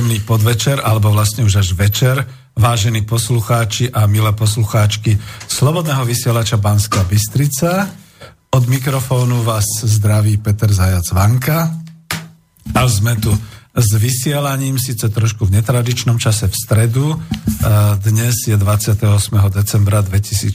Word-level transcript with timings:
Príjemný 0.00 0.24
podvečer, 0.24 0.80
alebo 0.80 1.12
vlastne 1.12 1.44
už 1.44 1.60
až 1.60 1.76
večer, 1.76 2.24
vážení 2.56 3.04
poslucháči 3.04 3.92
a 3.92 4.08
milé 4.08 4.32
poslucháčky 4.32 5.20
Slobodného 5.44 6.08
vysielača 6.08 6.56
Banská 6.56 7.04
Bystrica. 7.04 7.84
Od 8.48 8.64
mikrofónu 8.64 9.44
vás 9.44 9.68
zdraví 9.84 10.40
Peter 10.40 10.72
Zajac 10.72 11.04
Vanka. 11.12 11.76
A 12.72 12.80
sme 12.88 13.20
tu 13.20 13.28
s 13.76 13.90
vysielaním, 14.00 14.80
síce 14.80 15.04
trošku 15.04 15.44
v 15.52 15.60
netradičnom 15.60 16.16
čase 16.16 16.48
v 16.48 16.56
stredu. 16.56 17.20
Dnes 18.00 18.48
je 18.48 18.56
28. 18.56 19.04
decembra 19.52 20.00
2016 20.00 20.48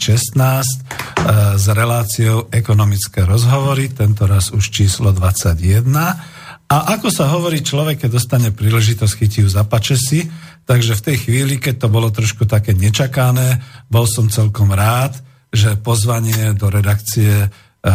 s 1.53 1.65
reláciou 1.69 2.49
ekonomické 2.49 3.21
rozhovory, 3.29 3.93
tento 3.93 4.25
raz 4.25 4.49
už 4.49 4.73
číslo 4.73 5.13
21. 5.13 6.33
A 6.75 6.99
ako 6.99 7.07
sa 7.07 7.31
hovorí, 7.31 7.63
človek, 7.63 8.03
keď 8.03 8.19
dostane 8.19 8.51
príležitosť, 8.51 9.13
chytí 9.15 9.39
ju 9.39 9.47
za 9.47 9.63
pačesy, 9.63 10.27
takže 10.67 10.99
v 10.99 11.05
tej 11.07 11.17
chvíli, 11.23 11.55
keď 11.55 11.79
to 11.79 11.87
bolo 11.87 12.11
trošku 12.11 12.43
také 12.43 12.75
nečakané, 12.75 13.63
bol 13.87 14.03
som 14.03 14.27
celkom 14.27 14.75
rád, 14.75 15.15
že 15.55 15.79
pozvanie 15.79 16.51
do 16.51 16.67
redakcie 16.67 17.31
e, 17.31 17.49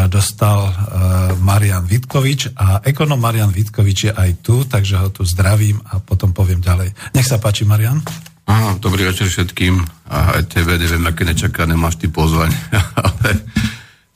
dostal 0.09 0.65
e, 0.65 0.73
Marian 1.45 1.85
Vitkovič 1.85 2.57
a 2.57 2.81
ekonom 2.81 3.21
Marian 3.21 3.53
Vitkovič 3.53 3.99
je 4.09 4.13
aj 4.17 4.41
tu, 4.41 4.65
takže 4.65 4.97
ho 4.97 5.13
tu 5.13 5.29
zdravím 5.29 5.77
a 5.85 6.01
potom 6.01 6.33
poviem 6.33 6.65
ďalej. 6.65 6.97
Nech 7.13 7.29
sa 7.29 7.37
páči, 7.37 7.69
Marian. 7.69 8.01
Aha, 8.49 8.81
dobrý 8.81 9.05
večer 9.05 9.29
všetkým 9.29 9.77
a 10.09 10.41
aj 10.41 10.57
tebe, 10.57 10.81
neviem, 10.81 11.05
aké 11.05 11.29
nečakané 11.29 11.77
máš 11.77 12.01
ty 12.01 12.09
pozvanie, 12.09 12.57
ale 13.05 13.45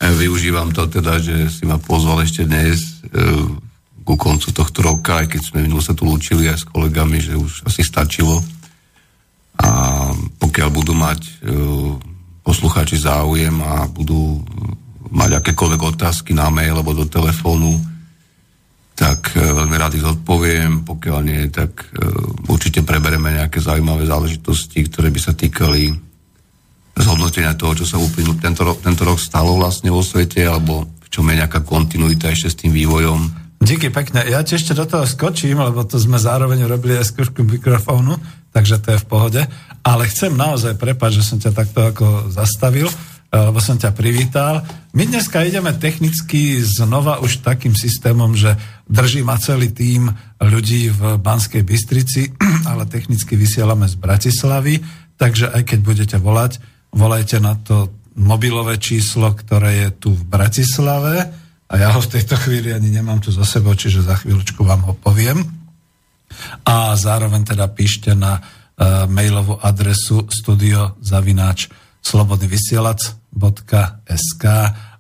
využívam 0.01 0.73
to 0.73 0.89
teda, 0.89 1.21
že 1.21 1.53
si 1.53 1.69
ma 1.69 1.77
pozval 1.77 2.25
ešte 2.25 2.49
dnes 2.49 3.05
e, 3.13 3.61
ku 4.05 4.21
koncu 4.21 4.53
tohto 4.53 4.85
roka, 4.85 5.25
aj 5.25 5.33
keď 5.33 5.41
sme 5.41 5.65
minul 5.65 5.81
sa 5.81 5.97
tu 5.97 6.05
lúčili 6.05 6.45
aj 6.47 6.61
s 6.61 6.69
kolegami, 6.69 7.25
že 7.25 7.41
už 7.41 7.65
asi 7.65 7.81
stačilo. 7.81 8.45
A 9.57 9.71
pokiaľ 10.37 10.69
budú 10.69 10.93
mať 10.93 11.21
e, 11.25 11.31
poslucháči 12.45 13.01
záujem 13.01 13.57
a 13.65 13.89
budú 13.89 14.45
mať 15.09 15.41
akékoľvek 15.41 15.81
otázky 15.97 16.37
na 16.37 16.53
mail 16.53 16.77
alebo 16.77 16.93
do 16.93 17.09
telefónu, 17.09 17.81
tak 18.93 19.33
e, 19.33 19.41
veľmi 19.41 19.77
rád 19.81 19.97
ich 19.97 20.05
odpoviem. 20.05 20.85
Pokiaľ 20.85 21.19
nie, 21.25 21.49
tak 21.49 21.89
e, 21.97 22.05
určite 22.53 22.85
prebereme 22.85 23.33
nejaké 23.41 23.57
zaujímavé 23.57 24.05
záležitosti, 24.05 24.85
ktoré 24.85 25.09
by 25.09 25.21
sa 25.23 25.33
týkali 25.33 25.97
zhodnotenia 26.95 27.57
toho, 27.57 27.73
čo 27.73 27.89
sa 27.89 27.97
uplynul 27.97 28.37
tento 28.37 28.69
rok, 28.69 28.85
tento 28.85 29.03
rok 29.03 29.17
stalo 29.17 29.57
vlastne 29.57 29.89
vo 29.89 30.05
svete, 30.05 30.45
alebo 30.45 30.87
v 30.87 31.09
čom 31.09 31.25
je 31.31 31.41
nejaká 31.41 31.65
kontinuita 31.65 32.29
ešte 32.29 32.53
s 32.53 32.59
tým 32.61 32.71
vývojom 32.71 33.44
Díky 33.65 33.89
pekne. 33.89 34.21
Ja 34.29 34.45
ti 34.45 34.61
ešte 34.61 34.77
do 34.77 34.85
toho 34.85 35.09
skočím, 35.09 35.57
lebo 35.57 35.89
to 35.89 35.97
sme 35.97 36.21
zároveň 36.21 36.69
robili 36.69 37.01
aj 37.01 37.17
skúšku 37.17 37.41
mikrofónu, 37.49 38.21
takže 38.53 38.77
to 38.77 38.93
je 38.93 39.01
v 39.01 39.09
pohode. 39.09 39.41
Ale 39.81 40.05
chcem 40.05 40.37
naozaj 40.37 40.77
prepať, 40.77 41.17
že 41.17 41.23
som 41.25 41.41
ťa 41.41 41.57
takto 41.57 41.81
ako 41.81 42.29
zastavil, 42.29 42.93
eh, 42.93 43.41
lebo 43.41 43.57
som 43.65 43.81
ťa 43.81 43.97
privítal. 43.97 44.61
My 44.93 45.09
dneska 45.09 45.41
ideme 45.49 45.73
technicky 45.81 46.61
znova 46.61 47.25
už 47.25 47.41
takým 47.41 47.73
systémom, 47.73 48.37
že 48.37 48.53
drží 48.85 49.25
ma 49.25 49.41
celý 49.41 49.73
tým 49.73 50.13
ľudí 50.45 50.93
v 50.93 51.17
Banskej 51.17 51.65
Bystrici, 51.65 52.37
ale 52.69 52.85
technicky 52.85 53.33
vysielame 53.33 53.89
z 53.89 53.97
Bratislavy, 53.97 54.85
takže 55.17 55.49
aj 55.49 55.73
keď 55.73 55.79
budete 55.81 56.17
volať, 56.21 56.61
volajte 56.93 57.41
na 57.41 57.57
to 57.57 57.89
mobilové 58.13 58.77
číslo, 58.77 59.33
ktoré 59.33 59.89
je 59.89 60.05
tu 60.05 60.13
v 60.13 60.23
Bratislave 60.29 61.44
a 61.75 61.83
ja 61.83 61.91
ho 61.91 61.99
v 61.99 62.07
tejto 62.07 62.39
chvíli 62.39 62.71
ani 62.71 62.95
nemám 62.95 63.19
tu 63.19 63.35
za 63.35 63.43
sebou, 63.43 63.75
čiže 63.75 64.07
za 64.07 64.15
chvíľučku 64.15 64.63
vám 64.63 64.87
ho 64.87 64.95
poviem. 64.95 65.43
A 66.63 66.95
zároveň 66.95 67.43
teda 67.43 67.67
píšte 67.67 68.15
na 68.15 68.39
uh, 68.39 69.11
mailovú 69.11 69.59
adresu 69.59 70.23
studiozavináč 70.31 71.75
slobodnyvysielac.sk 71.99 74.45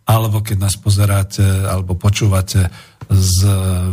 alebo 0.04 0.36
keď 0.42 0.56
nás 0.58 0.74
pozeráte 0.74 1.46
alebo 1.46 1.94
počúvate 1.94 2.66
z 3.06 3.38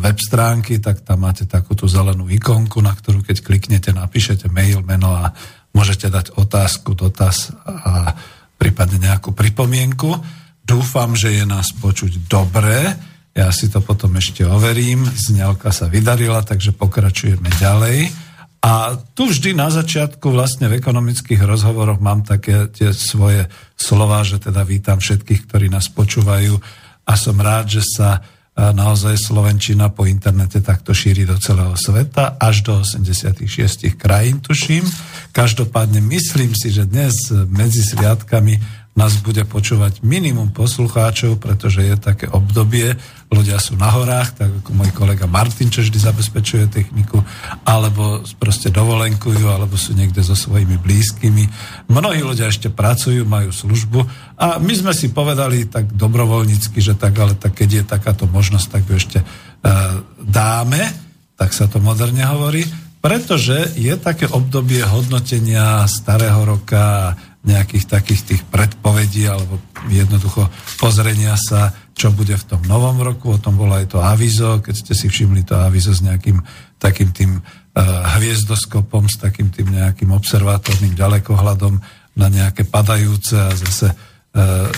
web 0.01 0.17
stránky, 0.17 0.81
tak 0.81 1.05
tam 1.05 1.21
máte 1.21 1.45
takú 1.45 1.77
tú 1.77 1.85
zelenú 1.85 2.25
ikonku, 2.33 2.81
na 2.81 2.97
ktorú 2.97 3.21
keď 3.21 3.45
kliknete, 3.45 3.93
napíšete 3.93 4.49
mail, 4.49 4.81
meno 4.81 5.13
a 5.13 5.37
môžete 5.69 6.09
dať 6.09 6.33
otázku, 6.33 6.97
dotaz 6.97 7.53
a 7.63 8.17
prípadne 8.57 9.05
nejakú 9.05 9.37
pripomienku. 9.37 10.40
Dúfam, 10.61 11.17
že 11.17 11.35
je 11.35 11.43
nás 11.43 11.73
počuť 11.75 12.29
dobre. 12.31 12.95
Ja 13.31 13.51
si 13.51 13.71
to 13.71 13.79
potom 13.79 14.15
ešte 14.19 14.43
overím. 14.43 15.07
Zňalka 15.07 15.71
sa 15.71 15.87
vydarila, 15.87 16.43
takže 16.43 16.75
pokračujeme 16.75 17.47
ďalej. 17.59 18.11
A 18.61 18.93
tu 19.17 19.25
vždy 19.25 19.57
na 19.57 19.73
začiatku 19.73 20.29
vlastne 20.29 20.69
v 20.69 20.77
ekonomických 20.77 21.41
rozhovoroch 21.41 21.97
mám 21.97 22.21
také 22.21 22.69
tie 22.69 22.93
svoje 22.93 23.49
slova, 23.73 24.21
že 24.21 24.37
teda 24.37 24.61
vítam 24.61 25.01
všetkých, 25.01 25.49
ktorí 25.49 25.65
nás 25.65 25.89
počúvajú 25.89 26.61
a 27.09 27.13
som 27.17 27.41
rád, 27.41 27.81
že 27.81 27.81
sa 27.81 28.21
naozaj 28.53 29.17
Slovenčina 29.17 29.89
po 29.89 30.05
internete 30.05 30.61
takto 30.61 30.93
šíri 30.93 31.25
do 31.25 31.39
celého 31.41 31.73
sveta, 31.73 32.37
až 32.37 32.61
do 32.61 32.85
86 32.85 33.47
krajín, 33.97 34.43
tuším. 34.43 34.85
Každopádne 35.33 36.03
myslím 36.13 36.53
si, 36.53 36.69
že 36.69 36.85
dnes 36.85 37.31
medzi 37.49 37.81
sviatkami 37.81 38.61
nás 39.01 39.17
bude 39.25 39.41
počúvať 39.49 40.05
minimum 40.05 40.53
poslucháčov, 40.53 41.41
pretože 41.41 41.81
je 41.81 41.97
také 41.97 42.29
obdobie, 42.29 42.93
ľudia 43.33 43.57
sú 43.57 43.73
na 43.73 43.89
horách, 43.89 44.37
tak 44.37 44.49
ako 44.61 44.69
môj 44.77 44.93
kolega 44.93 45.25
Martin, 45.25 45.73
čo 45.73 45.81
vždy 45.81 45.97
zabezpečuje 45.97 46.69
techniku, 46.69 47.17
alebo 47.65 48.21
proste 48.37 48.69
dovolenkujú, 48.69 49.49
alebo 49.49 49.73
sú 49.73 49.97
niekde 49.97 50.21
so 50.21 50.37
svojimi 50.37 50.77
blízkymi. 50.77 51.49
Mnohí 51.89 52.21
ľudia 52.21 52.53
ešte 52.53 52.69
pracujú, 52.69 53.25
majú 53.25 53.49
službu. 53.49 54.05
A 54.37 54.61
my 54.61 54.73
sme 54.77 54.93
si 54.93 55.09
povedali 55.09 55.65
tak 55.65 55.89
dobrovoľnícky, 55.97 56.77
že 56.77 56.93
tak, 56.93 57.17
ale 57.17 57.33
tak 57.33 57.57
keď 57.57 57.69
je 57.81 57.83
takáto 57.89 58.29
možnosť, 58.29 58.67
tak 58.69 58.83
ju 58.85 59.01
ešte 59.01 59.19
uh, 59.25 59.97
dáme, 60.21 60.85
tak 61.41 61.57
sa 61.57 61.65
to 61.65 61.81
moderne 61.81 62.21
hovorí, 62.21 62.61
pretože 63.01 63.73
je 63.81 63.97
také 63.97 64.29
obdobie 64.29 64.85
hodnotenia 64.85 65.89
starého 65.89 66.45
roka, 66.45 67.17
nejakých 67.41 67.89
takých 67.89 68.21
tých 68.21 68.41
predpovedí 68.53 69.25
alebo 69.25 69.57
jednoducho 69.89 70.45
pozrenia 70.77 71.33
sa, 71.33 71.73
čo 71.97 72.13
bude 72.13 72.37
v 72.37 72.45
tom 72.45 72.61
novom 72.69 73.01
roku. 73.01 73.33
O 73.33 73.41
tom 73.41 73.57
bolo 73.57 73.73
aj 73.73 73.97
to 73.97 73.99
avizo, 74.01 74.61
keď 74.61 74.75
ste 74.77 74.93
si 74.93 75.09
všimli 75.09 75.41
to 75.41 75.57
avizo 75.57 75.89
s 75.89 76.05
nejakým 76.05 76.37
takým 76.77 77.09
tým 77.09 77.41
uh, 77.41 77.41
hviezdoskopom, 78.17 79.09
s 79.09 79.17
takým 79.17 79.49
tým 79.49 79.73
nejakým 79.73 80.13
observatórnym 80.13 80.93
ďalekohľadom 80.93 81.81
na 82.13 82.27
nejaké 82.29 82.69
padajúce 82.69 83.33
a 83.33 83.49
zase 83.57 83.89
uh, 83.89 84.69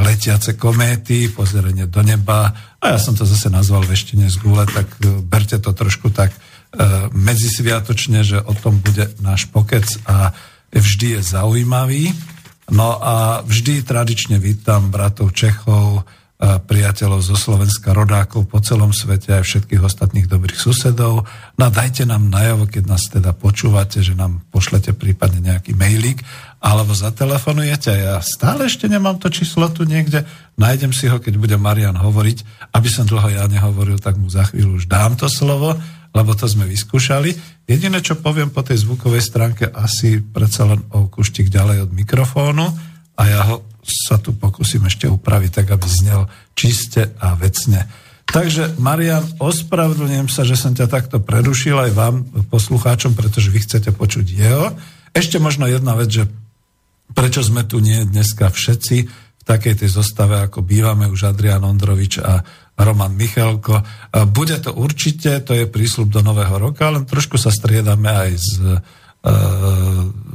letiace 0.00 0.56
kométy, 0.56 1.28
pozeranie 1.28 1.84
do 1.84 2.00
neba. 2.00 2.56
A 2.80 2.96
ja 2.96 2.98
som 3.00 3.12
to 3.12 3.28
zase 3.28 3.52
nazval 3.52 3.84
veštine 3.84 4.32
z 4.32 4.40
gule, 4.40 4.64
tak 4.64 4.88
uh, 5.04 5.20
berte 5.20 5.60
to 5.60 5.68
trošku 5.68 6.08
tak 6.16 6.32
uh, 6.32 7.12
medzisviatočne, 7.12 8.24
že 8.24 8.40
o 8.40 8.56
tom 8.56 8.80
bude 8.80 9.12
náš 9.20 9.52
pokec 9.52 9.84
a 10.08 10.32
uh, 10.32 10.55
vždy 10.72 11.18
je 11.18 11.20
zaujímavý. 11.22 12.10
No 12.66 12.98
a 12.98 13.46
vždy 13.46 13.86
tradične 13.86 14.42
vítam 14.42 14.90
bratov 14.90 15.30
Čechov, 15.30 16.02
priateľov 16.36 17.24
zo 17.24 17.32
Slovenska, 17.32 17.96
rodákov 17.96 18.44
po 18.44 18.60
celom 18.60 18.92
svete 18.92 19.32
aj 19.32 19.48
všetkých 19.48 19.80
ostatných 19.80 20.28
dobrých 20.28 20.60
susedov. 20.60 21.24
No 21.56 21.64
dajte 21.72 22.04
nám 22.04 22.28
najavo, 22.28 22.68
keď 22.68 22.82
nás 22.84 23.08
teda 23.08 23.32
počúvate, 23.32 24.04
že 24.04 24.12
nám 24.12 24.44
pošlete 24.52 24.92
prípadne 24.92 25.40
nejaký 25.40 25.72
mailík 25.72 26.20
alebo 26.60 26.92
zatelefonujete. 26.92 27.88
Ja 27.88 28.20
stále 28.20 28.68
ešte 28.68 28.84
nemám 28.84 29.16
to 29.16 29.32
číslo 29.32 29.72
tu 29.72 29.88
niekde. 29.88 30.28
Nájdem 30.60 30.92
si 30.92 31.08
ho, 31.08 31.16
keď 31.16 31.40
bude 31.40 31.56
Marian 31.56 31.96
hovoriť. 31.96 32.68
Aby 32.74 32.88
som 32.92 33.08
dlho 33.08 33.32
ja 33.32 33.48
nehovoril, 33.48 33.96
tak 33.96 34.20
mu 34.20 34.28
za 34.28 34.44
chvíľu 34.44 34.76
už 34.76 34.92
dám 34.92 35.16
to 35.16 35.32
slovo 35.32 35.80
lebo 36.14 36.34
to 36.36 36.46
sme 36.46 36.68
vyskúšali. 36.68 37.34
Jediné, 37.66 37.98
čo 38.02 38.18
poviem 38.18 38.52
po 38.52 38.62
tej 38.62 38.82
zvukovej 38.84 39.22
stránke, 39.22 39.64
asi 39.70 40.22
predsa 40.22 40.68
len 40.68 40.80
o 40.94 41.10
kuštik 41.10 41.50
ďalej 41.50 41.88
od 41.88 41.90
mikrofónu 41.94 42.66
a 43.16 43.22
ja 43.26 43.40
ho 43.48 43.64
sa 43.86 44.18
tu 44.18 44.34
pokúsim 44.34 44.82
ešte 44.82 45.06
upraviť 45.06 45.62
tak, 45.62 45.66
aby 45.70 45.86
znel 45.86 46.26
čiste 46.58 47.14
a 47.22 47.38
vecne. 47.38 47.86
Takže, 48.26 48.74
Marian, 48.82 49.22
ospravedlňujem 49.38 50.26
sa, 50.26 50.42
že 50.42 50.58
som 50.58 50.74
ťa 50.74 50.90
takto 50.90 51.22
prerušil 51.22 51.78
aj 51.78 51.92
vám, 51.94 52.26
poslucháčom, 52.50 53.14
pretože 53.14 53.54
vy 53.54 53.62
chcete 53.62 53.94
počuť 53.94 54.26
jeho. 54.26 54.74
Ešte 55.14 55.38
možno 55.38 55.70
jedna 55.70 55.94
vec, 55.94 56.10
že 56.10 56.26
prečo 57.14 57.46
sme 57.46 57.62
tu 57.62 57.78
nie 57.78 58.02
dneska 58.02 58.50
všetci 58.50 58.96
v 59.06 59.42
takej 59.46 59.86
tej 59.86 59.90
zostave, 59.94 60.42
ako 60.42 60.66
bývame 60.66 61.06
už 61.06 61.30
Adrian 61.30 61.62
Ondrovič 61.62 62.18
a 62.18 62.42
Roman 62.76 63.12
Michalko. 63.16 63.80
Bude 64.28 64.60
to 64.60 64.76
určite, 64.76 65.40
to 65.40 65.56
je 65.56 65.64
prísľub 65.64 66.12
do 66.12 66.20
nového 66.20 66.60
roka, 66.60 66.92
len 66.92 67.08
trošku 67.08 67.40
sa 67.40 67.48
striedame 67.48 68.12
aj 68.12 68.30
s 68.36 68.52
uh, 68.60 68.76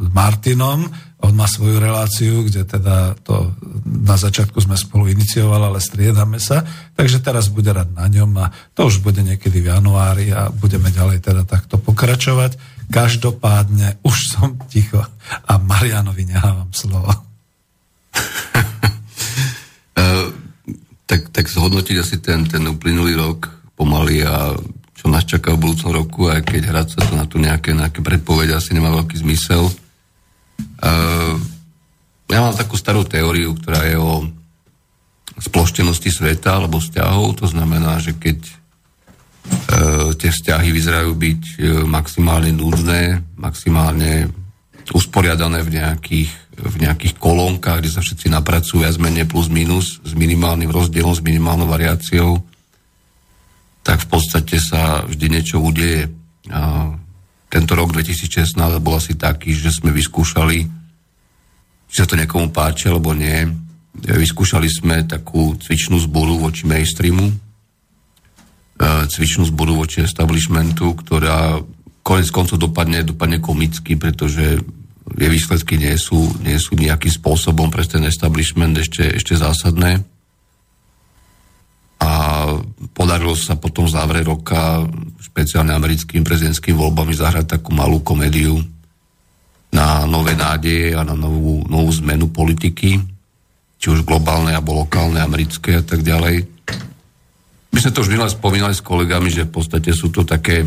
Martinom. 0.10 0.90
On 1.22 1.34
má 1.38 1.46
svoju 1.46 1.78
reláciu, 1.78 2.42
kde 2.42 2.66
teda 2.66 3.14
to 3.22 3.54
na 3.86 4.18
začiatku 4.18 4.58
sme 4.58 4.74
spolu 4.74 5.06
iniciovali, 5.14 5.70
ale 5.70 5.78
striedame 5.78 6.42
sa. 6.42 6.66
Takže 6.98 7.22
teraz 7.22 7.54
bude 7.54 7.70
rád 7.70 7.94
na 7.94 8.10
ňom 8.10 8.34
a 8.42 8.50
to 8.74 8.90
už 8.90 9.06
bude 9.06 9.22
niekedy 9.22 9.62
v 9.62 9.70
januári 9.70 10.34
a 10.34 10.50
budeme 10.50 10.90
ďalej 10.90 11.22
teda 11.22 11.46
takto 11.46 11.78
pokračovať. 11.78 12.58
Každopádne 12.90 14.02
už 14.02 14.18
som 14.34 14.58
ticho 14.66 15.06
a 15.46 15.54
Marianovi 15.62 16.26
nehávam 16.26 16.74
slovo. 16.74 17.14
tak, 21.12 21.28
tak 21.36 21.52
zhodnotiť 21.52 21.98
asi 22.00 22.24
ten, 22.24 22.48
ten 22.48 22.64
uplynulý 22.64 23.20
rok 23.20 23.52
pomaly 23.76 24.24
a 24.24 24.56
čo 24.96 25.12
nás 25.12 25.28
čaká 25.28 25.52
v 25.52 25.68
budúcom 25.68 25.92
roku, 25.92 26.22
aj 26.32 26.48
keď 26.48 26.62
hrať 26.72 26.88
sa 26.96 27.00
to 27.04 27.14
na 27.20 27.28
tu 27.28 27.36
nejaké, 27.36 27.76
nejaké 27.76 28.00
predpovede 28.00 28.56
asi 28.56 28.72
nemá 28.72 28.96
veľký 28.96 29.20
zmysel. 29.20 29.68
Uh, 30.80 31.36
ja 32.32 32.40
mám 32.40 32.56
takú 32.56 32.80
starú 32.80 33.04
teóriu, 33.04 33.52
ktorá 33.60 33.84
je 33.92 33.98
o 34.00 34.24
sploštenosti 35.42 36.14
sveta 36.14 36.62
alebo 36.62 36.80
vzťahov. 36.80 37.44
To 37.44 37.50
znamená, 37.50 37.98
že 37.98 38.16
keď 38.16 38.40
uh, 38.46 40.14
tie 40.16 40.32
vzťahy 40.32 40.70
vyzerajú 40.70 41.12
byť 41.12 41.42
uh, 41.44 41.60
maximálne 41.90 42.54
nudné, 42.56 43.26
maximálne 43.36 44.32
usporiadané 44.94 45.66
v 45.66 45.82
nejakých, 45.82 46.32
v 46.58 46.76
nejakých 46.84 47.16
kolónkach, 47.16 47.80
kde 47.80 47.90
sa 47.90 48.04
všetci 48.04 48.28
napracujú 48.28 48.84
viac 48.84 49.00
menej 49.00 49.24
plus 49.24 49.48
minus 49.48 50.04
s 50.04 50.12
minimálnym 50.12 50.68
rozdielom, 50.68 51.16
s 51.16 51.24
minimálnou 51.24 51.66
variáciou, 51.66 52.44
tak 53.82 54.04
v 54.04 54.08
podstate 54.12 54.60
sa 54.60 55.08
vždy 55.08 55.26
niečo 55.32 55.64
udeje. 55.64 56.12
A 56.52 56.92
tento 57.48 57.74
rok 57.74 57.96
2016 57.96 58.56
bol 58.84 59.00
asi 59.00 59.16
taký, 59.16 59.56
že 59.56 59.72
sme 59.72 59.96
vyskúšali, 59.96 60.60
či 61.88 61.96
sa 61.96 62.08
to 62.08 62.20
niekomu 62.20 62.52
páči 62.52 62.92
alebo 62.92 63.16
nie, 63.16 63.48
vyskúšali 63.96 64.68
sme 64.72 65.04
takú 65.04 65.56
cvičnú 65.60 66.00
zboru 66.00 66.40
voči 66.40 66.64
mainstreamu, 66.64 67.28
e, 67.28 67.36
cvičnú 69.12 69.44
zboru 69.52 69.84
voči 69.84 70.04
establishmentu, 70.04 70.96
ktorá 70.96 71.60
konec 72.02 72.28
koncov 72.32 72.58
dopadne, 72.58 73.04
dopadne 73.04 73.44
komicky, 73.44 74.00
pretože 74.00 74.64
jej 75.02 75.30
výsledky 75.30 75.82
nie 75.82 75.98
sú, 75.98 76.18
nie 76.46 76.58
sú 76.62 76.78
nejakým 76.78 77.12
spôsobom 77.12 77.74
pre 77.74 77.84
ten 77.86 78.06
establishment 78.06 78.78
ešte, 78.78 79.18
ešte 79.18 79.34
zásadné 79.38 80.02
a 82.02 82.12
podarilo 82.98 83.38
sa 83.38 83.54
potom 83.62 83.86
v 83.86 83.94
závere 83.94 84.26
roka 84.26 84.82
špeciálne 85.22 85.70
americkým 85.70 86.26
prezidentským 86.26 86.74
voľbami 86.74 87.14
zahrať 87.14 87.62
takú 87.62 87.78
malú 87.78 88.02
komédiu 88.02 88.58
na 89.70 90.10
nové 90.10 90.34
nádeje 90.34 90.98
a 90.98 91.06
na 91.06 91.14
novú, 91.14 91.62
novú 91.70 91.94
zmenu 92.02 92.34
politiky, 92.34 92.98
či 93.78 93.88
už 93.88 94.02
globálnej 94.02 94.58
alebo 94.58 94.82
lokálnej, 94.82 95.22
americké 95.22 95.80
a 95.80 95.86
tak 95.86 96.02
ďalej. 96.02 96.44
My 97.72 97.78
sme 97.80 97.94
to 97.94 98.02
už 98.04 98.12
minule 98.12 98.28
spomínali 98.28 98.74
s 98.76 98.84
kolegami, 98.84 99.30
že 99.32 99.48
v 99.48 99.54
podstate 99.54 99.94
sú 99.94 100.10
to 100.10 100.26
také 100.26 100.66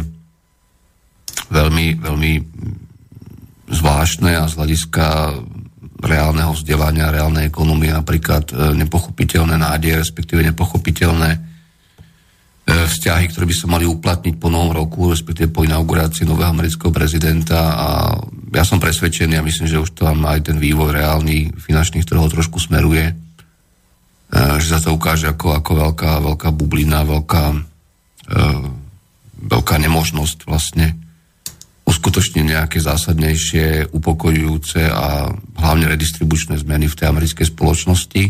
veľmi, 1.51 2.01
veľmi 2.01 2.33
zvláštne 3.69 4.37
a 4.37 4.45
z 4.45 4.57
hľadiska 4.61 5.07
reálneho 6.05 6.53
vzdelania, 6.53 7.13
reálnej 7.13 7.49
ekonomie, 7.49 7.89
napríklad 7.89 8.53
e, 8.53 8.77
nepochopiteľné 8.77 9.57
nádeje, 9.57 10.05
respektíve 10.05 10.45
nepochopiteľné 10.53 11.31
e, 11.33 11.39
vzťahy, 12.69 13.33
ktoré 13.33 13.45
by 13.49 13.55
sa 13.57 13.67
mali 13.73 13.89
uplatniť 13.89 14.37
po 14.37 14.53
novom 14.53 14.77
roku, 14.77 15.09
respektíve 15.09 15.49
po 15.49 15.65
inaugurácii 15.65 16.29
nového 16.29 16.53
amerického 16.53 16.93
prezidenta. 16.93 17.61
A 17.73 17.89
ja 18.53 18.65
som 18.69 18.77
presvedčený 18.77 19.41
a 19.41 19.47
myslím, 19.47 19.65
že 19.65 19.81
už 19.81 19.97
tam 19.97 20.29
aj 20.29 20.53
ten 20.53 20.61
vývoj 20.61 20.93
reálny 20.93 21.57
finančných 21.57 22.05
trhov 22.05 22.29
trošku 22.29 22.61
smeruje, 22.61 23.09
e, 23.09 23.15
že 24.61 24.77
sa 24.77 24.79
to 24.85 24.93
ukáže 24.93 25.33
ako, 25.33 25.57
ako 25.57 25.73
veľká, 25.89 26.13
veľká 26.21 26.49
bublina, 26.53 27.01
veľká, 27.09 27.45
veľká 29.45 29.77
nemožnosť 29.85 30.49
vlastne 30.49 31.04
uskutočniť 32.05 32.45
nejaké 32.45 32.85
zásadnejšie, 32.85 33.97
upokojujúce 33.97 34.93
a 34.93 35.33
hlavne 35.57 35.89
redistribučné 35.89 36.61
zmeny 36.61 36.85
v 36.85 37.01
tej 37.01 37.09
americkej 37.09 37.49
spoločnosti. 37.49 38.23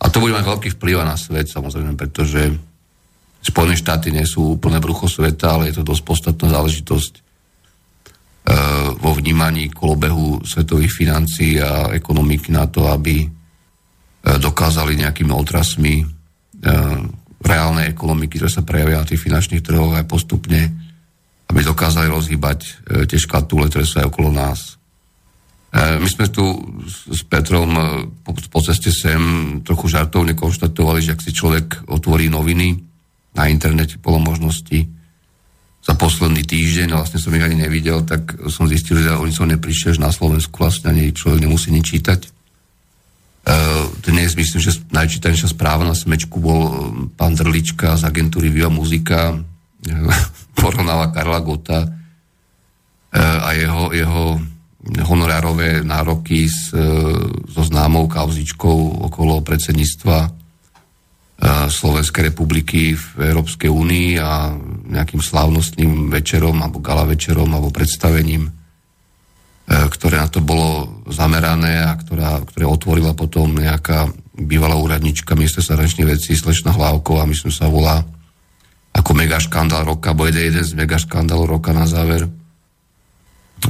A 0.00 0.08
to 0.08 0.16
bude 0.16 0.32
mať 0.32 0.48
veľký 0.48 0.68
vplyv 0.80 1.04
na 1.04 1.20
svet, 1.20 1.52
samozrejme, 1.52 1.92
pretože 2.00 2.56
Spojené 3.44 3.76
štáty 3.76 4.08
nie 4.08 4.24
sú 4.24 4.56
úplne 4.56 4.80
brucho 4.80 5.12
sveta, 5.12 5.60
ale 5.60 5.68
je 5.68 5.76
to 5.76 5.92
dosť 5.92 6.02
podstatná 6.08 6.48
záležitosť 6.56 7.12
e, 7.12 7.20
vo 8.96 9.12
vnímaní 9.12 9.68
kolobehu 9.68 10.40
svetových 10.40 10.92
financií 10.92 11.60
a 11.60 11.92
ekonomiky 11.92 12.48
na 12.48 12.64
to, 12.64 12.88
aby 12.88 13.24
e, 13.24 13.28
dokázali 14.40 14.96
nejakými 14.96 15.32
otrasmi 15.36 16.00
e, 16.00 16.04
reálnej 17.44 17.92
ekonomiky, 17.92 18.40
ktoré 18.40 18.52
sa 18.52 18.64
prejavia 18.64 19.04
na 19.04 19.08
tých 19.08 19.20
finančných 19.20 19.64
trhoch 19.64 19.96
aj 19.96 20.08
postupne 20.08 20.89
aby 21.50 21.66
dokázali 21.66 22.06
rozhýbať 22.06 22.58
e, 22.62 22.70
tie 23.10 23.18
škatule, 23.18 23.66
ktoré 23.66 23.82
sú 23.82 23.98
aj 23.98 24.06
okolo 24.06 24.30
nás. 24.30 24.78
E, 25.74 25.98
my 25.98 26.06
sme 26.06 26.30
tu 26.30 26.46
s 27.10 27.26
Petrom 27.26 27.74
e, 27.74 27.82
po, 28.22 28.30
po 28.38 28.60
ceste 28.62 28.94
sem 28.94 29.18
trochu 29.66 29.90
žartovne 29.90 30.38
konštatovali, 30.38 31.02
že 31.02 31.18
ak 31.18 31.24
si 31.26 31.34
človek 31.34 31.90
otvorí 31.90 32.30
noviny 32.30 32.78
na 33.34 33.50
internete 33.50 33.98
polo 33.98 34.22
možnosti 34.22 34.86
za 35.82 35.94
posledný 35.98 36.46
týždeň, 36.46 36.94
vlastne 36.94 37.18
som 37.18 37.34
ich 37.34 37.42
ani 37.42 37.66
nevidel, 37.66 38.06
tak 38.06 38.38
som 38.46 38.70
zistil, 38.70 39.02
že 39.02 39.10
oni 39.10 39.34
som 39.34 39.50
neprišiel, 39.50 39.98
že 39.98 40.04
na 40.06 40.14
Slovensku 40.14 40.54
vlastne 40.54 40.94
ani 40.94 41.10
človek 41.10 41.40
nemusí 41.40 41.72
nič 41.72 41.86
čítať. 41.96 42.20
Dnes 44.04 44.36
myslím, 44.36 44.60
že 44.60 44.76
najčítanejšia 44.92 45.56
správa 45.56 45.88
na 45.88 45.96
Smečku 45.96 46.36
bol 46.36 46.60
pán 47.16 47.32
Drlička 47.32 47.96
z 47.96 48.04
agentúry 48.04 48.52
Viva 48.52 48.68
Muzika, 48.68 49.40
porovnáva 50.60 51.12
Karla 51.12 51.40
Gota 51.40 51.80
e, 51.84 51.88
a 53.20 53.48
jeho, 53.56 53.92
jeho 53.92 54.24
honorárové 55.08 55.84
nároky 55.84 56.48
s, 56.48 56.72
e, 56.72 56.80
so 57.48 57.62
známou 57.64 58.08
kauzičkou 58.08 59.08
okolo 59.08 59.40
predsedníctva 59.40 60.18
e, 60.24 60.28
Slovenskej 61.68 62.32
republiky 62.32 62.96
v 62.96 63.32
Európskej 63.32 63.72
únii 63.72 64.08
a 64.20 64.52
nejakým 64.90 65.20
slávnostným 65.24 66.12
večerom 66.12 66.60
alebo 66.60 66.84
gala 66.84 67.08
večerom 67.08 67.48
alebo 67.48 67.72
predstavením, 67.72 68.52
ktoré 69.70 70.18
na 70.18 70.26
to 70.26 70.42
bolo 70.42 70.98
zamerané 71.06 71.78
a 71.78 71.94
ktorá, 71.94 72.42
ktoré 72.42 72.66
otvorila 72.66 73.14
potom 73.14 73.54
nejaká 73.54 74.10
bývalá 74.34 74.74
úradnička 74.74 75.38
minister 75.38 75.62
zahraničných 75.62 76.10
vecí 76.10 76.34
Slečna 76.34 76.74
Hlávková, 76.74 77.22
myslím 77.30 77.54
sa 77.54 77.70
volá, 77.70 78.02
ako 78.90 79.10
mega 79.14 79.38
škandál 79.38 79.86
roka, 79.86 80.12
bo 80.12 80.26
jeden, 80.26 80.62
z 80.66 80.74
mega 80.74 80.98
škandálov 80.98 81.58
roka 81.58 81.70
na 81.70 81.86
záver. 81.86 82.26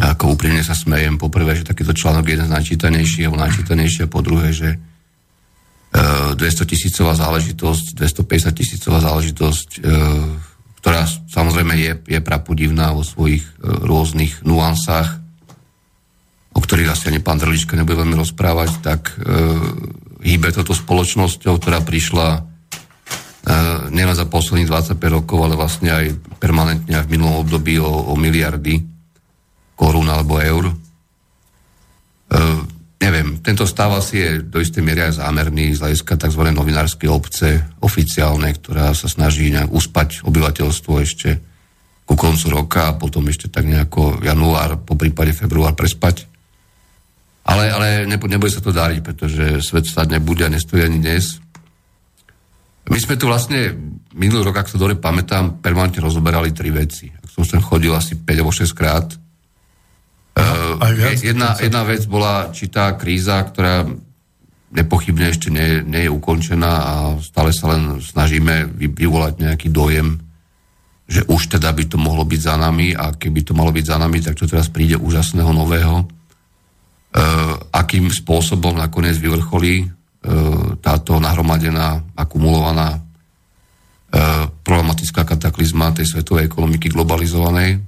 A 0.01 0.15
ako 0.15 0.39
úprimne 0.39 0.63
sa 0.63 0.73
smejem, 0.73 1.19
poprvé, 1.19 1.59
že 1.59 1.67
takýto 1.67 1.93
článok 1.93 2.25
je 2.31 2.35
jeden 2.39 2.47
z 2.47 2.55
najčítanejších, 2.55 3.25
alebo 3.27 3.43
najčítanejší, 3.43 4.07
a 4.07 4.13
po 4.13 4.23
druhé, 4.23 4.55
že 4.55 4.79
200 5.91 6.39
e, 6.39 6.67
tisícová 6.71 7.19
záležitosť, 7.19 7.99
250 7.99 8.55
tisícová 8.55 9.03
záležitosť, 9.03 9.69
e, 9.77 9.79
ktorá 10.81 11.05
samozrejme 11.29 11.75
je, 11.77 11.93
je 12.07 12.21
prapodivná 12.23 12.95
vo 12.95 13.03
svojich 13.03 13.43
e, 13.43 13.53
rôznych 13.67 14.47
nuansách, 14.47 15.19
o 16.55 16.61
ktorých 16.63 16.95
asi 16.95 17.11
ani 17.11 17.21
pán 17.21 17.43
Drlička 17.43 17.75
nebude 17.75 18.03
veľmi 18.03 18.19
rozprávať, 18.19 18.83
tak 18.83 19.15
hýbe 20.19 20.51
toto 20.51 20.75
spoločnosťou, 20.75 21.63
ktorá 21.63 21.79
prišla 21.79 22.50
nielen 23.91 24.17
za 24.17 24.29
posledných 24.29 24.69
25 24.69 25.01
rokov, 25.09 25.39
ale 25.41 25.57
vlastne 25.57 25.91
aj 25.91 26.07
permanentne 26.37 26.93
aj 27.01 27.05
v 27.09 27.13
minulom 27.17 27.41
období 27.41 27.81
o, 27.81 27.89
o 27.89 28.15
miliardy 28.17 28.85
korún 29.81 30.13
alebo 30.13 30.37
eur. 30.37 30.69
E, 30.69 30.75
neviem, 33.01 33.41
tento 33.41 33.65
stav 33.65 33.97
asi 33.97 34.21
je 34.21 34.31
do 34.45 34.61
istej 34.61 34.85
miery 34.85 35.09
aj 35.09 35.25
zámerný 35.25 35.73
z 35.73 35.81
hľadiska 35.81 36.21
tzv. 36.21 36.43
novinárskej 36.53 37.09
obce 37.09 37.65
oficiálne, 37.81 38.53
ktorá 38.53 38.93
sa 38.93 39.09
snaží 39.09 39.49
nejak 39.49 39.73
uspať 39.73 40.21
obyvateľstvo 40.29 40.93
ešte 41.01 41.41
ku 42.05 42.19
koncu 42.19 42.47
roka 42.53 42.93
a 42.93 42.99
potom 42.99 43.25
ešte 43.33 43.49
tak 43.49 43.65
nejako 43.65 44.21
január, 44.21 44.85
po 44.85 45.01
prípade 45.01 45.33
február 45.33 45.73
prespať. 45.73 46.29
Ale, 47.47 47.73
ale 47.73 47.87
nebude 48.05 48.53
sa 48.53 48.61
to 48.61 48.69
dáriť, 48.69 49.01
pretože 49.01 49.65
svet 49.65 49.89
stať 49.89 50.21
nebude 50.21 50.45
a 50.45 50.53
nestojí 50.53 50.85
ani 50.85 51.01
dnes. 51.01 51.41
My 52.89 52.99
sme 52.99 53.21
tu 53.21 53.29
vlastne 53.29 53.77
minulý 54.17 54.49
rok, 54.49 54.65
ak 54.65 54.71
sa 54.73 54.81
dobre 54.81 54.97
pamätám, 54.97 55.61
permanentne 55.61 56.01
rozoberali 56.01 56.51
tri 56.57 56.73
veci. 56.73 57.13
Ak 57.13 57.29
som 57.29 57.45
sem 57.45 57.61
chodil 57.61 57.93
asi 57.93 58.17
5 58.17 58.25
alebo 58.41 58.55
6 58.55 58.73
krát. 58.73 59.07
No, 60.41 60.81
uh, 60.81 60.95
viac, 60.97 61.21
jedna, 61.21 61.59
jedna 61.61 61.83
vec 61.85 62.07
bola 62.09 62.49
či 62.55 62.73
tá 62.73 62.97
kríza, 62.97 63.37
ktorá 63.45 63.85
nepochybne 64.71 65.27
ešte 65.35 65.51
nie, 65.51 65.83
nie 65.83 66.07
je 66.07 66.15
ukončená 66.15 66.73
a 66.73 66.95
stále 67.19 67.51
sa 67.51 67.75
len 67.75 67.99
snažíme 67.99 68.71
vy, 68.71 68.87
vyvolať 68.87 69.43
nejaký 69.43 69.69
dojem, 69.75 70.23
že 71.11 71.27
už 71.27 71.59
teda 71.59 71.75
by 71.75 71.91
to 71.91 71.99
mohlo 71.99 72.23
byť 72.23 72.41
za 72.41 72.55
nami 72.55 72.95
a 72.95 73.11
keby 73.11 73.43
to 73.43 73.53
malo 73.53 73.75
byť 73.75 73.85
za 73.85 73.99
nami, 73.99 74.23
tak 74.23 74.39
čo 74.39 74.47
teraz 74.47 74.71
príde 74.71 74.95
úžasného 74.95 75.51
nového. 75.51 76.07
akým 77.75 78.07
spôsobom 78.15 78.79
nakoniec 78.79 79.19
vyvrcholí 79.19 79.91
táto 80.81 81.21
nahromadená, 81.21 82.01
akumulovaná 82.17 83.05
problematická 84.67 85.23
kataklizma 85.23 85.95
tej 85.95 86.11
svetovej 86.11 86.51
ekonomiky 86.51 86.91
globalizovanej. 86.91 87.79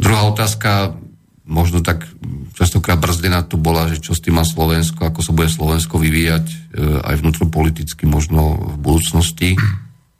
Druhá 0.00 0.24
otázka, 0.32 0.96
možno 1.44 1.84
tak 1.84 2.08
častokrát 2.56 2.96
brzdená 2.96 3.44
tu 3.44 3.60
bola, 3.60 3.84
že 3.92 4.00
čo 4.00 4.16
s 4.16 4.24
tým 4.24 4.40
má 4.40 4.48
Slovensko, 4.48 5.04
ako 5.04 5.20
sa 5.20 5.36
bude 5.36 5.52
Slovensko 5.52 6.00
vyvíjať 6.00 6.46
aj 7.04 7.14
vnútropoliticky 7.20 8.08
možno 8.08 8.56
v 8.56 8.76
budúcnosti. 8.80 9.60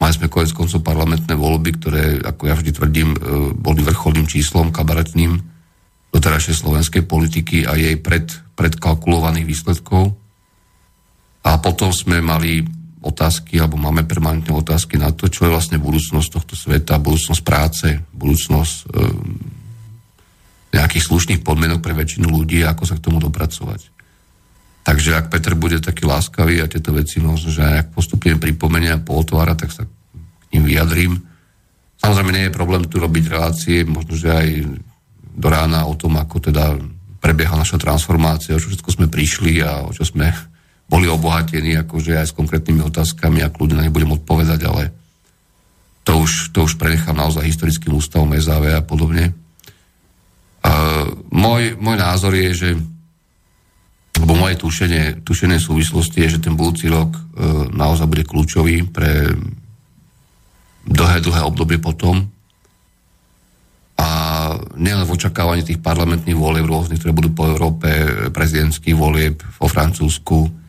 Mali 0.01 0.13
sme 0.17 0.33
konec 0.33 0.57
koncov 0.57 0.81
parlamentné 0.81 1.37
voľby, 1.37 1.71
ktoré, 1.77 2.05
ako 2.25 2.43
ja 2.49 2.57
vždy 2.57 2.71
tvrdím, 2.73 3.09
e, 3.13 3.19
boli 3.53 3.85
vrcholným 3.85 4.25
číslom 4.25 4.73
kabaretným 4.73 5.37
doterajšej 6.09 6.57
slovenskej 6.57 7.05
politiky 7.05 7.69
a 7.69 7.77
jej 7.77 8.01
pred, 8.01 8.25
predkalkulovaných 8.57 9.45
výsledkov. 9.45 10.17
A 11.45 11.57
potom 11.57 11.89
sme 11.95 12.21
mali 12.21 12.61
otázky, 13.01 13.57
alebo 13.57 13.81
máme 13.81 14.05
permanentné 14.05 14.53
otázky 14.53 15.01
na 15.01 15.09
to, 15.09 15.33
čo 15.33 15.49
je 15.49 15.55
vlastne 15.55 15.81
budúcnosť 15.81 16.29
tohto 16.29 16.53
sveta, 16.53 17.01
budúcnosť 17.01 17.41
práce, 17.41 17.87
budúcnosť 18.13 18.75
e, 18.77 18.85
nejakých 20.77 21.05
slušných 21.09 21.41
podmienok 21.41 21.81
pre 21.81 21.97
väčšinu 21.97 22.29
ľudí 22.29 22.61
a 22.61 22.77
ako 22.77 22.85
sa 22.85 22.95
k 23.01 23.05
tomu 23.09 23.19
dopracovať. 23.19 23.89
Takže 24.85 25.17
ak 25.17 25.33
Peter 25.33 25.57
bude 25.57 25.81
taký 25.81 26.05
láskavý 26.05 26.61
a 26.61 26.71
tieto 26.71 26.93
veci 26.93 27.21
možno, 27.21 27.53
že 27.53 27.65
ak 27.65 27.97
postupne 27.97 28.37
pripomenia 28.37 29.01
a 29.01 29.03
pootvára, 29.03 29.57
tak 29.57 29.73
sa 29.73 29.85
k 29.85 30.47
ním 30.57 30.69
vyjadrím. 30.69 31.13
Samozrejme 32.01 32.31
nie 32.33 32.45
je 32.49 32.57
problém 32.57 32.85
tu 32.89 32.97
robiť 32.97 33.25
relácie, 33.29 33.85
možno, 33.85 34.17
že 34.17 34.29
aj 34.29 34.49
do 35.37 35.49
rána 35.49 35.85
o 35.85 35.97
tom, 35.97 36.17
ako 36.17 36.53
teda 36.53 36.77
prebieha 37.21 37.53
naša 37.57 37.77
transformácia, 37.77 38.57
o 38.57 38.61
čo 38.61 38.73
všetko 38.73 38.91
sme 38.93 39.07
prišli 39.09 39.61
a 39.61 39.85
o 39.85 39.93
čo 39.93 40.05
sme 40.05 40.33
boli 40.91 41.07
obohatení, 41.07 41.79
akože 41.87 42.19
aj 42.19 42.35
s 42.35 42.37
konkrétnymi 42.37 42.83
otázkami, 42.91 43.47
ak 43.47 43.55
ľudia 43.55 43.79
na 43.79 43.87
ne 43.87 43.95
budem 43.95 44.11
odpovedať, 44.19 44.61
ale 44.67 44.91
to 46.03 46.19
už, 46.19 46.51
to 46.51 46.67
už 46.67 46.75
prenechám 46.75 47.15
naozaj 47.15 47.47
historickým 47.47 47.95
ústavom 47.95 48.35
SAV 48.35 48.75
a 48.75 48.83
podobne. 48.83 49.31
A 50.67 50.71
môj, 51.31 51.79
môj 51.79 51.97
názor 51.97 52.35
je, 52.35 52.51
že 52.51 52.69
lebo 54.21 54.37
moje 54.37 54.61
tušenie, 54.61 55.25
tušenie 55.25 55.57
súvislosti 55.57 56.21
je, 56.21 56.37
že 56.37 56.45
ten 56.45 56.53
budúci 56.53 56.93
rok 56.93 57.17
e, 57.17 57.21
naozaj 57.73 58.05
bude 58.05 58.29
kľúčový 58.29 58.85
pre 58.85 59.33
dlhé, 60.85 61.25
dlhé 61.25 61.41
obdobie 61.41 61.81
potom. 61.81 62.29
A 63.97 64.09
nielen 64.77 65.09
v 65.09 65.15
očakávaní 65.17 65.65
tých 65.65 65.81
parlamentných 65.81 66.37
volieb 66.37 66.69
rôznych, 66.69 67.01
ktoré 67.01 67.17
budú 67.17 67.33
po 67.33 67.49
Európe, 67.49 67.89
prezidentských 68.29 68.97
volieb 68.97 69.41
vo 69.57 69.69
Francúzsku, 69.73 70.60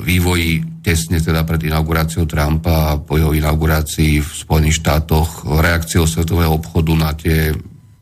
vývoji 0.00 0.80
tesne 0.80 1.20
teda 1.20 1.44
pred 1.44 1.60
inauguráciou 1.68 2.24
Trumpa 2.24 2.96
a 2.96 2.98
po 2.98 3.20
jeho 3.20 3.36
inaugurácii 3.36 4.22
v 4.22 4.30
Spojených 4.30 4.80
štátoch, 4.80 5.44
reakciou 5.44 6.08
svetového 6.08 6.56
obchodu 6.56 6.92
na 6.96 7.12
tie 7.12 7.52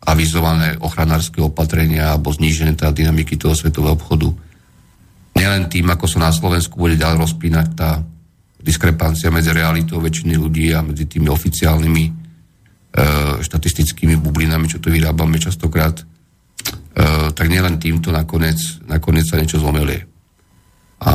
avizované 0.08 0.78
ochranárske 0.80 1.42
opatrenia 1.44 2.16
alebo 2.16 2.32
znížené 2.32 2.72
teda 2.78 2.96
dynamiky 2.96 3.36
toho 3.36 3.52
svetového 3.52 3.92
obchodu. 3.92 4.32
Nielen 5.36 5.68
tým, 5.68 5.84
ako 5.92 6.06
sa 6.08 6.18
na 6.24 6.32
Slovensku 6.32 6.80
bude 6.80 6.96
ďalej 6.96 7.28
rozpínať 7.28 7.68
tá 7.76 8.00
diskrepancia 8.58 9.28
medzi 9.30 9.52
realitou 9.52 10.00
väčšiny 10.00 10.34
ľudí 10.34 10.72
a 10.74 10.82
medzi 10.82 11.06
tými 11.06 11.30
oficiálnymi 11.30 12.04
e, 12.08 12.12
štatistickými 13.38 14.18
bublinami, 14.18 14.66
čo 14.66 14.82
to 14.82 14.90
vyrábame 14.90 15.38
častokrát, 15.38 16.02
e, 16.02 16.04
tak 17.30 17.46
nielen 17.46 17.78
týmto 17.78 18.10
nakoniec, 18.10 18.58
nakoniec 18.88 19.28
sa 19.30 19.38
niečo 19.38 19.62
zlomelie. 19.62 20.07
A 21.04 21.12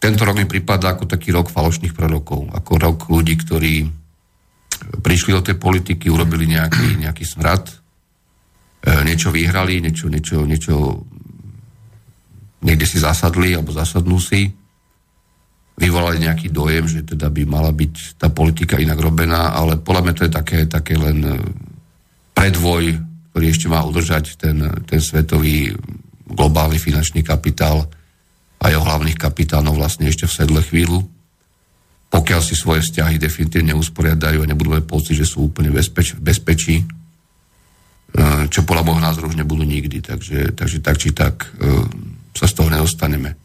tento 0.00 0.22
rok 0.24 0.36
mi 0.36 0.48
prípada 0.48 0.92
ako 0.92 1.08
taký 1.08 1.32
rok 1.32 1.48
falošných 1.48 1.96
prorokov, 1.96 2.48
ako 2.52 2.72
rok 2.76 2.98
ľudí, 3.08 3.36
ktorí 3.40 3.74
prišli 5.00 5.30
do 5.36 5.44
tej 5.44 5.56
politiky, 5.60 6.08
urobili 6.08 6.48
nejaký, 6.48 7.04
nejaký 7.04 7.24
smrad, 7.24 7.80
E, 8.80 9.04
niečo 9.04 9.28
vyhrali, 9.28 9.84
niečo, 9.84 10.08
niečo, 10.08 10.48
niečo 10.48 11.04
niekde 12.64 12.88
si 12.88 12.96
zasadli 12.96 13.52
alebo 13.52 13.76
zasadnú 13.76 14.16
si, 14.16 14.48
vyvolali 15.76 16.24
nejaký 16.24 16.48
dojem, 16.48 16.88
že 16.88 17.00
teda 17.04 17.28
by 17.28 17.44
mala 17.44 17.72
byť 17.72 18.20
tá 18.20 18.32
politika 18.32 18.80
inak 18.80 19.00
robená, 19.00 19.52
ale 19.52 19.80
podľa 19.80 20.02
mňa 20.04 20.14
to 20.16 20.24
je 20.28 20.32
také, 20.32 20.58
také 20.64 20.94
len 20.96 21.18
e, 21.28 21.36
predvoj, 22.32 22.96
ktorý 23.32 23.46
ešte 23.52 23.68
má 23.68 23.84
udržať 23.84 24.40
ten, 24.40 24.64
ten 24.88 25.00
svetový 25.00 25.76
globálny 26.24 26.80
finančný 26.80 27.20
kapitál 27.20 27.84
a 28.60 28.64
jeho 28.68 28.84
hlavných 28.84 29.16
kapitánov 29.16 29.80
vlastne 29.80 30.06
ešte 30.06 30.28
v 30.28 30.36
sedle 30.36 30.60
chvíľu. 30.60 31.00
Pokiaľ 32.10 32.40
si 32.44 32.58
svoje 32.58 32.84
vzťahy 32.84 33.16
definitívne 33.16 33.72
usporiadajú 33.72 34.44
a 34.44 34.50
nebudú 34.50 34.76
mať 34.76 34.84
pocit, 34.84 35.16
že 35.16 35.24
sú 35.24 35.48
úplne 35.48 35.72
bezpeč, 35.72 36.12
bezpečí, 36.18 36.84
E, 38.10 38.50
čo 38.50 38.66
podľa 38.66 38.82
môjho 38.82 39.02
názoru 39.02 39.30
už 39.30 39.38
nebudú 39.38 39.62
nikdy. 39.62 40.02
Takže, 40.02 40.58
takže 40.58 40.78
tak 40.82 40.96
či 40.98 41.14
tak 41.14 41.46
e, 41.46 41.86
sa 42.34 42.50
z 42.50 42.54
toho 42.58 42.68
nedostaneme. 42.70 43.38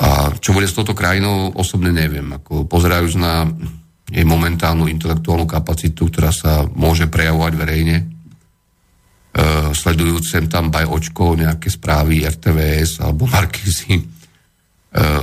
A 0.00 0.32
čo 0.40 0.56
bude 0.56 0.64
s 0.64 0.72
touto 0.72 0.96
krajinou, 0.96 1.52
osobne 1.52 1.92
neviem. 1.92 2.24
Ako 2.24 2.64
pozerajúc 2.64 3.20
na 3.20 3.44
jej 4.08 4.24
momentálnu 4.24 4.88
intelektuálnu 4.88 5.44
kapacitu, 5.44 6.08
ktorá 6.08 6.32
sa 6.32 6.64
môže 6.72 7.04
prejavovať 7.12 7.52
verejne, 7.52 7.96
sledujúc 9.72 10.24
sem 10.26 10.44
tam 10.50 10.68
baj 10.68 10.86
očko, 10.86 11.38
nejaké 11.38 11.70
správy 11.70 12.26
RTVS 12.26 13.00
alebo 13.00 13.30
Markízy, 13.30 13.96
e, 13.96 14.04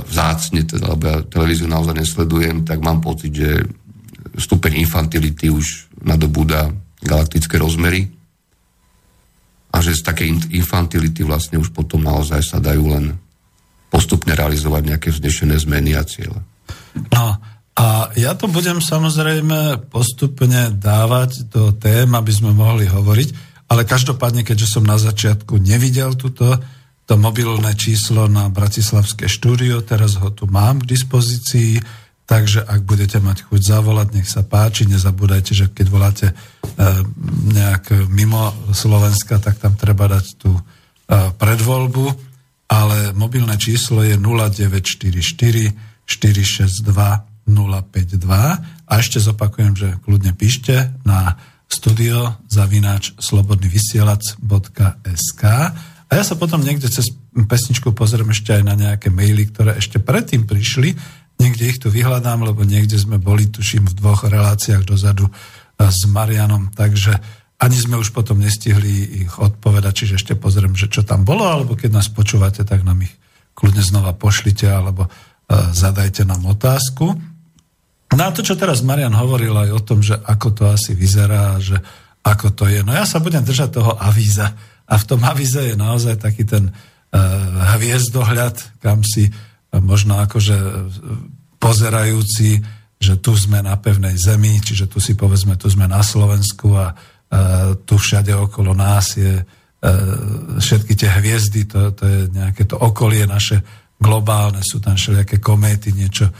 vzácne, 0.08 0.64
teda, 0.64 0.94
lebo 0.96 1.04
ja 1.06 1.16
televíziu 1.24 1.68
naozaj 1.70 1.94
nesledujem, 1.94 2.64
tak 2.64 2.82
mám 2.82 2.98
pocit, 3.04 3.30
že 3.30 3.62
stupeň 4.38 4.82
infantility 4.82 5.50
už 5.50 5.90
nadobúda 6.02 6.70
galaktické 7.02 7.58
rozmery 7.58 8.10
a 9.70 9.76
že 9.84 9.94
z 9.94 10.02
takej 10.02 10.28
infantility 10.54 11.22
vlastne 11.22 11.60
už 11.60 11.70
potom 11.74 12.02
naozaj 12.02 12.42
sa 12.42 12.58
dajú 12.58 12.84
len 12.90 13.04
postupne 13.88 14.32
realizovať 14.36 14.82
nejaké 14.94 15.08
vznešené 15.12 15.56
zmeny 15.58 15.96
a 15.96 16.02
cieľe. 16.04 16.40
No, 17.14 17.40
a 17.78 18.10
ja 18.18 18.34
to 18.34 18.50
budem 18.50 18.82
samozrejme 18.82 19.88
postupne 19.88 20.74
dávať 20.74 21.46
do 21.46 21.70
tém, 21.78 22.10
aby 22.10 22.32
sme 22.34 22.50
mohli 22.50 22.90
hovoriť, 22.90 23.47
ale 23.68 23.84
každopádne, 23.84 24.42
keďže 24.44 24.80
som 24.80 24.84
na 24.84 24.96
začiatku 24.96 25.60
nevidel 25.60 26.16
túto, 26.16 26.56
to 27.08 27.14
mobilné 27.16 27.72
číslo 27.76 28.28
na 28.28 28.52
Bratislavské 28.52 29.28
štúdio, 29.28 29.80
teraz 29.80 30.20
ho 30.20 30.28
tu 30.28 30.44
mám 30.48 30.84
k 30.84 30.92
dispozícii, 30.92 31.80
Takže 32.28 32.60
ak 32.60 32.84
budete 32.84 33.24
mať 33.24 33.48
chuť 33.48 33.60
zavolať, 33.64 34.12
nech 34.12 34.28
sa 34.28 34.44
páči, 34.44 34.84
nezabúdajte, 34.84 35.56
že 35.56 35.72
keď 35.72 35.86
voláte 35.88 36.26
e, 36.28 36.34
nejak 37.56 38.04
mimo 38.12 38.52
Slovenska, 38.68 39.40
tak 39.40 39.56
tam 39.56 39.80
treba 39.80 40.12
dať 40.12 40.36
tú 40.36 40.52
e, 40.52 40.60
predvoľbu, 41.40 42.04
ale 42.68 43.16
mobilné 43.16 43.56
číslo 43.56 44.04
je 44.04 44.20
0944 44.20 45.72
462 46.04 46.84
052 46.84 48.28
a 48.84 48.92
ešte 49.00 49.24
zopakujem, 49.24 49.72
že 49.72 49.88
kľudne 50.04 50.36
píšte 50.36 50.92
na 51.08 51.40
studio 51.68 52.32
zavináč 52.48 53.12
slobodnyvysielac.sk 53.20 55.42
a 56.08 56.16
ja 56.16 56.24
sa 56.24 56.34
potom 56.40 56.64
niekde 56.64 56.88
cez 56.88 57.12
pesničku 57.36 57.92
pozriem 57.92 58.32
ešte 58.32 58.56
aj 58.56 58.62
na 58.64 58.74
nejaké 58.74 59.12
maily, 59.12 59.52
ktoré 59.52 59.76
ešte 59.76 60.00
predtým 60.00 60.48
prišli. 60.48 60.96
Niekde 61.38 61.64
ich 61.68 61.78
tu 61.78 61.92
vyhľadám, 61.92 62.42
lebo 62.42 62.64
niekde 62.64 62.96
sme 62.96 63.20
boli, 63.20 63.46
tuším, 63.46 63.92
v 63.92 63.98
dvoch 64.00 64.26
reláciách 64.26 64.88
dozadu 64.88 65.28
e, 65.28 65.32
s 65.86 66.08
Marianom, 66.08 66.72
takže 66.74 67.20
ani 67.58 67.76
sme 67.76 68.00
už 68.00 68.16
potom 68.16 68.40
nestihli 68.40 69.26
ich 69.26 69.32
odpovedať, 69.36 69.92
čiže 70.02 70.14
ešte 70.18 70.34
pozriem, 70.38 70.78
že 70.78 70.88
čo 70.88 71.02
tam 71.02 71.26
bolo, 71.26 71.44
alebo 71.44 71.74
keď 71.74 72.00
nás 72.00 72.08
počúvate, 72.08 72.62
tak 72.62 72.86
nám 72.86 73.02
ich 73.02 73.12
kľudne 73.58 73.82
znova 73.82 74.14
pošlite, 74.14 74.70
alebo 74.70 75.10
uh, 75.10 75.74
zadajte 75.74 76.22
nám 76.22 76.46
otázku. 76.46 77.18
Na 78.14 78.32
to, 78.32 78.40
čo 78.40 78.56
teraz 78.56 78.80
Marian 78.80 79.12
hovoril 79.12 79.52
aj 79.52 79.70
o 79.74 79.80
tom, 79.84 80.00
že 80.00 80.16
ako 80.16 80.48
to 80.56 80.62
asi 80.68 80.96
vyzerá, 80.96 81.60
že 81.60 81.76
ako 82.24 82.56
to 82.56 82.64
je. 82.68 82.80
No 82.80 82.96
ja 82.96 83.04
sa 83.04 83.20
budem 83.20 83.44
držať 83.44 83.80
toho 83.80 83.92
avíza. 84.00 84.56
A 84.88 84.96
v 84.96 85.04
tom 85.04 85.20
avíze 85.24 85.60
je 85.60 85.76
naozaj 85.76 86.16
taký 86.16 86.48
ten 86.48 86.72
uh, 86.72 86.76
hviezdohľad, 87.76 88.80
kam 88.80 89.04
si 89.04 89.28
možno 89.68 90.16
akože 90.24 90.56
pozerajúci, 91.60 92.64
že 92.96 93.20
tu 93.20 93.36
sme 93.36 93.60
na 93.60 93.76
pevnej 93.76 94.16
zemi, 94.16 94.56
čiže 94.58 94.88
tu 94.88 94.98
si 94.98 95.12
povedzme, 95.12 95.60
tu 95.60 95.68
sme 95.68 95.84
na 95.84 96.00
Slovensku 96.00 96.72
a 96.72 96.96
tu 97.84 98.00
všade 98.00 98.32
okolo 98.32 98.72
nás 98.72 99.20
je 99.20 99.44
všetky 100.58 100.96
tie 100.96 101.12
hviezdy, 101.12 101.68
to, 101.68 101.92
to 101.92 102.04
je 102.08 102.20
nejaké 102.32 102.64
to 102.64 102.80
okolie 102.80 103.28
naše 103.28 103.60
globálne, 104.00 104.64
sú 104.64 104.80
tam 104.80 104.96
všelijaké 104.96 105.36
kométy, 105.36 105.92
niečo 105.92 106.32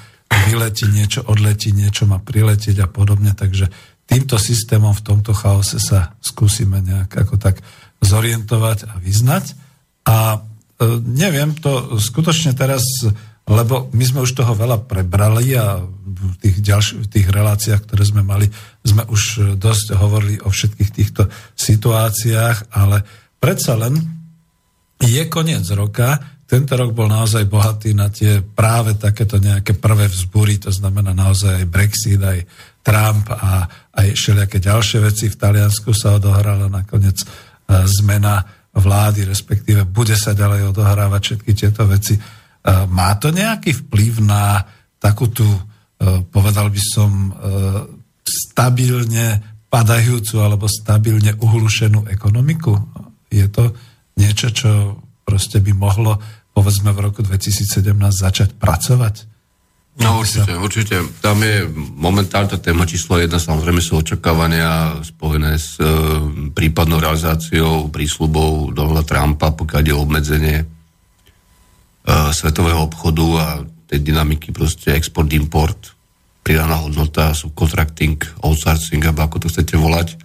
vyletí, 0.46 0.86
niečo 0.86 1.26
odletí, 1.26 1.74
niečo 1.74 2.06
má 2.06 2.22
priletieť 2.22 2.84
a 2.84 2.88
podobne, 2.88 3.34
takže 3.34 3.66
týmto 4.08 4.38
systémom 4.38 4.94
v 4.94 5.04
tomto 5.04 5.34
chaose 5.34 5.82
sa 5.82 6.14
skúsime 6.22 6.80
nejak 6.80 7.10
ako 7.26 7.36
tak 7.36 7.60
zorientovať 8.00 8.88
a 8.88 8.94
vyznať. 9.02 9.58
A 10.08 10.40
neviem 11.04 11.52
to 11.58 11.98
skutočne 11.98 12.54
teraz, 12.54 12.84
lebo 13.48 13.92
my 13.92 14.04
sme 14.04 14.24
už 14.24 14.32
toho 14.32 14.56
veľa 14.56 14.88
prebrali 14.88 15.52
a 15.58 15.82
v 15.84 16.36
tých, 16.40 16.64
ďalších, 16.64 16.98
v 17.04 17.08
tých 17.08 17.28
reláciách, 17.28 17.80
ktoré 17.84 18.04
sme 18.04 18.22
mali, 18.24 18.48
sme 18.84 19.04
už 19.08 19.54
dosť 19.58 19.98
hovorili 19.98 20.40
o 20.40 20.48
všetkých 20.48 20.90
týchto 20.92 21.28
situáciách, 21.56 22.72
ale 22.72 23.04
predsa 23.36 23.76
len 23.76 23.98
je 24.98 25.22
koniec 25.30 25.64
roka, 25.76 26.37
tento 26.48 26.80
rok 26.80 26.96
bol 26.96 27.12
naozaj 27.12 27.44
bohatý 27.44 27.92
na 27.92 28.08
tie 28.08 28.40
práve 28.40 28.96
takéto 28.96 29.36
nejaké 29.36 29.76
prvé 29.76 30.08
vzbúry, 30.08 30.56
to 30.56 30.72
znamená 30.72 31.12
naozaj 31.12 31.60
aj 31.60 31.66
Brexit, 31.68 32.16
aj 32.24 32.40
Trump 32.80 33.28
a 33.28 33.68
aj 33.92 34.16
všelijaké 34.16 34.56
ďalšie 34.56 34.98
veci. 35.04 35.28
V 35.28 35.36
Taliansku 35.36 35.92
sa 35.92 36.16
odohrala 36.16 36.72
nakoniec 36.72 37.20
e, 37.20 37.26
zmena 38.00 38.40
vlády, 38.72 39.28
respektíve 39.28 39.84
bude 39.84 40.16
sa 40.16 40.32
ďalej 40.32 40.72
odohrávať 40.72 41.20
všetky 41.20 41.52
tieto 41.52 41.84
veci. 41.84 42.16
E, 42.16 42.20
má 42.88 43.12
to 43.20 43.28
nejaký 43.28 43.84
vplyv 43.84 44.24
na 44.24 44.64
takú 44.96 45.28
tú, 45.28 45.44
e, 45.44 45.60
povedal 46.32 46.72
by 46.72 46.80
som, 46.80 47.10
stabilne 48.28 49.40
padajúcu 49.68 50.36
alebo 50.40 50.64
stabilne 50.64 51.36
uhlušenú 51.36 52.08
ekonomiku? 52.08 52.72
Je 53.28 53.44
to 53.52 53.76
niečo, 54.16 54.48
čo 54.48 54.70
proste 55.28 55.60
by 55.60 55.76
mohlo 55.76 56.16
povedzme 56.58 56.90
v 56.90 57.00
roku 57.06 57.22
2017 57.22 57.94
začať 58.10 58.58
pracovať? 58.58 59.38
No 59.98 60.22
určite, 60.22 60.54
určite. 60.58 60.96
Tam 61.22 61.42
je 61.42 61.66
momentálne 61.94 62.54
téma 62.58 62.86
číslo 62.86 63.18
jedna, 63.18 63.38
samozrejme 63.38 63.82
sú 63.82 63.98
očakávania 64.02 65.02
spojené 65.02 65.58
s 65.58 65.78
e, 65.78 65.86
prípadnou 66.54 67.02
realizáciou 67.02 67.90
prísľubov 67.90 68.74
Donalda 68.74 69.02
Trumpa, 69.06 69.54
pokiaľ 69.54 69.82
je 69.82 69.94
obmedzenie 69.94 70.56
e, 70.62 70.66
svetového 72.30 72.86
obchodu 72.86 73.26
a 73.38 73.46
tej 73.90 74.02
dynamiky 74.06 74.54
proste 74.54 74.94
export-import, 74.94 75.94
pridaná 76.46 76.78
hodnota, 76.78 77.34
subcontracting, 77.34 78.22
outsourcing, 78.46 79.02
alebo 79.02 79.26
ako 79.26 79.36
to 79.42 79.50
chcete 79.50 79.74
volať. 79.74 80.14
E, 80.14 80.16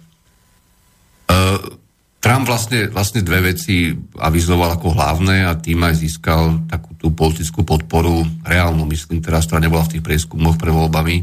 Trump 2.24 2.48
vlastne, 2.48 2.88
vlastne 2.88 3.20
dve 3.20 3.52
veci 3.52 3.92
avizoval 4.16 4.80
ako 4.80 4.96
hlavné 4.96 5.44
a 5.44 5.60
tým 5.60 5.84
aj 5.84 6.00
získal 6.00 6.64
takú 6.64 6.96
tú 6.96 7.12
politickú 7.12 7.68
podporu, 7.68 8.24
reálnu 8.40 8.88
myslím 8.88 9.20
teraz, 9.20 9.44
ktorá 9.44 9.60
nebola 9.60 9.84
v 9.84 9.92
tých 9.92 10.04
prieskumoch 10.08 10.56
pre 10.56 10.72
voľbami, 10.72 11.20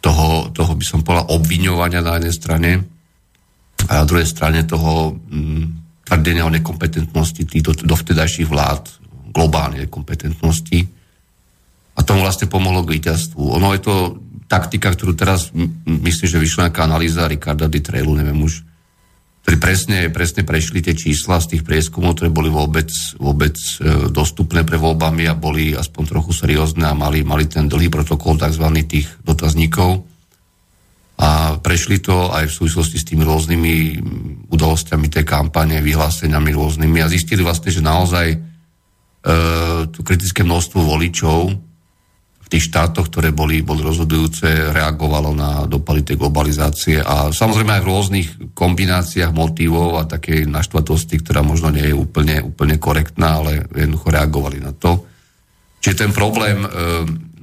toho, 0.00 0.48
toho 0.56 0.72
by 0.72 0.84
som 0.88 1.04
povedal 1.04 1.28
obviňovania 1.36 2.00
na 2.00 2.16
jednej 2.16 2.32
strane 2.32 2.70
a 3.84 3.92
na 4.00 4.04
druhej 4.08 4.24
strane 4.24 4.64
toho 4.64 5.20
m, 5.28 5.36
mm, 5.36 5.64
tvrdenia 6.08 6.48
o 6.48 6.54
nekompetentnosti 6.56 7.44
týchto 7.44 7.84
dovtedajších 7.84 8.48
vlád, 8.48 8.88
globálnej 9.36 9.84
nekompetentnosti. 9.84 10.80
A 11.92 12.00
tomu 12.00 12.24
vlastne 12.24 12.48
pomohlo 12.48 12.88
k 12.88 13.00
víťazstvu. 13.00 13.52
Ono 13.60 13.68
je 13.76 13.80
to 13.84 14.16
taktika, 14.48 14.92
ktorú 14.96 15.12
teraz 15.12 15.52
myslím, 15.84 16.28
že 16.28 16.40
vyšla 16.40 16.72
nejaká 16.72 16.88
analýza 16.88 17.28
Ricarda 17.28 17.68
Di 17.68 17.84
Trailu, 17.84 18.16
neviem 18.16 18.40
už, 18.40 18.64
ktorí 19.44 19.60
presne, 19.60 20.08
presne 20.08 20.40
prešli 20.40 20.80
tie 20.80 20.96
čísla 20.96 21.36
z 21.36 21.52
tých 21.52 21.68
prieskumov, 21.68 22.16
ktoré 22.16 22.32
boli 22.32 22.48
vôbec, 22.48 22.88
vôbec 23.20 23.52
e, 23.52 24.08
dostupné 24.08 24.64
pre 24.64 24.80
voľbami 24.80 25.28
a 25.28 25.36
boli 25.36 25.76
aspoň 25.76 26.02
trochu 26.08 26.32
seriózne 26.32 26.88
a 26.88 26.96
mali, 26.96 27.20
mali 27.28 27.44
ten 27.44 27.68
dlhý 27.68 27.92
protokol 27.92 28.40
tzv. 28.40 28.64
tých 28.88 29.04
dotazníkov. 29.20 30.00
A 31.20 31.60
prešli 31.60 32.00
to 32.00 32.32
aj 32.32 32.48
v 32.48 32.56
súvislosti 32.56 32.96
s 32.96 33.04
tými 33.04 33.20
rôznymi 33.20 33.72
udalosťami 34.48 35.06
tej 35.12 35.28
kampane, 35.28 35.84
vyhláseniami 35.84 36.50
rôznymi 36.56 37.04
a 37.04 37.12
zistili 37.12 37.44
vlastne, 37.44 37.68
že 37.68 37.84
naozaj 37.84 38.26
e, 38.32 38.38
to 39.92 40.00
kritické 40.00 40.40
množstvo 40.40 40.80
voličov 40.80 41.52
v 42.44 42.52
tých 42.52 42.68
štátoch, 42.68 43.08
ktoré 43.08 43.32
boli, 43.32 43.64
boli 43.64 43.80
rozhodujúce, 43.80 44.72
reagovalo 44.76 45.32
na 45.32 45.64
dopady 45.64 46.12
tej 46.12 46.16
globalizácie 46.20 47.00
a 47.00 47.32
samozrejme 47.32 47.80
aj 47.80 47.82
v 47.82 47.90
rôznych 47.90 48.28
kombináciách 48.52 49.32
motivov 49.32 49.96
a 49.96 50.04
takej 50.04 50.44
naštvatosti, 50.44 51.24
ktorá 51.24 51.40
možno 51.40 51.72
nie 51.72 51.88
je 51.88 51.96
úplne, 51.96 52.44
úplne 52.44 52.76
korektná, 52.76 53.40
ale 53.40 53.64
jednoducho 53.72 54.08
reagovali 54.12 54.60
na 54.60 54.76
to. 54.76 55.08
Čiže 55.80 56.00
ten 56.04 56.12
problém 56.12 56.64
e, 56.64 56.68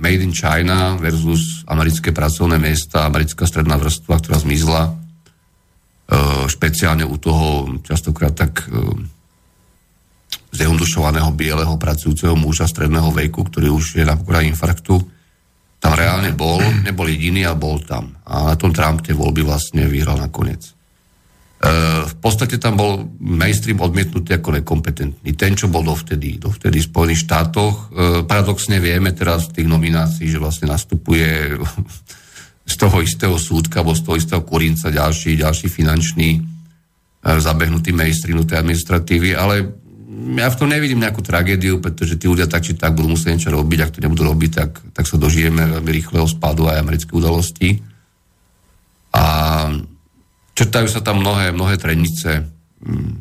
Made 0.02 0.26
in 0.26 0.34
China 0.34 0.98
versus 0.98 1.62
americké 1.70 2.10
pracovné 2.10 2.58
miesta, 2.58 3.06
americká 3.06 3.46
stredná 3.46 3.78
vrstva, 3.78 4.18
ktorá 4.18 4.38
zmizla, 4.38 4.82
e, 4.86 4.92
špeciálne 6.50 7.06
u 7.06 7.18
toho 7.22 7.78
častokrát 7.86 8.34
tak 8.34 8.66
e, 8.66 8.74
zjednodušovaného 10.52 11.32
bieleho 11.32 11.80
pracujúceho 11.80 12.36
muža 12.36 12.68
stredného 12.68 13.12
veku, 13.16 13.48
ktorý 13.48 13.72
už 13.72 14.00
je 14.00 14.06
na 14.06 14.20
pokraji 14.20 14.52
infarktu, 14.52 15.00
tam 15.82 15.98
reálne 15.98 16.30
bol, 16.38 16.62
nebol 16.86 17.10
jediný, 17.10 17.42
ale 17.50 17.58
bol 17.58 17.82
tam. 17.82 18.14
A 18.30 18.54
na 18.54 18.56
tom 18.56 18.70
Trump 18.70 19.02
tie 19.02 19.18
voľby 19.18 19.42
vlastne 19.42 19.90
vyhral 19.90 20.22
nakoniec. 20.22 20.62
E, 20.62 20.72
v 22.06 22.16
podstate 22.22 22.62
tam 22.62 22.78
bol 22.78 23.10
mainstream 23.18 23.82
odmietnutý 23.82 24.38
ako 24.38 24.62
nekompetentný. 24.62 25.34
Ten, 25.34 25.58
čo 25.58 25.74
bol 25.74 25.82
dovtedy, 25.82 26.38
dovtedy 26.38 26.86
v 26.86 26.90
Spojených 26.90 27.26
štátoch. 27.26 27.74
E, 27.74 27.86
paradoxne 28.30 28.78
vieme 28.78 29.10
teraz 29.18 29.50
z 29.50 29.58
tých 29.62 29.68
nominácií, 29.74 30.30
že 30.30 30.38
vlastne 30.38 30.70
nastupuje 30.70 31.58
z 32.72 32.76
toho 32.78 33.02
istého 33.02 33.42
súdka 33.42 33.82
alebo 33.82 33.98
z 33.98 34.06
toho 34.06 34.16
istého 34.22 34.42
kurinca 34.46 34.94
ďalší, 34.94 35.42
ďalší 35.42 35.66
finančný 35.66 36.30
e, 36.38 36.42
zabehnutý 37.26 37.90
mainstream 37.90 38.46
tej 38.46 38.62
administratívy, 38.62 39.34
ale 39.34 39.81
ja 40.12 40.52
v 40.52 40.60
tom 40.60 40.68
nevidím 40.68 41.00
nejakú 41.00 41.24
tragédiu, 41.24 41.80
pretože 41.80 42.20
tí 42.20 42.28
ľudia 42.28 42.44
tak 42.52 42.68
či 42.68 42.76
tak 42.76 42.92
budú 42.92 43.16
musieť 43.16 43.32
niečo 43.32 43.52
robiť, 43.56 43.80
ak 43.80 43.94
to 43.96 44.04
nebudú 44.04 44.28
robiť, 44.28 44.52
tak, 44.52 44.72
tak 44.92 45.06
sa 45.08 45.16
dožijeme 45.16 45.64
veľmi 45.80 45.92
rýchleho 45.92 46.28
spádu 46.28 46.68
aj 46.68 46.84
americké 46.84 47.16
udalosti. 47.16 47.80
A 49.16 49.24
črtajú 50.52 50.88
sa 50.92 51.00
tam 51.00 51.24
mnohé, 51.24 51.56
mnohé 51.56 51.80
trenice 51.80 52.44
mm, 52.44 53.12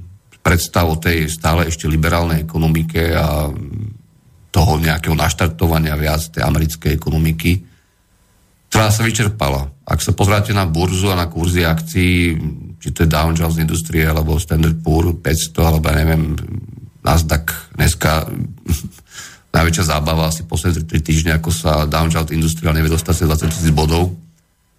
predstav 0.42 0.90
o 0.90 0.98
tej 0.98 1.31
stále 1.31 1.70
ešte 1.70 1.87
liberálnej 1.87 2.42
ekonomike 2.42 3.14
a 3.14 3.46
toho 4.50 4.72
nejakého 4.83 5.14
naštartovania 5.14 5.94
viac 5.94 6.26
tej 6.26 6.42
americkej 6.42 6.90
ekonomiky, 6.90 7.53
ktorá 8.66 8.90
sa 8.90 9.07
vyčerpala. 9.07 9.70
Ak 9.87 10.03
sa 10.03 10.11
pozráte 10.11 10.50
na 10.50 10.66
burzu 10.66 11.11
a 11.11 11.18
na 11.18 11.31
kurzy 11.31 11.62
akcií, 11.62 12.35
či 12.83 12.88
to 12.90 13.07
je 13.07 13.11
Dow 13.11 13.31
Jones 13.31 13.62
Industrie, 13.62 14.07
alebo 14.07 14.42
Standard 14.42 14.79
Poor 14.83 15.14
500, 15.14 15.55
alebo 15.59 15.87
ja 15.90 15.94
neviem, 16.03 16.35
Nasdaq 17.01 17.77
dneska 17.77 18.29
najväčšia 19.57 19.85
zábava 19.85 20.31
asi 20.31 20.47
posledné 20.47 20.87
3 20.87 21.01
týždne, 21.01 21.33
ako 21.37 21.51
sa 21.51 21.85
Dow 21.89 22.07
Jones 22.07 22.31
Industrial 22.31 22.77
nevie 22.77 22.93
dostať 22.93 23.15
sa 23.25 23.31
20 23.35 23.51
tisíc 23.51 23.73
bodov, 23.75 24.15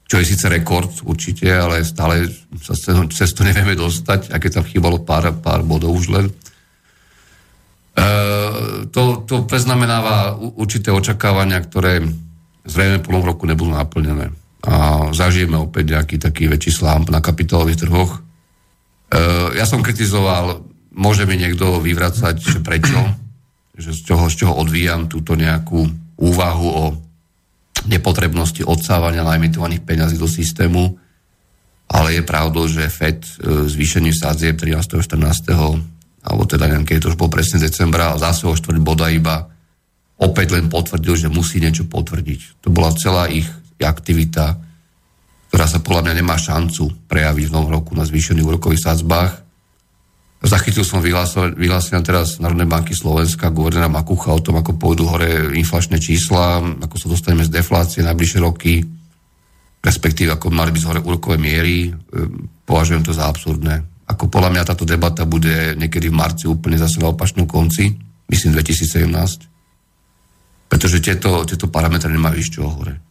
čo 0.07 0.19
je 0.19 0.27
síce 0.27 0.45
rekord 0.47 0.91
určite, 1.07 1.47
ale 1.47 1.87
stále 1.87 2.27
sa 2.59 2.75
cez 3.11 3.29
to 3.31 3.47
nevieme 3.47 3.75
dostať, 3.75 4.31
aké 4.31 4.51
tam 4.51 4.67
chýbalo 4.67 5.03
pár, 5.03 5.31
pár 5.39 5.63
bodov 5.63 5.95
už 5.95 6.05
len. 6.11 6.27
E, 7.95 8.03
to, 8.91 9.23
to 9.27 9.43
preznamenáva 9.47 10.35
určité 10.35 10.91
očakávania, 10.91 11.59
ktoré 11.63 12.03
zrejme 12.63 13.03
po 13.03 13.15
roku 13.19 13.43
nebudú 13.47 13.71
naplnené. 13.71 14.31
A 14.61 15.09
zažijeme 15.11 15.57
opäť 15.57 15.97
nejaký 15.97 16.15
taký 16.21 16.45
väčší 16.47 16.71
slám 16.71 17.09
na 17.09 17.19
kapitálových 17.23 17.87
trhoch. 17.87 18.19
E, 18.19 18.19
ja 19.55 19.67
som 19.67 19.83
kritizoval 19.83 20.70
môže 20.95 21.23
mi 21.23 21.39
niekto 21.39 21.79
vyvracať, 21.79 22.35
že 22.39 22.59
prečo, 22.59 22.99
že 23.75 23.95
z 23.95 23.99
čoho, 24.11 24.27
z 24.27 24.35
čoho 24.45 24.53
odvíjam 24.59 25.07
túto 25.07 25.33
nejakú 25.39 25.87
úvahu 26.19 26.67
o 26.67 26.85
nepotrebnosti 27.89 28.61
odsávania 28.61 29.25
naimitovaných 29.25 29.81
peňazí 29.81 30.17
do 30.19 30.29
systému, 30.29 30.99
ale 31.91 32.19
je 32.19 32.23
pravdou, 32.23 32.69
že 32.69 32.91
FED 32.91 33.19
e, 33.19 33.29
zvýšenie 33.67 34.13
sádzieb 34.13 34.59
13. 34.59 35.01
14. 35.01 35.17
alebo 36.21 36.43
teda 36.45 36.69
neviem, 36.69 36.85
keď 36.85 37.07
to 37.07 37.09
už 37.15 37.17
bol 37.17 37.27
presne 37.31 37.57
decembra, 37.57 38.13
a 38.13 38.21
zase 38.21 38.45
o 38.45 38.53
štvrť 38.53 38.79
boda 38.79 39.09
iba 39.09 39.49
opäť 40.21 40.53
len 40.53 40.69
potvrdil, 40.69 41.17
že 41.17 41.33
musí 41.33 41.57
niečo 41.57 41.89
potvrdiť. 41.89 42.61
To 42.61 42.69
bola 42.69 42.93
celá 42.93 43.25
ich 43.27 43.49
aktivita, 43.81 44.61
ktorá 45.49 45.65
sa 45.65 45.81
podľa 45.81 46.05
mňa 46.05 46.13
nemá 46.21 46.37
šancu 46.37 47.09
prejaviť 47.09 47.49
v 47.49 47.53
novom 47.57 47.73
roku 47.73 47.97
na 47.97 48.05
zvýšených 48.05 48.45
úrokových 48.45 48.85
sadzbách 48.85 49.50
Zachytil 50.41 50.81
som 50.81 51.05
vyhlásenia 51.05 52.01
teraz 52.01 52.41
Národnej 52.41 52.65
banky 52.65 52.97
Slovenska, 52.97 53.53
guvernéra 53.53 53.85
Makucha 53.85 54.33
o 54.33 54.41
tom, 54.41 54.57
ako 54.57 54.73
pôjdu 54.73 55.05
hore 55.05 55.53
inflačné 55.53 56.01
čísla, 56.01 56.57
ako 56.81 56.97
sa 56.97 57.07
dostaneme 57.13 57.45
z 57.45 57.53
deflácie 57.61 58.01
najbližšie 58.01 58.39
roky, 58.41 58.81
respektíve 59.85 60.33
ako 60.33 60.49
mali 60.49 60.73
byť 60.73 60.83
hore 60.89 60.99
úrokové 61.05 61.37
miery. 61.37 61.93
Ehm, 61.93 62.49
považujem 62.65 63.05
to 63.05 63.13
za 63.13 63.29
absurdné. 63.29 63.85
Ako 64.09 64.33
podľa 64.33 64.49
mňa 64.57 64.63
táto 64.65 64.81
debata 64.81 65.29
bude 65.29 65.77
niekedy 65.77 66.09
v 66.09 66.17
marci 66.17 66.49
úplne 66.49 66.81
zase 66.81 66.97
na 66.97 67.13
opačnom 67.13 67.45
konci, 67.45 67.93
myslím 68.25 68.57
2017, 68.57 69.45
pretože 70.65 71.05
tieto, 71.05 71.45
tieto 71.45 71.69
parametre 71.69 72.09
nemajú 72.09 72.35
ísť 72.41 72.51
čo 72.57 72.65
hore. 72.65 73.10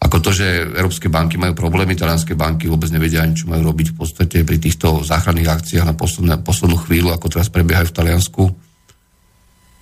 Ako 0.00 0.16
to, 0.24 0.32
že 0.32 0.64
európske 0.64 1.12
banky 1.12 1.36
majú 1.36 1.52
problémy, 1.52 1.92
talianské 1.92 2.32
banky 2.32 2.72
vôbec 2.72 2.88
nevedia 2.88 3.20
ani, 3.20 3.36
čo 3.36 3.52
majú 3.52 3.68
robiť 3.68 3.92
v 3.92 3.96
podstate 4.00 4.36
pri 4.48 4.56
týchto 4.56 5.04
záchranných 5.04 5.52
akciách 5.52 5.84
na 5.84 5.92
poslednú, 5.92 6.40
poslednú 6.40 6.80
chvíľu, 6.80 7.12
ako 7.12 7.26
teraz 7.28 7.52
prebiehajú 7.52 7.92
v 7.92 7.96
Taliansku. 8.00 8.42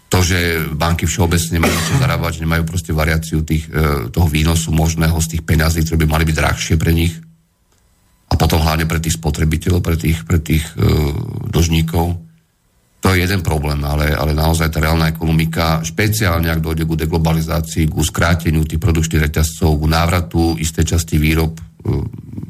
To, 0.09 0.18
že 0.24 0.66
banky 0.74 1.07
všeobecne 1.07 1.62
nemajú 1.62 1.76
čo 1.87 1.94
zarábať, 2.02 2.42
nemajú 2.42 2.62
proste 2.66 2.90
variáciu 2.90 3.46
tých, 3.46 3.70
e, 3.70 4.11
toho 4.11 4.26
výnosu 4.26 4.74
možného 4.74 5.14
z 5.22 5.37
tých 5.37 5.42
peňazí, 5.46 5.87
ktoré 5.87 6.02
by 6.02 6.09
mali 6.11 6.24
byť 6.26 6.37
drahšie 6.37 6.74
pre 6.81 6.90
nich. 6.90 7.14
A 8.28 8.35
potom 8.35 8.59
hlavne 8.59 8.90
pre 8.90 8.98
tých 8.98 9.20
spotrebiteľov, 9.20 9.81
pre 9.85 9.96
tých, 9.96 10.20
pre 10.28 10.37
tých 10.37 10.61
uh, 10.76 10.85
dlžníkov 11.48 12.28
to 12.98 13.14
je 13.14 13.22
jeden 13.22 13.46
problém, 13.46 13.78
ale, 13.87 14.11
ale 14.11 14.34
naozaj 14.34 14.74
tá 14.74 14.82
reálna 14.82 15.14
ekonomika, 15.14 15.87
špeciálne 15.87 16.50
ak 16.50 16.58
dojde 16.58 16.82
ku 16.82 16.98
deglobalizácii, 16.98 17.87
ku 17.87 18.02
skráteniu 18.02 18.66
tých 18.66 18.82
produkčných 18.82 19.30
reťazcov, 19.30 19.70
ku 19.78 19.87
návratu 19.87 20.58
istej 20.58 20.98
časti 20.98 21.14
výrob, 21.14 21.54
e, 21.54 21.62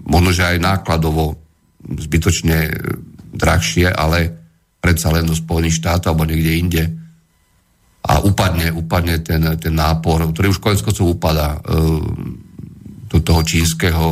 možno, 0.08 0.32
že 0.32 0.48
aj 0.48 0.58
nákladovo 0.64 1.36
zbytočne 1.84 2.58
e, 2.64 2.72
drahšie, 3.36 3.92
ale 3.92 4.32
predsa 4.80 5.12
len 5.12 5.28
do 5.28 5.36
Spojených 5.36 5.84
štátov 5.84 6.16
alebo 6.16 6.24
niekde 6.24 6.52
inde. 6.56 6.84
A 8.08 8.24
upadne, 8.24 8.72
upadne 8.72 9.20
ten, 9.20 9.44
ten 9.60 9.74
nápor, 9.76 10.32
ktorý 10.32 10.48
už 10.48 10.64
konec 10.64 10.80
koncov 10.80 11.12
upadá 11.12 11.60
e, 11.60 11.76
do 13.12 13.18
toho 13.20 13.44
čínskeho 13.44 14.06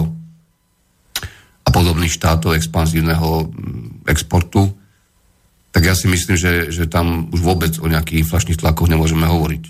a 1.64 1.68
podobných 1.72 2.12
štátov 2.12 2.60
expanzívneho 2.60 3.48
exportu 4.04 4.68
tak 5.76 5.84
ja 5.84 5.92
si 5.92 6.08
myslím, 6.08 6.40
že, 6.40 6.72
že 6.72 6.88
tam 6.88 7.28
už 7.28 7.40
vôbec 7.44 7.76
o 7.76 7.84
nejakých 7.84 8.24
inflačných 8.24 8.56
tlakoch 8.56 8.88
nemôžeme 8.88 9.28
hovoriť. 9.28 9.64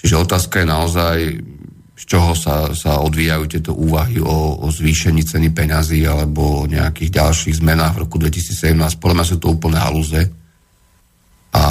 Čiže 0.00 0.24
otázka 0.24 0.64
je 0.64 0.72
naozaj, 0.72 1.16
z 2.00 2.04
čoho 2.08 2.32
sa, 2.32 2.72
sa 2.72 3.04
odvíjajú 3.04 3.44
tieto 3.44 3.76
úvahy 3.76 4.24
o, 4.24 4.56
o 4.56 4.66
zvýšení 4.72 5.28
ceny 5.28 5.52
peňazí 5.52 6.00
alebo 6.08 6.64
o 6.64 6.68
nejakých 6.70 7.20
ďalších 7.20 7.60
zmenách 7.60 8.00
v 8.00 8.02
roku 8.08 8.16
2017. 8.16 8.72
Podľa 8.96 9.16
mňa 9.20 9.26
sú 9.28 9.36
to 9.36 9.52
úplné 9.52 9.76
halúze. 9.76 10.32
A 11.52 11.64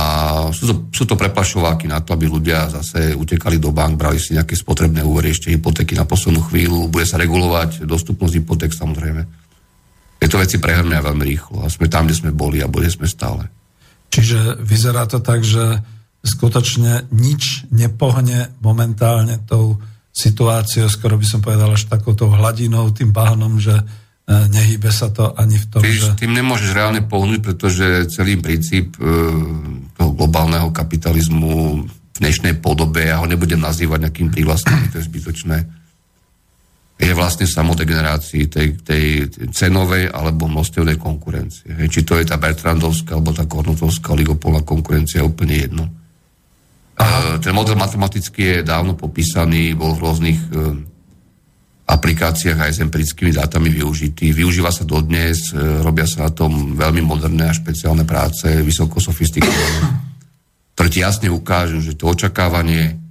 sú 0.53 0.63
to, 0.69 0.73
sú 0.93 1.09
to 1.09 1.17
prepašováky 1.17 1.89
na 1.89 1.97
to, 2.05 2.13
aby 2.13 2.29
ľudia 2.29 2.69
zase 2.69 3.17
utekali 3.17 3.57
do 3.57 3.73
bank, 3.73 3.97
brali 3.97 4.21
si 4.21 4.37
nejaké 4.37 4.53
spotrebné 4.53 5.01
úvery, 5.01 5.33
ešte 5.33 5.49
hypotéky 5.49 5.97
na 5.97 6.05
poslednú 6.05 6.45
chvíľu, 6.45 6.93
bude 6.93 7.09
sa 7.09 7.17
regulovať 7.17 7.89
dostupnosť 7.89 8.37
hypoték 8.37 8.69
samozrejme 8.69 9.46
tieto 10.17 10.41
veci 10.41 10.57
prehrmia 10.57 11.01
veľmi 11.01 11.23
rýchlo 11.23 11.63
a 11.63 11.69
sme 11.69 11.85
tam, 11.85 12.09
kde 12.09 12.17
sme 12.17 12.31
boli 12.33 12.61
a 12.61 12.67
boli 12.67 12.89
sme 12.89 13.05
stále. 13.05 13.45
Čiže 14.09 14.57
vyzerá 14.61 15.05
to 15.05 15.21
tak, 15.21 15.45
že 15.45 15.81
skutočne 16.25 17.07
nič 17.13 17.69
nepohne 17.69 18.51
momentálne 18.59 19.37
tou 19.45 19.77
situáciou, 20.17 20.89
skoro 20.89 21.21
by 21.21 21.27
som 21.29 21.39
povedal 21.45 21.77
až 21.77 21.85
takouto 21.85 22.25
hladinou, 22.25 22.89
tým 22.89 23.13
bahnom, 23.13 23.61
že 23.61 23.77
e, 23.77 23.83
nehybe 24.49 24.89
sa 24.89 25.13
to 25.13 25.29
ani 25.37 25.61
v 25.61 25.65
tom, 25.69 25.81
Víš, 25.85 26.09
že... 26.09 26.25
Tým 26.25 26.33
nemôžeš 26.33 26.73
reálne 26.73 27.05
pohnúť, 27.05 27.45
pretože 27.45 28.09
celý 28.09 28.41
princíp 28.41 28.97
e, 28.97 29.05
toho 29.93 30.11
globálneho 30.17 30.73
kapitalizmu 30.73 31.85
v 31.85 32.17
dnešnej 32.17 32.57
podobe, 32.57 33.05
ja 33.05 33.21
ho 33.21 33.29
nebudem 33.29 33.61
nazývať 33.61 34.09
nejakým 34.09 34.33
prívlastkom, 34.33 34.89
to 34.89 34.97
je 34.97 35.05
zbytočné, 35.05 35.57
je 36.97 37.13
vlastne 37.13 37.45
samodegenerácii 37.45 38.49
tej, 38.49 38.67
tej 38.81 39.29
cenovej 39.53 40.09
alebo 40.09 40.49
množstevnej 40.49 40.97
konkurencie. 40.97 41.69
Hej. 41.77 41.93
Či 41.93 42.01
to 42.01 42.17
je 42.17 42.25
tá 42.25 42.41
Bertrandovská 42.41 43.21
alebo 43.21 43.37
tá 43.37 43.45
Kornotovská 43.45 44.17
oligopolná 44.17 44.65
konkurencia, 44.65 45.21
je 45.21 45.29
úplne 45.29 45.55
jedno. 45.61 45.85
Aha. 46.97 47.37
Ten 47.37 47.53
model 47.53 47.77
matematický 47.77 48.41
je 48.41 48.65
dávno 48.65 48.97
popísaný, 48.97 49.77
bol 49.77 49.93
v 49.93 50.01
rôznych 50.01 50.39
e, 50.41 50.47
aplikáciách 51.85 52.57
aj 52.57 52.71
s 52.73 52.81
empirickými 52.81 53.29
dátami 53.29 53.69
využitý. 53.69 54.33
Využíva 54.33 54.73
sa 54.73 54.81
dodnes, 54.81 55.53
e, 55.53 55.85
robia 55.85 56.09
sa 56.09 56.25
na 56.25 56.31
tom 56.33 56.73
veľmi 56.73 57.05
moderné 57.05 57.53
a 57.53 57.53
špeciálne 57.53 58.09
práce, 58.09 58.49
vysoko 58.65 58.97
sofistikované, 58.97 60.01
ktoré 60.73 60.89
ti 60.89 61.05
jasne 61.05 61.29
ukážu, 61.29 61.77
že 61.77 61.93
to 61.93 62.09
očakávanie 62.09 62.97
E, 62.97 63.06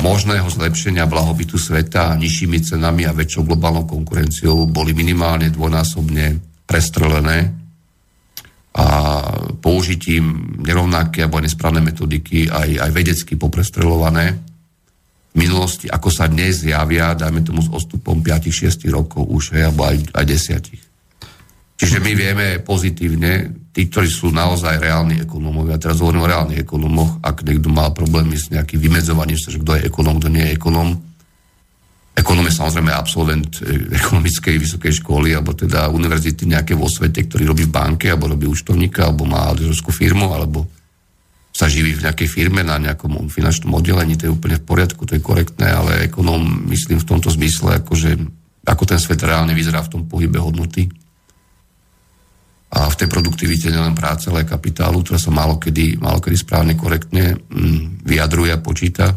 možného 0.00 0.48
zlepšenia 0.52 1.08
blahobytu 1.08 1.56
sveta 1.56 2.12
nižšími 2.20 2.60
cenami 2.60 3.08
a 3.08 3.16
väčšou 3.16 3.48
globálnou 3.48 3.88
konkurenciou 3.88 4.68
boli 4.68 4.92
minimálne 4.92 5.48
dvojnásobne 5.48 6.36
prestrelené 6.68 7.48
a 8.76 8.86
použitím 9.58 10.54
nerovnaké 10.62 11.26
alebo 11.26 11.42
nesprávne 11.42 11.82
metodiky 11.82 12.46
aj, 12.46 12.84
aj 12.84 12.90
vedecky 12.92 13.34
poprestrelované 13.34 14.50
v 15.30 15.36
minulosti, 15.38 15.86
ako 15.86 16.10
sa 16.10 16.26
dnes 16.26 16.66
javia, 16.66 17.14
dajme 17.14 17.46
tomu 17.46 17.62
s 17.62 17.70
odstupom 17.70 18.18
5-6 18.18 18.90
rokov 18.90 19.30
už, 19.30 19.54
alebo 19.62 19.86
aj, 19.86 20.10
aj 20.10 20.24
10. 20.26 20.89
Čiže 21.80 21.96
my 22.04 22.12
vieme 22.12 22.46
pozitívne, 22.60 23.48
tí, 23.72 23.88
ktorí 23.88 24.04
sú 24.04 24.28
naozaj 24.28 24.76
reálni 24.76 25.24
ekonómovia, 25.24 25.80
teraz 25.80 26.04
hovorím 26.04 26.28
o 26.28 26.30
reálnych 26.30 26.60
ekonómoch, 26.68 27.24
ak 27.24 27.40
niekto 27.40 27.72
má 27.72 27.88
problémy 27.88 28.36
s 28.36 28.52
nejakým 28.52 28.76
vymedzovaním 28.76 29.40
že 29.40 29.56
kto 29.56 29.80
je 29.80 29.88
ekonóm, 29.88 30.20
kto 30.20 30.28
nie 30.28 30.44
je 30.44 30.60
ekonóm. 30.60 30.92
Ekonóm 32.12 32.44
je 32.52 32.58
samozrejme 32.60 32.92
absolvent 32.92 33.64
e, 33.64 33.96
ekonomickej 33.96 34.60
vysokej 34.60 35.00
školy, 35.00 35.32
alebo 35.32 35.56
teda 35.56 35.88
univerzity 35.88 36.44
nejaké 36.44 36.76
vo 36.76 36.84
svete, 36.84 37.24
ktorý 37.24 37.48
robí 37.48 37.64
v 37.64 37.72
banke, 37.72 38.12
alebo 38.12 38.28
robí 38.28 38.44
účtovníka, 38.44 39.08
alebo 39.08 39.24
má 39.24 39.48
auditorovskú 39.48 39.88
firmu, 39.88 40.36
alebo 40.36 40.68
sa 41.48 41.64
živí 41.64 41.96
v 41.96 42.04
nejakej 42.04 42.28
firme 42.28 42.60
na 42.60 42.76
nejakom 42.76 43.32
finančnom 43.32 43.72
oddelení, 43.72 44.20
to 44.20 44.28
je 44.28 44.36
úplne 44.36 44.60
v 44.60 44.68
poriadku, 44.68 45.08
to 45.08 45.16
je 45.16 45.24
korektné, 45.24 45.72
ale 45.72 46.12
ekonóm 46.12 46.68
myslím 46.68 47.00
v 47.00 47.08
tomto 47.08 47.32
zmysle, 47.32 47.80
akože, 47.80 48.20
ako 48.68 48.84
ten 48.84 49.00
svet 49.00 49.24
reálne 49.24 49.56
vyzerá 49.56 49.80
v 49.80 49.96
tom 49.96 50.02
pohybe 50.04 50.36
hodnoty 50.36 50.99
a 52.70 52.86
v 52.86 52.98
tej 53.02 53.08
produktivite 53.10 53.66
nielen 53.66 53.98
práce, 53.98 54.30
ale 54.30 54.46
aj 54.46 54.54
kapitálu, 54.54 55.02
ktorá 55.02 55.18
sa 55.18 55.34
málo 55.34 55.58
kedy, 55.58 55.98
málo 55.98 56.22
kedy 56.22 56.38
správne, 56.38 56.78
korektne 56.78 57.34
mm, 57.34 58.06
vyjadruje 58.06 58.54
a 58.54 58.62
počíta, 58.62 59.10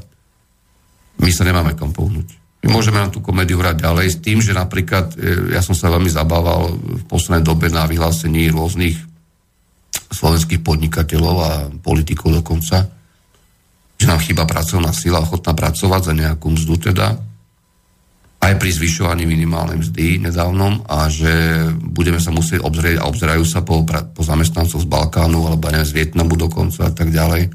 my 1.21 1.29
sa 1.29 1.45
nemáme 1.45 1.77
kam 1.77 1.93
pohnúť. 1.93 2.41
My 2.65 2.73
môžeme 2.73 2.97
na 2.97 3.13
tú 3.13 3.21
komédiu 3.21 3.61
hrať 3.61 3.85
ďalej 3.85 4.07
s 4.09 4.17
tým, 4.23 4.41
že 4.41 4.57
napríklad 4.57 5.13
e, 5.19 5.53
ja 5.53 5.61
som 5.61 5.77
sa 5.77 5.93
veľmi 5.93 6.09
zabával 6.09 6.73
v 6.73 7.03
poslednej 7.05 7.45
dobe 7.45 7.69
na 7.69 7.85
vyhlásení 7.85 8.49
rôznych 8.49 8.97
slovenských 10.09 10.63
podnikateľov 10.65 11.35
a 11.43 11.51
politikov 11.77 12.33
dokonca, 12.33 12.89
že 13.99 14.05
nám 14.09 14.23
chýba 14.23 14.49
pracovná 14.49 14.89
sila, 14.95 15.21
ochotná 15.21 15.53
pracovať 15.53 16.01
za 16.09 16.13
nejakú 16.15 16.47
mzdu 16.55 16.89
teda, 16.89 17.19
aj 18.43 18.59
pri 18.59 18.69
zvyšovaní 18.75 19.23
minimálnej 19.23 19.79
mzdy 19.79 20.19
nedávnom 20.19 20.83
a 20.91 21.07
že 21.07 21.31
budeme 21.79 22.19
sa 22.19 22.35
musieť 22.35 22.59
obzrieť 22.59 22.99
a 22.99 23.07
obzerajú 23.07 23.43
sa 23.47 23.63
po, 23.63 23.87
po 23.87 24.21
zamestnancov 24.21 24.83
z 24.83 24.87
Balkánu 24.91 25.47
alebo 25.47 25.71
neviem, 25.71 25.87
z 25.87 25.95
Vietnamu 25.95 26.35
dokonca 26.35 26.87
a 26.87 26.91
tak 26.91 27.07
ďalej. 27.07 27.47
E, 27.47 27.51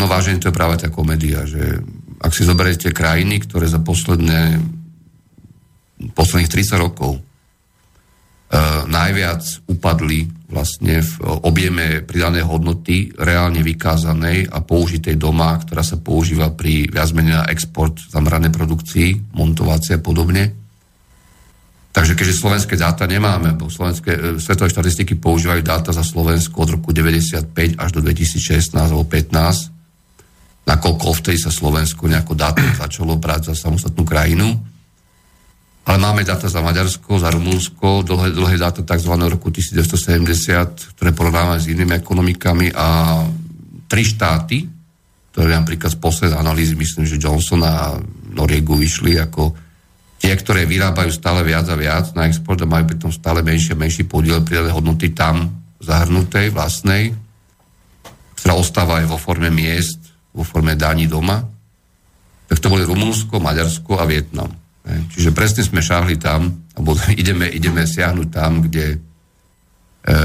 no 0.00 0.08
vážne 0.08 0.40
to 0.40 0.48
je 0.48 0.56
práve 0.56 0.80
tá 0.80 0.88
komédia, 0.88 1.44
že 1.44 1.84
ak 2.24 2.32
si 2.32 2.48
zoberiete 2.48 2.96
krajiny, 2.96 3.44
ktoré 3.44 3.68
za 3.68 3.84
posledné 3.84 4.56
posledných 6.16 6.50
30 6.50 6.80
rokov 6.80 7.20
E, 8.52 8.58
najviac 8.84 9.40
upadli 9.64 10.28
vlastne 10.52 11.00
v 11.00 11.12
objeme 11.48 12.04
pridanej 12.04 12.44
hodnoty 12.44 13.08
reálne 13.16 13.64
vykázanej 13.64 14.52
a 14.52 14.60
použitej 14.60 15.16
doma, 15.16 15.56
ktorá 15.56 15.80
sa 15.80 15.96
používa 15.96 16.52
pri 16.52 16.92
viac 16.92 17.08
menej 17.16 17.40
na 17.40 17.48
export 17.48 17.96
zamranej 18.12 18.52
produkcii, 18.52 19.32
montovácia 19.32 19.96
a 19.96 20.04
podobne. 20.04 20.52
Takže 21.92 22.16
keďže 22.16 22.40
slovenské 22.40 22.74
dáta 22.76 23.04
nemáme, 23.04 23.52
bo 23.56 23.68
slovenské, 23.68 24.12
e, 24.12 24.20
svetové 24.40 24.72
štatistiky 24.72 25.20
používajú 25.20 25.60
dáta 25.60 25.92
za 25.92 26.00
Slovensko 26.00 26.64
od 26.64 26.80
roku 26.80 26.88
95 26.92 27.76
až 27.76 27.90
do 27.92 28.00
2016 28.00 28.72
alebo 28.76 29.04
15, 29.04 29.72
nakoľko 30.64 31.06
vtedy 31.20 31.36
sa 31.36 31.52
Slovensko 31.52 32.08
nejako 32.08 32.32
dáta 32.32 32.64
začalo 32.80 33.20
brať 33.20 33.52
za 33.52 33.68
samostatnú 33.68 34.08
krajinu, 34.08 34.71
ale 35.82 35.98
máme 35.98 36.22
dáta 36.22 36.46
za 36.46 36.62
Maďarsko, 36.62 37.18
za 37.18 37.34
Rumunsko, 37.34 38.06
dlhé, 38.06 38.30
dlhé 38.30 38.54
dáta 38.54 38.86
tzv. 38.86 39.12
roku 39.26 39.50
1970, 39.50 40.94
ktoré 40.94 41.10
porovnáme 41.10 41.58
s 41.58 41.66
inými 41.66 41.98
ekonomikami 41.98 42.70
a 42.70 43.18
tri 43.90 44.06
štáty, 44.06 44.62
ktoré 45.34 45.58
napríklad 45.58 45.90
z 45.90 45.98
poslednej 45.98 46.38
analýzy, 46.38 46.78
myslím, 46.78 47.02
že 47.02 47.18
Johnson 47.18 47.66
a 47.66 47.98
Noriegu 48.30 48.78
vyšli 48.78 49.18
ako 49.18 49.58
tie, 50.22 50.30
ktoré 50.38 50.70
vyrábajú 50.70 51.10
stále 51.10 51.42
viac 51.42 51.66
a 51.66 51.74
viac 51.74 52.14
na 52.14 52.30
export 52.30 52.62
a 52.62 52.70
majú 52.70 52.86
pritom 52.86 53.10
stále 53.10 53.42
menší 53.42 53.74
a 53.74 53.80
menší 53.82 54.06
podiel 54.06 54.46
pridanej 54.46 54.78
hodnoty 54.78 55.10
tam 55.10 55.50
zahrnutej, 55.82 56.54
vlastnej, 56.54 57.10
ktorá 58.38 58.54
ostáva 58.54 59.02
aj 59.02 59.10
vo 59.10 59.18
forme 59.18 59.50
miest, 59.50 59.98
vo 60.30 60.46
forme 60.46 60.78
daní 60.78 61.10
doma, 61.10 61.42
tak 62.46 62.62
to 62.62 62.70
boli 62.70 62.86
Rumunsko, 62.86 63.42
Maďarsko 63.42 63.98
a 63.98 64.06
Vietnam. 64.06 64.61
Čiže 64.82 65.30
presne 65.30 65.62
sme 65.62 65.78
šáhli 65.78 66.18
tam, 66.18 66.66
alebo 66.74 66.98
ideme, 67.22 67.46
ideme 67.46 67.86
siahnuť 67.86 68.28
tam, 68.34 68.66
kde 68.66 68.86
e, 68.94 68.96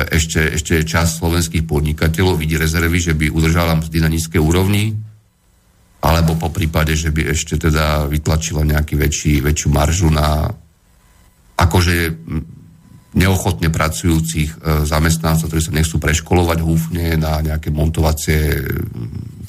ešte, 0.10 0.58
ešte 0.58 0.82
čas 0.82 1.22
slovenských 1.22 1.66
podnikateľov 1.66 2.42
vidí 2.42 2.58
rezervy, 2.58 2.98
že 2.98 3.14
by 3.14 3.30
udržala 3.30 3.78
mzdy 3.78 3.98
na 4.02 4.10
nízkej 4.10 4.42
úrovni. 4.42 4.98
alebo 6.02 6.38
po 6.38 6.50
prípade, 6.54 6.94
že 6.94 7.10
by 7.10 7.34
ešte 7.34 7.58
teda 7.58 8.06
vytlačila 8.10 8.62
nejaký 8.66 8.98
väčší, 8.98 9.34
väčšiu 9.42 9.70
maržu 9.74 10.10
na 10.14 10.46
akože 11.58 12.14
neochotne 13.18 13.74
pracujúcich 13.74 14.50
e, 14.54 14.86
zamestnancov, 14.86 15.50
ktorí 15.50 15.62
sa 15.62 15.74
nechcú 15.74 15.98
preškolovať 15.98 16.60
húfne 16.62 17.18
na 17.18 17.42
nejaké 17.42 17.74
montovacie 17.74 18.62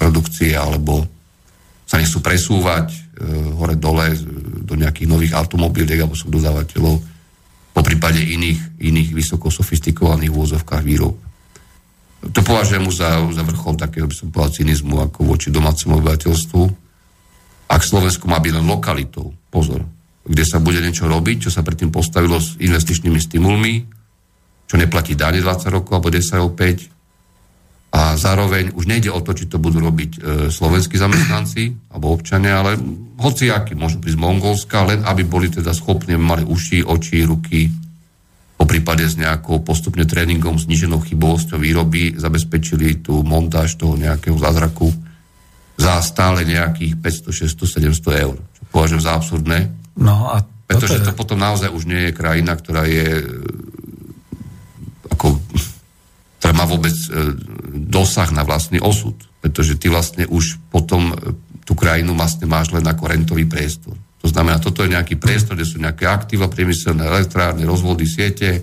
produkcie 0.01 0.57
alebo 0.57 1.05
sa 1.85 2.01
nechcú 2.01 2.21
presúvať 2.21 2.87
e, 2.93 2.99
hore-dole 3.57 4.13
do 4.69 4.77
nejakých 4.77 5.09
nových 5.09 5.33
automobiliek 5.33 6.05
alebo 6.05 6.13
sú 6.13 6.29
dodávateľov 6.29 7.01
po 7.73 7.81
prípade 7.81 8.21
iných, 8.21 8.83
iných 8.83 9.11
vysoko 9.17 9.49
sofistikovaných 9.49 10.35
vôzovkách 10.35 10.83
výrob. 10.85 11.17
To 12.19 12.41
považujem 12.43 12.83
za, 12.91 13.23
za 13.31 13.43
vrchol 13.47 13.79
takého, 13.79 14.11
by 14.11 14.15
som 14.15 14.35
povedal, 14.35 14.59
cynizmu 14.59 14.99
ako 14.99 15.23
voči 15.23 15.55
domácemu 15.55 16.03
obyvateľstvu. 16.03 16.63
Ak 17.71 17.87
Slovensko 17.87 18.27
má 18.27 18.43
byť 18.43 18.53
len 18.59 18.67
lokalitou, 18.67 19.31
pozor, 19.55 19.87
kde 20.27 20.45
sa 20.45 20.59
bude 20.59 20.83
niečo 20.83 21.07
robiť, 21.07 21.47
čo 21.47 21.51
sa 21.55 21.63
predtým 21.63 21.95
postavilo 21.95 22.43
s 22.43 22.59
investičnými 22.59 23.17
stimulmi, 23.23 23.87
čo 24.67 24.75
neplatí 24.75 25.15
dáne 25.15 25.39
20 25.39 25.71
rokov 25.71 25.95
alebo 25.95 26.11
10 26.11 26.35
alebo 26.35 26.53
5. 26.59 26.98
A 27.89 28.21
zároveň 28.21 28.77
už 28.77 28.85
nejde 28.85 29.09
o 29.09 29.25
to, 29.25 29.33
či 29.33 29.49
to 29.49 29.57
budú 29.57 29.81
robiť 29.81 30.11
e, 30.17 30.19
slovenskí 30.53 31.01
zamestnanci 31.01 31.89
alebo 31.89 32.13
občania, 32.13 32.61
ale 32.61 32.77
hociakí, 33.17 33.73
môžu 33.73 33.99
prísť 33.99 34.21
z 34.21 34.23
Mongolska, 34.23 34.85
len 34.85 35.01
aby 35.09 35.25
boli 35.25 35.49
teda 35.49 35.73
schopní, 35.73 36.21
mali 36.21 36.45
uši, 36.45 36.85
oči, 36.85 37.25
ruky, 37.25 37.73
po 38.59 38.67
prípade 38.67 39.07
s 39.07 39.15
nejakou 39.15 39.63
postupne 39.63 40.03
tréningom, 40.03 40.59
zniženou 40.59 40.99
chybovosťou 40.99 41.63
výroby 41.63 42.19
zabezpečili 42.19 43.07
tú 43.07 43.23
montáž 43.23 43.79
toho 43.79 43.95
nejakého 43.95 44.35
zázraku 44.35 44.91
za 45.79 46.03
stále 46.03 46.43
nejakých 46.43 46.99
500, 46.99 47.55
600, 47.55 47.95
700 48.03 48.25
eur. 48.27 48.35
Čo 48.35 48.63
považujem 48.75 49.03
za 49.07 49.15
absurdné. 49.15 49.59
No 49.95 50.35
a 50.35 50.43
pretože 50.67 50.99
je... 50.99 51.07
to 51.07 51.15
potom 51.15 51.39
naozaj 51.39 51.71
už 51.71 51.87
nie 51.87 52.11
je 52.11 52.19
krajina, 52.19 52.59
ktorá 52.59 52.83
je 52.83 53.23
e, 53.23 53.25
ako, 55.15 55.39
ktorá 56.43 56.53
má 56.58 56.58
vôbec 56.69 56.93
e, 56.93 57.33
dosah 57.89 58.29
na 58.37 58.45
vlastný 58.45 58.79
osud. 58.85 59.17
Pretože 59.41 59.81
ty 59.81 59.89
vlastne 59.89 60.29
už 60.29 60.61
potom 60.69 61.17
e, 61.17 61.33
tú 61.65 61.73
krajinu 61.73 62.13
vlastne 62.13 62.45
máš 62.45 62.77
len 62.77 62.85
ako 62.85 63.09
rentový 63.09 63.49
priestor. 63.49 63.97
To 64.21 64.29
znamená, 64.29 64.61
toto 64.61 64.85
je 64.85 64.93
nejaký 64.93 65.17
priestor, 65.17 65.57
kde 65.57 65.69
sú 65.69 65.81
nejaké 65.81 66.05
aktíva, 66.05 66.51
priemyselné 66.51 67.07
elektrárne, 67.07 67.65
rozvody 67.65 68.05
siete, 68.05 68.49
e, 68.59 68.61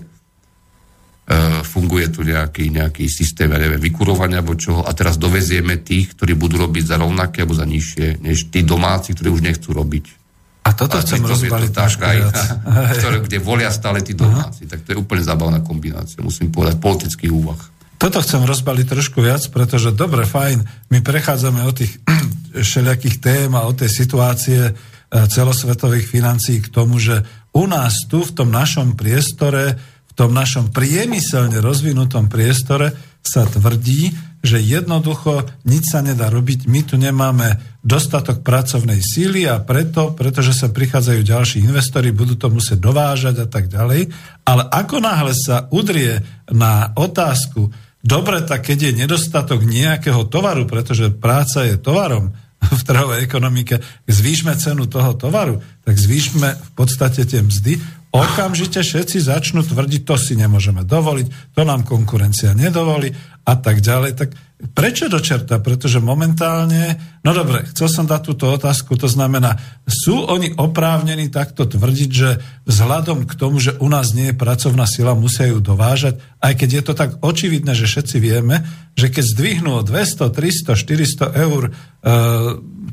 funguje 1.64 2.12
tu 2.12 2.22
nejaký, 2.22 2.70
nejaký 2.70 3.10
systém, 3.10 3.50
ja 3.50 3.58
neviem, 3.58 3.80
vykurovania 3.80 4.44
alebo 4.44 4.54
čoho 4.54 4.84
a 4.86 4.90
teraz 4.94 5.18
dovezieme 5.18 5.82
tých, 5.82 6.14
ktorí 6.14 6.38
budú 6.38 6.62
robiť 6.62 6.84
za 6.92 6.96
rovnaké 7.00 7.42
alebo 7.42 7.56
za 7.56 7.66
nižšie, 7.66 8.22
než 8.22 8.52
tí 8.52 8.62
domáci, 8.62 9.16
ktorí 9.16 9.32
už 9.32 9.42
nechcú 9.42 9.74
robiť. 9.74 10.26
A 10.66 10.74
toto 10.74 10.98
a 10.98 11.02
chcem 11.06 11.22
rozbaliť 11.22 11.70
tá 11.70 11.86
krajina, 11.86 12.30
ktoré, 12.98 13.16
kde 13.22 13.38
volia 13.38 13.70
stále 13.70 14.02
tí 14.02 14.18
domáci. 14.18 14.66
Uh-huh. 14.66 14.72
Tak 14.74 14.82
to 14.82 14.88
je 14.92 14.98
úplne 14.98 15.22
zábavná 15.22 15.62
kombinácia, 15.62 16.18
musím 16.18 16.50
povedať, 16.50 16.82
politických 16.82 17.30
úvah. 17.30 17.58
Toto 17.96 18.20
chcem 18.20 18.44
rozbaliť 18.44 18.86
trošku 18.86 19.24
viac, 19.24 19.42
pretože 19.48 19.92
dobre, 19.92 20.28
fajn, 20.28 20.90
my 20.92 20.98
prechádzame 21.00 21.64
od 21.64 21.74
tých 21.80 21.96
všelijakých 22.68 23.16
tém 23.18 23.50
a 23.56 23.64
od 23.64 23.80
tej 23.80 23.90
situácie, 23.90 24.76
E, 25.06 25.30
celosvetových 25.30 26.10
financií 26.10 26.58
k 26.58 26.66
tomu, 26.66 26.98
že 26.98 27.22
u 27.54 27.70
nás 27.70 28.10
tu 28.10 28.26
v 28.26 28.34
tom 28.34 28.50
našom 28.50 28.98
priestore, 28.98 29.78
v 30.10 30.12
tom 30.18 30.34
našom 30.34 30.74
priemyselne 30.74 31.62
rozvinutom 31.62 32.26
priestore 32.26 32.90
sa 33.22 33.46
tvrdí, 33.46 34.10
že 34.42 34.58
jednoducho 34.58 35.46
nič 35.62 35.94
sa 35.94 36.02
nedá 36.02 36.26
robiť, 36.26 36.66
my 36.66 36.80
tu 36.82 36.98
nemáme 36.98 37.54
dostatok 37.86 38.42
pracovnej 38.42 38.98
síly 38.98 39.46
a 39.46 39.62
preto, 39.62 40.10
pretože 40.10 40.58
sa 40.58 40.74
prichádzajú 40.74 41.20
ďalší 41.22 41.62
investori, 41.62 42.10
budú 42.10 42.34
to 42.34 42.50
musieť 42.50 42.82
dovážať 42.82 43.46
a 43.46 43.48
tak 43.50 43.70
ďalej. 43.70 44.10
Ale 44.42 44.62
ako 44.66 44.96
náhle 45.06 45.38
sa 45.38 45.70
udrie 45.70 46.18
na 46.50 46.90
otázku, 46.98 47.70
dobre, 48.06 48.40
tak 48.46 48.70
keď 48.70 48.90
je 48.90 48.98
nedostatok 49.04 49.66
nejakého 49.66 50.24
tovaru, 50.30 50.64
pretože 50.64 51.10
práca 51.10 51.66
je 51.66 51.76
tovarom, 51.76 52.32
v 52.66 52.82
trhovej 52.82 53.22
ekonomike, 53.22 53.78
zvýšme 54.08 54.56
cenu 54.58 54.88
toho 54.88 55.14
tovaru, 55.14 55.62
tak 55.84 55.94
zvýšme 55.94 56.48
v 56.56 56.70
podstate 56.74 57.22
tie 57.28 57.44
mzdy, 57.44 57.78
okamžite 58.10 58.80
všetci 58.80 59.22
začnú 59.22 59.62
tvrdiť, 59.62 60.02
to 60.02 60.16
si 60.16 60.34
nemôžeme 60.34 60.82
dovoliť, 60.82 61.52
to 61.52 61.62
nám 61.62 61.84
konkurencia 61.84 62.56
nedovolí 62.56 63.12
a 63.46 63.54
tak 63.54 63.78
ďalej. 63.78 64.18
Tak 64.18 64.30
prečo 64.74 65.06
do 65.06 65.22
čerta? 65.22 65.62
Pretože 65.62 66.02
momentálne, 66.02 66.98
no 67.22 67.30
dobre, 67.30 67.62
chcel 67.70 67.86
som 67.86 68.04
dať 68.10 68.20
túto 68.26 68.50
otázku, 68.50 68.98
to 68.98 69.06
znamená, 69.06 69.54
sú 69.86 70.26
oni 70.26 70.58
oprávnení 70.58 71.30
takto 71.30 71.62
tvrdiť, 71.62 72.10
že 72.10 72.42
vzhľadom 72.66 73.22
k 73.22 73.32
tomu, 73.38 73.62
že 73.62 73.78
u 73.78 73.86
nás 73.86 74.10
nie 74.18 74.34
je 74.34 74.40
pracovná 74.40 74.82
sila, 74.90 75.14
musia 75.14 75.46
ju 75.46 75.62
dovážať, 75.62 76.18
aj 76.42 76.52
keď 76.58 76.68
je 76.74 76.82
to 76.82 76.92
tak 76.98 77.10
očividné, 77.22 77.78
že 77.78 77.86
všetci 77.86 78.16
vieme, 78.18 78.66
že 78.98 79.14
keď 79.14 79.24
zdvihnú 79.30 79.70
o 79.78 79.86
200, 79.86 80.26
300, 80.34 80.74
400 80.74 81.44
eur 81.46 81.62
e, 81.62 81.72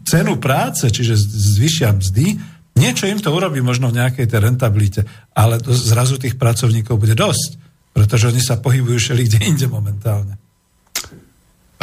cenu 0.05 0.33
práce, 0.37 0.85
čiže 0.85 1.17
zvyšia 1.17 1.97
mzdy, 1.97 2.53
Niečo 2.73 3.05
im 3.05 3.21
to 3.21 3.29
urobí 3.29 3.61
možno 3.61 3.93
v 3.93 4.01
nejakej 4.01 4.25
tej 4.25 4.49
rentabilite, 4.49 5.01
ale 5.37 5.61
to, 5.61 5.77
zrazu 5.77 6.17
tých 6.17 6.41
pracovníkov 6.41 6.97
bude 6.97 7.13
dosť, 7.13 7.61
pretože 7.93 8.33
oni 8.33 8.41
sa 8.41 8.57
pohybujú 8.57 8.97
všeli 8.97 9.21
kde 9.29 9.39
inde 9.45 9.67
momentálne. 9.69 10.41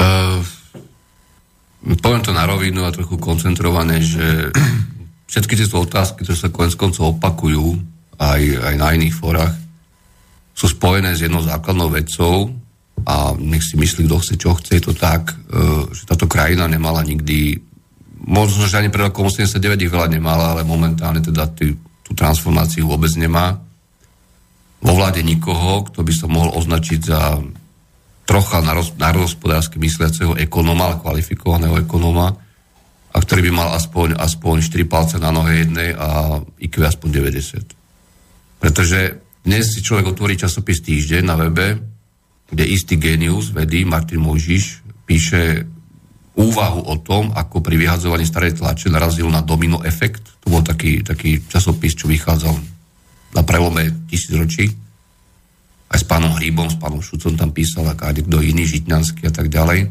Uh, 0.00 0.40
poviem 2.00 2.24
to 2.24 2.32
na 2.32 2.48
rovinu 2.48 2.88
a 2.88 2.94
trochu 2.94 3.20
koncentrované, 3.20 4.00
že 4.00 4.48
všetky 5.28 5.60
tieto 5.60 5.84
otázky, 5.84 6.24
ktoré 6.24 6.38
sa 6.38 6.48
konec 6.48 6.74
koncov 6.80 7.20
opakujú 7.20 7.76
aj, 8.16 8.42
aj 8.64 8.74
na 8.80 8.88
iných 8.96 9.12
fórach, 9.12 9.52
sú 10.56 10.72
spojené 10.72 11.12
s 11.12 11.24
jednou 11.24 11.44
základnou 11.44 11.92
vecou 11.92 12.52
a 13.04 13.32
nech 13.36 13.64
si 13.64 13.80
myslí, 13.80 14.04
kto 14.08 14.16
chce, 14.20 14.34
čo 14.36 14.56
chce, 14.56 14.72
je 14.76 14.84
to 14.88 14.94
tak, 14.96 15.32
uh, 15.32 15.84
že 15.92 16.08
táto 16.08 16.24
krajina 16.24 16.64
nemala 16.64 17.04
nikdy 17.04 17.60
možno, 18.24 18.68
že 18.68 18.76
ani 18.80 18.92
pred 18.92 19.08
rokom 19.08 19.28
89 19.28 19.86
ich 19.88 19.92
veľa 19.92 20.08
nemala, 20.12 20.56
ale 20.56 20.68
momentálne 20.68 21.24
teda 21.24 21.48
tý, 21.56 21.76
tú 22.04 22.12
transformáciu 22.12 22.84
vôbec 22.84 23.10
nemá. 23.16 23.56
Vo 24.80 24.96
vláde 24.96 25.20
nikoho, 25.20 25.84
kto 25.88 26.04
by 26.04 26.12
sa 26.12 26.26
mohol 26.28 26.56
označiť 26.56 27.00
za 27.04 27.40
trocha 28.28 28.62
národospodársky 28.96 29.76
mysliaceho 29.82 30.38
ekonóma, 30.38 30.92
ale 30.92 31.02
kvalifikovaného 31.02 31.82
ekonóma, 31.82 32.36
a 33.10 33.18
ktorý 33.18 33.50
by 33.50 33.52
mal 33.52 33.68
aspoň, 33.74 34.14
aspoň 34.22 34.56
4 34.62 34.86
palce 34.86 35.16
na 35.18 35.34
nohe 35.34 35.66
jednej 35.66 35.90
a 35.98 36.38
IQ 36.62 36.86
aspoň 36.86 37.08
90. 37.10 38.62
Pretože 38.62 39.18
dnes 39.42 39.74
si 39.74 39.82
človek 39.82 40.14
otvorí 40.14 40.38
časopis 40.38 40.78
Týždeň 40.84 41.22
na 41.26 41.34
webe, 41.34 41.80
kde 42.50 42.64
istý 42.66 43.00
genius 43.00 43.50
vedy 43.50 43.82
Martin 43.82 44.22
Mojžiš 44.22 44.86
píše 45.08 45.66
úvahu 46.38 46.86
o 46.86 46.94
tom, 47.02 47.34
ako 47.34 47.58
pri 47.58 47.74
vyhadzovaní 47.74 48.22
starej 48.22 48.62
tlače 48.62 48.94
narazil 48.94 49.26
na 49.26 49.42
domino 49.42 49.82
efekt. 49.82 50.22
To 50.46 50.54
bol 50.54 50.62
taký, 50.62 51.02
taký 51.02 51.42
časopis, 51.50 51.98
čo 51.98 52.06
vychádzal 52.06 52.54
na 53.34 53.42
prelome 53.42 54.06
tisícročí. 54.06 54.70
Aj 55.90 55.98
s 55.98 56.06
pánom 56.06 56.30
Hríbom, 56.38 56.70
s 56.70 56.78
pánom 56.78 57.02
Šucom 57.02 57.34
tam 57.34 57.50
písal, 57.50 57.90
a 57.90 57.98
aj 57.98 58.22
kto 58.22 58.38
iný, 58.40 58.64
Žitňanský 58.64 59.26
a 59.26 59.32
tak 59.34 59.50
ďalej. 59.50 59.90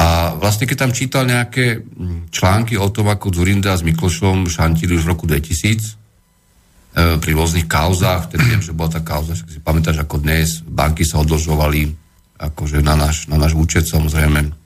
A 0.00 0.32
vlastne, 0.38 0.64
keď 0.64 0.88
tam 0.88 0.92
čítal 0.96 1.28
nejaké 1.28 1.82
hm, 1.82 2.32
články 2.32 2.78
o 2.78 2.88
tom, 2.88 3.10
ako 3.10 3.34
Zurinda 3.34 3.76
s 3.76 3.84
Miklošom 3.84 4.48
šantili 4.48 4.96
už 4.96 5.04
v 5.04 5.12
roku 5.12 5.28
2000, 5.28 5.60
e, 5.60 7.18
pri 7.20 7.30
rôznych 7.36 7.68
kauzách, 7.68 8.30
vtedy 8.30 8.42
viem, 8.48 8.62
že 8.64 8.72
bola 8.72 8.96
tá 8.96 9.04
kauza, 9.04 9.36
že 9.36 9.44
si 9.50 9.60
pamätáš, 9.60 10.00
ako 10.00 10.22
dnes 10.22 10.64
banky 10.64 11.04
sa 11.04 11.20
odložovali 11.20 11.92
akože 12.40 12.80
na 12.80 12.96
náš, 12.96 13.28
na 13.28 13.36
náš 13.36 13.52
účet, 13.52 13.84
samozrejme, 13.84 14.56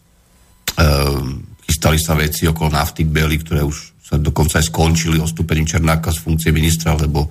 Ehm, 0.75 1.55
chystali 1.63 2.03
sa 2.03 2.19
veci 2.19 2.51
okolo 2.51 2.75
nafty 2.75 3.07
Bely, 3.07 3.39
ktoré 3.47 3.63
už 3.63 3.95
sa 4.03 4.19
dokonca 4.19 4.59
aj 4.59 4.69
skončili 4.69 5.23
ostúpením 5.23 5.65
Černáka 5.65 6.11
z 6.11 6.19
funkcie 6.19 6.51
ministra, 6.51 6.99
lebo 6.99 7.31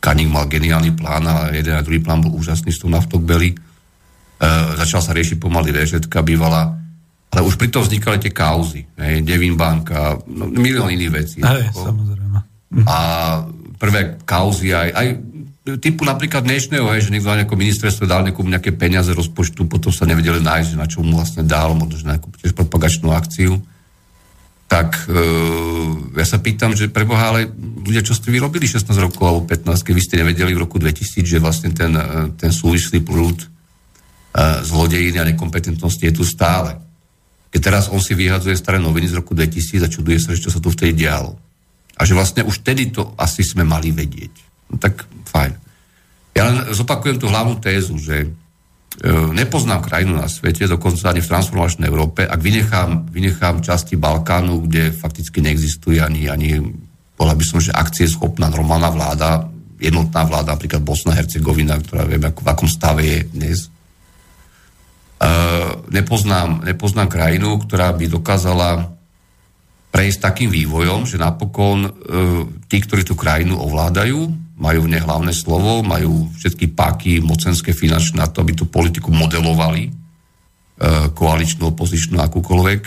Kaník 0.00 0.32
mal 0.32 0.48
geniálny 0.48 0.96
plán 0.96 1.28
a 1.28 1.52
jeden 1.52 1.76
a 1.76 1.84
druhý 1.84 2.00
plán 2.00 2.24
bol 2.24 2.32
úžasný 2.32 2.72
s 2.72 2.80
tou 2.80 2.88
naftou 2.88 3.20
Bely. 3.20 3.52
E, 3.52 3.56
začal 4.80 5.04
sa 5.04 5.12
riešiť 5.12 5.36
pomaly 5.36 5.76
VŽtka 5.76 6.24
bývala, 6.24 6.72
ale 7.30 7.40
už 7.44 7.60
pritom 7.60 7.84
vznikali 7.84 8.16
tie 8.16 8.32
kauzy. 8.32 8.88
Hej, 8.96 9.22
Devin 9.22 9.60
banka, 9.60 10.16
no, 10.24 10.48
milión 10.48 10.88
iných 10.88 11.12
vecí. 11.12 11.38
Hej, 11.44 11.76
samozrejme. 11.76 12.38
A 12.88 12.96
prvé 13.76 14.16
kauzy 14.24 14.72
aj, 14.72 14.88
aj 14.96 15.06
typu 15.78 16.08
napríklad 16.08 16.42
dnešného, 16.42 16.88
hej, 16.96 17.06
že 17.06 17.12
niekto 17.12 17.28
na 17.28 17.44
nejakom 17.44 17.58
ministerstve 17.60 18.08
dal 18.08 18.24
nejakú, 18.24 18.42
nejaké 18.42 18.72
peniaze 18.74 19.12
rozpočtu, 19.12 19.68
potom 19.68 19.92
sa 19.92 20.08
nevedeli 20.08 20.40
nájsť, 20.40 20.80
na 20.80 20.88
čo 20.88 21.04
mu 21.04 21.20
vlastne 21.20 21.44
dal, 21.44 21.76
možno 21.76 22.16
nejakú 22.16 22.32
tiež 22.40 22.56
propagačnú 22.56 23.12
akciu. 23.12 23.60
Tak 24.70 25.10
e, 25.10 25.18
ja 26.14 26.22
sa 26.22 26.38
pýtam, 26.38 26.78
že 26.78 26.94
preboha, 26.94 27.34
ale 27.34 27.50
ľudia, 27.82 28.06
čo 28.06 28.14
ste 28.14 28.30
vyrobili 28.30 28.70
16 28.70 28.86
rokov 29.02 29.26
alebo 29.26 29.42
15, 29.42 29.66
keď 29.82 29.94
vy 29.98 30.02
ste 30.06 30.20
nevedeli 30.22 30.54
v 30.54 30.62
roku 30.62 30.78
2000, 30.78 31.26
že 31.26 31.42
vlastne 31.42 31.74
ten, 31.74 31.90
e, 31.90 32.30
ten 32.38 32.54
súvislý 32.54 33.02
prúd 33.02 33.42
e, 33.42 33.46
zlodejiny 34.62 35.18
a 35.18 35.26
nekompetentnosti 35.34 36.06
je 36.06 36.14
tu 36.14 36.22
stále. 36.22 36.78
keď 37.50 37.60
teraz 37.66 37.84
on 37.90 37.98
si 37.98 38.14
vyhadzuje 38.14 38.54
staré 38.54 38.78
noviny 38.78 39.10
z 39.10 39.18
roku 39.18 39.34
2000 39.34 39.82
a 39.82 39.90
čuduje 39.90 40.22
sa, 40.22 40.38
že 40.38 40.46
čo 40.46 40.54
sa 40.54 40.62
tu 40.62 40.70
vtedy 40.70 41.02
dialo. 41.02 41.34
A 41.98 42.06
že 42.06 42.14
vlastne 42.14 42.46
už 42.46 42.62
vtedy 42.62 42.94
to 42.94 43.10
asi 43.18 43.42
sme 43.42 43.66
mali 43.66 43.90
vedieť. 43.90 44.30
No 44.70 44.78
tak 44.78 45.02
fajn. 45.34 45.52
Ja 46.38 46.46
len 46.46 46.70
zopakujem 46.70 47.18
tú 47.18 47.26
hlavnú 47.26 47.58
tézu, 47.58 47.98
že 47.98 48.30
nepoznám 49.08 49.80
krajinu 49.80 50.20
na 50.20 50.28
svete, 50.28 50.68
dokonca 50.68 51.08
ani 51.08 51.24
v 51.24 51.30
transformačnej 51.32 51.88
Európe, 51.88 52.28
ak 52.28 52.36
vynechám, 52.36 53.08
vynechám 53.08 53.64
časti 53.64 53.96
Balkánu, 53.96 54.68
kde 54.68 54.92
fakticky 54.92 55.40
neexistuje 55.40 56.04
ani, 56.04 56.28
ani 56.28 56.60
bola 57.16 57.32
by 57.32 57.44
som, 57.44 57.64
že 57.64 57.72
akcie 57.72 58.04
schopná 58.04 58.52
normálna 58.52 58.92
vláda, 58.92 59.48
jednotná 59.80 60.28
vláda, 60.28 60.52
napríklad 60.52 60.84
Bosna, 60.84 61.16
Hercegovina, 61.16 61.80
ktorá 61.80 62.04
viem, 62.04 62.20
ako, 62.20 62.40
v 62.44 62.48
akom 62.52 62.68
stave 62.68 63.02
je 63.08 63.18
dnes, 63.32 63.72
Eh, 65.20 65.70
nepoznám, 65.92 66.64
nepoznám 66.64 67.12
krajinu, 67.12 67.60
ktorá 67.60 67.92
by 67.92 68.08
dokázala 68.08 68.96
prejsť 69.90 70.18
takým 70.22 70.50
vývojom, 70.54 71.06
že 71.06 71.18
napokon 71.18 71.78
uh, 71.82 71.92
tí, 72.70 72.78
ktorí 72.78 73.02
tú 73.02 73.18
krajinu 73.18 73.58
ovládajú, 73.58 74.18
majú 74.58 74.80
v 74.86 74.92
nej 74.94 75.02
hlavné 75.02 75.34
slovo, 75.34 75.82
majú 75.82 76.30
všetky 76.38 76.72
páky 76.72 77.18
mocenské, 77.18 77.74
finančné 77.74 78.22
na 78.22 78.30
to, 78.30 78.46
aby 78.46 78.54
tú 78.54 78.70
politiku 78.70 79.10
modelovali, 79.10 79.90
uh, 79.90 81.10
koaličnú, 81.10 81.74
opozičnú, 81.74 82.22
akúkoľvek. 82.22 82.80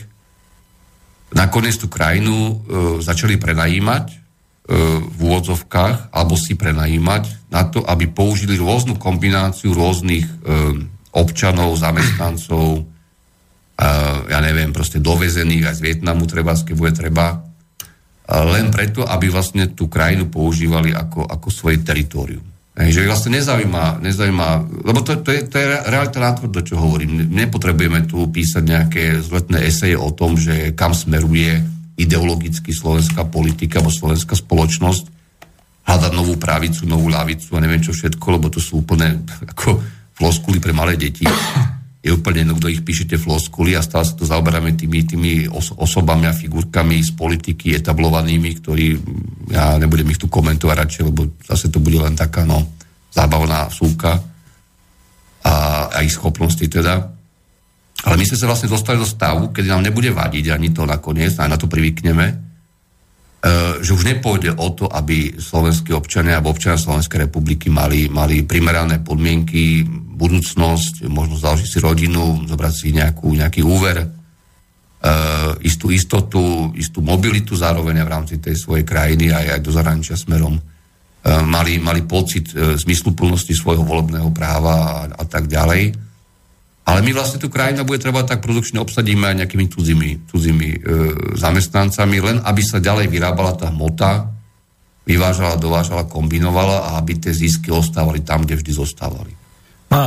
Nakoniec 1.35 1.75
tú 1.75 1.91
krajinu 1.91 2.33
uh, 2.33 2.55
začali 3.03 3.35
prenajímať 3.35 4.23
v 4.63 5.19
úvodzovkách, 5.19 6.15
alebo 6.15 6.39
si 6.39 6.55
prenajímať 6.55 7.51
na 7.51 7.67
to, 7.67 7.83
aby 7.83 8.07
použili 8.07 8.55
rôznu 8.55 8.95
kombináciu 8.95 9.75
rôznych 9.75 10.23
občanov, 11.11 11.75
zamestnancov, 11.75 12.87
ja 14.29 14.39
neviem, 14.39 14.69
proste 14.69 15.01
dovezených 15.01 15.73
aj 15.73 15.75
z 15.81 15.81
Vietnamu 15.81 16.29
treba, 16.29 16.53
keď 16.53 16.75
bude 16.77 16.93
treba, 16.93 17.41
len 18.29 18.71
preto, 18.71 19.03
aby 19.03 19.27
vlastne 19.27 19.75
tú 19.75 19.91
krajinu 19.91 20.31
používali 20.31 20.95
ako, 20.95 21.27
ako 21.27 21.47
svoje 21.51 21.83
teritorium. 21.83 22.45
Že 22.73 23.05
vlastne 23.05 23.37
nezaujíma, 23.37 24.01
nezaujíma 24.01 24.47
lebo 24.89 25.05
to, 25.05 25.21
to, 25.21 25.29
je, 25.29 25.45
to 25.45 25.61
je 25.61 25.67
realita 25.93 26.17
nátvrdo, 26.17 26.65
čo 26.65 26.81
hovorím. 26.81 27.29
Nepotrebujeme 27.29 28.09
tu 28.09 28.25
písať 28.25 28.63
nejaké 28.65 29.03
zletné 29.21 29.61
eseje 29.69 29.93
o 29.93 30.09
tom, 30.09 30.33
že 30.33 30.73
kam 30.73 30.97
smeruje 30.97 31.61
ideologicky 32.01 32.73
slovenská 32.73 33.29
politika 33.29 33.77
alebo 33.77 33.93
slovenská 33.93 34.33
spoločnosť, 34.33 35.05
hľadať 35.85 36.11
novú 36.17 36.33
pravicu, 36.41 36.89
novú 36.89 37.13
lavicu 37.13 37.53
a 37.53 37.61
neviem 37.61 37.83
čo 37.83 37.93
všetko, 37.93 38.25
lebo 38.41 38.49
to 38.49 38.57
sú 38.57 38.81
úplne 38.81 39.21
ako 39.53 39.77
floskuly 40.17 40.57
pre 40.57 40.73
malé 40.73 40.97
deti. 40.97 41.29
Je 42.03 42.11
úplne 42.11 42.43
jedno, 42.43 42.59
kto 42.59 42.67
ich 42.67 42.83
píšete 42.83 43.15
floskuly 43.15 43.79
a 43.79 43.81
stále 43.81 44.03
sa 44.03 44.19
to 44.19 44.27
zaoberáme 44.27 44.75
tými, 44.75 45.07
tými 45.07 45.31
os- 45.47 45.71
osobami 45.71 46.27
a 46.27 46.35
figurkami 46.35 46.99
z 46.99 47.15
politiky 47.15 47.79
etablovanými, 47.79 48.59
ktorí, 48.59 48.87
ja 49.55 49.79
nebudem 49.79 50.11
ich 50.11 50.19
tu 50.19 50.27
komentovať 50.27 50.75
radšej, 50.83 51.03
lebo 51.07 51.31
zase 51.47 51.71
to 51.71 51.79
bude 51.79 51.95
len 52.03 52.19
taká, 52.19 52.43
no, 52.43 52.75
zábavná 53.15 53.71
súka 53.71 54.19
a, 55.47 55.53
a 55.95 55.97
ich 56.03 56.11
schopnosti 56.11 56.67
teda. 56.67 57.07
Ale 58.03 58.19
my 58.19 58.27
sme 58.27 58.35
sa 58.35 58.51
vlastne 58.51 58.67
dostali 58.67 58.99
do 58.99 59.07
stavu, 59.07 59.55
kedy 59.55 59.71
nám 59.71 59.87
nebude 59.87 60.11
vadiť 60.11 60.51
ani 60.51 60.75
to 60.75 60.83
nakoniec, 60.83 61.39
aj 61.39 61.47
na 61.47 61.55
to 61.55 61.71
privykneme, 61.71 62.53
E, 63.43 63.83
že 63.83 63.91
už 63.91 64.07
nepôjde 64.07 64.55
o 64.55 64.71
to, 64.71 64.87
aby 64.87 65.35
slovenskí 65.35 65.91
občania 65.91 66.39
alebo 66.39 66.55
občania 66.55 66.79
Slovenskej 66.79 67.27
republiky 67.27 67.67
mali, 67.67 68.07
mali 68.07 68.47
primerané 68.47 69.03
podmienky, 69.03 69.83
budúcnosť, 70.23 71.11
možno 71.11 71.35
založiť 71.35 71.67
si 71.67 71.79
rodinu, 71.83 72.47
zobrať 72.47 72.73
si 72.73 72.87
nejakú, 72.95 73.35
nejaký 73.35 73.59
úver, 73.59 73.99
e, 73.99 74.07
istú 75.67 75.91
istotu, 75.91 76.71
istú 76.79 77.03
mobilitu 77.03 77.59
zároveň 77.59 78.07
v 78.07 78.13
rámci 78.13 78.35
tej 78.39 78.55
svojej 78.55 78.87
krajiny 78.87 79.35
aj, 79.35 79.59
aj 79.59 79.61
do 79.61 79.71
zahraničia 79.75 80.15
smerom. 80.15 80.55
E, 80.55 80.61
mali, 81.43 81.83
mali 81.83 82.07
pocit 82.07 82.55
e, 82.55 82.79
zmysluplnosti 82.79 83.51
svojho 83.51 83.83
volebného 83.83 84.31
práva 84.31 85.03
a, 85.03 85.19
a 85.19 85.23
tak 85.27 85.51
ďalej 85.51 86.13
ale 86.83 86.99
my 86.99 87.15
vlastne 87.15 87.39
tú 87.39 87.47
krajinu 87.47 87.87
bude 87.87 88.03
treba 88.03 88.27
tak 88.27 88.43
produkčne 88.43 88.83
obsadíme 88.83 89.31
aj 89.31 89.35
nejakými 89.43 89.71
cudzími, 89.71 90.09
cudzími 90.27 90.67
e, 90.67 90.77
zamestnancami, 91.39 92.17
len 92.19 92.37
aby 92.43 92.59
sa 92.59 92.83
ďalej 92.83 93.07
vyrábala 93.07 93.55
tá 93.55 93.71
hmota, 93.71 94.27
vyvážala, 95.07 95.55
dovážala, 95.55 96.11
kombinovala 96.11 96.91
a 96.91 96.99
aby 96.99 97.23
tie 97.23 97.31
zisky 97.31 97.71
ostávali 97.71 98.19
tam, 98.19 98.43
kde 98.43 98.59
vždy 98.59 98.71
zostávali. 98.75 99.31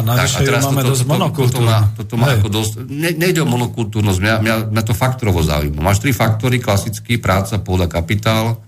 Navyše 0.03 0.37
tak, 0.37 0.43
a 0.43 0.49
teraz 0.49 0.63
máme 0.67 0.83
toto, 0.83 0.91
dosť 0.93 1.05
monokultúrne. 1.07 1.57
Toto 1.59 1.65
má, 1.65 1.79
toto 1.95 2.15
má 2.19 2.27
ako 2.35 2.49
dosť, 2.51 2.73
ne, 2.87 3.11
nejde 3.15 3.41
o 3.43 3.49
monokultúrnosť, 3.49 4.19
mňa, 4.19 4.35
mňa, 4.43 4.55
mňa 4.75 4.83
to 4.83 4.95
faktorovo 4.95 5.41
zaujíma. 5.41 5.81
Máš 5.81 6.03
tri 6.03 6.11
faktory, 6.11 6.59
klasický, 6.59 7.23
práca, 7.23 7.59
pôda, 7.63 7.87
kapitál 7.87 8.61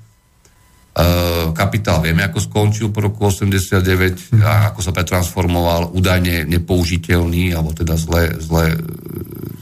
Eh, 0.98 1.54
kapitál 1.54 2.02
vieme, 2.02 2.26
ako 2.26 2.42
skončil 2.42 2.90
po 2.90 2.98
roku 2.98 3.31
89 3.31 4.35
a 4.42 4.74
ako 4.74 4.83
sa 4.83 4.90
pretransformoval, 4.90 5.94
údajne 5.94 6.42
nepoužiteľný, 6.50 7.54
alebo 7.54 7.70
teda 7.70 7.94
zle, 7.94 8.35
zle, 8.42 8.74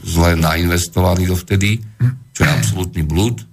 zle 0.01 0.33
nainvestovaný 0.33 1.29
dovtedy, 1.29 1.77
čo 2.33 2.41
je 2.41 2.49
absolútny 2.49 3.05
blúd. 3.05 3.45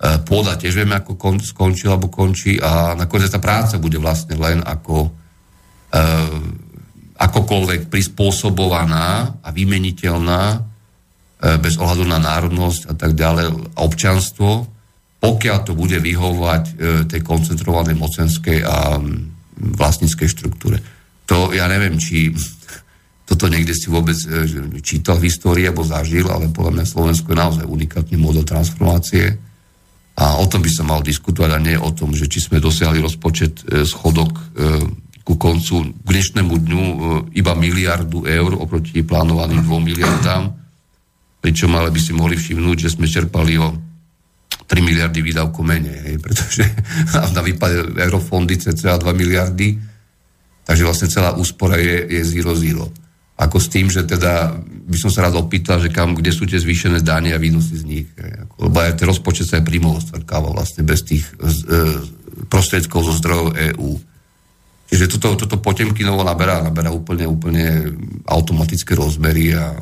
Eh, 0.00 0.24
pôda 0.24 0.56
tiež 0.56 0.72
vieme, 0.72 0.96
ako 0.96 1.20
kon, 1.20 1.36
skončil 1.36 1.92
alebo 1.92 2.08
končí 2.08 2.56
a 2.56 2.96
nakoniec 2.96 3.28
tá 3.28 3.36
práca 3.36 3.76
bude 3.76 4.00
vlastne 4.00 4.40
len 4.40 4.64
ako 4.64 5.12
e, 5.92 6.00
akokoľvek 7.22 7.86
prispôsobovaná 7.86 9.38
a 9.38 9.48
vymeniteľná 9.54 10.42
e, 10.50 10.58
bez 11.62 11.78
ohľadu 11.78 12.04
na 12.08 12.18
národnosť 12.18 12.90
a 12.90 12.94
tak 12.98 13.14
ďalej, 13.14 13.78
občanstvo, 13.78 14.66
pokiaľ 15.22 15.58
to 15.62 15.72
bude 15.78 15.94
vyhovovať 16.02 16.64
e, 16.66 16.72
tej 17.06 17.20
koncentrovanej 17.22 17.94
mocenskej 17.94 18.58
a 18.66 18.98
vlastníckej 19.54 20.28
štruktúre. 20.28 20.82
To 21.30 21.54
ja 21.54 21.70
neviem, 21.70 21.94
či 22.02 22.34
toto 23.28 23.46
niekde 23.46 23.76
si 23.78 23.86
vôbec 23.86 24.18
e, 24.26 24.82
čítal 24.82 25.22
v 25.22 25.30
histórii 25.30 25.70
alebo 25.70 25.86
zažil, 25.86 26.26
ale 26.26 26.50
podľa 26.50 26.82
mňa 26.82 26.84
Slovensko 26.90 27.30
je 27.30 27.38
naozaj 27.38 27.66
unikátny 27.70 28.18
model 28.18 28.42
transformácie 28.42 29.38
a 30.18 30.42
o 30.42 30.44
tom 30.50 30.60
by 30.60 30.68
sa 30.68 30.82
mal 30.82 31.00
diskutovať 31.00 31.50
a 31.54 31.62
nie 31.62 31.78
o 31.78 31.88
tom, 31.94 32.12
že 32.12 32.26
či 32.28 32.42
sme 32.42 32.60
dosiahli 32.60 33.00
rozpočet 33.00 33.64
schodok 33.64 34.52
ku 35.22 35.38
koncu 35.38 35.94
k 35.94 36.06
dnešnému 36.06 36.54
dňu 36.54 36.82
e, 36.82 36.96
iba 37.38 37.54
miliardu 37.54 38.26
eur 38.26 38.58
oproti 38.58 39.06
plánovaným 39.06 39.62
dvom 39.62 39.82
miliardám, 39.82 40.50
pričom 41.38 41.70
ale 41.78 41.94
by 41.94 42.00
si 42.02 42.12
mohli 42.14 42.34
všimnúť, 42.34 42.76
že 42.86 42.92
sme 42.98 43.06
čerpali 43.06 43.58
o 43.58 43.70
3 44.66 44.78
miliardy 44.82 45.20
výdavku 45.22 45.60
menej, 45.62 45.98
hej, 46.10 46.16
pretože 46.18 46.62
na 47.36 47.42
výpade 47.42 47.98
eurofondy 47.98 48.58
cca 48.58 48.98
2 48.98 49.04
miliardy, 49.14 49.78
takže 50.66 50.86
vlastne 50.86 51.08
celá 51.10 51.34
úspora 51.38 51.78
je, 51.78 52.08
je 52.18 52.22
zero 52.26 52.54
zero. 52.58 52.90
Ako 53.38 53.58
s 53.58 53.72
tým, 53.72 53.90
že 53.90 54.06
teda 54.06 54.54
by 54.86 54.96
som 54.98 55.10
sa 55.10 55.26
rád 55.26 55.40
opýtal, 55.40 55.82
že 55.82 55.90
kam, 55.90 56.14
kde 56.14 56.30
sú 56.30 56.46
tie 56.46 56.60
zvýšené 56.60 57.02
dáne 57.02 57.32
a 57.34 57.42
výnosy 57.42 57.74
z 57.80 57.84
nich. 57.86 58.06
Hej, 58.14 58.46
ako, 58.46 58.54
lebo 58.70 58.76
aj 58.82 58.92
ten 58.98 59.06
rozpočet 59.08 59.46
sa 59.50 59.58
aj 59.58 59.66
príjmov 59.66 60.04
stvrkáva 60.04 60.52
vlastne 60.52 60.86
bez 60.86 61.02
tých 61.02 61.26
z, 61.40 61.58
e, 61.66 61.78
prostriedkov 62.46 63.02
zo 63.02 63.14
zdrojov 63.18 63.48
EÚ. 63.72 64.11
Čiže 64.92 65.16
toto, 65.16 65.40
toto 65.40 65.56
Potemkinovo 65.56 66.20
naberá, 66.20 66.60
naberá 66.60 66.92
úplne, 66.92 67.24
úplne 67.24 67.96
automatické 68.28 68.92
rozmery 68.92 69.56
a 69.56 69.72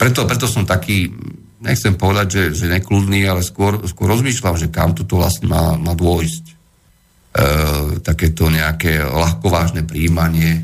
preto, 0.00 0.24
preto 0.24 0.48
som 0.48 0.64
taký 0.64 1.12
nechcem 1.60 1.92
povedať, 1.92 2.26
že, 2.28 2.64
že 2.64 2.66
nekludný, 2.72 3.28
ale 3.28 3.44
skôr, 3.44 3.84
skôr 3.84 4.08
rozmýšľam, 4.08 4.56
že 4.56 4.72
kam 4.72 4.96
toto 4.96 5.20
vlastne 5.20 5.52
má, 5.52 5.76
má 5.76 5.92
dôjsť. 5.92 6.44
E, 6.48 6.54
takéto 8.04 8.52
nejaké 8.52 9.04
ľahkovážne 9.04 9.84
príjmanie 9.88 10.60
e, 10.60 10.62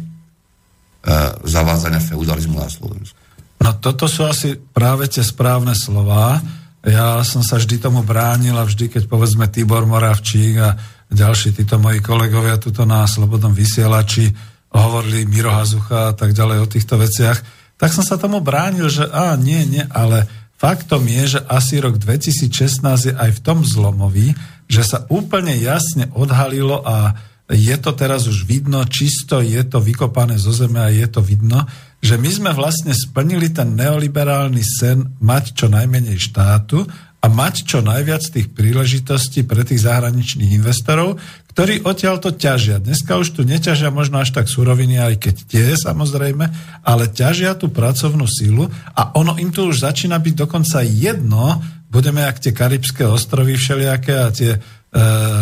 zavádzania 1.45 2.05
feudalizmu 2.05 2.57
na 2.61 2.69
Slovensku. 2.73 3.17
No 3.61 3.77
toto 3.81 4.09
sú 4.09 4.25
asi 4.25 4.57
práve 4.57 5.09
tie 5.09 5.25
správne 5.25 5.77
slova. 5.77 6.41
Ja 6.81 7.21
som 7.21 7.45
sa 7.45 7.61
vždy 7.61 7.77
tomu 7.77 8.01
bránil 8.01 8.57
a 8.57 8.65
vždy, 8.65 8.89
keď 8.89 9.05
povedzme 9.05 9.53
Tibor 9.53 9.85
Moravčík 9.85 10.57
a 10.57 10.77
ďalší 11.11 11.53
títo 11.55 11.77
moji 11.77 11.99
kolegovia 12.01 12.57
tuto 12.57 12.87
na 12.87 13.05
Slobodnom 13.05 13.53
vysielači 13.53 14.31
hovorili 14.71 15.27
Miro 15.27 15.51
Hazucha 15.51 16.11
a 16.11 16.15
tak 16.15 16.31
ďalej 16.31 16.59
o 16.63 16.71
týchto 16.71 16.95
veciach, 16.95 17.39
tak 17.75 17.91
som 17.91 18.07
sa 18.07 18.15
tomu 18.21 18.39
bránil, 18.39 18.87
že 18.87 19.09
a 19.11 19.35
nie, 19.35 19.67
nie, 19.67 19.83
ale 19.91 20.31
Faktom 20.61 21.09
je, 21.09 21.25
že 21.25 21.41
asi 21.49 21.81
rok 21.81 21.97
2016 21.97 22.85
je 22.85 23.15
aj 23.17 23.31
v 23.33 23.41
tom 23.41 23.65
zlomový, 23.65 24.37
že 24.69 24.85
sa 24.85 25.09
úplne 25.09 25.57
jasne 25.57 26.13
odhalilo 26.13 26.85
a 26.85 27.17
je 27.49 27.73
to 27.81 27.97
teraz 27.97 28.29
už 28.29 28.45
vidno, 28.45 28.85
čisto 28.85 29.41
je 29.41 29.59
to 29.65 29.81
vykopané 29.81 30.37
zo 30.37 30.53
zeme 30.53 30.77
a 30.77 30.93
je 30.93 31.09
to 31.09 31.25
vidno, 31.25 31.65
že 32.05 32.21
my 32.21 32.29
sme 32.29 32.51
vlastne 32.53 32.93
splnili 32.93 33.49
ten 33.57 33.73
neoliberálny 33.73 34.61
sen 34.61 35.17
mať 35.25 35.45
čo 35.57 35.67
najmenej 35.73 36.21
štátu 36.21 36.85
a 37.21 37.27
mať 37.29 37.69
čo 37.69 37.79
najviac 37.85 38.25
tých 38.25 38.49
príležitostí 38.49 39.45
pre 39.45 39.61
tých 39.61 39.85
zahraničných 39.85 40.57
investorov, 40.57 41.21
ktorí 41.53 41.85
odtiaľ 41.85 42.17
to 42.17 42.33
ťažia. 42.33 42.81
Dneska 42.81 43.21
už 43.21 43.37
tu 43.37 43.45
neťažia 43.45 43.93
možno 43.93 44.25
až 44.25 44.33
tak 44.33 44.49
suroviny, 44.49 44.97
aj 44.97 45.15
keď 45.21 45.35
tie 45.45 45.65
samozrejme, 45.77 46.45
ale 46.81 47.05
ťažia 47.13 47.53
tú 47.61 47.69
pracovnú 47.69 48.25
sílu 48.25 48.73
a 48.97 49.13
ono 49.21 49.37
im 49.37 49.53
tu 49.53 49.69
už 49.69 49.85
začína 49.85 50.17
byť 50.17 50.35
dokonca 50.35 50.81
jedno, 50.81 51.61
budeme 51.93 52.25
jak 52.25 52.41
tie 52.41 52.53
Karibské 52.57 53.05
ostrovy 53.05 53.61
všelijaké 53.61 54.15
a 54.17 54.33
tie 54.33 54.57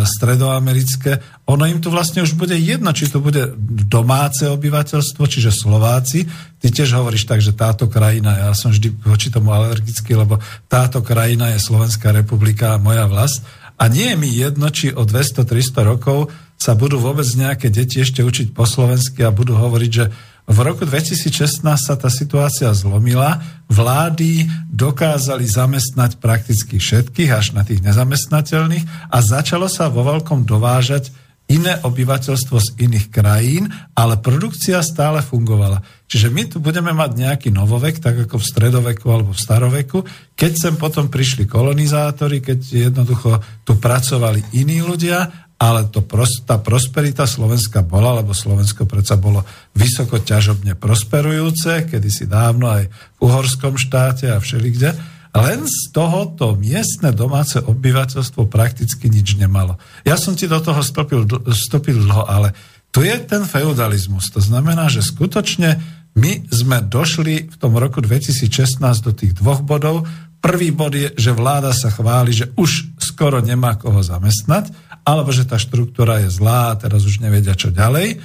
stredoamerické, 0.05 1.41
ono 1.49 1.65
im 1.65 1.81
tu 1.81 1.89
vlastne 1.89 2.21
už 2.21 2.37
bude 2.37 2.53
jedno, 2.53 2.93
či 2.93 3.09
to 3.09 3.17
bude 3.17 3.57
domáce 3.89 4.45
obyvateľstvo, 4.45 5.25
čiže 5.25 5.49
Slováci. 5.49 6.29
Ty 6.61 6.67
tiež 6.69 6.93
hovoríš 6.93 7.25
tak, 7.25 7.41
že 7.41 7.57
táto 7.57 7.89
krajina, 7.89 8.45
ja 8.45 8.53
som 8.53 8.69
vždy 8.69 8.93
voči 9.01 9.33
tomu 9.33 9.49
alergický, 9.49 10.13
lebo 10.13 10.37
táto 10.69 11.01
krajina 11.01 11.57
je 11.57 11.65
Slovenská 11.65 12.13
republika 12.13 12.77
a 12.77 12.81
moja 12.81 13.09
vlast. 13.09 13.41
A 13.79 13.89
nie 13.89 14.13
je 14.13 14.19
mi 14.21 14.29
jedno, 14.29 14.69
či 14.69 14.93
o 14.93 15.01
200-300 15.01 15.81
rokov 15.81 16.29
sa 16.59 16.75
budú 16.75 16.99
vôbec 17.01 17.25
nejaké 17.25 17.71
deti 17.71 18.03
ešte 18.03 18.21
učiť 18.21 18.51
po 18.51 18.67
slovensky 18.67 19.23
a 19.23 19.33
budú 19.33 19.55
hovoriť, 19.55 19.91
že 19.91 20.11
v 20.49 20.57
roku 20.65 20.81
2016 20.81 21.61
sa 21.61 21.93
tá 21.93 22.09
situácia 22.09 22.73
zlomila, 22.73 23.37
vlády 23.69 24.49
dokázali 24.65 25.45
zamestnať 25.45 26.17
prakticky 26.17 26.81
všetkých, 26.81 27.29
až 27.29 27.53
na 27.53 27.61
tých 27.61 27.85
nezamestnateľných 27.85 29.13
a 29.13 29.17
začalo 29.21 29.69
sa 29.69 29.93
vo 29.93 30.01
veľkom 30.01 30.49
dovážať 30.49 31.13
iné 31.49 31.81
obyvateľstvo 31.81 32.57
z 32.61 32.69
iných 32.77 33.09
krajín, 33.09 33.73
ale 33.97 34.21
produkcia 34.21 34.85
stále 34.85 35.25
fungovala. 35.25 35.81
Čiže 36.05 36.29
my 36.29 36.43
tu 36.45 36.57
budeme 36.61 36.93
mať 36.93 37.11
nejaký 37.17 37.49
novovek, 37.49 37.97
tak 38.01 38.29
ako 38.29 38.37
v 38.37 38.49
stredoveku 38.49 39.05
alebo 39.09 39.33
v 39.33 39.41
staroveku, 39.41 40.05
keď 40.37 40.51
sem 40.53 40.75
potom 40.77 41.09
prišli 41.09 41.49
kolonizátori, 41.49 42.41
keď 42.41 42.89
jednoducho 42.89 43.41
tu 43.65 43.77
pracovali 43.81 44.53
iní 44.57 44.85
ľudia 44.85 45.48
ale 45.59 45.91
to, 45.91 45.99
tá 46.47 46.55
prosperita 46.55 47.27
Slovenska 47.27 47.83
bola, 47.83 48.23
lebo 48.23 48.31
Slovensko 48.31 48.87
predsa 48.87 49.19
bolo 49.19 49.43
vysoko 49.75 50.23
ťažobne 50.23 50.79
prosperujúce, 50.79 51.83
kedysi 51.91 52.31
dávno 52.31 52.71
aj 52.71 52.87
v 52.87 53.19
uhorskom 53.19 53.75
štáte 53.75 54.31
a 54.31 54.39
všelikde, 54.39 54.95
len 55.35 55.67
z 55.67 55.93
tohoto 55.93 56.55
miestne 56.57 57.11
domáce 57.13 57.59
obyvateľstvo 57.59 58.49
prakticky 58.49 59.11
nič 59.11 59.35
nemalo. 59.35 59.77
Ja 60.07 60.17
som 60.17 60.33
ti 60.33 60.47
do 60.47 60.57
toho 60.57 60.79
vstúpil, 60.79 61.27
vstúpil 61.27 62.07
dlho, 62.07 62.23
ale 62.25 62.55
tu 62.89 63.05
je 63.05 63.13
ten 63.21 63.45
feudalizmus. 63.45 64.33
To 64.33 64.41
znamená, 64.41 64.89
že 64.89 65.05
skutočne 65.05 65.77
my 66.17 66.49
sme 66.49 66.81
došli 66.81 67.53
v 67.53 67.55
tom 67.61 67.77
roku 67.77 68.01
2016 68.01 68.81
do 69.05 69.13
tých 69.13 69.37
dvoch 69.37 69.61
bodov. 69.61 70.09
Prvý 70.41 70.73
bod 70.73 70.97
je, 70.97 71.13
že 71.13 71.35
vláda 71.35 71.75
sa 71.75 71.93
chváli, 71.93 72.33
že 72.33 72.49
už 72.57 72.97
skoro 72.97 73.37
nemá 73.43 73.77
koho 73.77 74.01
zamestnať 74.01 74.88
alebo 75.09 75.33
že 75.33 75.49
tá 75.49 75.57
štruktúra 75.57 76.21
je 76.21 76.29
zlá 76.29 76.73
a 76.73 76.77
teraz 76.77 77.01
už 77.01 77.25
nevedia, 77.25 77.57
čo 77.57 77.73
ďalej. 77.73 78.13
E, 78.13 78.17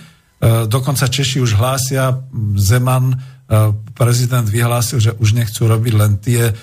dokonca 0.69 1.09
Češi 1.09 1.41
už 1.41 1.57
hlásia, 1.57 2.21
Zeman, 2.61 3.17
e, 3.17 3.17
prezident 3.97 4.45
vyhlásil, 4.45 5.01
že 5.01 5.17
už 5.17 5.33
nechcú 5.33 5.65
robiť 5.65 5.95
len 5.97 6.21
tie 6.21 6.53
e, 6.53 6.55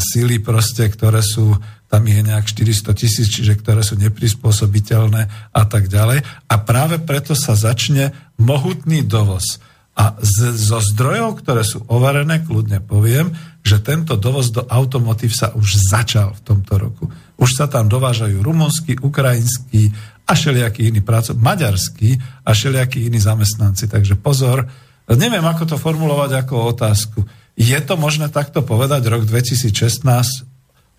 síly 0.00 0.40
proste, 0.40 0.88
ktoré 0.88 1.20
sú, 1.20 1.52
tam 1.92 2.08
je 2.08 2.24
nejak 2.24 2.48
400 2.48 2.96
tisíc, 2.96 3.28
čiže 3.28 3.60
ktoré 3.60 3.84
sú 3.84 4.00
neprispôsobiteľné 4.00 5.52
a 5.52 5.62
tak 5.68 5.92
ďalej. 5.92 6.24
A 6.48 6.54
práve 6.64 6.96
preto 7.04 7.36
sa 7.36 7.52
začne 7.52 8.16
mohutný 8.40 9.04
dovoz. 9.04 9.60
A 9.92 10.16
z, 10.24 10.56
zo 10.56 10.80
zdrojov, 10.80 11.44
ktoré 11.44 11.60
sú 11.68 11.84
overené, 11.84 12.40
kľudne 12.40 12.80
poviem, 12.80 13.36
že 13.60 13.76
tento 13.84 14.16
dovoz 14.16 14.48
do 14.48 14.64
automotív 14.64 15.36
sa 15.36 15.52
už 15.52 15.76
začal 15.76 16.32
v 16.32 16.40
tomto 16.40 16.80
roku. 16.80 17.04
Už 17.42 17.58
sa 17.58 17.66
tam 17.66 17.90
dovážajú 17.90 18.38
rumunský, 18.38 19.02
ukrajinský 19.02 19.90
a 20.22 20.38
všelijakí 20.38 20.86
iní 20.94 21.02
pracov, 21.02 21.34
maďarskí 21.42 22.14
a 22.46 22.54
všelijakí 22.54 23.10
iní 23.10 23.18
zamestnanci. 23.18 23.90
Takže 23.90 24.14
pozor, 24.14 24.70
neviem, 25.10 25.42
ako 25.42 25.74
to 25.74 25.76
formulovať 25.82 26.46
ako 26.46 26.54
otázku. 26.70 27.26
Je 27.58 27.74
to 27.82 27.98
možné 27.98 28.30
takto 28.30 28.62
povedať? 28.62 29.10
Rok 29.10 29.26
2016 29.26 29.74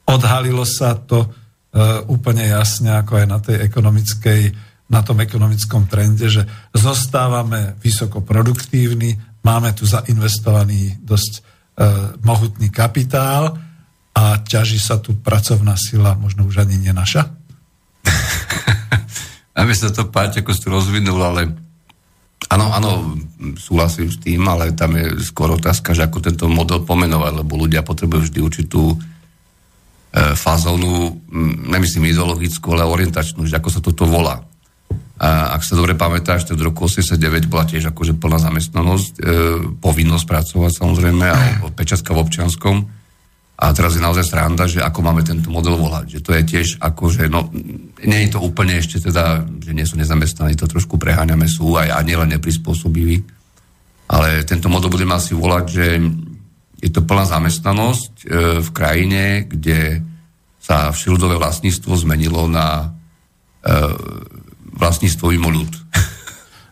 odhalilo 0.04 0.68
sa 0.68 1.00
to 1.00 1.24
e, 1.24 1.28
úplne 2.12 2.44
jasne, 2.52 2.92
ako 3.00 3.24
aj 3.24 3.26
na 3.26 3.40
tej 3.40 3.64
ekonomickej 3.64 4.42
na 4.94 5.02
tom 5.02 5.18
ekonomickom 5.24 5.90
trende, 5.90 6.30
že 6.30 6.46
zostávame 6.76 7.80
vysoko 7.82 8.22
produktívni, 8.22 9.18
máme 9.42 9.74
tu 9.74 9.90
zainvestovaný 9.90 11.02
dosť 11.02 11.32
e, 11.34 11.42
mohutný 12.22 12.70
kapitál, 12.70 13.58
a 14.14 14.38
ťaží 14.46 14.78
sa 14.78 15.02
tu 15.02 15.18
pracovná 15.18 15.74
sila, 15.74 16.14
možno 16.14 16.46
už 16.46 16.62
ani 16.62 16.78
nenaša? 16.78 17.34
Aby 19.60 19.74
sa 19.74 19.90
to 19.90 20.10
páči, 20.10 20.42
ako 20.42 20.54
si 20.54 20.66
rozvinul, 20.70 21.18
ale 21.18 21.50
áno, 22.50 22.74
áno, 22.74 22.92
súhlasím 23.58 24.10
s 24.10 24.18
tým, 24.22 24.46
ale 24.46 24.74
tam 24.74 24.98
je 24.98 25.18
skôr 25.22 25.50
otázka, 25.54 25.98
že 25.98 26.06
ako 26.06 26.26
tento 26.26 26.46
model 26.50 26.86
pomenovať, 26.86 27.42
lebo 27.42 27.58
ľudia 27.58 27.86
potrebujú 27.86 28.30
vždy 28.30 28.40
určitú 28.42 28.94
e, 28.94 28.98
fazónu, 30.38 31.22
nemyslím 31.70 32.10
ideologickú, 32.14 32.74
ale 32.74 32.90
orientačnú, 32.90 33.46
že 33.46 33.58
ako 33.58 33.70
sa 33.70 33.82
toto 33.82 34.06
volá. 34.10 34.46
A 35.22 35.54
ak 35.54 35.62
sa 35.62 35.78
dobre 35.78 35.94
pamätáš, 35.94 36.50
tak 36.50 36.58
v 36.58 36.74
roku 36.74 36.90
89 36.90 37.46
bola 37.46 37.70
tiež 37.70 37.94
akože 37.94 38.18
plná 38.18 38.42
zamestnanosť, 38.42 39.12
e, 39.18 39.22
povinnosť 39.78 40.26
pracovať 40.26 40.72
samozrejme, 40.82 41.26
a 41.30 41.40
pečatka 41.80 42.14
v 42.14 42.22
občianskom 42.22 43.03
a 43.54 43.70
teraz 43.70 43.94
je 43.94 44.02
naozaj 44.02 44.26
sranda, 44.26 44.66
že 44.66 44.82
ako 44.82 45.00
máme 45.06 45.22
tento 45.22 45.54
model 45.54 45.78
volať. 45.78 46.18
Že 46.18 46.24
to 46.26 46.32
je 46.34 46.44
tiež 46.44 46.68
ako, 46.82 47.04
že 47.14 47.30
no, 47.30 47.54
nie 48.02 48.26
je 48.26 48.30
to 48.34 48.40
úplne 48.42 48.82
ešte 48.82 48.98
teda, 48.98 49.46
že 49.62 49.78
nie 49.78 49.86
sú 49.86 49.94
nezamestnaní, 49.96 50.58
to 50.58 50.66
trošku 50.66 50.98
preháňame, 50.98 51.46
sú 51.46 51.78
aj 51.78 51.94
a 51.94 52.00
nielen 52.02 52.34
neprispôsobiví. 52.34 53.22
Ale 54.10 54.42
tento 54.44 54.68
model 54.74 54.90
budeme 54.90 55.16
asi 55.16 55.38
volať, 55.38 55.66
že 55.70 55.86
je 56.84 56.92
to 56.92 57.06
plná 57.08 57.30
zamestnanosť 57.30 58.14
e, 58.20 58.28
v 58.60 58.70
krajine, 58.76 59.48
kde 59.48 60.04
sa 60.60 60.92
všeludové 60.92 61.40
vlastníctvo 61.40 61.94
zmenilo 61.96 62.50
na 62.52 62.92
e, 63.64 63.76
vlastníctvo 64.76 65.32
mimo 65.32 65.54
ľud. 65.54 65.72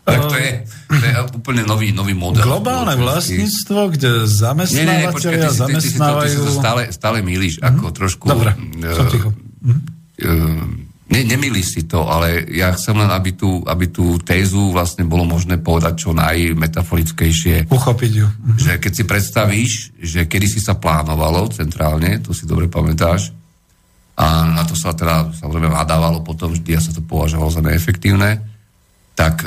tak 0.02 0.18
to 0.26 0.34
je, 0.34 0.50
to 0.90 1.04
je 1.06 1.12
úplne 1.38 1.62
nový, 1.62 1.94
nový 1.94 2.10
model. 2.10 2.42
Globálne 2.42 2.98
vlastníctvo, 2.98 3.94
kde 3.94 4.26
zamestnávateľia 4.26 5.50
zamestnávajú... 5.54 6.26
Ty, 6.26 6.42
ty, 6.42 6.42
ty, 6.42 6.50
ty, 6.50 6.50
ty 6.50 6.58
stále, 6.58 6.82
stále 6.90 7.18
milíš, 7.22 7.62
mm. 7.62 7.66
ako 7.70 7.84
trošku... 7.94 8.26
Dobre, 8.26 8.50
som 8.82 9.06
ticho. 9.06 9.30
Mm. 9.62 10.90
Ne, 11.12 11.60
si 11.60 11.84
to, 11.84 12.08
ale 12.08 12.48
ja 12.50 12.72
chcem 12.72 12.96
len, 12.96 13.12
aby 13.12 13.36
tú, 13.36 13.60
aby 13.68 13.92
tú 13.92 14.16
tézu 14.24 14.72
vlastne 14.72 15.04
bolo 15.04 15.28
možné 15.28 15.60
povedať 15.60 16.08
čo 16.08 16.16
najmetaforickejšie. 16.16 17.68
Uchopiť 17.68 18.12
ju. 18.16 18.26
Mm. 18.26 18.56
Že 18.58 18.72
keď 18.82 18.92
si 18.96 19.04
predstavíš, 19.04 19.72
že 20.02 20.20
kedy 20.26 20.46
si 20.50 20.58
sa 20.58 20.74
plánovalo 20.74 21.52
centrálne, 21.52 22.18
to 22.24 22.34
si 22.34 22.48
dobre 22.48 22.66
pamätáš, 22.66 23.30
a 24.12 24.44
na 24.44 24.62
to 24.66 24.76
sa 24.76 24.92
teda 24.92 25.32
samozrejme 25.36 25.72
nadávalo 25.72 26.20
potom 26.20 26.52
vždy 26.52 26.76
a 26.76 26.84
sa 26.84 26.92
to 26.92 27.00
považovalo 27.00 27.48
za 27.48 27.64
neefektívne, 27.64 28.51
tak 29.12 29.44
e, 29.44 29.46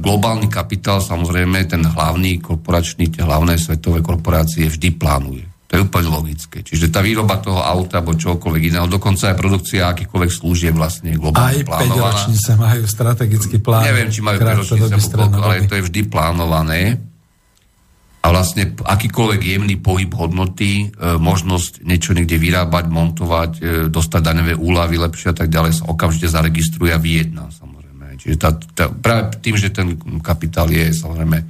globálny 0.00 0.48
kapitál, 0.48 1.04
samozrejme, 1.04 1.68
ten 1.68 1.84
hlavný 1.84 2.40
korporačný, 2.40 3.12
tie 3.12 3.22
hlavné 3.22 3.60
svetové 3.60 4.00
korporácie 4.00 4.72
vždy 4.72 4.88
plánuje. 4.96 5.44
To 5.72 5.80
je 5.80 5.88
úplne 5.88 6.08
logické. 6.12 6.60
Čiže 6.60 6.92
tá 6.92 7.00
výroba 7.00 7.40
toho 7.40 7.60
auta 7.64 8.04
alebo 8.04 8.12
čokoľvek 8.12 8.62
iného, 8.76 8.84
dokonca 8.84 9.32
aj 9.32 9.36
produkcia 9.40 9.88
akýchkoľvek 9.88 10.32
služieb 10.32 10.76
vlastne 10.76 11.16
globálne 11.16 11.64
aj 11.64 11.64
plánovaná. 11.64 11.96
Aj 11.96 12.12
5 12.12 12.12
ročnice 12.12 12.50
majú 12.60 12.82
strategický 12.84 13.56
plán. 13.64 13.82
Neviem, 13.88 14.08
či 14.12 14.20
majú 14.20 14.36
5 14.36 14.60
ročnice, 14.60 14.92
ale 15.16 15.64
to 15.64 15.74
je 15.80 15.82
vždy 15.88 16.00
plánované. 16.12 17.00
A 18.22 18.26
vlastne 18.30 18.70
akýkoľvek 18.78 19.40
jemný 19.42 19.80
pohyb 19.80 20.12
hodnoty, 20.14 20.92
e, 20.92 21.16
možnosť 21.18 21.82
niečo 21.82 22.14
niekde 22.14 22.38
vyrábať, 22.38 22.84
montovať, 22.86 23.52
e, 23.58 23.60
dostať 23.90 24.20
daňové 24.22 24.54
úlavy 24.54 24.94
lepšie 24.94 25.32
a 25.32 25.36
tak 25.40 25.50
ďalej 25.50 25.82
sa 25.82 25.88
okamžite 25.88 26.30
zaregistruje 26.30 26.94
a 26.94 27.02
vyjedná. 27.02 27.50
Čiže 28.22 28.36
tá, 28.38 28.54
tá, 28.54 28.84
práve 28.86 29.34
tým, 29.42 29.58
že 29.58 29.74
ten 29.74 29.98
kapitál 30.22 30.70
je 30.70 30.94
samozrejme 30.94 31.42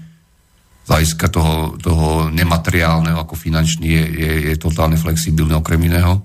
z 0.83 0.89
hľadiska 0.89 1.29
toho, 1.29 1.77
toho 1.77 2.33
nemateriálneho 2.33 3.21
ako 3.21 3.37
finančný 3.37 3.87
je, 3.87 4.05
je, 4.09 4.33
je 4.51 4.55
totálne 4.57 4.97
flexibilný 4.97 5.53
okrem 5.53 5.79
iného. 5.85 6.25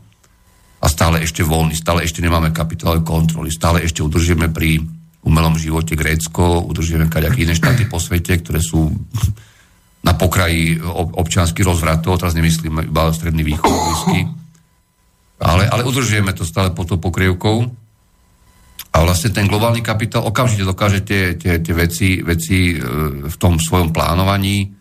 A 0.79 0.85
stále 0.87 1.19
ešte 1.19 1.43
voľný, 1.43 1.75
stále 1.75 2.07
ešte 2.07 2.23
nemáme 2.23 2.55
kapitálové 2.55 3.03
kontroly, 3.03 3.51
stále 3.51 3.83
ešte 3.83 3.99
udržujeme 3.99 4.47
pri 4.47 4.79
umelom 5.27 5.59
živote 5.59 5.99
Grécko, 5.99 6.63
udržujeme 6.63 7.11
kaďaké 7.11 7.43
iné 7.43 7.51
štáty 7.51 7.83
po 7.89 7.99
svete, 7.99 8.39
ktoré 8.39 8.63
sú 8.63 8.87
na 10.07 10.15
pokraji 10.15 10.79
občianských 10.95 11.67
rozvratov, 11.67 12.15
teraz 12.15 12.37
nemyslím 12.37 12.87
iba 12.87 13.11
stredný 13.11 13.43
východ, 13.43 13.73
ale, 15.43 15.67
ale 15.67 15.83
udržujeme 15.83 16.31
to 16.31 16.47
stále 16.47 16.71
pod 16.71 16.87
tou 16.87 16.97
pokrievkou 17.01 17.67
a 18.91 18.97
vlastne 19.03 19.29
ten 19.29 19.45
globálny 19.45 19.83
kapitál 19.83 20.25
okamžite 20.25 20.63
dokáže 20.65 21.03
tie, 21.05 21.37
tie, 21.37 21.59
tie 21.61 21.73
veci, 21.75 22.23
veci 22.23 22.73
e, 22.73 22.75
v 23.27 23.35
tom 23.37 23.59
svojom 23.61 23.93
plánovaní 23.93 24.77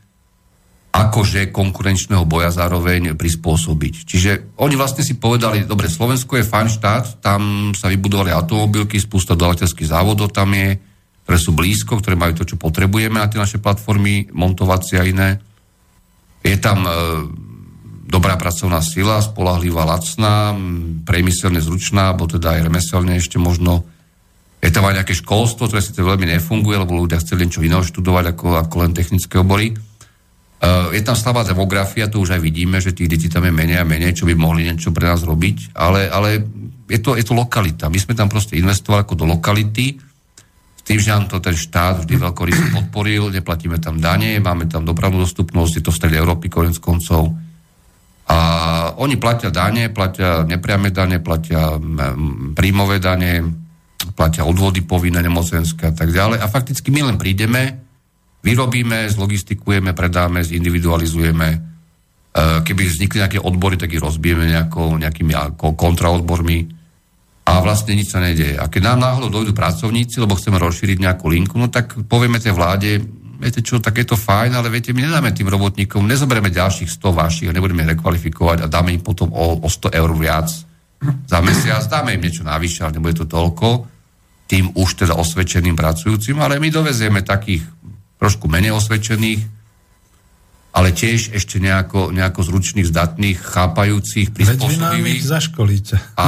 akože 0.97 1.53
konkurenčného 1.53 2.25
boja 2.25 2.49
zároveň 2.49 3.13
prispôsobiť. 3.13 3.95
Čiže 4.09 4.31
oni 4.65 4.75
vlastne 4.81 5.05
si 5.05 5.21
povedali, 5.21 5.69
dobre, 5.69 5.93
Slovensko 5.93 6.41
je 6.41 6.49
fajn 6.49 6.69
štát, 6.73 7.05
tam 7.21 7.73
sa 7.77 7.93
vybudovali 7.93 8.33
automobilky, 8.33 8.97
spústa 8.97 9.37
dodateľských 9.37 9.93
závodov 9.93 10.33
tam 10.33 10.57
je, 10.57 10.81
ktoré 11.29 11.37
sú 11.37 11.53
blízko, 11.53 12.01
ktoré 12.01 12.17
majú 12.17 12.41
to, 12.41 12.49
čo 12.49 12.57
potrebujeme 12.57 13.21
na 13.21 13.29
tie 13.29 13.37
naše 13.37 13.61
platformy, 13.61 14.33
montovacie 14.33 14.97
a 14.97 15.05
iné. 15.05 15.37
Je 16.41 16.57
tam 16.57 16.87
e, 16.87 16.91
dobrá 18.09 18.39
pracovná 18.41 18.81
sila, 18.81 19.21
spolahlivá, 19.21 19.85
lacná, 19.85 20.55
priemyselne 21.05 21.61
zručná, 21.61 22.15
alebo 22.15 22.25
teda 22.31 22.57
aj 22.57 22.73
remeselne 22.73 23.19
ešte 23.19 23.37
možno. 23.37 23.85
Je 24.67 24.75
aj 24.75 24.99
nejaké 24.99 25.15
školstvo, 25.15 25.71
ktoré 25.71 25.79
to 25.79 26.03
veľmi 26.03 26.27
nefunguje, 26.27 26.75
lebo 26.75 26.99
ľudia 26.99 27.23
chceli 27.23 27.47
niečo 27.47 27.63
iného 27.63 27.87
študovať 27.87 28.35
ako, 28.35 28.59
ako 28.67 28.75
len 28.83 28.91
technické 28.91 29.39
obory. 29.39 29.71
Eh, 30.57 30.99
je 30.99 31.03
tam 31.07 31.15
slabá 31.15 31.47
demografia, 31.47 32.11
to 32.11 32.19
už 32.19 32.35
aj 32.35 32.43
vidíme, 32.43 32.83
že 32.83 32.91
tých 32.91 33.13
detí 33.13 33.29
tam 33.31 33.47
je 33.47 33.55
menej 33.55 33.79
a 33.79 33.87
menej, 33.87 34.19
čo 34.19 34.27
by 34.27 34.35
mohli 34.35 34.67
niečo 34.67 34.91
pre 34.91 35.07
nás 35.07 35.23
robiť, 35.23 35.77
ale, 35.79 36.11
ale 36.11 36.43
je, 36.91 36.99
to, 36.99 37.15
je 37.15 37.23
to 37.23 37.37
lokalita. 37.37 37.87
My 37.87 37.99
sme 38.01 38.19
tam 38.19 38.27
proste 38.27 38.59
investovali 38.59 39.07
ako 39.07 39.15
do 39.15 39.27
lokality, 39.31 40.03
s 40.77 40.83
tým, 40.83 40.99
že 40.99 41.15
nám 41.15 41.31
to 41.31 41.39
ten 41.39 41.55
štát 41.55 42.03
vždy 42.03 42.15
veľkoryso 42.19 42.73
podporil, 42.75 43.31
neplatíme 43.31 43.79
tam 43.79 44.03
dane, 44.03 44.43
máme 44.43 44.67
tam 44.67 44.83
dopravnú 44.83 45.23
dostupnosť, 45.23 45.73
je 45.79 45.83
to 45.85 45.93
v 45.93 45.99
strede 46.03 46.17
Európy 46.19 46.51
konec 46.51 46.81
koncov. 46.83 47.37
A 48.27 48.39
oni 48.99 49.21
platia 49.21 49.55
dane, 49.55 49.93
platia 49.95 50.43
nepriame 50.43 50.91
dane, 50.91 51.23
platia 51.23 51.79
príjmové 52.59 52.99
dane, 52.99 53.66
platia 54.17 54.45
odvody 54.45 54.85
povinné, 54.85 55.25
nemocenské 55.25 55.91
a 55.91 55.95
tak 55.95 56.13
ďalej. 56.13 56.39
A 56.41 56.47
fakticky 56.47 56.93
my 56.93 57.13
len 57.13 57.17
prídeme, 57.17 57.81
vyrobíme, 58.45 59.09
zlogistikujeme, 59.11 59.97
predáme, 59.97 60.45
zindividualizujeme. 60.45 61.49
E, 61.53 61.59
keby 62.63 62.83
vznikli 62.87 63.19
nejaké 63.25 63.39
odbory, 63.41 63.81
tak 63.81 63.93
ich 63.93 64.03
rozbijeme 64.03 64.47
nejakou, 64.47 65.01
nejakými 65.01 65.33
kontraodbormi 65.59 66.59
a 67.47 67.63
vlastne 67.63 67.95
nič 67.95 68.11
sa 68.11 68.19
nedeje. 68.19 68.59
A 68.59 68.67
keď 68.67 68.95
nám 68.95 68.99
náhodou 69.07 69.31
dojdú 69.31 69.55
pracovníci, 69.55 70.19
lebo 70.19 70.35
chceme 70.35 70.59
rozšíriť 70.59 70.99
nejakú 70.99 71.31
linku, 71.31 71.55
no 71.57 71.71
tak 71.71 71.95
povieme 72.11 72.43
tej 72.43 72.53
vláde, 72.53 72.99
viete 73.39 73.63
čo, 73.63 73.79
tak 73.79 74.03
je 74.03 74.07
to 74.09 74.19
fajn, 74.19 74.59
ale 74.59 74.73
viete, 74.73 74.91
my 74.91 75.07
nedáme 75.07 75.31
tým 75.31 75.47
robotníkom, 75.47 76.03
nezoberieme 76.09 76.51
ďalších 76.51 76.91
100 76.91 77.07
vašich 77.13 77.49
nebudeme 77.55 77.87
rekvalifikovať 77.87 78.65
a 78.65 78.71
dáme 78.71 78.91
im 78.97 79.03
potom 79.05 79.31
o, 79.31 79.63
o 79.63 79.69
100 79.69 79.95
eur 79.95 80.11
viac 80.19 80.51
za 81.27 81.39
mesiac, 81.43 81.83
dáme 81.87 82.15
im 82.17 82.23
niečo 82.23 82.47
navyše, 82.47 82.85
ale 82.87 82.97
nebude 82.99 83.19
to 83.23 83.27
toľko 83.27 83.97
tým 84.47 84.71
už 84.79 85.03
teda 85.03 85.19
osvedčeným 85.19 85.75
pracujúcim, 85.75 86.39
ale 86.39 86.63
my 86.63 86.71
dovezieme 86.71 87.27
takých 87.27 87.67
trošku 88.17 88.47
menej 88.47 88.79
osvedčených, 88.79 89.43
ale 90.77 90.93
tiež 90.93 91.33
ešte 91.33 91.57
nejako, 91.57 92.13
nejako 92.13 92.41
zručných, 92.45 92.85
zdatných, 92.85 93.41
chápajúcich, 93.41 94.29
prispôsobivých. 94.29 95.25
zaškolíte. 95.25 95.95
A 96.21 96.27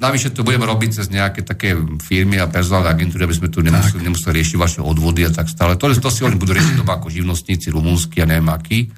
navyše 0.00 0.32
to 0.32 0.42
budeme 0.42 0.64
robiť 0.64 0.90
cez 0.96 1.06
nejaké 1.12 1.44
také 1.44 1.76
firmy 2.00 2.40
a 2.40 2.48
personálne 2.48 2.88
agentúry, 2.88 3.28
aby 3.28 3.36
sme 3.36 3.52
tu 3.52 3.60
nemuseli, 3.60 4.00
nemuseli 4.00 4.32
riešiť 4.40 4.56
vaše 4.56 4.80
odvody 4.80 5.28
a 5.28 5.30
tak 5.30 5.52
stále. 5.52 5.76
To, 5.76 5.92
to 5.92 6.08
si 6.08 6.24
oni 6.24 6.40
budú 6.40 6.56
riešiť 6.56 6.80
doma 6.80 6.96
ako 6.96 7.12
živnostníci, 7.12 7.68
rumúnsky 7.68 8.24
a 8.24 8.26
neviem 8.26 8.48
aký. 8.48 8.88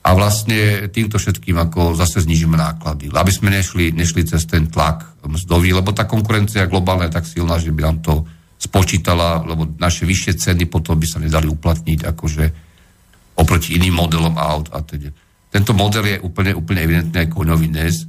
A 0.00 0.16
vlastne 0.16 0.88
týmto 0.88 1.20
všetkým 1.20 1.60
ako 1.60 1.92
zase 1.92 2.24
znižíme 2.24 2.56
náklady. 2.56 3.12
Aby 3.12 3.32
sme 3.36 3.52
nešli, 3.52 3.92
nešli 3.92 4.24
cez 4.24 4.48
ten 4.48 4.64
tlak 4.72 5.04
mzdový, 5.20 5.76
lebo 5.76 5.92
tá 5.92 6.08
konkurencia 6.08 6.64
globálna 6.64 7.12
je 7.12 7.16
tak 7.20 7.28
silná, 7.28 7.60
že 7.60 7.68
by 7.68 7.80
nám 7.84 7.98
to 8.00 8.14
spočítala, 8.56 9.44
lebo 9.44 9.68
naše 9.76 10.08
vyššie 10.08 10.40
ceny 10.40 10.64
potom 10.68 10.96
by 10.96 11.04
sa 11.08 11.20
nedali 11.20 11.48
uplatniť 11.48 12.00
akože 12.12 12.44
oproti 13.36 13.76
iným 13.76 14.00
modelom 14.00 14.36
aut 14.36 14.72
a 14.72 14.80
teda. 14.80 15.12
Tento 15.52 15.72
model 15.76 16.04
je 16.04 16.16
úplne, 16.20 16.52
úplne 16.56 16.80
evidentne 16.84 17.24
aj 17.24 17.32
koňový 17.32 17.68
dnes 17.68 18.04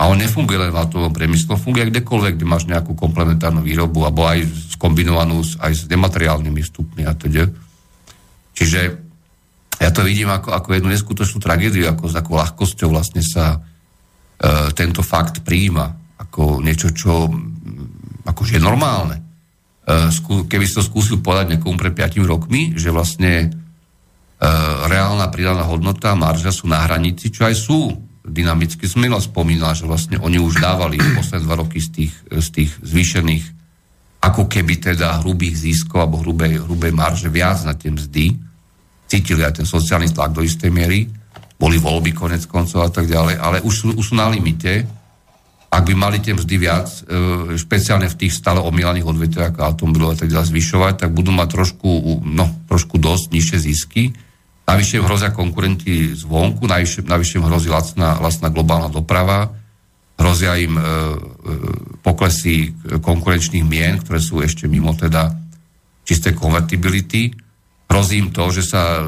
a 0.00 0.08
on 0.08 0.20
nefunguje 0.20 0.60
len 0.60 0.72
v 0.72 0.80
autovom 0.80 1.12
priemysle, 1.12 1.60
funguje 1.60 1.92
kdekoľvek, 1.92 2.40
kde 2.40 2.46
máš 2.46 2.64
nejakú 2.68 2.96
komplementárnu 2.96 3.60
výrobu 3.60 4.04
alebo 4.04 4.28
aj 4.28 4.44
skombinovanú 4.76 5.44
s, 5.44 5.56
aj 5.60 5.72
s 5.72 5.82
nemateriálnymi 5.88 6.60
vstupmi 6.60 7.02
a 7.04 7.12
teda. 7.16 7.48
Čiže 8.54 9.03
ja 9.80 9.90
to 9.90 10.06
vidím 10.06 10.30
ako, 10.30 10.54
ako 10.54 10.68
jednu 10.76 10.88
neskutočnú 10.92 11.38
tragédiu, 11.42 11.90
ako 11.90 12.10
s 12.10 12.14
takou 12.14 12.38
ľahkosťou 12.38 12.88
vlastne 12.92 13.22
sa 13.24 13.58
e, 13.58 13.58
tento 14.76 15.02
fakt 15.02 15.42
prijíma 15.42 16.16
ako 16.20 16.62
niečo, 16.62 16.94
čo 16.94 17.26
akože 18.24 18.58
je 18.58 18.62
normálne. 18.62 19.24
Eh, 19.84 20.08
keby 20.24 20.64
si 20.64 20.80
to 20.80 20.82
skúsil 20.84 21.20
povedať 21.20 21.56
niekomu 21.56 21.76
pred 21.76 21.92
5 21.92 22.24
rokmi, 22.24 22.72
že 22.72 22.88
vlastne 22.88 23.52
eh, 23.52 24.48
reálna 24.88 25.28
pridaná 25.28 25.68
hodnota, 25.68 26.16
marža 26.16 26.48
sú 26.48 26.64
na 26.64 26.80
hranici, 26.88 27.28
čo 27.28 27.44
aj 27.44 27.54
sú 27.54 27.92
dynamicky. 28.24 28.88
Som 28.88 29.04
spomínal, 29.20 29.76
že 29.76 29.84
vlastne 29.84 30.16
oni 30.16 30.40
už 30.40 30.56
dávali 30.56 30.96
posledné 31.20 31.44
dva 31.44 31.60
roky 31.60 31.84
z 31.84 31.88
tých, 31.92 32.14
z 32.32 32.48
tých 32.48 32.70
zvýšených 32.80 33.44
ako 34.24 34.48
keby 34.48 34.80
teda 34.80 35.20
hrubých 35.20 35.52
ziskov 35.52 36.08
alebo 36.08 36.24
hrubej, 36.24 36.64
hrubej 36.64 36.96
marže 36.96 37.28
viac 37.28 37.60
na 37.68 37.76
tie 37.76 37.92
mzdy. 37.92 38.32
Cítili 39.14 39.46
aj 39.46 39.62
ten 39.62 39.66
sociálny 39.70 40.10
tlak 40.10 40.34
do 40.34 40.42
istej 40.42 40.74
miery. 40.74 41.06
Boli 41.54 41.78
voľby 41.78 42.10
konec 42.10 42.50
koncov 42.50 42.82
a 42.82 42.90
tak 42.90 43.06
ďalej, 43.06 43.38
ale 43.38 43.62
už 43.62 43.74
sú, 43.74 43.86
už 43.94 44.10
sú 44.10 44.14
na 44.18 44.26
limite 44.26 44.82
ak 45.74 45.82
by 45.90 45.94
mali 45.98 46.22
tie 46.22 46.38
mzdy 46.38 46.54
viac, 46.54 46.86
e, 46.86 47.58
špeciálne 47.58 48.06
v 48.06 48.14
tých 48.14 48.38
stále 48.38 48.62
omielaných 48.62 49.10
odvetviach 49.10 49.58
ako 49.58 49.60
automobilov 49.66 50.14
a 50.14 50.18
tak 50.22 50.30
ďalej 50.30 50.54
zvyšovať, 50.54 50.94
tak 51.02 51.10
budú 51.10 51.34
mať 51.34 51.48
trošku, 51.50 52.22
no, 52.22 52.46
trošku 52.70 52.94
dosť 53.02 53.34
nižšie 53.34 53.58
zisky. 53.58 54.02
Navyše 54.70 55.02
hrozia 55.02 55.34
konkurenti 55.34 56.14
zvonku, 56.14 56.70
navyše, 56.70 57.02
navyše 57.02 57.42
hrozí 57.42 57.68
lacná, 57.74 58.22
lacná 58.22 58.48
globálna 58.54 58.86
doprava, 58.86 59.50
hrozia 60.14 60.54
im 60.62 60.78
e, 60.78 60.80
e, 60.80 60.86
poklesy 62.06 62.70
konkurenčných 63.02 63.66
mien, 63.66 63.98
ktoré 63.98 64.22
sú 64.22 64.46
ešte 64.46 64.70
mimo 64.70 64.94
teda 64.94 65.34
čisté 66.06 66.30
konvertibility 66.38 67.34
hrozí 67.88 68.20
im 68.20 68.28
to, 68.34 68.50
že 68.50 68.62
sa 68.64 69.04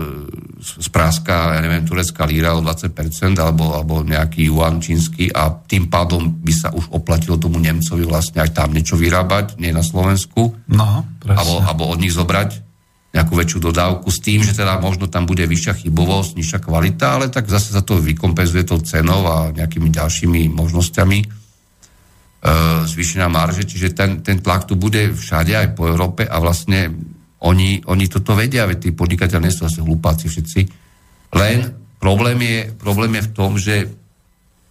spráska, 0.60 1.56
ja 1.56 1.60
neviem, 1.62 1.84
turecká 1.86 2.26
líra 2.26 2.56
o 2.56 2.64
20% 2.64 2.90
alebo, 3.38 3.76
alebo 3.76 4.02
nejaký 4.02 4.50
yuan 4.50 4.82
čínsky 4.82 5.30
a 5.30 5.52
tým 5.52 5.86
pádom 5.86 6.42
by 6.42 6.52
sa 6.52 6.68
už 6.72 6.90
oplatilo 6.90 7.38
tomu 7.38 7.60
Nemcovi 7.60 8.02
vlastne 8.02 8.42
aj 8.42 8.56
tam 8.56 8.72
niečo 8.74 8.98
vyrábať, 8.98 9.60
nie 9.62 9.70
na 9.70 9.84
Slovensku. 9.84 10.56
No, 10.72 11.06
alebo, 11.28 11.54
alebo 11.62 11.82
od 11.92 12.00
nich 12.00 12.14
zobrať 12.14 12.66
nejakú 13.16 13.32
väčšiu 13.32 13.58
dodávku 13.64 14.12
s 14.12 14.20
tým, 14.20 14.44
že 14.44 14.52
teda 14.52 14.76
možno 14.76 15.08
tam 15.08 15.24
bude 15.24 15.48
vyššia 15.48 15.86
chybovosť, 15.86 16.36
nižšia 16.36 16.60
kvalita, 16.60 17.16
ale 17.16 17.32
tak 17.32 17.48
zase 17.48 17.72
sa 17.72 17.80
to 17.80 17.96
vykompenzuje 17.96 18.68
to 18.68 18.76
cenou 18.84 19.24
a 19.24 19.36
nejakými 19.56 19.88
ďalšími 19.88 20.52
možnosťami 20.52 21.18
e, 21.24 21.26
zvýšenia 22.84 23.28
marže, 23.32 23.64
čiže 23.64 23.96
ten, 23.96 24.20
ten 24.20 24.44
tlak 24.44 24.68
tu 24.68 24.76
bude 24.76 25.16
všade 25.16 25.56
aj 25.56 25.68
po 25.72 25.88
Európe 25.88 26.28
a 26.28 26.36
vlastne 26.44 26.92
oni, 27.44 27.84
oni 27.84 28.04
toto 28.08 28.32
vedia, 28.32 28.64
veď 28.64 28.78
tí 28.88 28.90
podnikateľ 28.96 29.38
nie 29.44 29.52
sú 29.52 29.68
asi 29.68 29.84
hlupáci 29.84 30.32
všetci. 30.32 30.60
Len 31.36 31.58
problém 32.00 32.38
je, 32.40 32.58
problém 32.72 33.12
je 33.20 33.26
v 33.28 33.32
tom, 33.36 33.50
že 33.60 33.84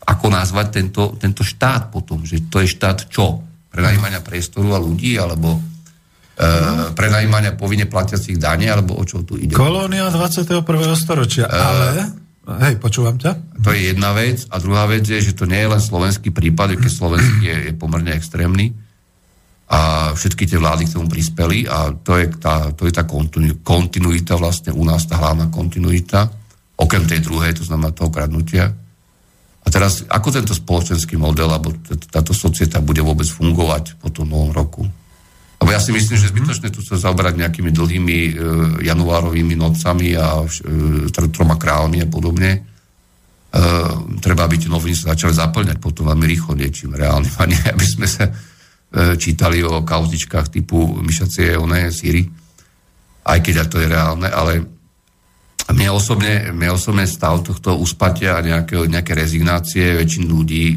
ako 0.05 0.27
nazvať 0.33 0.67
tento, 0.81 1.03
tento 1.17 1.41
štát 1.45 1.93
potom, 1.93 2.25
že 2.25 2.49
to 2.49 2.61
je 2.61 2.69
štát 2.69 3.09
čo? 3.09 3.41
Prenajímania 3.69 4.21
priestoru 4.21 4.77
a 4.77 4.79
ľudí, 4.81 5.17
alebo 5.17 5.57
e, 5.57 5.59
prenajímania 6.93 7.57
povinne 7.57 7.89
platiacich 7.89 8.37
dane, 8.37 8.69
alebo 8.69 8.97
o 8.97 9.03
čo 9.05 9.25
tu 9.25 9.37
ide? 9.37 9.53
Kolónia 9.53 10.09
21. 10.09 10.65
storočia, 10.97 11.45
e, 11.45 11.53
ale... 11.53 11.85
Hej, 12.45 12.77
počúvam 12.77 13.17
ťa. 13.17 13.57
To 13.65 13.73
je 13.73 13.89
jedna 13.89 14.13
vec. 14.13 14.45
A 14.53 14.61
druhá 14.61 14.85
vec 14.85 15.01
je, 15.01 15.17
že 15.17 15.33
to 15.33 15.49
nie 15.49 15.65
je 15.65 15.65
len 15.65 15.81
slovenský 15.81 16.29
prípad, 16.29 16.77
keď 16.77 16.91
slovenský 16.93 17.41
je, 17.41 17.57
je 17.69 17.73
pomerne 17.73 18.13
extrémny 18.13 18.69
a 19.65 20.13
všetky 20.13 20.45
tie 20.45 20.61
vlády 20.61 20.85
k 20.85 20.93
tomu 20.93 21.09
prispeli 21.09 21.65
a 21.65 21.89
to 21.89 22.21
je 22.21 22.29
tá, 22.37 22.69
to 22.77 22.85
je 22.85 22.93
tá 22.93 23.01
kontinuita 23.65 24.37
vlastne 24.37 24.69
u 24.69 24.85
nás, 24.85 25.09
tá 25.09 25.17
hlavná 25.17 25.49
kontinuita, 25.49 26.29
okrem 26.77 27.09
tej 27.09 27.25
druhej, 27.25 27.57
to 27.57 27.65
znamená 27.65 27.89
toho 27.89 28.13
kradnutia. 28.13 28.69
A 29.65 29.67
teraz, 29.73 30.05
ako 30.05 30.29
tento 30.29 30.53
spoločenský 30.53 31.17
model, 31.17 31.49
alebo 31.49 31.73
táto 32.13 32.37
societa 32.37 32.77
bude 32.85 33.01
vôbec 33.01 33.25
fungovať 33.25 33.97
po 33.97 34.13
tom 34.13 34.29
novom 34.29 34.53
roku? 34.53 34.85
Lebo 35.57 35.73
ja 35.73 35.81
si 35.81 35.89
myslím, 35.89 36.21
že 36.21 36.29
zbytočne 36.29 36.69
tu 36.69 36.85
sa 36.85 37.01
zaoberať 37.01 37.41
nejakými 37.41 37.73
dlhými 37.73 38.17
e, 38.21 38.31
januárovými 38.85 39.57
nocami 39.57 40.13
a 40.13 40.45
e, 40.45 41.09
troma 41.09 41.57
kráľmi 41.57 42.05
a 42.05 42.07
podobne. 42.11 42.51
E, 42.53 42.59
treba, 44.21 44.45
aby 44.45 44.61
tie 44.61 44.69
noviny 44.69 44.93
sa 44.93 45.17
začali 45.17 45.33
zaplňať 45.33 45.81
potom 45.81 46.13
veľmi 46.13 46.25
rýchlo 46.29 46.53
niečím 46.53 46.93
reálnym 46.93 47.33
a 47.33 47.49
nie, 47.49 47.57
aby 47.65 47.85
sme 47.87 48.05
sa 48.05 48.29
čítali 49.19 49.59
o 49.59 49.83
kauzičkách 49.83 50.47
typu 50.47 50.99
myšacie 51.03 51.59
oné 51.59 51.91
síry, 51.91 52.23
aj 53.25 53.39
keď 53.43 53.67
to 53.67 53.83
je 53.83 53.91
reálne, 53.91 54.29
ale 54.31 54.63
mne 55.65 55.89
osobne, 55.97 56.53
mne 56.53 56.77
osobne 56.77 57.09
stav 57.09 57.41
tohto 57.41 57.75
uspatia 57.75 58.37
a 58.37 58.45
nejaké, 58.45 58.77
nejaké 58.85 59.17
rezignácie 59.17 59.97
väčšin 59.97 60.29
ľudí 60.29 60.63
e, 60.69 60.75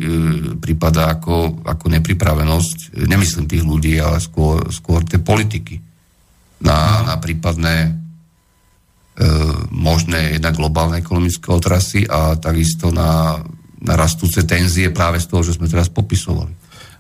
prípada 0.56 1.12
ako, 1.12 1.60
ako 1.60 1.86
nepripravenosť, 1.92 3.04
nemyslím 3.06 3.46
tých 3.46 3.64
ľudí, 3.68 4.00
ale 4.00 4.18
skôr, 4.18 4.66
skôr 4.72 5.04
tie 5.04 5.20
politiky 5.20 5.78
na, 6.64 7.04
na 7.04 7.14
prípadné 7.20 8.08
možné 9.70 10.38
na 10.38 10.54
globálne 10.54 11.02
ekonomické 11.02 11.50
otrasy 11.50 12.06
a 12.06 12.38
takisto 12.38 12.94
na, 12.94 13.42
na 13.82 13.94
rastúce 13.98 14.46
tenzie 14.46 14.94
práve 14.94 15.18
z 15.18 15.26
toho, 15.26 15.42
že 15.42 15.58
sme 15.58 15.66
teraz 15.66 15.90
popisovali. 15.90 16.54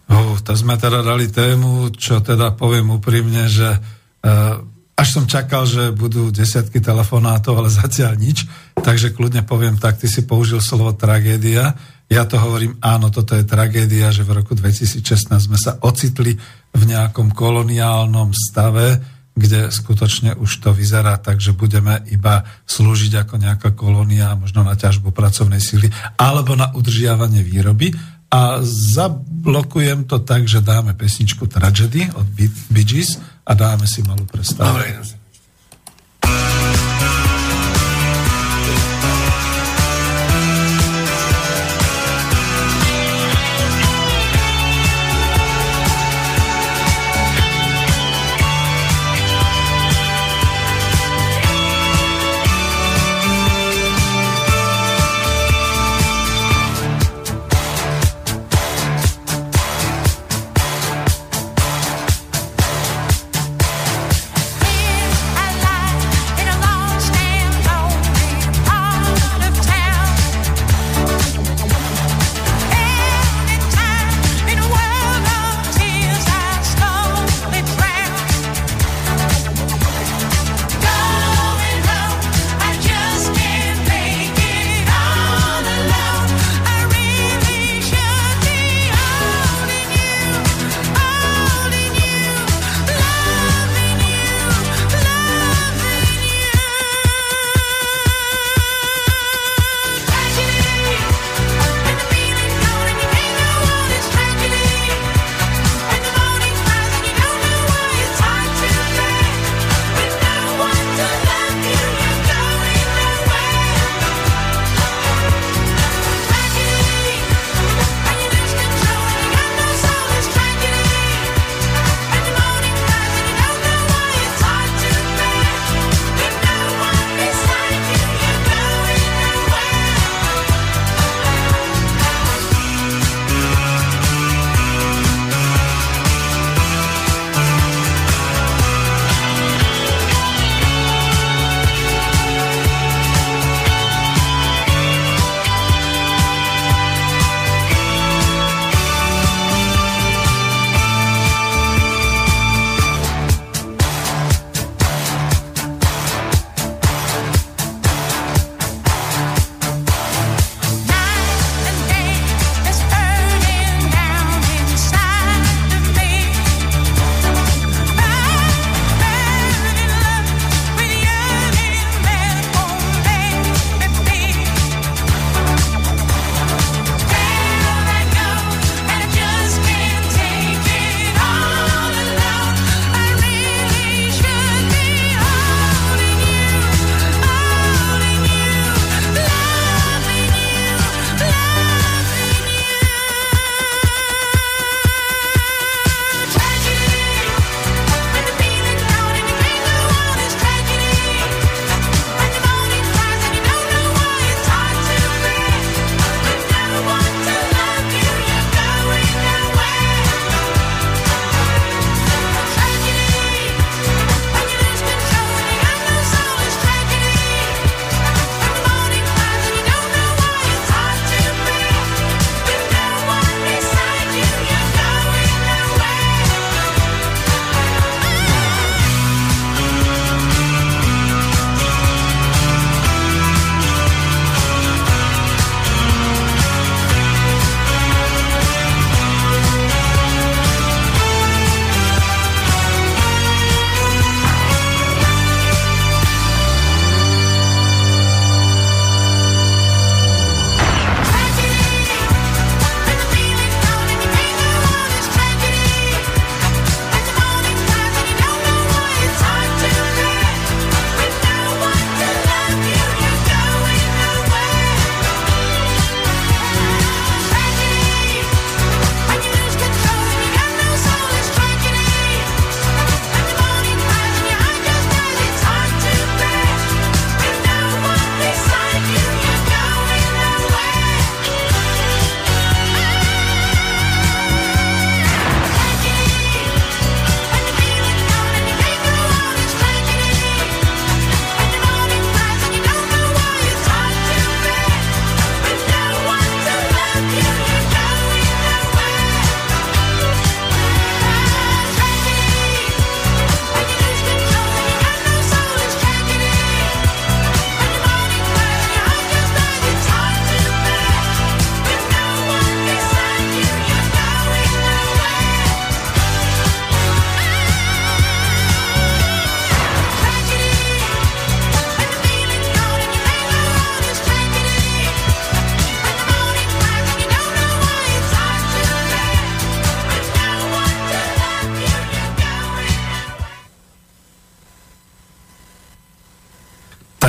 Oh, 0.08 0.40
to 0.40 0.56
sme 0.56 0.80
teda 0.80 1.04
dali 1.04 1.28
tému, 1.28 1.92
čo 1.92 2.24
teda 2.24 2.56
poviem 2.56 2.96
úprimne, 2.96 3.44
že 3.44 3.68
uh, 3.76 4.56
až 4.98 5.08
som 5.14 5.30
čakal, 5.30 5.62
že 5.68 5.94
budú 5.94 6.32
desiatky 6.34 6.82
telefonátov, 6.82 7.60
ale 7.60 7.70
zatiaľ 7.70 8.18
nič, 8.18 8.48
takže 8.74 9.14
kľudne 9.14 9.46
poviem 9.46 9.78
tak, 9.78 10.00
ty 10.00 10.10
si 10.10 10.26
použil 10.26 10.58
slovo 10.58 10.90
tragédia, 10.96 11.76
ja 12.08 12.24
to 12.24 12.40
hovorím, 12.40 12.80
áno, 12.80 13.12
toto 13.12 13.36
je 13.36 13.44
tragédia, 13.44 14.08
že 14.08 14.24
v 14.24 14.40
roku 14.40 14.56
2016 14.56 15.04
sme 15.28 15.60
sa 15.60 15.76
ocitli 15.84 16.40
v 16.72 16.82
nejakom 16.88 17.36
koloniálnom 17.36 18.32
stave, 18.32 18.96
kde 19.38 19.68
skutočne 19.70 20.34
už 20.34 20.50
to 20.64 20.72
vyzerá 20.72 21.20
tak, 21.20 21.38
že 21.38 21.54
budeme 21.54 22.00
iba 22.10 22.42
slúžiť 22.66 23.22
ako 23.22 23.34
nejaká 23.38 23.70
kolónia, 23.76 24.34
možno 24.34 24.64
na 24.64 24.74
ťažbu 24.74 25.12
pracovnej 25.12 25.60
síly, 25.60 25.92
alebo 26.16 26.56
na 26.56 26.72
udržiavanie 26.74 27.44
výroby. 27.44 27.92
A 28.28 28.60
zablokujem 28.64 30.04
to 30.04 30.20
tak, 30.20 30.44
že 30.44 30.60
dáme 30.60 30.92
pesničku 30.92 31.48
Tragedy 31.48 32.12
od 32.12 32.28
Bee 32.68 32.84
Gees 32.84 33.16
a 33.48 33.56
dáme 33.56 33.88
si 33.88 34.04
malú 34.04 34.28
prestávku. 34.28 35.17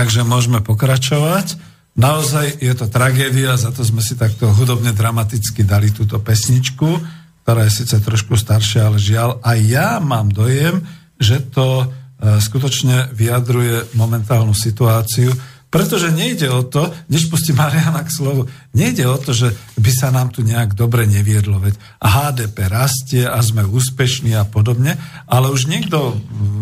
Takže 0.09 0.25
môžeme 0.25 0.57
pokračovať. 0.65 1.61
Naozaj 1.93 2.65
je 2.65 2.73
to 2.73 2.89
tragédia, 2.89 3.53
za 3.61 3.69
to 3.69 3.85
sme 3.85 4.01
si 4.01 4.17
takto 4.17 4.49
hudobne 4.49 4.89
dramaticky 4.89 5.61
dali 5.61 5.93
túto 5.93 6.17
pesničku, 6.17 6.97
ktorá 7.45 7.69
je 7.69 7.85
síce 7.85 7.93
trošku 8.01 8.33
staršia, 8.33 8.89
ale 8.89 8.97
žiaľ, 8.97 9.37
aj 9.45 9.59
ja 9.69 10.01
mám 10.01 10.33
dojem, 10.33 10.81
že 11.21 11.45
to 11.53 11.85
e, 11.85 12.41
skutočne 12.41 13.13
vyjadruje 13.13 13.93
momentálnu 13.93 14.57
situáciu, 14.57 15.29
pretože 15.69 16.09
nejde 16.09 16.49
o 16.49 16.65
to, 16.65 16.89
než 17.13 17.29
pustí 17.29 17.53
Mariana 17.53 18.01
k 18.01 18.09
slovu, 18.09 18.49
nejde 18.73 19.05
o 19.05 19.13
to, 19.21 19.29
že 19.37 19.53
by 19.77 19.91
sa 19.93 20.09
nám 20.09 20.33
tu 20.33 20.41
nejak 20.41 20.73
dobre 20.73 21.05
neviedlo, 21.05 21.61
veď 21.61 21.77
HDP 22.01 22.65
rastie 22.65 23.29
a 23.29 23.37
sme 23.45 23.61
úspešní 23.61 24.33
a 24.33 24.49
podobne, 24.49 24.97
ale 25.29 25.53
už 25.53 25.69
niekto, 25.69 26.17
mm, 26.17 26.58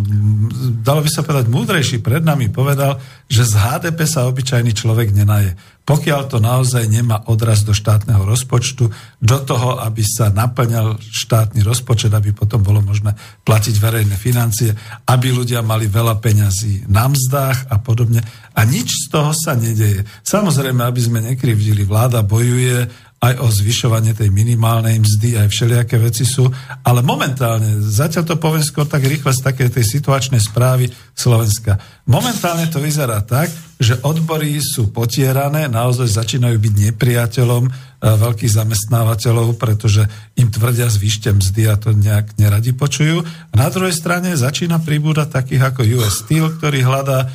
dalo 0.87 1.03
by 1.03 1.09
sa 1.11 1.27
povedať, 1.27 1.51
múdrejší 1.51 1.99
pred 1.99 2.23
nami 2.23 2.47
povedal, 2.47 3.03
že 3.27 3.43
z 3.43 3.59
HDP 3.59 4.07
sa 4.07 4.23
obyčajný 4.31 4.71
človek 4.71 5.11
nenaje 5.11 5.59
pokiaľ 5.87 6.21
to 6.27 6.43
naozaj 6.43 6.83
nemá 6.91 7.23
odraz 7.31 7.63
do 7.63 7.71
štátneho 7.71 8.27
rozpočtu, 8.27 8.91
do 9.23 9.37
toho, 9.39 9.79
aby 9.79 10.03
sa 10.03 10.27
naplňal 10.27 10.99
štátny 10.99 11.63
rozpočet, 11.63 12.11
aby 12.11 12.35
potom 12.35 12.59
bolo 12.59 12.83
možné 12.83 13.15
platiť 13.47 13.79
verejné 13.79 14.19
financie, 14.19 14.75
aby 15.07 15.31
ľudia 15.31 15.63
mali 15.63 15.87
veľa 15.87 16.19
peňazí 16.19 16.91
na 16.91 17.07
mzdách 17.07 17.71
a 17.71 17.79
podobne. 17.79 18.19
A 18.51 18.67
nič 18.67 19.07
z 19.07 19.15
toho 19.15 19.31
sa 19.31 19.55
nedeje. 19.55 20.03
Samozrejme, 20.27 20.83
aby 20.83 20.99
sme 20.99 21.23
nekrivdili, 21.23 21.87
vláda 21.87 22.19
bojuje 22.19 23.06
aj 23.17 23.33
o 23.41 23.49
zvyšovanie 23.49 24.13
tej 24.13 24.29
minimálnej 24.29 25.01
mzdy, 25.01 25.41
aj 25.41 25.49
všelijaké 25.49 25.97
veci 25.97 26.21
sú, 26.21 26.45
ale 26.85 27.01
momentálne, 27.01 27.81
zatiaľ 27.81 28.23
to 28.29 28.35
poviem 28.37 28.61
skôr 28.61 28.85
tak 28.85 29.01
rýchle 29.09 29.33
z 29.33 29.41
také 29.41 29.65
tej 29.73 29.97
situačnej 29.97 30.37
správy 30.37 30.85
Slovenska. 31.17 31.81
Momentálne 32.05 32.69
to 32.69 32.77
vyzerá 32.77 33.25
tak, 33.25 33.49
že 33.77 33.97
odbory 34.05 34.57
sú 34.61 34.93
potierané, 34.93 35.65
naozaj 35.69 36.09
začínajú 36.13 36.57
byť 36.57 36.73
nepriateľom 36.89 37.63
e, 37.65 37.71
veľkých 38.01 38.53
zamestnávateľov, 38.53 39.57
pretože 39.57 40.05
im 40.37 40.49
tvrdia 40.49 40.89
zvyšte 40.89 41.33
mzdy 41.33 41.69
a 41.69 41.77
to 41.77 41.93
nejak 41.93 42.37
neradi 42.37 42.73
počujú. 42.73 43.21
Na 43.53 43.69
druhej 43.69 43.93
strane 43.93 44.33
začína 44.33 44.81
pribúdať 44.81 45.41
takých 45.41 45.73
ako 45.73 45.81
US 46.01 46.25
Steel, 46.25 46.53
ktorý 46.57 46.85
hľadá 46.85 47.19
e, 47.25 47.27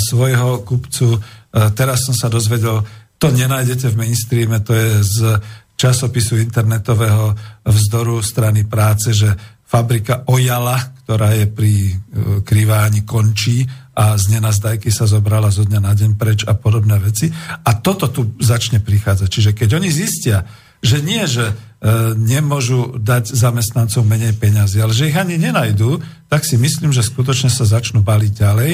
svojho 0.00 0.64
kupcu. 0.64 1.16
E, 1.16 1.18
teraz 1.76 2.08
som 2.08 2.16
sa 2.16 2.32
dozvedel, 2.32 2.84
to 3.22 3.30
nenájdete 3.30 3.86
v 3.94 3.98
mainstreame, 4.02 4.58
to 4.66 4.74
je 4.74 4.90
z 5.06 5.18
časopisu 5.78 6.42
internetového 6.42 7.38
vzdoru 7.62 8.18
strany 8.18 8.66
práce, 8.66 9.14
že 9.14 9.30
fabrika 9.62 10.26
Ojala, 10.26 10.98
ktorá 11.06 11.30
je 11.38 11.46
pri 11.46 11.74
e, 11.86 11.92
kriváni, 12.42 13.06
končí 13.06 13.62
a 13.94 14.18
z 14.18 14.36
nenazdajky 14.36 14.90
sa 14.90 15.06
zobrala 15.06 15.54
zo 15.54 15.62
dňa 15.62 15.80
na 15.80 15.94
deň 15.94 16.10
preč 16.18 16.42
a 16.44 16.58
podobné 16.58 16.98
veci. 16.98 17.30
A 17.62 17.70
toto 17.78 18.10
tu 18.10 18.34
začne 18.42 18.82
prichádzať. 18.82 19.28
Čiže 19.30 19.50
keď 19.54 19.78
oni 19.78 19.88
zistia, 19.88 20.44
že 20.82 20.98
nie, 20.98 21.22
že 21.30 21.46
e, 21.46 21.54
nemôžu 22.18 22.98
dať 22.98 23.32
zamestnancom 23.32 24.02
menej 24.02 24.34
peňazí, 24.34 24.82
ale 24.82 24.92
že 24.92 25.08
ich 25.08 25.16
ani 25.16 25.38
nenajdú, 25.38 26.02
tak 26.26 26.42
si 26.42 26.58
myslím, 26.58 26.90
že 26.90 27.06
skutočne 27.06 27.48
sa 27.48 27.62
začnú 27.62 28.02
baliť 28.02 28.32
ďalej 28.34 28.72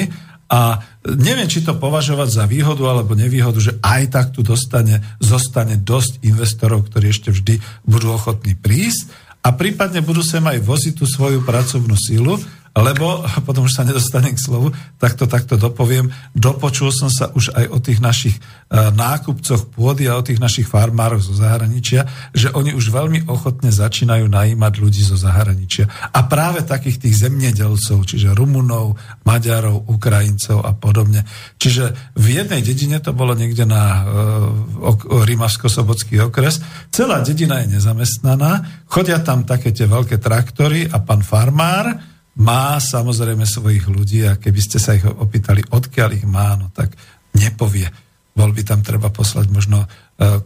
a 0.49 0.81
neviem, 1.05 1.45
či 1.45 1.61
to 1.61 1.77
považovať 1.77 2.29
za 2.33 2.45
výhodu 2.49 2.81
alebo 2.89 3.13
nevýhodu, 3.13 3.61
že 3.61 3.77
aj 3.85 4.01
tak 4.09 4.27
tu 4.33 4.41
dostane, 4.41 4.97
zostane 5.21 5.77
dosť 5.77 6.25
investorov, 6.25 6.89
ktorí 6.89 7.13
ešte 7.13 7.29
vždy 7.29 7.61
budú 7.85 8.17
ochotní 8.17 8.57
prísť 8.57 9.13
a 9.45 9.53
prípadne 9.53 10.01
budú 10.01 10.25
sem 10.25 10.41
aj 10.41 10.59
voziť 10.65 10.93
tú 10.99 11.05
svoju 11.05 11.45
pracovnú 11.45 11.93
sílu 11.95 12.41
lebo, 12.81 13.23
potom 13.47 13.65
už 13.67 13.73
sa 13.75 13.87
nedostanem 13.87 14.35
k 14.35 14.41
slovu, 14.41 14.71
tak 14.97 15.15
to 15.15 15.25
takto 15.25 15.55
dopoviem, 15.55 16.11
dopočul 16.35 16.93
som 16.93 17.11
sa 17.11 17.31
už 17.33 17.51
aj 17.55 17.65
o 17.71 17.77
tých 17.81 17.99
našich 17.99 18.35
e, 18.37 18.41
nákupcoch 18.75 19.73
pôdy 19.73 20.07
a 20.07 20.19
o 20.19 20.25
tých 20.25 20.39
našich 20.39 20.67
farmároch 20.69 21.23
zo 21.23 21.35
zahraničia, 21.35 22.05
že 22.31 22.51
oni 22.53 22.75
už 22.75 22.91
veľmi 22.91 23.25
ochotne 23.27 23.73
začínajú 23.73 24.27
najímať 24.29 24.73
ľudí 24.79 25.01
zo 25.03 25.17
zahraničia. 25.17 25.89
A 26.13 26.19
práve 26.25 26.63
takých 26.63 27.01
tých 27.07 27.25
zemnedelcov, 27.25 28.05
čiže 28.05 28.35
Rumunov, 28.35 28.95
Maďarov, 29.25 29.89
Ukrajincov 29.89 30.63
a 30.63 30.71
podobne. 30.75 31.25
Čiže 31.57 32.15
v 32.15 32.27
jednej 32.41 32.61
dedine, 32.61 32.97
to 33.01 33.11
bolo 33.11 33.33
niekde 33.33 33.65
na 33.65 33.83
uh, 34.03 35.25
Rimavsko-Sobotský 35.25 36.21
okres, 36.29 36.61
celá 36.93 37.21
dedina 37.25 37.61
je 37.65 37.79
nezamestnaná, 37.79 38.85
chodia 38.87 39.19
tam 39.21 39.43
také 39.43 39.73
tie 39.73 39.89
veľké 39.89 40.21
traktory 40.21 40.85
a 40.89 41.01
pán 41.01 41.25
farmár, 41.25 42.18
má 42.39 42.79
samozrejme 42.79 43.43
svojich 43.43 43.85
ľudí 43.91 44.23
a 44.23 44.39
keby 44.39 44.59
ste 44.63 44.79
sa 44.79 44.95
ich 44.95 45.03
opýtali, 45.03 45.67
odkiaľ 45.67 46.09
ich 46.15 46.25
má, 46.25 46.55
no 46.55 46.71
tak 46.71 46.95
nepovie. 47.35 47.91
Bol 48.31 48.55
by 48.55 48.63
tam 48.63 48.79
treba 48.79 49.11
poslať 49.11 49.51
možno 49.51 49.83
e, 49.83 49.87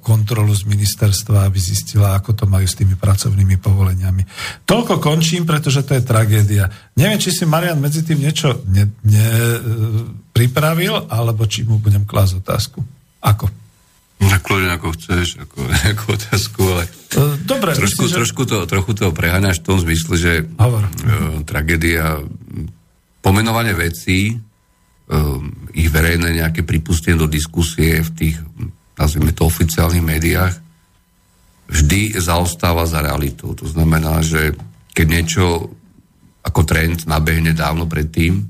kontrolu 0.02 0.50
z 0.58 0.66
ministerstva, 0.66 1.46
aby 1.46 1.60
zistila, 1.62 2.18
ako 2.18 2.34
to 2.34 2.46
majú 2.50 2.66
s 2.66 2.74
tými 2.74 2.98
pracovnými 2.98 3.62
povoleniami. 3.62 4.26
Toľko 4.66 4.98
končím, 4.98 5.46
pretože 5.46 5.86
to 5.86 5.94
je 5.94 6.02
tragédia. 6.02 6.66
Neviem, 6.98 7.22
či 7.22 7.30
si 7.30 7.46
Marian 7.46 7.78
medzi 7.78 8.02
tým 8.02 8.18
niečo 8.18 8.66
ne, 8.66 8.90
ne, 9.06 9.26
e, 9.30 9.58
pripravil, 10.34 11.06
alebo 11.06 11.46
či 11.46 11.62
mu 11.62 11.78
budem 11.78 12.10
klásť 12.10 12.42
otázku. 12.42 12.82
Ako? 13.22 13.63
Na 14.30 14.40
kľudne, 14.40 14.70
ako 14.76 14.88
chceš, 14.96 15.42
ako, 15.44 15.60
ako 15.96 16.06
otázku, 16.16 16.62
ale... 16.64 16.84
Dobre, 17.46 17.78
trošku, 17.78 18.10
myslím, 18.10 18.18
trošku 18.24 18.42
to, 18.50 18.66
trochu 18.66 18.92
to 18.98 19.14
preháňaš 19.14 19.62
v 19.62 19.66
tom 19.70 19.78
zmysle, 19.78 20.14
že 20.18 20.32
Hovor. 20.58 20.90
Uh, 21.06 21.46
tragédia, 21.46 22.18
pomenovanie 23.22 23.78
vecí, 23.78 24.34
uh, 24.34 25.40
ich 25.78 25.90
verejné 25.94 26.42
nejaké 26.42 26.66
pripustenie 26.66 27.20
do 27.20 27.30
diskusie 27.30 28.02
v 28.02 28.10
tých, 28.18 28.36
nazvime 28.98 29.30
to, 29.34 29.46
oficiálnych 29.46 30.02
médiách, 30.02 30.56
vždy 31.70 32.18
zaostáva 32.18 32.90
za 32.90 33.02
realitou. 33.02 33.54
To 33.54 33.66
znamená, 33.70 34.22
že 34.26 34.58
keď 34.94 35.06
niečo 35.10 35.46
ako 36.44 36.62
trend 36.68 37.08
nabehne 37.08 37.56
dávno 37.56 37.88
predtým 37.88 38.44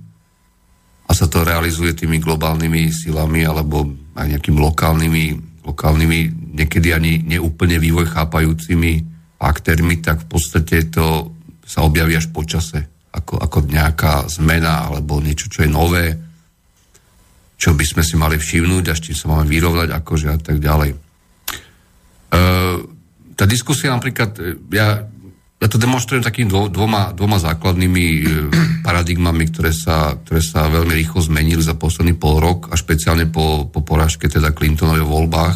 a 1.08 1.12
sa 1.14 1.30
to 1.30 1.46
realizuje 1.46 1.94
tými 1.94 2.18
globálnymi 2.18 2.90
silami 2.90 3.46
alebo 3.46 3.86
aj 4.18 4.28
nejakými 4.34 4.60
lokálnymi 4.60 5.53
lokálnymi, 5.64 6.20
niekedy 6.60 6.92
ani 6.92 7.24
neúplne 7.24 7.80
vývoj 7.80 8.12
chápajúcimi 8.12 9.04
aktérmi, 9.40 10.00
tak 10.00 10.24
v 10.24 10.28
podstate 10.28 10.88
to 10.88 11.36
sa 11.64 11.84
objaví 11.84 12.16
až 12.16 12.32
po 12.32 12.44
čase, 12.44 12.88
ako, 13.12 13.40
ako 13.40 13.58
nejaká 13.68 14.28
zmena 14.28 14.88
alebo 14.88 15.20
niečo, 15.24 15.48
čo 15.48 15.64
je 15.64 15.72
nové, 15.72 16.16
čo 17.60 17.72
by 17.72 17.86
sme 17.88 18.04
si 18.04 18.16
mali 18.20 18.36
všimnúť 18.36 18.92
a 18.92 18.96
s 18.96 19.04
čím 19.04 19.16
sa 19.16 19.32
máme 19.32 19.48
vyrovnať 19.48 19.90
akože 19.96 20.28
a 20.28 20.40
tak 20.40 20.60
ďalej. 20.60 20.92
E, 20.92 20.98
tá 23.40 23.44
diskusia 23.48 23.96
napríklad, 23.96 24.32
e, 24.40 24.60
ja, 24.76 25.08
ja 25.64 25.72
to 25.72 25.80
demonstrujem 25.80 26.20
takými 26.20 26.52
dvo, 26.52 26.68
dvoma, 26.68 27.16
dvoma 27.16 27.40
základnými 27.40 28.04
e, 28.04 28.22
paradigmami, 28.84 29.48
ktoré 29.48 29.72
sa, 29.72 30.20
ktoré 30.20 30.44
sa 30.44 30.68
veľmi 30.68 30.92
rýchlo 30.92 31.24
zmenili 31.24 31.64
za 31.64 31.72
posledný 31.80 32.20
pol 32.20 32.44
rok 32.44 32.68
a 32.68 32.76
špeciálne 32.76 33.32
po, 33.32 33.72
po 33.72 33.80
porážke 33.80 34.28
teda 34.28 34.52
Clintonovej 34.52 35.08
voľbách 35.08 35.56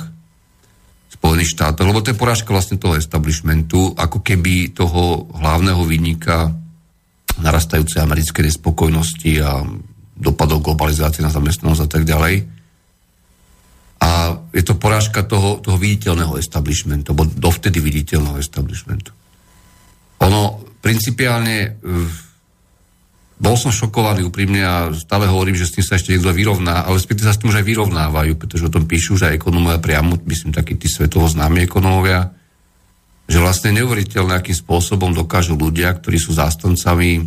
Spojených 1.12 1.52
štátov, 1.52 1.92
lebo 1.92 2.00
to 2.00 2.16
je 2.16 2.22
porážka 2.24 2.56
vlastne 2.56 2.80
toho 2.80 2.96
establishmentu, 2.96 3.92
ako 4.00 4.24
keby 4.24 4.72
toho 4.72 5.28
hlavného 5.44 5.84
výnika 5.84 6.56
narastajúcej 7.44 8.00
americkej 8.00 8.48
nespokojnosti 8.48 9.32
a 9.44 9.60
dopadov 10.16 10.64
globalizácie 10.64 11.20
na 11.20 11.36
zamestnanosť 11.36 11.84
a 11.84 11.90
tak 11.92 12.08
ďalej. 12.08 12.48
A 13.98 14.40
je 14.56 14.64
to 14.64 14.80
porážka 14.80 15.28
toho, 15.28 15.60
toho 15.60 15.76
viditeľného 15.76 16.40
establishmentu, 16.40 17.12
alebo 17.12 17.28
dovtedy 17.28 17.84
viditeľného 17.84 18.40
establishmentu. 18.40 19.12
Ono 20.24 20.42
principiálne 20.82 21.78
bol 23.38 23.54
som 23.54 23.70
šokovaný 23.70 24.26
úprimne 24.26 24.66
a 24.66 24.90
stále 24.98 25.30
hovorím, 25.30 25.54
že 25.54 25.70
s 25.70 25.78
tým 25.78 25.86
sa 25.86 25.94
ešte 25.94 26.10
niekto 26.10 26.34
vyrovná, 26.34 26.90
ale 26.90 26.98
späť 26.98 27.22
sa 27.22 27.38
s 27.38 27.40
tým 27.42 27.54
už 27.54 27.62
aj 27.62 27.70
vyrovnávajú, 27.70 28.34
pretože 28.34 28.66
o 28.66 28.74
tom 28.74 28.90
píšu 28.90 29.14
už 29.14 29.30
aj 29.30 29.38
ekonómovia 29.38 29.78
priamo, 29.78 30.18
myslím 30.26 30.58
takí 30.58 30.74
tí 30.74 30.90
svetovo 30.90 31.30
známi 31.30 31.70
ekonómovia, 31.70 32.34
že 33.30 33.38
vlastne 33.38 33.78
neuveriteľne, 33.78 34.34
akým 34.42 34.58
spôsobom 34.58 35.14
dokážu 35.14 35.54
ľudia, 35.54 35.94
ktorí 35.94 36.18
sú 36.18 36.34
zástancami 36.34 37.22
e, 37.22 37.24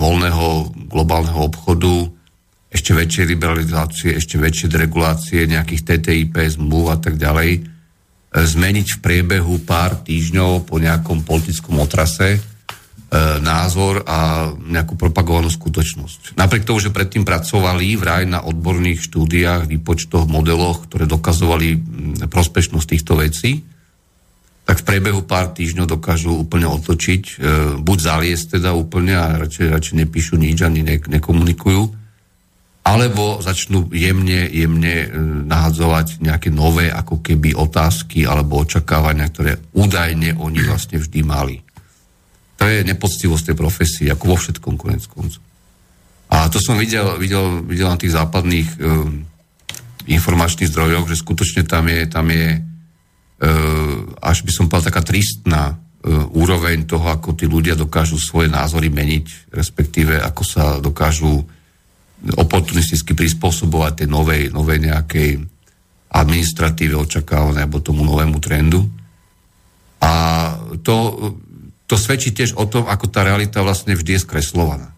voľného 0.00 0.72
globálneho 0.88 1.44
obchodu, 1.44 2.08
ešte 2.70 2.96
väčšej 2.96 3.26
liberalizácie, 3.36 4.16
ešte 4.16 4.40
väčšie 4.40 4.70
deregulácie 4.70 5.44
nejakých 5.44 5.82
TTIP, 5.84 6.38
zmluv 6.56 6.94
a 6.94 6.96
tak 6.96 7.20
ďalej, 7.20 7.50
e, 7.52 7.60
zmeniť 8.30 8.98
v 8.98 9.02
priebehu 9.02 9.62
pár 9.66 9.98
týždňov 10.06 10.70
po 10.70 10.78
nejakom 10.78 11.26
politickom 11.26 11.82
otrase 11.82 12.38
E, 13.10 13.42
názor 13.42 14.06
a 14.06 14.46
nejakú 14.54 14.94
propagovanú 14.94 15.50
skutočnosť. 15.50 16.38
Napriek 16.38 16.62
tomu, 16.62 16.78
že 16.78 16.94
predtým 16.94 17.26
pracovali 17.26 17.98
vraj 17.98 18.22
na 18.22 18.46
odborných 18.46 19.02
štúdiách, 19.02 19.66
výpočtoch, 19.66 20.30
modeloch, 20.30 20.86
ktoré 20.86 21.10
dokazovali 21.10 21.74
prospešnosť 22.30 22.86
týchto 22.86 23.18
vecí, 23.18 23.66
tak 24.62 24.86
v 24.86 24.86
priebehu 24.86 25.26
pár 25.26 25.50
týždňov 25.50 25.90
dokážu 25.90 26.38
úplne 26.38 26.70
otočiť, 26.70 27.22
e, 27.26 27.32
buď 27.82 27.98
zaliesť 27.98 28.62
teda 28.62 28.78
úplne 28.78 29.18
a 29.18 29.42
radšej, 29.42 29.74
radšej 29.74 29.94
nepíšu 30.06 30.38
nič 30.38 30.62
ani 30.62 30.86
ne, 30.86 31.02
nekomunikujú, 31.02 31.82
alebo 32.90 33.38
začnú 33.38 33.86
jemne, 33.94 34.50
jemne 34.50 34.94
e, 35.06 35.08
nahadzovať 35.46 36.18
nejaké 36.18 36.50
nové 36.50 36.90
ako 36.90 37.22
keby 37.22 37.54
otázky 37.54 38.26
alebo 38.26 38.66
očakávania, 38.66 39.30
ktoré 39.30 39.62
údajne 39.78 40.34
oni 40.34 40.60
vlastne 40.66 40.98
vždy 40.98 41.20
mali. 41.22 41.62
To 42.58 42.66
je 42.66 42.82
nepoctivosť 42.82 43.54
tej 43.54 43.56
profesie, 43.56 44.06
ako 44.10 44.34
vo 44.34 44.36
všetkom 44.36 44.74
konec 44.74 45.06
koncu. 45.06 45.38
A 46.34 46.50
to 46.50 46.58
som 46.58 46.76
videl, 46.76 47.14
videl, 47.16 47.62
videl 47.62 47.88
na 47.90 47.98
tých 47.98 48.14
západných 48.14 48.68
um, 48.78 49.26
informačných 50.06 50.70
zdrojoch, 50.70 51.10
že 51.10 51.18
skutočne 51.18 51.62
tam 51.66 51.90
je, 51.90 52.06
tam 52.06 52.26
je 52.28 52.58
uh, 52.60 53.98
až 54.22 54.44
by 54.46 54.50
som 54.52 54.66
povedal 54.66 54.92
taká 54.92 55.02
tristná 55.06 55.78
úroveň 56.32 56.88
toho, 56.88 57.12
ako 57.12 57.36
tí 57.36 57.44
ľudia 57.44 57.76
dokážu 57.76 58.16
svoje 58.16 58.48
názory 58.48 58.88
meniť, 58.88 59.52
respektíve 59.52 60.16
ako 60.16 60.42
sa 60.48 60.64
dokážu 60.80 61.44
oportunisticky 62.20 63.16
prispôsobovať 63.16 64.04
tej 64.04 64.08
novej, 64.12 64.42
novej 64.52 64.78
nejakej 64.84 65.30
administratíve 66.10 66.98
očakávanej 66.98 67.64
alebo 67.64 67.80
tomu 67.80 68.04
novému 68.04 68.36
trendu. 68.42 68.84
A 70.00 70.12
to, 70.82 70.96
to 71.86 71.94
svedčí 71.96 72.34
tiež 72.34 72.56
o 72.58 72.66
tom, 72.66 72.88
ako 72.88 73.06
tá 73.08 73.24
realita 73.24 73.64
vlastne 73.64 73.94
vždy 73.94 74.18
je 74.18 74.24
skreslovaná. 74.24 74.92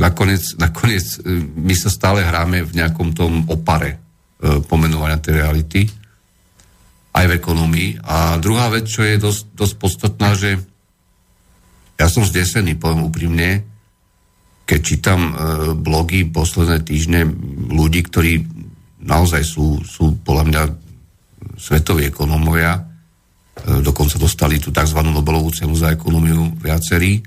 Nakoniec, 0.00 0.56
nakoniec 0.56 1.04
e, 1.20 1.44
my 1.52 1.74
sa 1.76 1.92
stále 1.92 2.24
hráme 2.24 2.64
v 2.64 2.72
nejakom 2.80 3.12
tom 3.12 3.44
opare 3.52 3.96
e, 4.40 4.64
pomenovania 4.64 5.20
tej 5.20 5.44
reality, 5.44 5.80
aj 7.12 7.24
v 7.28 7.36
ekonomii. 7.36 7.90
A 8.04 8.40
druhá 8.40 8.72
vec, 8.72 8.88
čo 8.88 9.04
je 9.04 9.20
dosť, 9.20 9.42
dosť 9.52 9.74
podstatná, 9.76 10.32
že 10.32 10.56
ja 11.96 12.08
som 12.08 12.24
zdesený, 12.24 12.76
poviem 12.76 13.08
úprimne, 13.08 13.64
keď 14.66 14.80
čítam 14.82 15.20
e, 15.30 15.32
blogy 15.78 16.26
posledné 16.26 16.82
týždne 16.82 17.22
ľudí, 17.70 18.02
ktorí 18.02 18.42
naozaj 19.06 19.46
sú, 19.46 19.78
sú 19.86 20.18
podľa 20.26 20.44
mňa 20.50 20.62
svetoví 21.54 22.10
ekonómovia, 22.10 22.74
e, 22.74 22.82
dokonca 23.80 24.18
dostali 24.18 24.58
tú 24.58 24.74
tzv. 24.74 24.98
Nobelovú 25.06 25.54
cenu 25.54 25.78
za 25.78 25.94
ekonómiu 25.94 26.58
viacerí, 26.58 27.22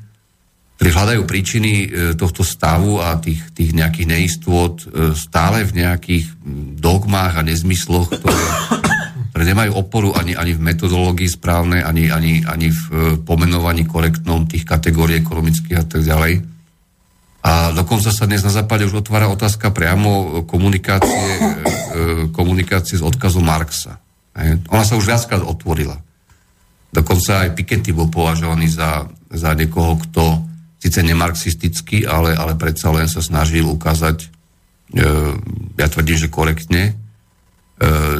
ktorí 0.76 0.90
hľadajú 0.92 1.22
príčiny 1.24 1.72
e, 1.72 1.88
tohto 2.20 2.44
stavu 2.44 3.00
a 3.00 3.16
tých, 3.24 3.56
tých 3.56 3.72
nejakých 3.72 4.08
neistôt 4.12 4.76
stále 5.16 5.64
v 5.64 5.80
nejakých 5.80 6.28
dogmách 6.76 7.40
a 7.40 7.48
nezmysloch, 7.48 8.20
ktoré, 8.20 8.44
ktoré 9.32 9.44
nemajú 9.48 9.80
oporu 9.80 10.12
ani, 10.12 10.36
ani 10.36 10.60
v 10.60 10.66
metodológii 10.76 11.32
správnej, 11.32 11.88
ani, 11.88 12.12
ani, 12.12 12.44
ani 12.44 12.68
v 12.68 12.84
pomenovaní 13.24 13.88
korektnom 13.88 14.44
tých 14.44 14.68
kategórií 14.68 15.24
ekonomických 15.24 15.80
a 15.80 15.88
tak 15.88 16.04
ďalej 16.04 16.59
a 17.40 17.72
dokonca 17.72 18.12
sa 18.12 18.28
dnes 18.28 18.44
na 18.44 18.52
západe 18.52 18.84
už 18.84 19.00
otvára 19.00 19.32
otázka 19.32 19.72
priamo 19.72 20.44
komunikácie, 20.44 21.28
e, 21.40 21.42
komunikácie 22.36 23.00
s 23.00 23.04
odkazom 23.04 23.48
Marxa. 23.48 23.96
Ona 24.72 24.84
sa 24.84 25.00
už 25.00 25.08
viackrát 25.08 25.44
otvorila. 25.44 25.96
Dokonca 26.92 27.48
aj 27.48 27.56
Piketty 27.56 27.96
bol 27.96 28.12
považovaný 28.12 28.68
za, 28.68 29.08
za 29.32 29.56
niekoho, 29.56 29.96
kto 30.04 30.24
síce 30.80 31.00
nemarxistický, 31.00 32.04
ale, 32.04 32.36
ale 32.36 32.60
predsa 32.60 32.92
len 32.92 33.08
sa 33.08 33.24
snažil 33.24 33.64
ukázať, 33.64 34.18
e, 34.20 34.28
ja 35.80 35.88
tvrdím, 35.88 36.18
že 36.20 36.28
korektne, 36.28 36.84
e, 36.92 36.94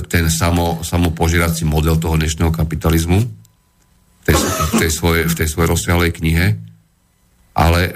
ten 0.08 0.32
samo, 0.32 0.80
samopožierací 0.80 1.68
model 1.68 2.00
toho 2.00 2.16
dnešného 2.16 2.56
kapitalizmu 2.56 3.20
v 3.20 4.24
tej, 4.24 4.36
v 4.40 4.74
tej, 4.80 4.92
svojej, 4.96 5.24
v 5.28 5.34
svojej 5.36 5.70
rozsiahlej 5.76 6.12
knihe 6.16 6.69
ale 7.60 7.92
e, 7.92 7.94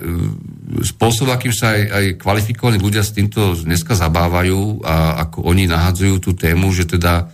spôsob, 0.83 1.31
akým 1.31 1.55
sa 1.55 1.71
aj, 1.71 1.83
aj 1.87 2.05
kvalifikovaní 2.19 2.75
ľudia 2.83 2.99
s 2.99 3.15
týmto 3.15 3.55
dneska 3.55 3.95
zabávajú 3.95 4.83
a 4.83 5.23
ako 5.23 5.47
oni 5.47 5.71
nahadzujú 5.71 6.19
tú 6.19 6.31
tému, 6.35 6.75
že 6.75 6.83
teda 6.83 7.31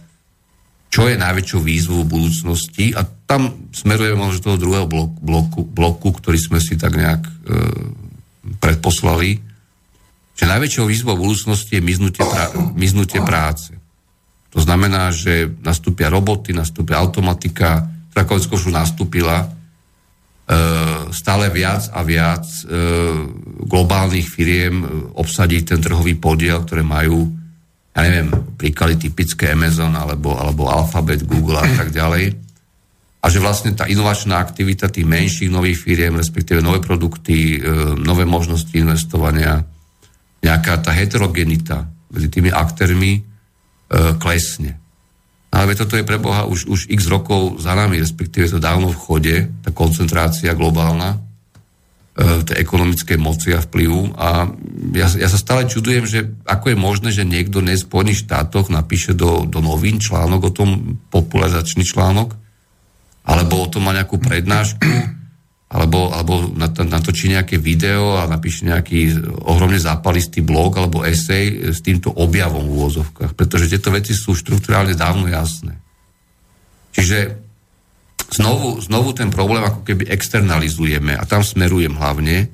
čo 0.89 1.09
je 1.09 1.17
najväčšou 1.17 1.61
výzvou 1.61 2.05
budúcnosti 2.05 2.93
a 2.93 3.05
tam 3.05 3.69
smerujeme 3.73 4.17
možno 4.17 4.41
toho 4.41 4.61
druhého 4.61 4.85
bloku, 4.89 5.17
bloku, 5.21 5.61
bloku, 5.65 6.09
ktorý 6.17 6.37
sme 6.37 6.61
si 6.61 6.77
tak 6.77 6.93
nejak 6.93 7.21
e, 7.25 7.33
predposlali, 8.61 9.41
že 10.37 10.45
najväčšou 10.49 10.85
výzvou 10.85 11.17
budúcnosti 11.17 11.77
je 11.77 11.83
miznutie, 11.83 12.25
pra, 12.25 12.53
miznutie 12.77 13.21
práce. 13.25 13.73
To 14.49 14.61
znamená, 14.61 15.13
že 15.13 15.49
nastúpia 15.61 16.09
roboty, 16.09 16.57
nastúpia 16.57 16.97
automatika, 16.97 17.85
ktorá 18.13 18.25
konec 18.25 18.49
už 18.49 18.73
nastúpila, 18.73 19.58
stále 21.13 21.53
viac 21.53 21.93
a 21.93 22.01
viac 22.01 22.41
e, 22.41 22.61
globálnych 23.69 24.25
firiem 24.25 24.81
e, 24.81 24.85
obsadiť 25.13 25.61
ten 25.75 25.79
trhový 25.79 26.17
podiel, 26.17 26.65
ktoré 26.65 26.81
majú, 26.81 27.29
ja 27.93 28.01
neviem, 28.01 28.33
príklady 28.57 28.97
typické 28.97 29.53
Amazon 29.53 29.93
alebo, 29.93 30.33
alebo 30.33 30.65
Alphabet, 30.65 31.21
Google 31.29 31.61
a 31.61 31.69
tak 31.77 31.93
ďalej. 31.93 32.33
A 33.19 33.25
že 33.27 33.37
vlastne 33.37 33.77
tá 33.77 33.85
inovačná 33.85 34.41
aktivita 34.41 34.89
tých 34.89 35.05
menších 35.05 35.53
nových 35.53 35.85
firiem, 35.85 36.17
respektíve 36.17 36.63
nové 36.63 36.79
produkty, 36.79 37.59
nové 37.99 38.23
možnosti 38.23 38.71
investovania, 38.71 39.59
nejaká 40.39 40.79
tá 40.79 40.95
heterogenita 40.95 41.83
medzi 42.15 42.31
tými 42.31 42.47
aktérmi 42.47 43.19
klesne. 44.23 44.79
Ale 45.49 45.73
toto 45.73 45.97
je 45.97 46.05
pre 46.05 46.21
Boha 46.21 46.45
už, 46.45 46.69
už 46.69 46.79
x 46.93 47.09
rokov 47.09 47.57
za 47.57 47.73
nami, 47.73 47.97
respektíve 47.97 48.45
to 48.49 48.61
dávno 48.61 48.93
v 48.93 49.01
chode, 49.01 49.35
tá 49.65 49.73
koncentrácia 49.73 50.53
globálna 50.53 51.17
e, 51.17 52.45
tej 52.45 52.57
ekonomickej 52.61 53.17
moci 53.17 53.57
a 53.57 53.65
vplyvu. 53.65 54.13
A 54.13 54.45
ja, 54.93 55.07
ja 55.09 55.27
sa 55.27 55.41
stále 55.41 55.65
čudujem, 55.65 56.05
že 56.05 56.29
ako 56.45 56.65
je 56.69 56.77
možné, 56.77 57.09
že 57.09 57.25
niekto 57.25 57.65
v 57.65 57.73
Spojených 57.73 58.29
štátoch 58.29 58.69
napíše 58.69 59.17
do, 59.17 59.49
do 59.49 59.57
novín 59.57 59.97
článok 59.97 60.41
o 60.47 60.51
tom, 60.53 61.01
popularizačný 61.09 61.81
článok, 61.81 62.37
alebo 63.25 63.65
o 63.65 63.67
tom 63.67 63.89
má 63.89 63.91
nejakú 63.97 64.21
prednášku, 64.21 65.18
alebo, 65.69 66.09
alebo 66.09 66.49
natočí 66.81 67.29
nejaké 67.29 67.61
video 67.61 68.17
a 68.17 68.25
napíše 68.25 68.65
nejaký 68.65 69.21
ohromne 69.45 69.77
zápalistý 69.77 70.41
blog 70.41 70.81
alebo 70.81 71.05
esej 71.05 71.69
s 71.69 71.85
týmto 71.85 72.09
objavom 72.09 72.65
v 72.65 72.73
úvozovkách, 72.73 73.37
pretože 73.37 73.69
tieto 73.69 73.93
veci 73.93 74.17
sú 74.17 74.33
štruktúrálne 74.33 74.97
dávno 74.97 75.29
jasné. 75.29 75.77
Čiže 76.89 77.37
znovu, 78.33 78.81
znovu 78.81 79.13
ten 79.13 79.29
problém 79.29 79.61
ako 79.61 79.85
keby 79.85 80.09
externalizujeme 80.09 81.13
a 81.13 81.23
tam 81.29 81.45
smerujem 81.45 81.93
hlavne. 81.93 82.49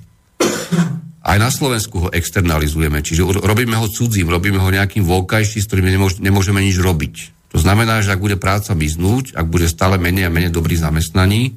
Aj 1.25 1.37
na 1.39 1.47
Slovensku 1.47 2.05
ho 2.05 2.09
externalizujeme, 2.11 2.99
čiže 2.99 3.23
robíme 3.23 3.79
ho 3.79 3.87
cudzím, 3.87 4.27
robíme 4.27 4.59
ho 4.59 4.69
nejakým 4.69 5.07
voľkajší, 5.07 5.63
s 5.63 5.67
ktorým 5.71 5.87
nemôžeme 6.19 6.59
nič 6.59 6.77
robiť. 6.83 7.15
To 7.55 7.63
znamená, 7.63 8.03
že 8.03 8.11
ak 8.11 8.19
bude 8.19 8.35
práca 8.35 8.75
vyznúť, 8.75 9.39
ak 9.39 9.47
bude 9.47 9.71
stále 9.71 9.95
menej 9.95 10.27
a 10.27 10.33
menej 10.35 10.51
dobrých 10.51 10.83
zamestnaní, 10.83 11.55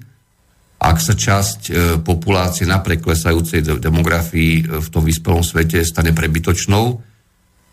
ak 0.79 0.97
sa 1.03 1.19
časť 1.19 1.61
e, 1.69 1.73
populácie 1.99 2.63
napriek 2.63 3.03
klesajúcej 3.03 3.67
demografii 3.83 4.63
e, 4.63 4.79
v 4.79 4.89
tom 4.95 5.03
vyspelom 5.03 5.43
svete 5.43 5.83
stane 5.83 6.15
prebytočnou, 6.15 7.03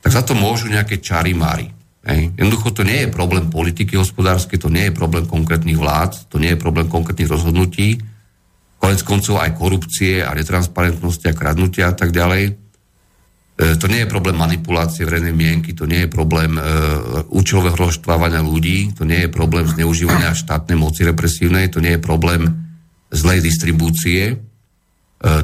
tak 0.01 0.11
za 0.11 0.25
to 0.25 0.33
môžu 0.33 0.73
nejaké 0.73 0.97
čary 0.97 1.37
máry. 1.37 1.69
Hej. 2.05 2.33
Jednoducho 2.33 2.73
to 2.73 2.83
nie 2.85 3.05
je 3.05 3.13
problém 3.13 3.49
politiky 3.49 3.97
hospodárskej, 3.97 4.57
to 4.57 4.73
nie 4.73 4.89
je 4.89 4.97
problém 4.97 5.29
konkrétnych 5.29 5.77
vlád, 5.77 6.29
to 6.33 6.41
nie 6.41 6.53
je 6.53 6.61
problém 6.61 6.89
konkrétnych 6.89 7.29
rozhodnutí, 7.29 8.01
konec 8.81 9.01
koncov 9.05 9.41
aj 9.41 9.53
korupcie 9.53 10.25
a 10.25 10.33
netransparentnosti 10.33 11.25
a 11.29 11.37
kradnutia 11.37 11.89
a 11.89 11.95
tak 11.97 12.09
ďalej. 12.09 12.43
E, 12.49 12.53
to 13.77 13.85
nie 13.85 14.01
je 14.01 14.09
problém 14.09 14.33
manipulácie 14.33 15.05
verejnej 15.05 15.33
mienky, 15.37 15.77
to 15.77 15.85
nie 15.85 16.05
je 16.05 16.09
problém 16.09 16.57
e, 16.57 16.61
účelového 17.29 17.77
rozštvávania 17.77 18.41
ľudí, 18.41 18.97
to 18.97 19.05
nie 19.05 19.25
je 19.25 19.29
problém 19.29 19.69
zneužívania 19.69 20.33
štátnej 20.33 20.73
moci 20.73 21.05
represívnej, 21.05 21.69
to 21.69 21.85
nie 21.85 21.97
je 21.97 22.01
problém 22.01 22.64
zlej 23.11 23.39
distribúcie, 23.41 24.21
e, 24.31 24.35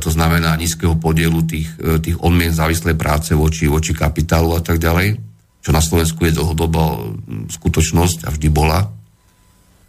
to 0.02 0.10
znamená 0.10 0.58
nízkeho 0.58 0.98
podielu 0.98 1.42
tých, 1.46 1.70
e, 1.78 2.02
tých 2.02 2.18
odmien 2.22 2.54
závislej 2.54 2.98
práce 2.98 3.36
voči, 3.38 3.70
voči 3.70 3.94
kapitálu 3.94 4.58
a 4.58 4.62
tak 4.62 4.82
ďalej, 4.82 5.18
čo 5.62 5.70
na 5.70 5.82
Slovensku 5.82 6.26
je 6.26 6.38
dlhodobo 6.38 7.14
skutočnosť 7.54 8.26
a 8.26 8.34
vždy 8.34 8.50
bola. 8.50 8.90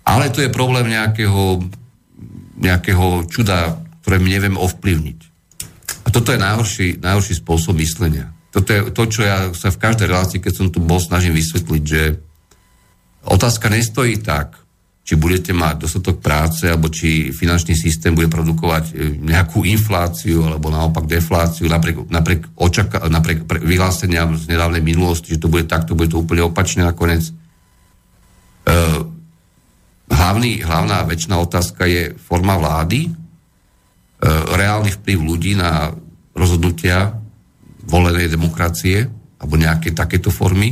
Ale 0.05 0.29
to 0.35 0.43
je 0.43 0.53
problém 0.53 0.91
nejakého, 0.91 1.62
nejakého 2.59 3.25
čuda, 3.31 3.79
ktoré 4.03 4.18
nevieme 4.18 4.59
ovplyvniť. 4.59 5.18
A 6.03 6.09
toto 6.11 6.35
je 6.35 6.43
najhorší, 6.43 6.89
najhorší 6.99 7.39
spôsob 7.39 7.79
myslenia. 7.79 8.35
Toto 8.53 8.68
je 8.68 8.81
to, 8.93 9.03
čo 9.09 9.20
ja 9.25 9.49
sa 9.57 9.73
v 9.73 9.81
každej 9.81 10.11
relácii, 10.12 10.43
keď 10.43 10.53
som 10.53 10.68
tu 10.68 10.83
bol, 10.83 11.01
snažím 11.01 11.33
vysvetliť, 11.33 11.83
že 11.87 12.20
otázka 13.25 13.73
nestojí 13.73 14.20
tak, 14.20 14.61
či 15.03 15.18
budete 15.18 15.50
mať 15.50 15.82
dostatok 15.82 16.22
práce, 16.22 16.62
alebo 16.70 16.86
či 16.86 17.34
finančný 17.34 17.74
systém 17.74 18.14
bude 18.14 18.30
produkovať 18.30 18.84
e, 18.90 19.18
nejakú 19.18 19.66
infláciu, 19.66 20.46
alebo 20.46 20.70
naopak 20.70 21.11
defláciu, 21.11 21.66
napriek, 21.66 22.07
napriek, 22.07 22.46
očaka, 22.55 23.11
napriek 23.11 23.42
vyhláseniam 23.66 24.38
z 24.38 24.46
nedávnej 24.46 24.78
minulosti, 24.78 25.34
že 25.34 25.42
to 25.42 25.50
bude 25.50 25.66
tak, 25.66 25.90
to 25.90 25.98
bude 25.98 26.14
to 26.14 26.22
úplne 26.22 26.46
opačne 26.46 26.86
nakoniec. 26.86 27.26
E, 27.26 27.32
hlavný, 30.07 30.62
hlavná 30.62 31.03
väčšiná 31.03 31.34
otázka 31.34 31.82
je 31.90 32.14
forma 32.14 32.55
vlády, 32.55 33.11
e, 33.11 33.11
reálny 34.55 35.03
vplyv 35.03 35.18
ľudí 35.18 35.59
na 35.59 35.90
rozhodnutia 36.38 37.11
volenej 37.90 38.30
demokracie 38.30 39.11
alebo 39.42 39.59
nejaké 39.59 39.90
takéto 39.90 40.30
formy. 40.30 40.70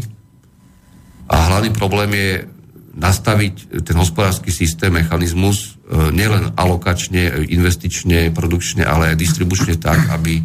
A 1.26 1.50
hlavný 1.50 1.74
problém 1.74 2.14
je 2.14 2.59
nastaviť 2.90 3.84
ten 3.86 3.96
hospodársky 3.96 4.50
systém, 4.50 4.90
mechanizmus 4.90 5.78
e, 5.86 6.10
nielen 6.10 6.54
alokačne, 6.58 7.46
investične, 7.46 8.34
produkčne, 8.34 8.82
ale 8.82 9.14
aj 9.14 9.20
distribučne 9.20 9.78
tak, 9.78 10.10
aby 10.10 10.42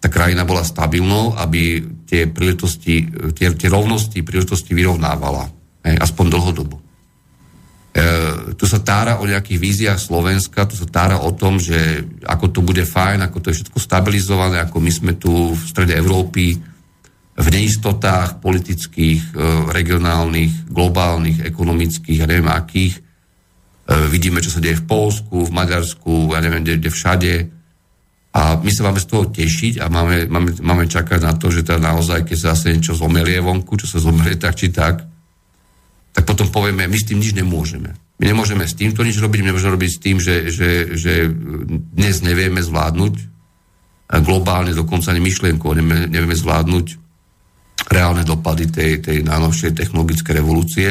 tá 0.00 0.08
krajina 0.08 0.48
bola 0.48 0.64
stabilnou, 0.64 1.36
aby 1.36 1.84
tie 2.08 2.26
príležitosti, 2.26 3.06
tie, 3.36 3.52
tie 3.54 3.68
rovnosti, 3.68 4.16
príležitosti 4.24 4.72
vyrovnávala. 4.72 5.46
Aspoň 5.84 6.26
dlhodobo. 6.32 6.76
E, 6.76 6.82
tu 8.54 8.64
sa 8.70 8.78
tára 8.78 9.18
o 9.18 9.26
nejakých 9.26 9.58
víziách 9.58 10.00
Slovenska, 10.00 10.66
tu 10.66 10.78
sa 10.78 10.86
tára 10.86 11.20
o 11.20 11.30
tom, 11.34 11.58
že 11.58 12.06
ako 12.22 12.46
to 12.54 12.60
bude 12.62 12.86
fajn, 12.86 13.26
ako 13.26 13.38
to 13.42 13.46
je 13.50 13.62
všetko 13.62 13.78
stabilizované, 13.82 14.62
ako 14.62 14.78
my 14.78 14.92
sme 14.94 15.12
tu 15.18 15.52
v 15.52 15.62
strede 15.66 15.98
Európy, 15.98 16.69
v 17.38 17.46
neistotách 17.48 18.42
politických, 18.42 19.32
e, 19.32 19.42
regionálnych, 19.70 20.68
globálnych, 20.68 21.40
ekonomických 21.46 22.18
a 22.20 22.28
neviem 22.28 22.50
akých. 22.50 22.94
E, 22.98 23.00
vidíme, 24.10 24.42
čo 24.42 24.50
sa 24.50 24.60
deje 24.60 24.82
v 24.82 24.88
Polsku, 24.88 25.46
v 25.46 25.54
Maďarsku, 25.54 26.34
ja 26.34 26.42
neviem, 26.42 26.66
kde, 26.66 26.82
kde 26.82 26.90
všade. 26.90 27.32
A 28.30 28.58
my 28.62 28.70
sa 28.70 28.86
máme 28.86 29.00
z 29.02 29.08
toho 29.10 29.24
tešiť 29.26 29.82
a 29.82 29.90
máme, 29.90 30.30
máme, 30.30 30.50
máme 30.62 30.84
čakať 30.86 31.20
na 31.22 31.34
to, 31.34 31.50
že 31.50 31.66
teda 31.66 31.82
naozaj, 31.82 32.26
keď 32.26 32.36
sa 32.38 32.46
zase 32.54 32.74
niečo 32.74 32.94
zomelie 32.94 33.42
vonku, 33.42 33.74
čo 33.74 33.90
sa 33.90 33.98
zomelie 33.98 34.38
tak 34.38 34.54
či 34.54 34.70
tak, 34.70 35.02
tak 36.10 36.24
potom 36.26 36.50
povieme, 36.50 36.90
my 36.90 36.98
s 36.98 37.06
tým 37.06 37.22
nič 37.22 37.34
nemôžeme. 37.34 37.90
My 38.20 38.24
nemôžeme 38.26 38.66
s 38.66 38.74
týmto 38.74 39.06
nič 39.06 39.18
robiť, 39.18 39.40
my 39.42 39.48
nemôžeme 39.54 39.74
robiť 39.78 39.90
s 39.90 40.02
tým, 40.02 40.16
že, 40.18 40.50
že, 40.50 40.94
že 40.98 41.30
dnes 41.94 42.20
nevieme 42.20 42.60
zvládnuť, 42.60 43.14
globálne 44.18 44.74
dokonca 44.74 45.14
ani 45.14 45.22
myšlienku, 45.22 45.62
nevieme, 45.70 46.10
nevieme 46.10 46.34
zvládnuť 46.34 47.09
reálne 47.90 48.22
dopady 48.22 48.70
tej, 48.70 48.92
tej 49.02 49.18
najnovšej 49.26 49.74
technologickej 49.74 50.34
revolúcie, 50.38 50.88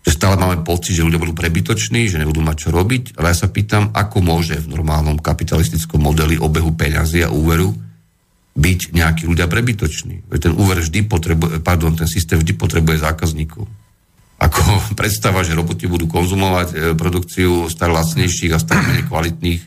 že 0.00 0.16
stále 0.16 0.36
máme 0.36 0.64
pocit, 0.64 0.96
že 0.96 1.04
ľudia 1.04 1.20
budú 1.20 1.36
prebytoční, 1.36 2.08
že 2.08 2.20
nebudú 2.20 2.40
mať 2.40 2.56
čo 2.56 2.70
robiť, 2.72 3.16
ale 3.20 3.32
ja 3.32 3.36
sa 3.36 3.52
pýtam, 3.52 3.92
ako 3.92 4.24
môže 4.24 4.56
v 4.60 4.76
normálnom 4.76 5.20
kapitalistickom 5.20 6.00
modeli 6.00 6.40
obehu 6.40 6.72
peňazí 6.72 7.24
a 7.24 7.32
úveru 7.32 7.72
byť 8.56 8.80
nejakí 8.96 9.24
ľudia 9.28 9.48
prebytoční. 9.48 10.28
Ten 10.40 10.52
úver 10.56 10.84
vždy 10.84 11.04
potrebuje, 11.04 11.64
pardon, 11.64 11.96
ten 11.96 12.08
systém 12.08 12.40
vždy 12.40 12.52
potrebuje 12.56 13.04
zákazníkov. 13.04 13.64
Ako 14.40 14.60
predstava, 15.00 15.44
že 15.44 15.56
roboti 15.56 15.84
budú 15.84 16.08
konzumovať 16.08 16.68
e, 16.72 16.76
produkciu 16.96 17.68
stále 17.68 17.96
lacnejších 17.96 18.52
a 18.56 18.60
stále 18.60 18.84
menej 18.84 19.04
kvalitných 19.08 19.62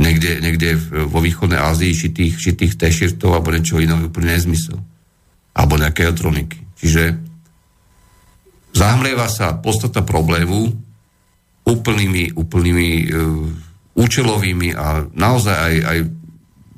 niekde, 0.00 0.40
niekde 0.40 0.68
vo 1.06 1.20
východnej 1.20 1.60
Ázii 1.60 1.92
šitých, 1.92 2.34
šitých 2.40 2.80
t-shirtov 2.80 3.36
alebo 3.36 3.52
niečo 3.52 3.78
iného, 3.78 4.08
úplne 4.08 4.36
nezmysel 4.36 4.80
alebo 5.54 5.78
nejaké 5.78 6.10
elektroniky. 6.10 6.58
Čiže 6.74 7.02
zahmlieva 8.74 9.30
sa 9.30 9.54
podstata 9.54 10.02
problému 10.02 10.74
úplnými, 11.64 12.34
úplnými 12.36 12.88
e, 12.90 13.06
účelovými 13.94 14.74
a 14.74 15.06
naozaj 15.14 15.54
aj, 15.54 15.74
aj 15.86 15.98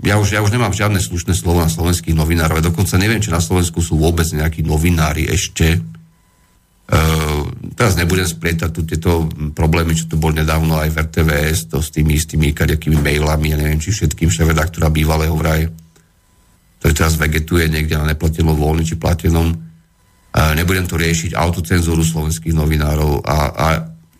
ja 0.04 0.20
už, 0.20 0.28
ja 0.36 0.44
už 0.44 0.52
nemám 0.52 0.76
žiadne 0.76 1.00
slušné 1.00 1.32
slovo 1.32 1.64
na 1.64 1.72
slovenských 1.72 2.12
novinárov. 2.12 2.60
Dokonca 2.60 3.00
neviem, 3.00 3.24
či 3.24 3.32
na 3.32 3.40
Slovensku 3.40 3.80
sú 3.80 3.96
vôbec 3.96 4.28
nejakí 4.28 4.60
novinári 4.60 5.24
ešte. 5.24 5.80
E, 6.86 6.98
teraz 7.74 7.96
nebudem 7.96 8.28
splietať 8.28 8.70
tu 8.70 8.84
tieto 8.84 9.26
problémy, 9.56 9.96
čo 9.96 10.06
tu 10.06 10.20
bol 10.20 10.36
nedávno 10.36 10.76
aj 10.76 10.92
v 10.92 10.98
RTVS, 11.00 11.72
to 11.72 11.80
s 11.80 11.90
tými 11.90 12.14
istými 12.14 12.52
kaďakými 12.52 13.00
mailami, 13.00 13.56
ja 13.56 13.58
neviem, 13.58 13.80
či 13.80 13.90
všetkým 13.90 14.28
šéf-redaktora 14.28 14.92
bývalého 14.92 15.34
vraj 15.34 15.64
ktorý 16.80 16.92
teraz 16.92 17.16
vegetuje 17.16 17.66
niekde 17.72 17.96
na 17.96 18.12
neplatenom 18.12 18.54
voľni 18.54 18.84
či 18.84 19.00
platenom. 19.00 19.48
Nebudem 20.36 20.84
to 20.84 21.00
riešiť 21.00 21.32
autocenzúru 21.32 22.04
slovenských 22.04 22.52
novinárov 22.52 23.24
a, 23.24 23.36
a 23.56 23.66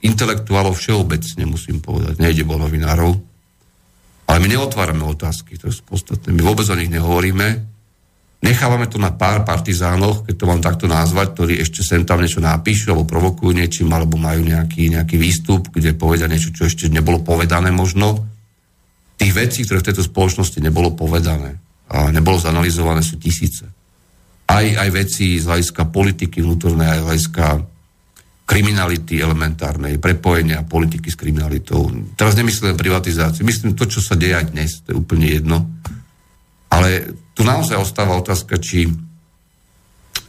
intelektuálov 0.01 0.73
všeobecne, 0.73 1.45
musím 1.45 1.85
povedať. 1.85 2.17
Nejde 2.17 2.49
o 2.49 2.57
novinárov. 2.57 3.13
Ale 4.27 4.39
my 4.41 4.49
neotvárame 4.49 5.05
otázky, 5.05 5.61
to 5.61 5.69
je 5.69 5.79
podstatné. 5.85 6.33
My 6.33 6.43
vôbec 6.43 6.67
o 6.67 6.79
nich 6.79 6.89
nehovoríme. 6.89 7.77
Nechávame 8.41 8.89
to 8.89 8.97
na 8.97 9.13
pár 9.13 9.45
partizánoch, 9.45 10.25
keď 10.25 10.35
to 10.35 10.49
mám 10.49 10.61
takto 10.65 10.87
nazvať, 10.89 11.37
ktorí 11.37 11.55
ešte 11.61 11.85
sem 11.85 12.05
tam 12.09 12.21
niečo 12.25 12.41
napíšu 12.41 12.93
alebo 12.93 13.09
provokujú 13.09 13.53
niečím, 13.53 13.93
alebo 13.93 14.17
majú 14.17 14.45
nejaký, 14.45 14.93
nejaký 14.93 15.17
výstup, 15.21 15.69
kde 15.73 15.97
povedia 15.97 16.29
niečo, 16.29 16.53
čo 16.53 16.69
ešte 16.69 16.89
nebolo 16.89 17.21
povedané 17.21 17.73
možno. 17.73 18.25
Tých 19.17 19.33
vecí, 19.33 19.65
ktoré 19.65 19.81
v 19.81 19.89
tejto 19.93 20.05
spoločnosti 20.05 20.59
nebolo 20.61 20.93
povedané 20.93 21.66
a 21.87 22.11
nebolo 22.11 22.39
zanalizované, 22.39 23.03
sú 23.03 23.19
tisíce. 23.19 23.67
Aj, 24.47 24.63
aj 24.63 24.89
veci 24.91 25.39
z 25.39 25.47
hľadiska 25.47 25.91
politiky 25.91 26.43
vnútornej, 26.43 26.87
aj 26.87 27.01
z 27.03 27.07
hľadiska 27.07 27.47
kriminality 28.47 29.19
elementárnej, 29.19 29.99
prepojenia 29.99 30.63
politiky 30.63 31.11
s 31.11 31.19
kriminalitou. 31.19 31.91
Teraz 32.15 32.39
nemyslím 32.39 32.79
privatizáciu, 32.79 33.43
myslím 33.43 33.75
to, 33.75 33.91
čo 33.91 33.99
sa 33.99 34.15
deje 34.15 34.39
aj 34.39 34.47
dnes, 34.55 34.71
to 34.87 34.95
je 34.95 34.97
úplne 34.97 35.27
jedno. 35.27 35.67
Ale 36.71 37.11
tu 37.35 37.43
naozaj 37.43 37.75
ostáva 37.75 38.15
otázka, 38.15 38.63
či, 38.63 38.87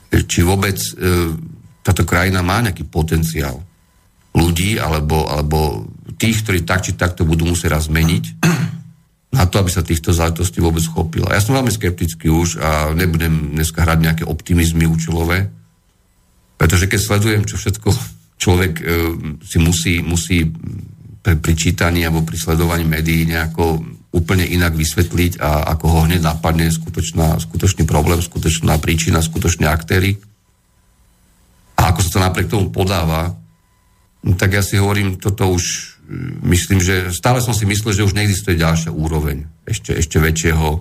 či 0.09 0.39
vôbec 0.41 0.81
e, 0.81 0.91
táto 1.85 2.01
krajina 2.09 2.41
má 2.41 2.57
nejaký 2.65 2.89
potenciál 2.89 3.61
ľudí, 4.33 4.81
alebo, 4.81 5.29
alebo 5.29 5.85
tých, 6.17 6.41
ktorí 6.41 6.65
tak 6.65 6.89
či 6.89 6.97
takto 6.97 7.21
budú 7.21 7.45
musieť 7.45 7.69
raz 7.77 7.85
zmeniť 7.85 8.23
na 9.37 9.45
to, 9.45 9.61
aby 9.61 9.69
sa 9.69 9.85
týchto 9.85 10.09
záležitostí 10.09 10.57
vôbec 10.57 10.81
chopila. 10.81 11.29
Ja 11.29 11.45
som 11.45 11.53
veľmi 11.53 11.69
skeptický 11.69 12.33
už 12.33 12.57
a 12.57 12.89
nebudem 12.97 13.53
dneska 13.53 13.85
hrať 13.85 13.99
nejaké 14.01 14.23
optimizmy 14.25 14.89
účelové, 14.89 15.53
pretože 16.57 16.89
keď 16.89 16.99
sledujem, 16.99 17.43
čo 17.45 17.61
všetko 17.61 17.89
človek 18.41 18.73
e, 18.81 18.83
si 19.45 19.57
musí, 19.61 20.01
musí 20.01 20.49
pri, 21.21 21.37
pri 21.37 21.53
čítaní 21.53 22.01
alebo 22.01 22.25
pri 22.25 22.37
sledovaní 22.41 22.81
médií 22.81 23.29
nejako 23.29 23.85
úplne 24.09 24.47
inak 24.47 24.73
vysvetliť 24.73 25.37
a 25.37 25.69
ako 25.77 25.85
ho 25.85 25.99
hneď 26.09 26.25
napadne 26.25 26.65
skutočná, 26.73 27.37
skutočný 27.37 27.85
problém, 27.85 28.17
skutočná 28.17 28.81
príčina, 28.81 29.21
skutočné 29.21 29.69
aktéry. 29.69 30.17
A 31.77 31.93
ako 31.93 31.99
sa 32.01 32.09
to 32.09 32.19
napriek 32.25 32.49
tomu 32.49 32.73
podáva, 32.73 33.37
tak 34.41 34.57
ja 34.57 34.65
si 34.65 34.81
hovorím, 34.81 35.21
toto 35.21 35.53
už 35.53 35.96
myslím, 36.47 36.79
že 36.79 37.11
stále 37.11 37.43
som 37.43 37.51
si 37.51 37.67
myslel, 37.67 37.91
že 37.91 38.05
už 38.07 38.15
neexistuje 38.15 38.55
ďalšia 38.55 38.95
úroveň 38.95 39.43
ešte, 39.67 39.91
ešte 39.91 40.23
väčšieho, 40.23 40.79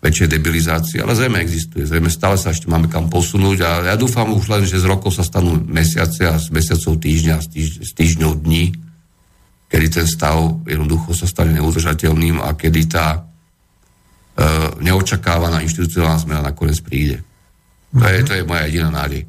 väčšej 0.00 0.28
debilizácie, 0.32 0.98
ale 0.98 1.14
zrejme 1.14 1.38
existuje. 1.38 1.86
Zrejme 1.86 2.10
stále 2.10 2.34
sa 2.40 2.50
ešte 2.50 2.66
máme 2.66 2.90
kam 2.90 3.06
posunúť 3.06 3.58
a 3.62 3.70
ja 3.92 3.94
dúfam 3.94 4.32
už 4.32 4.50
len, 4.50 4.64
že 4.66 4.82
z 4.82 4.88
rokov 4.90 5.14
sa 5.14 5.22
stanú 5.22 5.60
mesiace 5.60 6.26
a 6.26 6.40
z 6.40 6.50
mesiacov 6.50 6.98
týždňa, 6.98 7.36
z, 7.44 7.48
týž, 7.52 7.68
z 7.84 7.90
týždňov 7.94 8.32
dní, 8.42 8.74
kedy 9.70 9.86
ten 9.86 10.06
stav 10.08 10.40
jednoducho 10.66 11.14
sa 11.14 11.30
stane 11.30 11.54
neudržateľným 11.54 12.42
a 12.42 12.50
kedy 12.58 12.80
tá 12.90 13.06
e, 13.14 13.20
neočakávaná 14.82 15.62
inštitucionálna 15.62 16.18
zmena 16.18 16.42
nakoniec 16.42 16.80
príde. 16.82 17.22
To 17.94 18.02
je, 18.02 18.18
to 18.26 18.32
je 18.34 18.48
moja 18.48 18.66
jediná 18.66 18.90
nádej. 18.90 19.22
E, 19.22 19.28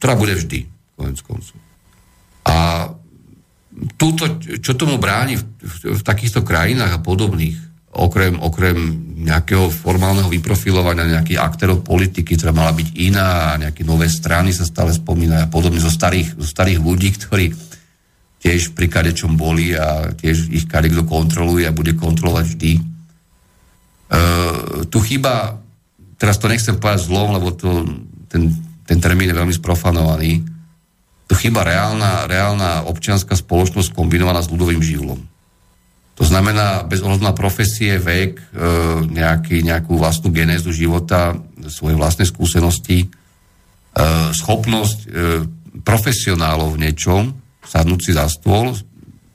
ktorá 0.00 0.14
bude 0.16 0.32
vždy, 0.38 0.64
konec 0.96 1.20
koncov. 1.20 1.58
A 2.46 2.88
túto, 3.96 4.40
čo 4.40 4.72
tomu 4.72 4.96
bráni 4.96 5.36
v, 5.36 5.44
v, 5.60 5.76
v 6.00 6.02
takýchto 6.02 6.40
krajinách 6.40 6.96
a 6.96 7.04
podobných, 7.04 7.56
okrem, 7.96 8.36
okrem 8.40 8.76
nejakého 9.24 9.72
formálneho 9.72 10.28
vyprofilovania 10.28 11.08
nejakých 11.20 11.40
aktérov 11.40 11.80
politiky, 11.80 12.36
ktorá 12.36 12.52
mala 12.52 12.76
byť 12.76 12.88
iná 13.00 13.56
a 13.56 13.60
nejaké 13.60 13.82
nové 13.84 14.12
strany 14.12 14.52
sa 14.52 14.68
stále 14.68 14.92
spomínajú 14.92 15.48
a 15.48 15.52
podobne 15.52 15.80
zo 15.80 15.88
starých, 15.88 16.36
zo 16.36 16.48
starých 16.48 16.78
ľudí, 16.80 17.08
ktorí 17.16 17.46
tiež 18.44 18.76
pri 18.76 18.86
kadečom 18.86 19.34
boli 19.34 19.72
a 19.72 20.12
tiež 20.12 20.52
ich 20.52 20.68
kto 20.68 21.02
kontroluje 21.08 21.64
a 21.64 21.74
bude 21.74 21.96
kontrolovať 21.96 22.44
vždy. 22.52 22.72
E, 22.76 22.80
tu 24.86 24.98
chyba, 25.00 25.56
teraz 26.20 26.36
to 26.36 26.46
nechcem 26.46 26.76
povedať 26.76 27.08
zlom, 27.08 27.32
lebo 27.32 27.56
to, 27.56 27.82
ten, 28.28 28.52
ten 28.84 28.98
termín 29.00 29.32
je 29.32 29.38
veľmi 29.40 29.56
sprofanovaný, 29.56 30.44
tu 31.26 31.34
chyba 31.34 31.66
reálna, 31.66 32.30
reálna 32.30 32.86
občianská 32.86 33.34
spoločnosť 33.34 33.90
kombinovaná 33.90 34.42
s 34.42 34.50
ľudovým 34.50 34.78
živlom. 34.78 35.18
To 36.16 36.24
znamená, 36.24 36.86
bez 36.88 37.04
ohľadu 37.04 37.20
na 37.20 37.36
profesie, 37.36 38.00
vek, 38.00 38.40
e, 38.40 38.44
nejaký, 39.04 39.60
nejakú 39.60 40.00
vlastnú 40.00 40.32
genézu 40.32 40.72
života, 40.72 41.36
svoje 41.68 41.92
vlastné 41.92 42.24
skúsenosti, 42.24 43.04
e, 43.04 43.06
schopnosť 44.32 44.98
e, 45.04 45.08
profesionálov 45.84 46.72
v 46.78 46.88
niečom, 46.88 47.36
sadnúť 47.68 48.00
si 48.00 48.10
za 48.16 48.24
stôl, 48.32 48.72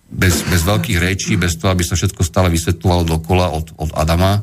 bez, 0.10 0.42
bez 0.50 0.62
veľkých 0.66 1.00
rečí, 1.00 1.38
bez 1.38 1.56
toho, 1.56 1.70
aby 1.70 1.86
sa 1.86 1.94
všetko 1.94 2.26
stále 2.26 2.50
vysvetľovalo 2.50 3.04
dokola 3.06 3.54
od, 3.54 3.78
od 3.78 3.94
Adama, 3.94 4.42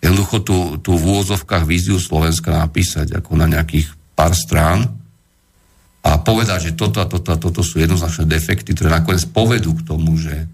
jednoducho 0.00 0.42
tú, 0.42 0.58
tú 0.80 0.96
v 0.96 1.12
úvozovkách 1.12 1.68
víziu 1.68 2.00
Slovenska 2.00 2.56
napísať 2.56 3.20
ako 3.20 3.36
na 3.36 3.46
nejakých 3.46 3.92
pár 4.16 4.32
strán, 4.32 4.97
a 6.08 6.16
povedať, 6.16 6.72
že 6.72 6.78
toto 6.78 7.04
a 7.04 7.06
toto 7.06 7.28
a 7.30 7.36
toto 7.36 7.60
sú 7.60 7.76
jednoznačné 7.76 8.24
defekty, 8.24 8.72
ktoré 8.72 8.88
nakoniec 8.88 9.28
povedú 9.28 9.76
k 9.76 9.84
tomu, 9.84 10.16
že 10.16 10.48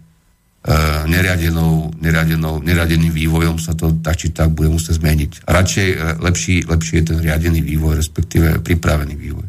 neriadenou, 1.05 1.93
neriadenou, 2.01 2.65
neriadeným 2.65 3.13
vývojom 3.13 3.61
sa 3.61 3.77
to 3.77 4.01
tak 4.01 4.17
či 4.17 4.33
tak 4.33 4.49
bude 4.49 4.73
musieť 4.73 4.97
zmeniť. 4.97 5.31
Radšej 5.45 5.89
lepší, 6.25 6.65
lepší 6.65 6.95
je 7.01 7.05
ten 7.13 7.19
riadený 7.21 7.61
vývoj, 7.61 8.01
respektíve 8.01 8.65
pripravený 8.65 9.13
vývoj. 9.13 9.45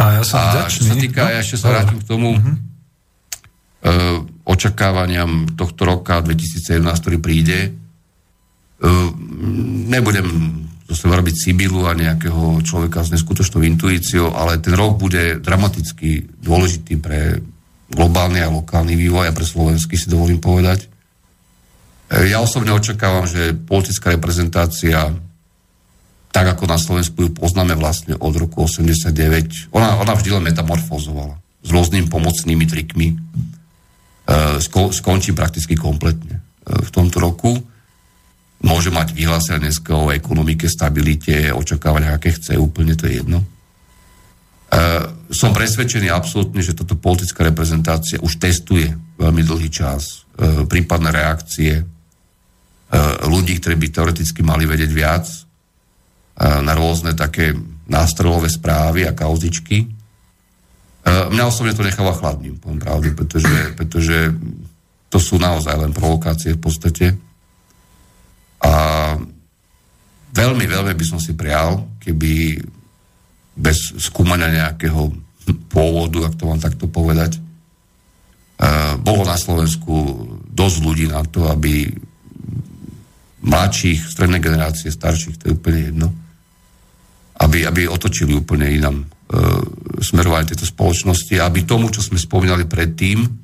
A 0.00 0.20
ja 0.20 0.22
som 0.24 0.40
a 0.40 0.64
čo 0.64 0.88
sa 0.88 0.96
týka, 0.96 1.28
no? 1.28 1.36
ja 1.36 1.38
ešte 1.44 1.60
sa 1.60 1.68
vrátim 1.68 2.00
k 2.00 2.08
tomu 2.08 2.32
uh-huh. 2.32 2.48
uh, 2.48 4.18
očakávaniam 4.48 5.52
tohto 5.52 5.84
roka 5.84 6.24
2017, 6.24 6.80
ktorý 6.80 7.18
príde. 7.20 7.76
Uh, 8.80 9.12
nebudem 9.92 10.24
seba 10.92 11.16
robiť 11.16 11.34
Sibilu 11.36 11.88
a 11.88 11.96
nejakého 11.96 12.60
človeka 12.60 13.00
s 13.00 13.12
neskutočnou 13.16 13.64
intuíciou, 13.64 14.36
ale 14.36 14.60
ten 14.60 14.76
rok 14.76 15.00
bude 15.00 15.40
dramaticky 15.40 16.28
dôležitý 16.44 17.00
pre 17.00 17.40
globálny 17.88 18.44
a 18.44 18.52
lokálny 18.52 18.92
vývoj 18.92 19.32
a 19.32 19.36
pre 19.36 19.48
slovenský 19.48 19.96
si 19.96 20.12
dovolím 20.12 20.44
povedať. 20.44 20.84
Uh, 22.12 22.28
ja 22.28 22.44
osobne 22.44 22.76
očakávam, 22.76 23.24
že 23.24 23.56
politická 23.56 24.12
reprezentácia 24.12 25.08
tak 26.34 26.50
ako 26.58 26.66
na 26.66 26.74
Slovensku 26.74 27.14
ju 27.22 27.30
poznáme 27.30 27.78
vlastne 27.78 28.18
od 28.18 28.34
roku 28.34 28.66
89. 28.66 29.70
Ona, 29.70 30.02
ona 30.02 30.18
vždy 30.18 30.34
len 30.34 30.50
metamorfozovala 30.50 31.38
s 31.62 31.68
rôznymi 31.70 32.10
pomocnými 32.10 32.66
trikmi. 32.66 33.14
E, 33.14 33.16
sko, 34.58 34.90
skončí 34.90 35.30
prakticky 35.30 35.78
kompletne. 35.78 36.42
E, 36.42 36.74
v 36.74 36.90
tomto 36.90 37.22
roku 37.22 37.54
môže 38.62 38.94
mať 38.94 39.16
vyhlásené 39.16 39.58
dneska 39.58 39.96
o 39.96 40.12
ekonomike, 40.14 40.70
stabilite, 40.70 41.50
očakávať, 41.50 42.02
aké 42.06 42.30
chce, 42.36 42.54
úplne 42.60 42.94
to 42.94 43.10
je 43.10 43.24
jedno. 43.24 43.40
E, 43.40 43.46
som 45.30 45.54
presvedčený 45.54 46.08
absolútne, 46.10 46.62
že 46.62 46.76
toto 46.76 46.98
politická 46.98 47.46
reprezentácia 47.46 48.22
už 48.22 48.38
testuje 48.38 48.90
veľmi 49.18 49.42
dlhý 49.44 49.68
čas 49.70 50.26
e, 50.34 50.64
prípadné 50.64 51.10
reakcie 51.12 51.72
e, 51.80 51.84
ľudí, 53.26 53.58
ktorí 53.60 53.76
by 53.78 53.88
teoreticky 53.90 54.40
mali 54.42 54.64
vedieť 54.68 54.92
viac, 54.92 55.26
na 56.34 56.74
rôzne 56.74 57.14
také 57.14 57.54
nástrojové 57.86 58.50
správy 58.50 59.06
a 59.06 59.14
kauzičky. 59.14 59.86
Mňa 61.06 61.44
osobne 61.46 61.78
to 61.78 61.86
necháva 61.86 62.10
chladným, 62.10 62.58
poviem 62.58 62.82
pravdu, 62.82 63.14
pretože, 63.14 63.54
pretože 63.78 64.34
to 65.14 65.22
sú 65.22 65.38
naozaj 65.38 65.78
len 65.78 65.94
provokácie 65.94 66.58
v 66.58 66.60
podstate. 66.60 67.14
A 68.64 68.72
veľmi, 70.32 70.64
veľmi 70.64 70.94
by 70.96 71.04
som 71.04 71.20
si 71.20 71.36
prial, 71.36 71.84
keby 72.00 72.58
bez 73.54 73.94
skúmania 74.00 74.50
nejakého 74.50 75.12
pôvodu, 75.70 76.26
ak 76.26 76.34
to 76.40 76.48
mám 76.48 76.58
takto 76.58 76.88
povedať, 76.88 77.38
bolo 79.04 79.22
na 79.26 79.36
Slovensku 79.36 79.94
dosť 80.48 80.76
ľudí 80.80 81.06
na 81.10 81.22
to, 81.26 81.50
aby 81.50 81.90
mladších, 83.44 84.08
strednej 84.08 84.40
generácie, 84.40 84.88
starších, 84.88 85.36
to 85.36 85.44
je 85.52 85.56
úplne 85.56 85.80
jedno, 85.92 86.08
aby, 87.44 87.68
aby 87.68 87.84
otočili 87.84 88.32
úplne 88.32 88.72
inám 88.72 89.04
e, 89.04 89.06
smerovanie 90.00 90.48
tejto 90.48 90.64
spoločnosti, 90.64 91.36
aby 91.36 91.68
tomu, 91.68 91.92
čo 91.92 92.00
sme 92.00 92.16
spomínali 92.16 92.64
predtým, 92.64 93.43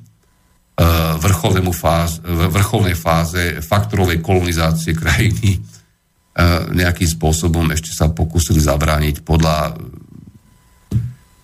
e, 0.81 1.73
fáz, 1.77 2.19
vrcholnej 2.25 2.97
fáze 2.97 3.61
faktorovej 3.61 4.19
kolonizácie 4.19 4.97
krajiny 4.97 5.55
e, 5.55 5.59
nejakým 6.73 7.05
spôsobom 7.05 7.69
ešte 7.69 7.93
sa 7.93 8.09
pokúsili 8.09 8.57
zabrániť 8.57 9.21
podľa 9.21 9.77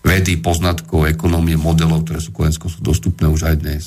vedy, 0.02 0.40
poznatkov, 0.42 1.06
ekonomie, 1.06 1.54
modelov, 1.54 2.02
ktoré 2.02 2.18
sú 2.18 2.34
konecko 2.34 2.66
sú 2.66 2.82
dostupné 2.82 3.28
už 3.30 3.46
aj 3.46 3.56
dnes. 3.60 3.84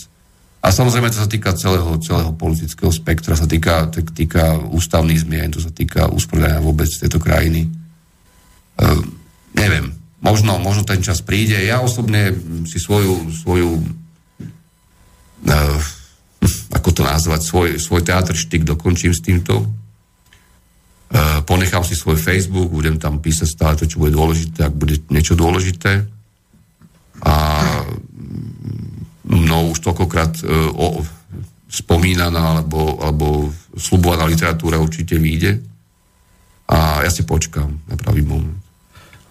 A 0.61 0.69
samozrejme 0.69 1.09
to 1.09 1.17
sa 1.17 1.29
týka 1.29 1.57
celého, 1.57 1.97
celého 1.99 2.31
politického 2.37 2.93
spektra, 2.93 3.33
sa 3.33 3.49
týka, 3.49 3.89
týka 3.89 4.61
ústavných 4.61 5.25
zmien, 5.25 5.49
to 5.49 5.57
sa 5.57 5.73
týka 5.73 6.05
usporiadania 6.13 6.61
vôbec 6.61 6.85
tejto 6.85 7.17
krajiny 7.17 7.81
Uh, 8.81 8.97
neviem, 9.53 9.93
možno, 10.23 10.57
možno 10.57 10.81
ten 10.81 11.05
čas 11.05 11.21
príde. 11.21 11.59
Ja 11.61 11.85
osobne 11.85 12.33
si 12.65 12.81
svoju, 12.81 13.29
svoju 13.29 13.77
ako 16.71 16.89
to 16.93 17.01
nazvať, 17.05 17.41
svoj, 17.41 17.69
svoj 17.77 18.01
teatr 18.01 18.33
štyk 18.33 18.65
dokončím 18.65 19.13
s 19.13 19.21
týmto. 19.21 19.65
Ponechám 21.43 21.83
si 21.83 21.93
svoj 21.93 22.15
Facebook, 22.15 22.71
budem 22.71 22.95
tam 22.95 23.19
písať 23.19 23.47
stále 23.49 23.73
to, 23.75 23.83
čo 23.83 23.99
bude 23.99 24.15
dôležité, 24.15 24.69
ak 24.69 24.73
bude 24.73 25.03
niečo 25.11 25.35
dôležité. 25.35 26.07
A 27.21 27.35
mnou 29.31 29.71
už 29.71 29.79
toľkokrát 29.83 30.43
uh, 30.43 30.71
o, 30.75 31.05
spomínaná 31.71 32.59
alebo, 32.59 32.99
alebo 32.99 33.47
slubovaná 33.79 34.27
literatúra 34.27 34.81
určite 34.81 35.15
vyjde. 35.15 35.63
A 36.67 37.03
ja 37.03 37.11
si 37.11 37.23
počkám 37.23 37.69
na 37.87 37.95
pravý 37.95 38.23
moment. 38.23 38.59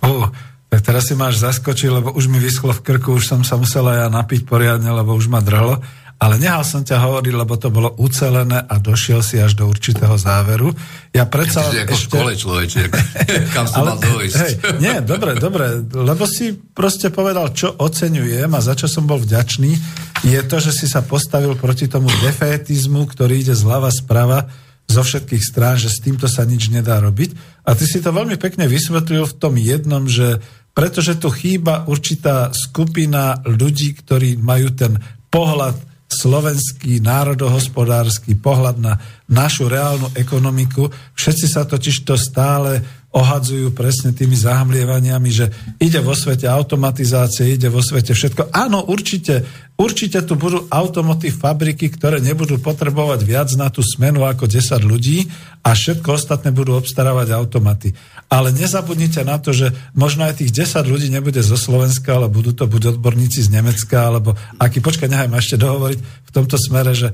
Oh, 0.01 0.29
tak 0.73 0.81
teraz 0.81 1.09
si 1.09 1.17
máš 1.17 1.41
zaskočiť, 1.41 1.89
lebo 1.91 2.09
už 2.17 2.29
mi 2.33 2.41
vyschlo 2.41 2.73
v 2.73 2.85
krku, 2.85 3.17
už 3.17 3.29
som 3.29 3.41
sa 3.45 3.61
musela 3.61 4.05
ja 4.05 4.07
napiť 4.09 4.49
poriadne, 4.49 4.89
lebo 4.89 5.17
už 5.17 5.29
ma 5.29 5.45
drhlo. 5.45 5.81
Ale 6.21 6.37
nehal 6.37 6.61
som 6.68 6.85
ťa 6.85 7.01
hovoriť, 7.01 7.33
lebo 7.33 7.57
to 7.57 7.73
bolo 7.73 7.97
ucelené 7.97 8.61
a 8.61 8.77
došiel 8.77 9.25
si 9.25 9.41
až 9.41 9.57
do 9.57 9.64
určitého 9.64 10.21
záveru. 10.21 10.68
Ja 11.16 11.25
predsa... 11.25 11.64
Ja 11.73 11.89
ako 11.89 11.97
ešte... 11.97 12.07
škole 12.12 12.32
človeče, 12.36 12.82
kam 13.57 13.65
som 13.65 13.89
ale, 13.89 13.97
mal 13.97 13.99
dojsť. 14.05 14.36
Hej, 14.36 14.53
nie, 14.85 14.97
dobre, 15.01 15.40
dobre, 15.40 15.81
lebo 15.81 16.28
si 16.28 16.53
proste 16.53 17.09
povedal, 17.09 17.57
čo 17.57 17.73
oceňujem 17.73 18.53
a 18.53 18.61
za 18.61 18.77
čo 18.77 18.85
som 18.85 19.09
bol 19.09 19.16
vďačný, 19.16 19.73
je 20.20 20.40
to, 20.44 20.57
že 20.61 20.77
si 20.77 20.86
sa 20.93 21.01
postavil 21.01 21.57
proti 21.57 21.89
tomu 21.89 22.12
defetizmu, 22.20 23.09
ktorý 23.09 23.40
ide 23.40 23.57
zľava 23.57 23.89
sprava, 23.89 24.44
zo 24.90 25.07
všetkých 25.07 25.47
strán, 25.47 25.78
že 25.78 25.86
s 25.86 26.03
týmto 26.03 26.27
sa 26.27 26.43
nič 26.43 26.66
nedá 26.66 26.99
robiť. 26.99 27.62
A 27.62 27.78
ty 27.78 27.86
si 27.86 28.03
to 28.03 28.11
veľmi 28.11 28.35
pekne 28.43 28.66
vysvetlil 28.66 29.23
v 29.23 29.39
tom 29.39 29.55
jednom, 29.55 30.11
že 30.11 30.43
pretože 30.74 31.15
tu 31.19 31.31
chýba 31.31 31.86
určitá 31.86 32.51
skupina 32.51 33.39
ľudí, 33.47 33.94
ktorí 33.94 34.35
majú 34.39 34.74
ten 34.74 34.99
pohľad 35.31 35.90
slovenský, 36.11 36.99
národohospodársky 36.99 38.35
pohľad 38.35 38.77
na 38.82 38.99
našu 39.31 39.70
reálnu 39.70 40.11
ekonomiku. 40.19 40.91
Všetci 41.15 41.47
sa 41.47 41.62
totiž 41.62 42.03
to 42.03 42.19
stále 42.19 42.82
ohadzujú 43.11 43.74
presne 43.74 44.15
tými 44.15 44.39
zahamlievaniami, 44.39 45.31
že 45.35 45.51
ide 45.82 45.99
vo 45.99 46.15
svete 46.15 46.47
automatizácie, 46.47 47.59
ide 47.59 47.66
vo 47.66 47.82
svete 47.82 48.15
všetko. 48.15 48.55
Áno, 48.55 48.87
určite, 48.87 49.43
určite 49.74 50.23
tu 50.23 50.39
budú 50.39 50.70
automotív 50.70 51.43
fabriky, 51.43 51.91
ktoré 51.91 52.23
nebudú 52.23 52.62
potrebovať 52.62 53.20
viac 53.27 53.51
na 53.59 53.66
tú 53.66 53.82
smenu 53.82 54.23
ako 54.23 54.47
10 54.47 54.87
ľudí 54.87 55.27
a 55.66 55.74
všetko 55.74 56.07
ostatné 56.15 56.55
budú 56.55 56.78
obstarávať 56.78 57.35
automaty. 57.35 57.99
Ale 58.31 58.55
nezabudnite 58.55 59.27
na 59.27 59.43
to, 59.43 59.51
že 59.51 59.74
možno 59.91 60.31
aj 60.31 60.39
tých 60.47 60.55
10 60.55 60.87
ľudí 60.87 61.11
nebude 61.11 61.43
zo 61.43 61.59
Slovenska, 61.59 62.15
ale 62.15 62.31
budú 62.31 62.55
to 62.55 62.70
buď 62.70 62.95
odborníci 62.95 63.43
z 63.43 63.51
Nemecka, 63.51 64.07
alebo 64.07 64.39
aký, 64.62 64.78
počkaj, 64.78 65.11
nechaj 65.11 65.27
ma 65.27 65.43
ešte 65.43 65.59
dohovoriť 65.59 65.99
v 65.99 66.31
tomto 66.31 66.55
smere, 66.62 66.95
že 66.95 67.11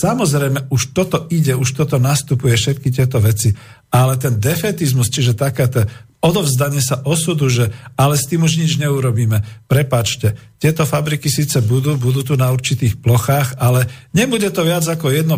samozrejme 0.00 0.72
už 0.72 0.96
toto 0.96 1.28
ide, 1.28 1.52
už 1.52 1.76
toto 1.76 2.00
nastupuje, 2.00 2.56
všetky 2.56 2.88
tieto 2.88 3.20
veci, 3.20 3.52
ale 3.96 4.20
ten 4.20 4.36
defetizmus, 4.36 5.08
čiže 5.08 5.32
takáto 5.32 5.88
odovzdanie 6.26 6.82
sa 6.82 7.00
osudu, 7.06 7.46
že 7.46 7.70
ale 7.94 8.18
s 8.18 8.26
tým 8.26 8.42
už 8.42 8.58
nič 8.58 8.82
neurobíme. 8.82 9.46
Prepačte, 9.70 10.34
tieto 10.56 10.88
fabriky 10.88 11.28
síce 11.28 11.60
budú, 11.62 11.94
budú 12.00 12.24
tu 12.24 12.34
na 12.34 12.48
určitých 12.50 12.98
plochách, 12.98 13.60
ale 13.60 13.86
nebude 14.16 14.48
to 14.50 14.64
viac 14.64 14.82
ako 14.88 15.12
1% 15.12 15.28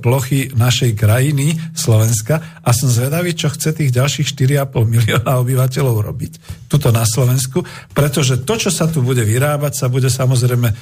plochy 0.00 0.50
našej 0.56 0.96
krajiny, 0.96 1.54
Slovenska, 1.76 2.60
a 2.64 2.70
som 2.72 2.88
zvedavý, 2.88 3.36
čo 3.36 3.52
chce 3.52 3.76
tých 3.76 3.94
ďalších 3.94 4.26
4,5 4.32 4.72
milióna 4.96 5.32
obyvateľov 5.44 5.96
robiť 6.10 6.32
tuto 6.66 6.90
na 6.90 7.06
Slovensku, 7.06 7.62
pretože 7.94 8.42
to, 8.42 8.58
čo 8.58 8.74
sa 8.74 8.90
tu 8.90 9.04
bude 9.04 9.22
vyrábať, 9.22 9.72
sa 9.78 9.86
bude 9.86 10.10
samozrejme 10.10 10.68
e, 10.72 10.74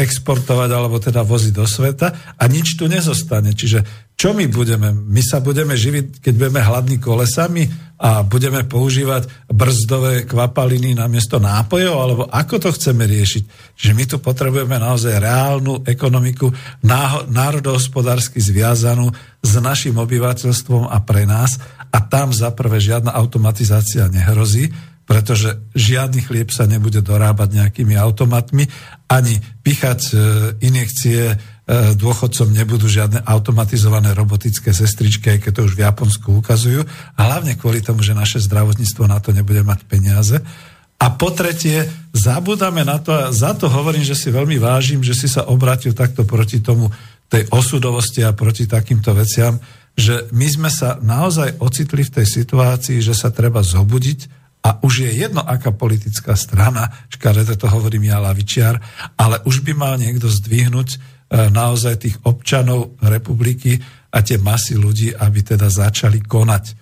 exportovať 0.00 0.70
alebo 0.72 0.96
teda 0.96 1.26
voziť 1.26 1.52
do 1.52 1.66
sveta 1.68 2.38
a 2.38 2.44
nič 2.48 2.78
tu 2.80 2.88
nezostane. 2.88 3.52
Čiže 3.52 3.84
čo 4.20 4.36
my 4.36 4.52
budeme? 4.52 4.92
My 4.92 5.24
sa 5.24 5.40
budeme 5.40 5.72
živiť, 5.72 6.20
keď 6.20 6.32
budeme 6.36 6.60
hladní 6.60 7.00
kolesami 7.00 7.64
a 7.96 8.20
budeme 8.20 8.68
používať 8.68 9.48
brzdové 9.48 10.28
kvapaliny 10.28 10.92
namiesto 10.92 11.40
nápojov, 11.40 11.94
alebo 11.96 12.22
ako 12.28 12.68
to 12.68 12.70
chceme 12.76 13.08
riešiť? 13.08 13.72
Že 13.80 13.90
my 13.96 14.04
tu 14.04 14.16
potrebujeme 14.20 14.76
naozaj 14.76 15.24
reálnu 15.24 15.88
ekonomiku, 15.88 16.52
národohospodársky 17.32 18.44
zviazanú 18.44 19.08
s 19.40 19.52
našim 19.56 19.96
obyvateľstvom 19.96 20.92
a 20.92 21.00
pre 21.00 21.24
nás 21.24 21.56
a 21.88 22.04
tam 22.04 22.36
zaprvé 22.36 22.76
žiadna 22.76 23.16
automatizácia 23.16 24.04
nehrozí, 24.12 24.68
pretože 25.08 25.64
žiadny 25.72 26.28
chlieb 26.28 26.52
sa 26.52 26.68
nebude 26.68 27.00
dorábať 27.00 27.56
nejakými 27.56 27.96
automatmi, 27.96 28.68
ani 29.10 29.42
pichať 29.64 30.00
e, 30.06 30.14
injekcie 30.62 31.34
dôchodcom 31.94 32.50
nebudú 32.50 32.90
žiadne 32.90 33.22
automatizované 33.22 34.10
robotické 34.10 34.74
sestričky, 34.74 35.36
aj 35.36 35.38
keď 35.46 35.52
to 35.54 35.62
už 35.70 35.78
v 35.78 35.84
Japonsku 35.86 36.28
ukazujú. 36.42 36.82
A 37.14 37.20
hlavne 37.30 37.54
kvôli 37.54 37.78
tomu, 37.78 38.02
že 38.02 38.16
naše 38.16 38.42
zdravotníctvo 38.42 39.06
na 39.06 39.22
to 39.22 39.30
nebude 39.30 39.62
mať 39.62 39.86
peniaze. 39.86 40.42
A 41.00 41.06
po 41.16 41.32
tretie, 41.32 41.88
zabudáme 42.12 42.84
na 42.84 43.00
to, 43.00 43.14
a 43.16 43.32
za 43.32 43.56
to 43.56 43.72
hovorím, 43.72 44.04
že 44.04 44.18
si 44.18 44.28
veľmi 44.28 44.60
vážim, 44.60 45.00
že 45.00 45.16
si 45.16 45.32
sa 45.32 45.48
obratil 45.48 45.96
takto 45.96 46.28
proti 46.28 46.60
tomu 46.60 46.92
tej 47.30 47.46
osudovosti 47.48 48.20
a 48.26 48.36
proti 48.36 48.66
takýmto 48.66 49.14
veciam, 49.16 49.56
že 49.96 50.28
my 50.34 50.46
sme 50.50 50.70
sa 50.70 50.98
naozaj 51.00 51.62
ocitli 51.62 52.04
v 52.04 52.20
tej 52.20 52.26
situácii, 52.26 52.98
že 53.00 53.14
sa 53.16 53.32
treba 53.32 53.64
zobudiť 53.64 54.40
a 54.60 54.76
už 54.84 55.08
je 55.08 55.10
jedno, 55.24 55.40
aká 55.40 55.72
politická 55.72 56.36
strana, 56.36 56.92
škaredo 57.08 57.56
to 57.56 57.64
hovorím 57.64 58.12
ja 58.12 58.20
lavičiar, 58.20 58.76
ale 59.16 59.40
už 59.48 59.64
by 59.64 59.72
mal 59.72 59.96
niekto 59.96 60.28
zdvihnúť 60.28 60.88
e, 60.92 60.98
naozaj 61.30 61.94
tých 62.02 62.16
občanov 62.26 62.98
republiky 62.98 63.78
a 64.10 64.18
tie 64.18 64.36
masy 64.42 64.74
ľudí, 64.74 65.14
aby 65.14 65.46
teda 65.46 65.70
začali 65.70 66.18
konať. 66.18 66.64
E, 66.66 66.74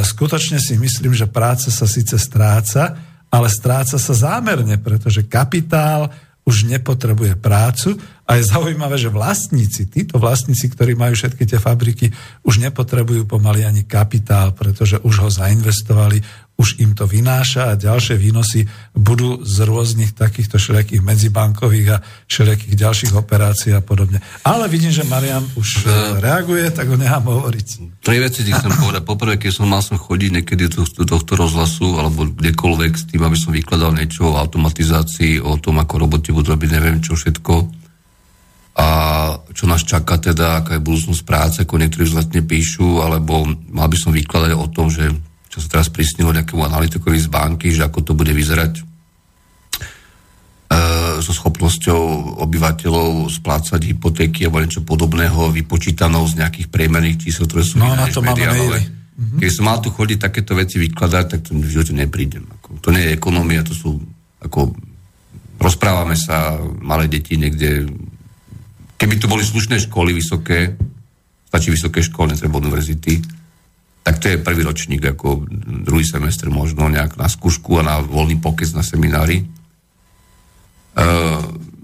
skutočne 0.00 0.56
si 0.56 0.80
myslím, 0.80 1.12
že 1.12 1.28
práca 1.28 1.68
sa 1.68 1.84
síce 1.84 2.16
stráca, 2.16 2.96
ale 3.28 3.52
stráca 3.52 4.00
sa 4.00 4.14
zámerne, 4.16 4.80
pretože 4.80 5.28
kapitál 5.28 6.08
už 6.42 6.66
nepotrebuje 6.66 7.38
prácu 7.38 7.94
a 8.26 8.34
je 8.34 8.48
zaujímavé, 8.50 8.98
že 8.98 9.12
vlastníci, 9.12 9.86
títo 9.86 10.18
vlastníci, 10.18 10.72
ktorí 10.74 10.98
majú 10.98 11.14
všetky 11.14 11.44
tie 11.46 11.60
fabriky, 11.62 12.10
už 12.42 12.58
nepotrebujú 12.58 13.30
pomaly 13.30 13.62
ani 13.62 13.86
kapitál, 13.86 14.50
pretože 14.50 14.98
už 15.06 15.14
ho 15.22 15.30
zainvestovali, 15.30 16.18
už 16.62 16.78
im 16.78 16.94
to 16.94 17.10
vynáša 17.10 17.74
a 17.74 17.78
ďalšie 17.78 18.14
výnosy 18.14 18.70
budú 18.94 19.42
z 19.42 19.66
rôznych 19.66 20.14
takýchto 20.14 20.62
všelijakých 20.62 21.02
medzibankových 21.02 21.88
a 21.90 21.96
všelijakých 22.30 22.74
ďalších 22.78 23.12
operácií 23.18 23.74
a 23.74 23.82
podobne. 23.82 24.22
Ale 24.46 24.70
vidím, 24.70 24.94
že 24.94 25.02
Marian 25.02 25.42
už 25.58 25.82
uh, 25.82 26.22
reaguje, 26.22 26.70
tak 26.70 26.86
ho 26.86 26.94
nechám 26.94 27.26
hovoriť. 27.26 27.98
Tri 27.98 28.22
veci 28.22 28.46
ti 28.46 28.54
chcem 28.54 28.70
povedať. 28.78 29.02
Poprvé, 29.02 29.34
keď 29.42 29.50
som 29.50 29.66
mal 29.66 29.82
som 29.82 29.98
chodiť 29.98 30.30
niekedy 30.38 30.70
do, 30.70 30.86
do 30.86 31.04
tohto 31.04 31.34
rozhlasu 31.34 31.98
alebo 31.98 32.30
kdekoľvek 32.30 32.92
s 32.94 33.04
tým, 33.10 33.26
aby 33.26 33.34
som 33.34 33.50
vykladal 33.50 33.90
niečo 33.98 34.30
o 34.30 34.38
automatizácii, 34.38 35.42
o 35.42 35.58
tom, 35.58 35.82
ako 35.82 36.06
roboti 36.06 36.30
budú 36.30 36.54
robiť 36.54 36.70
neviem 36.70 37.02
čo 37.02 37.18
všetko, 37.18 37.82
a 38.72 38.88
čo 39.52 39.68
nás 39.68 39.84
čaká 39.84 40.16
teda, 40.16 40.64
aká 40.64 40.80
je 40.80 40.86
budúcnosť 40.86 41.22
práce, 41.28 41.56
ako 41.60 41.76
niektorí 41.76 42.08
vzletne 42.08 42.40
píšu, 42.40 43.04
alebo 43.04 43.44
mal 43.68 43.84
by 43.84 43.96
som 44.00 44.16
vykladať 44.16 44.56
o 44.56 44.66
tom, 44.72 44.88
že 44.88 45.12
čo 45.52 45.60
sa 45.60 45.68
teraz 45.68 45.92
prisnilo 45.92 46.32
nejakému 46.32 46.64
analytikovi 46.64 47.20
z 47.20 47.28
banky, 47.28 47.68
že 47.76 47.84
ako 47.84 48.00
to 48.00 48.12
bude 48.16 48.32
vyzerať 48.32 48.80
e, 48.80 48.82
so 51.20 51.28
schopnosťou 51.28 52.00
obyvateľov 52.40 53.28
splácať 53.28 53.84
hypotéky 53.92 54.48
alebo 54.48 54.64
niečo 54.64 54.80
podobného 54.80 55.52
vypočítanou 55.52 56.24
z 56.24 56.40
nejakých 56.40 56.72
priemerných 56.72 57.28
čísel, 57.28 57.44
ktoré 57.44 57.68
sú 57.68 57.76
no, 57.76 57.92
na 57.92 58.08
to 58.08 58.24
mediálové. 58.24 58.80
Mm-hmm. 58.80 59.38
Keď 59.44 59.50
som 59.52 59.68
mal 59.68 59.76
tu 59.84 59.92
chodiť 59.92 60.18
takéto 60.24 60.56
veci 60.56 60.80
vykladať, 60.80 61.24
tak 61.28 61.40
to 61.44 61.52
v 61.52 61.68
živote 61.68 61.92
neprídem. 61.92 62.48
Ako, 62.48 62.80
to 62.80 62.88
nie 62.88 63.12
je 63.12 63.12
ekonomia, 63.12 63.60
to 63.60 63.76
sú 63.76 64.00
ako 64.40 64.72
rozprávame 65.60 66.16
sa, 66.16 66.56
malé 66.80 67.12
deti 67.12 67.36
niekde 67.36 67.86
keby 68.96 69.18
to 69.18 69.26
boli 69.26 69.44
slušné 69.44 69.82
školy 69.90 70.14
vysoké, 70.14 70.78
stačí 71.50 71.74
vysoké 71.74 72.00
školy, 72.06 72.32
netreba 72.34 72.62
univerzity, 72.62 73.41
tak 74.02 74.18
to 74.18 74.34
je 74.34 74.42
prvý 74.42 74.66
ročník, 74.66 74.98
ako 74.98 75.46
druhý 75.86 76.02
semestr 76.02 76.50
možno 76.50 76.90
nejak 76.90 77.14
na 77.14 77.30
skúšku 77.30 77.78
a 77.78 77.86
na 77.86 77.94
voľný 78.02 78.42
pokec 78.42 78.66
na 78.74 78.82
seminári. 78.82 79.46
Uh, 80.92 81.38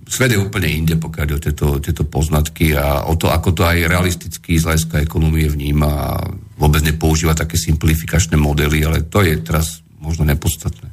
svet 0.05 0.35
je 0.35 0.43
úplne 0.43 0.67
inde, 0.67 0.99
pokiaľ 0.99 1.27
o 1.39 1.41
tieto, 1.41 1.67
tieto 1.79 2.03
poznatky 2.03 2.75
a 2.75 3.07
o 3.07 3.15
to, 3.15 3.31
ako 3.31 3.55
to 3.55 3.63
aj 3.63 3.87
realisticky 3.87 4.59
z 4.59 4.67
hľadiska 4.67 4.99
ekonomie 4.99 5.47
vníma 5.47 5.89
a 5.89 6.19
vôbec 6.59 6.83
nepoužíva 6.83 7.39
také 7.39 7.55
simplifikačné 7.55 8.35
modely, 8.35 8.83
ale 8.83 9.07
to 9.07 9.23
je 9.23 9.39
teraz 9.39 9.87
možno 10.03 10.27
nepodstatné. 10.27 10.91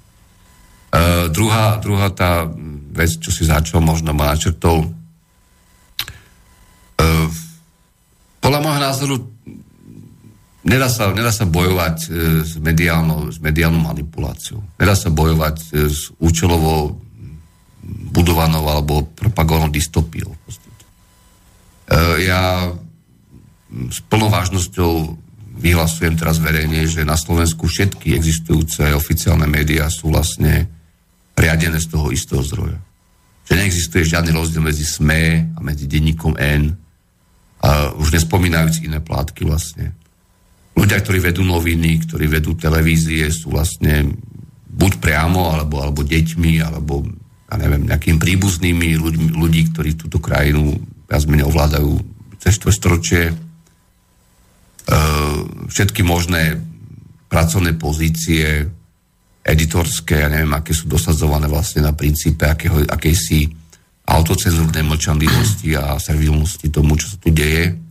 Uh, 0.93 1.27
druhá, 1.34 1.81
druhá 1.81 2.14
tá 2.14 2.45
vec, 2.95 3.18
čo 3.18 3.34
si 3.34 3.49
začal, 3.49 3.81
možno 3.81 4.14
ma 4.14 4.30
načrtol, 4.30 4.93
uh, 7.02 7.27
podľa 8.45 8.60
môjho 8.61 8.80
názoru 8.80 9.34
nedá 10.65 10.89
sa, 10.89 11.13
nedá 11.13 11.29
sa 11.29 11.45
bojovať 11.45 11.97
e, 12.03 12.07
s, 12.41 12.57
mediálnou, 12.57 13.29
s 13.29 13.37
mediálnou 13.37 13.79
manipuláciou. 13.85 14.59
Nedá 14.81 14.97
sa 14.97 15.13
bojovať 15.13 15.57
e, 15.61 15.65
s 15.87 16.09
účelovo 16.17 16.99
budovanou 18.11 18.65
alebo 18.65 19.05
propagovanou 19.13 19.69
dystopiou. 19.69 20.33
E, 20.33 20.37
ja 22.25 22.73
s 23.93 23.99
plnou 24.09 24.33
vážnosťou 24.33 25.21
vyhlasujem 25.55 26.17
teraz 26.19 26.41
verejne, 26.41 26.89
že 26.89 27.07
na 27.07 27.15
Slovensku 27.15 27.69
všetky 27.69 28.17
existujúce 28.17 28.91
oficiálne 28.91 29.47
médiá 29.47 29.87
sú 29.87 30.11
vlastne 30.11 30.67
riadené 31.35 31.79
z 31.79 31.87
toho 31.93 32.11
istého 32.11 32.41
zdroja. 32.43 32.79
Že 33.45 33.53
neexistuje 33.61 34.03
žiadny 34.09 34.31
rozdiel 34.33 34.63
medzi 34.65 34.83
SME 34.83 35.53
a 35.53 35.59
medzi 35.61 35.85
denníkom 35.85 36.35
N, 36.39 36.75
a 37.65 37.89
už 37.97 38.13
nespomínajúc 38.13 38.85
iné 38.85 39.01
plátky 39.01 39.41
vlastne 39.47 39.97
ľudia, 40.76 40.99
ktorí 40.99 41.23
vedú 41.23 41.41
noviny, 41.41 42.03
ktorí 42.06 42.27
vedú 42.27 42.53
televízie, 42.53 43.31
sú 43.31 43.56
vlastne 43.56 44.11
buď 44.76 44.91
priamo, 44.99 45.56
alebo, 45.56 45.80
alebo 45.80 46.03
deťmi, 46.03 46.53
alebo 46.60 47.07
ja 47.47 47.56
neviem, 47.56 47.88
nejakými 47.88 48.19
príbuznými 48.19 48.99
ľuďmi, 48.99 49.27
ľudí, 49.39 49.72
ktorí 49.72 49.95
túto 49.95 50.19
krajinu 50.19 50.76
viac 51.07 51.23
menej 51.26 51.47
ovládajú 51.47 51.91
cez 52.43 52.60
storočie. 52.60 53.31
E, 53.31 53.34
všetky 55.72 56.03
možné 56.03 56.60
pracovné 57.31 57.80
pozície, 57.80 58.68
editorské, 59.45 60.26
ja 60.26 60.30
neviem, 60.30 60.52
aké 60.57 60.73
sú 60.73 60.89
dosadzované 60.89 61.45
vlastne 61.45 61.85
na 61.85 61.93
princípe 61.93 62.49
akého, 62.49 62.81
akejsi 62.89 63.45
autocenzúrnej 64.06 64.85
mlčanlivosti 64.85 65.77
a 65.77 66.02
servilnosti 66.02 66.69
tomu, 66.73 66.97
čo 66.97 67.14
sa 67.14 67.18
tu 67.22 67.30
deje 67.30 67.84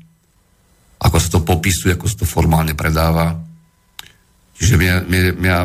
ako 1.01 1.17
sa 1.21 1.29
to 1.33 1.41
popisuje, 1.43 1.95
ako 1.95 2.07
sa 2.07 2.17
to 2.23 2.27
formálne 2.27 2.75
predáva. 2.77 3.39
Čiže 4.55 4.75
mňa, 4.79 4.95
mňa, 5.07 5.21
mňa 5.39 5.57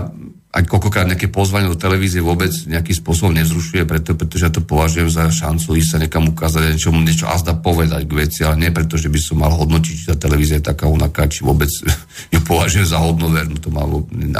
aj 0.49 0.65
koľkokrát 0.65 1.06
nejaké 1.06 1.30
pozvanie 1.30 1.69
do 1.69 1.77
televízie 1.77 2.26
vôbec 2.26 2.49
nejakým 2.49 2.97
spôsobom 2.97 3.38
nezrušuje, 3.38 3.85
preto, 3.85 4.18
pretože 4.18 4.49
ja 4.49 4.51
to 4.51 4.65
považujem 4.65 5.06
za 5.06 5.30
šancu 5.30 5.77
ísť 5.77 5.89
sa 5.93 5.97
niekam 6.01 6.26
ukázať, 6.34 6.73
niečo, 6.73 6.89
niečo 6.89 7.30
azda 7.30 7.53
povedať 7.53 8.10
k 8.10 8.18
veci, 8.18 8.41
ale 8.41 8.57
nie 8.57 8.73
preto, 8.73 8.97
že 8.97 9.14
by 9.14 9.19
som 9.22 9.45
mal 9.45 9.53
hodnotiť, 9.53 9.93
či 9.93 10.10
tá 10.10 10.18
televízia 10.18 10.57
je 10.57 10.73
taká 10.73 10.89
unaká, 10.89 11.30
či 11.30 11.45
vôbec 11.45 11.69
ju 12.34 12.39
považujem 12.41 12.89
za 12.89 12.97
hodnovernú, 12.97 13.61
to 13.61 13.69
ma 13.69 13.85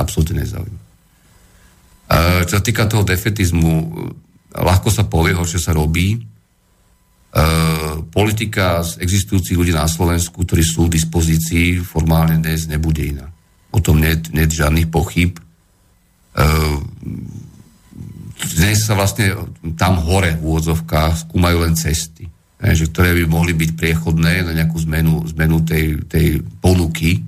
absolútne 0.02 0.42
nezaujíma. 0.42 0.82
Čo 2.50 2.54
sa 2.58 2.64
týka 2.66 2.90
toho 2.90 3.06
defetizmu, 3.06 3.74
ľahko 4.58 4.90
sa 4.90 5.06
povie, 5.06 5.38
čo 5.46 5.62
sa 5.62 5.78
robí, 5.78 6.18
politika 8.10 8.82
z 8.82 8.98
existujúcich 9.06 9.54
ľudí 9.54 9.74
na 9.74 9.86
Slovensku, 9.86 10.42
ktorí 10.42 10.66
sú 10.66 10.90
v 10.90 10.98
dispozícii, 10.98 11.78
formálne 11.86 12.42
dnes 12.42 12.66
nebude 12.66 13.06
iná. 13.06 13.30
O 13.70 13.78
tom 13.78 14.02
nie 14.02 14.18
je 14.18 14.50
žiadnych 14.50 14.90
pochyb. 14.90 15.38
E, 15.38 15.42
dnes 18.58 18.82
sa 18.82 18.98
vlastne 18.98 19.38
tam 19.78 20.02
hore 20.02 20.42
v 20.42 20.46
úvodzovkách 20.46 21.30
skúmajú 21.30 21.70
len 21.70 21.78
cesty, 21.78 22.26
že 22.58 22.90
ktoré 22.90 23.14
by 23.14 23.30
mohli 23.30 23.54
byť 23.54 23.78
priechodné 23.78 24.42
na 24.42 24.54
nejakú 24.58 24.82
zmenu, 24.90 25.30
zmenu 25.38 25.62
tej, 25.62 26.02
tej 26.10 26.42
ponuky. 26.58 27.22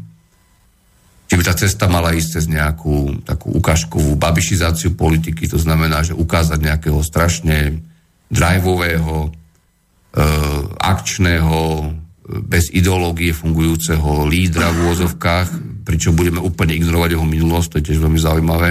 Či 1.30 1.34
by 1.38 1.44
tá 1.46 1.54
cesta 1.54 1.86
mala 1.86 2.18
ísť 2.18 2.42
cez 2.42 2.46
nejakú 2.50 3.22
takú 3.22 3.54
ukážkovú 3.54 4.18
babišizáciu 4.18 4.98
politiky, 4.98 5.46
to 5.46 5.62
znamená, 5.62 6.02
že 6.02 6.18
ukázať 6.18 6.58
nejakého 6.58 7.00
strašne 7.06 7.86
driveového, 8.34 9.30
E, 9.30 9.41
akčného, 10.82 11.60
bez 12.48 12.72
ideológie 12.72 13.36
fungujúceho 13.36 14.28
lídra 14.28 14.72
v 14.72 14.88
úvozovkách, 14.88 15.48
pričom 15.84 16.16
budeme 16.16 16.40
úplne 16.40 16.76
ignorovať 16.78 17.16
jeho 17.16 17.28
minulosť, 17.28 17.68
to 17.68 17.78
je 17.80 17.86
tiež 17.92 18.00
veľmi 18.00 18.20
zaujímavé. 18.20 18.70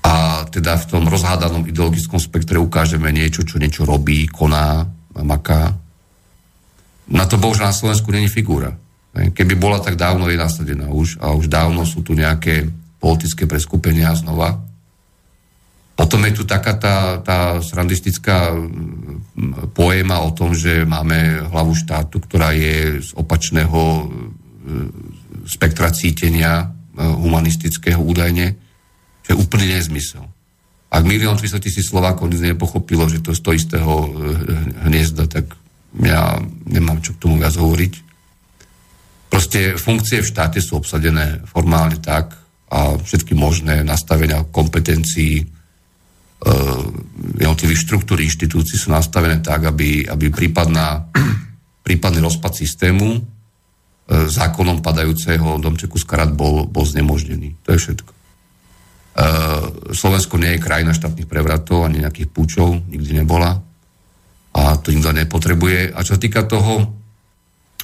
A 0.00 0.48
teda 0.48 0.80
v 0.80 0.88
tom 0.88 1.04
rozhádanom 1.04 1.68
ideologickom 1.68 2.16
spektre 2.16 2.56
ukážeme 2.56 3.12
niečo, 3.12 3.44
čo 3.44 3.60
niečo 3.60 3.84
robí, 3.84 4.24
koná, 4.28 4.88
maká. 5.20 5.76
Na 7.10 7.28
to 7.28 7.36
bohužiaľ 7.36 7.68
na 7.68 7.76
Slovensku 7.76 8.08
není 8.08 8.30
figúra. 8.30 8.72
Keby 9.10 9.58
bola, 9.58 9.82
tak 9.82 9.98
dávno 9.98 10.30
je 10.30 10.38
nasadená 10.38 10.88
už 10.88 11.18
a 11.18 11.34
už 11.34 11.50
dávno 11.50 11.82
sú 11.82 12.06
tu 12.06 12.14
nejaké 12.14 12.70
politické 13.02 13.44
preskupenia 13.50 14.14
znova. 14.14 14.69
Potom 16.00 16.24
je 16.24 16.32
tu 16.32 16.48
taká 16.48 16.80
tá, 16.80 17.20
tá 17.20 17.60
srandistická 17.60 18.56
poéma 19.76 20.24
o 20.24 20.32
tom, 20.32 20.56
že 20.56 20.88
máme 20.88 21.44
hlavu 21.52 21.76
štátu, 21.76 22.24
ktorá 22.24 22.56
je 22.56 23.04
z 23.04 23.10
opačného 23.20 23.76
e, 23.76 24.04
spektra 25.44 25.92
cítenia 25.92 26.64
e, 26.64 27.04
humanistického 27.04 28.00
údajne, 28.00 28.56
čo 29.28 29.28
je 29.36 29.40
úplný 29.44 29.76
nezmysel. 29.76 30.24
Ak 30.88 31.04
milión 31.04 31.36
300 31.36 31.60
tisíc 31.60 31.92
Slovákov 31.92 32.32
nic 32.32 32.40
nepochopilo, 32.48 33.04
že 33.04 33.20
to 33.20 33.36
je 33.36 33.38
z 33.38 33.44
toho 33.44 33.54
istého 33.60 33.92
e, 33.92 34.08
hniezda, 34.88 35.28
tak 35.28 35.52
ja 36.00 36.40
nemám 36.64 37.04
čo 37.04 37.12
k 37.12 37.28
tomu 37.28 37.36
viac 37.36 37.52
hovoriť. 37.60 37.92
Proste 39.28 39.76
funkcie 39.76 40.24
v 40.24 40.30
štáte 40.32 40.64
sú 40.64 40.80
obsadené 40.80 41.44
formálne 41.44 42.00
tak 42.00 42.40
a 42.72 42.96
všetky 42.96 43.36
možné 43.36 43.84
nastavenia 43.84 44.48
kompetencií, 44.48 45.59
jednotlivých 47.36 47.84
štruktúr 47.84 48.24
inštitúcií 48.24 48.80
sú 48.80 48.88
nastavené 48.92 49.44
tak, 49.44 49.68
aby, 49.68 50.08
aby 50.08 50.32
prípadná 50.32 51.04
prípadný 51.86 52.24
rozpad 52.24 52.52
systému 52.54 53.18
e, 53.18 53.20
zákonom 54.30 54.80
padajúceho 54.80 55.60
domčeku 55.60 56.00
z 56.00 56.04
karat 56.06 56.32
bol, 56.32 56.64
bol 56.64 56.84
znemožnený. 56.86 57.60
To 57.66 57.76
je 57.76 57.78
všetko. 57.80 58.12
E, 58.12 58.16
Slovensko 59.92 60.40
nie 60.40 60.56
je 60.56 60.64
krajina 60.64 60.96
štátnych 60.96 61.28
prevratov 61.28 61.84
ani 61.84 62.04
nejakých 62.04 62.28
púčov, 62.32 62.78
nikdy 62.88 63.20
nebola 63.20 63.60
a 64.50 64.62
to 64.80 64.94
nikto 64.94 65.12
nepotrebuje. 65.12 65.92
A 65.92 65.98
čo 66.02 66.16
sa 66.16 66.22
týka 66.22 66.48
toho, 66.48 67.00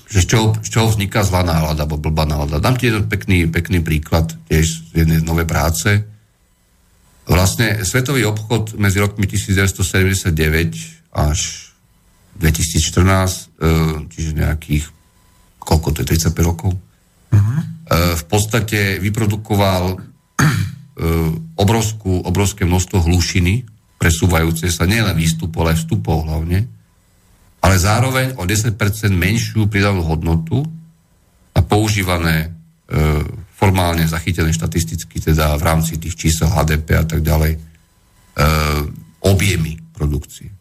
že 0.06 0.22
z 0.22 0.26
čoho, 0.32 0.46
z 0.62 0.68
čoho 0.70 0.86
vzniká 0.86 1.26
zlá 1.26 1.42
nálada 1.42 1.82
alebo 1.82 1.98
blbá 1.98 2.22
nálada. 2.22 2.62
Dám 2.62 2.78
ti 2.78 2.86
jeden 2.86 3.10
pekný, 3.10 3.50
pekný 3.50 3.82
príklad 3.82 4.30
tiež 4.46 4.94
z 4.94 5.02
jednej 5.02 5.18
novej 5.26 5.50
práce. 5.50 6.15
Vlastne 7.26 7.82
svetový 7.82 8.22
obchod 8.22 8.78
medzi 8.78 9.02
rokmi 9.02 9.26
1979 9.26 10.30
až 11.10 11.38
2014, 12.38 13.50
e, 13.58 13.70
čiže 14.06 14.30
nejakých, 14.38 14.84
koľko 15.58 15.88
to 15.90 16.06
je, 16.06 16.22
35 16.22 16.38
rokov, 16.46 16.70
uh-huh. 17.34 17.58
v 18.14 18.24
podstate 18.30 19.02
vyprodukoval 19.02 19.96
e, 19.96 19.96
obrovskú, 21.58 22.22
obrovské 22.22 22.62
množstvo 22.62 23.02
hlušiny, 23.10 23.66
presúvajúce 23.98 24.70
sa 24.70 24.86
nielen 24.86 25.16
výstupov, 25.16 25.66
ale 25.66 25.74
vstupov 25.74 26.30
hlavne, 26.30 26.68
ale 27.58 27.74
zároveň 27.82 28.38
o 28.38 28.46
10% 28.46 28.78
menšiu 29.10 29.66
pridanú 29.66 30.06
hodnotu 30.06 30.62
a 31.56 31.60
používané 31.64 32.36
e, 32.46 32.48
formálne 33.56 34.04
zachytené 34.04 34.52
štatisticky, 34.52 35.16
teda 35.16 35.56
v 35.56 35.62
rámci 35.64 35.96
tých 35.96 36.14
čísel 36.14 36.52
HDP 36.52 37.00
a 37.00 37.04
tak 37.08 37.24
ďalej, 37.24 37.56
e, 37.56 37.58
objemy 39.24 39.80
produkcie. 39.96 40.52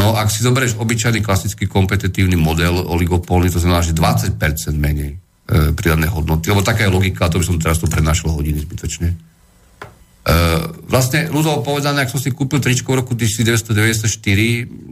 No 0.00 0.16
ak 0.16 0.32
si 0.32 0.40
zoberieš 0.40 0.80
obyčajný 0.80 1.20
klasický 1.20 1.68
kompetitívny 1.68 2.38
model 2.40 2.80
oligopolný, 2.80 3.52
to 3.52 3.60
znamená, 3.60 3.84
že 3.84 3.92
20% 3.92 4.40
menej 4.80 5.20
e, 5.20 5.76
pridané 5.76 6.08
hodnoty, 6.08 6.48
lebo 6.48 6.64
taká 6.64 6.88
je 6.88 6.94
logika, 6.96 7.28
to 7.28 7.42
by 7.42 7.44
som 7.44 7.60
teraz 7.60 7.76
tu 7.76 7.90
prenašal 7.90 8.32
hodiny 8.32 8.64
zbytočne. 8.64 9.08
E, 9.12 9.16
vlastne, 10.88 11.28
ľudovo 11.28 11.60
povedané, 11.60 12.08
ak 12.08 12.12
som 12.14 12.22
si 12.22 12.32
kúpil 12.32 12.62
tričko 12.62 12.96
v 12.96 13.04
roku 13.04 13.12
1994 13.12 14.16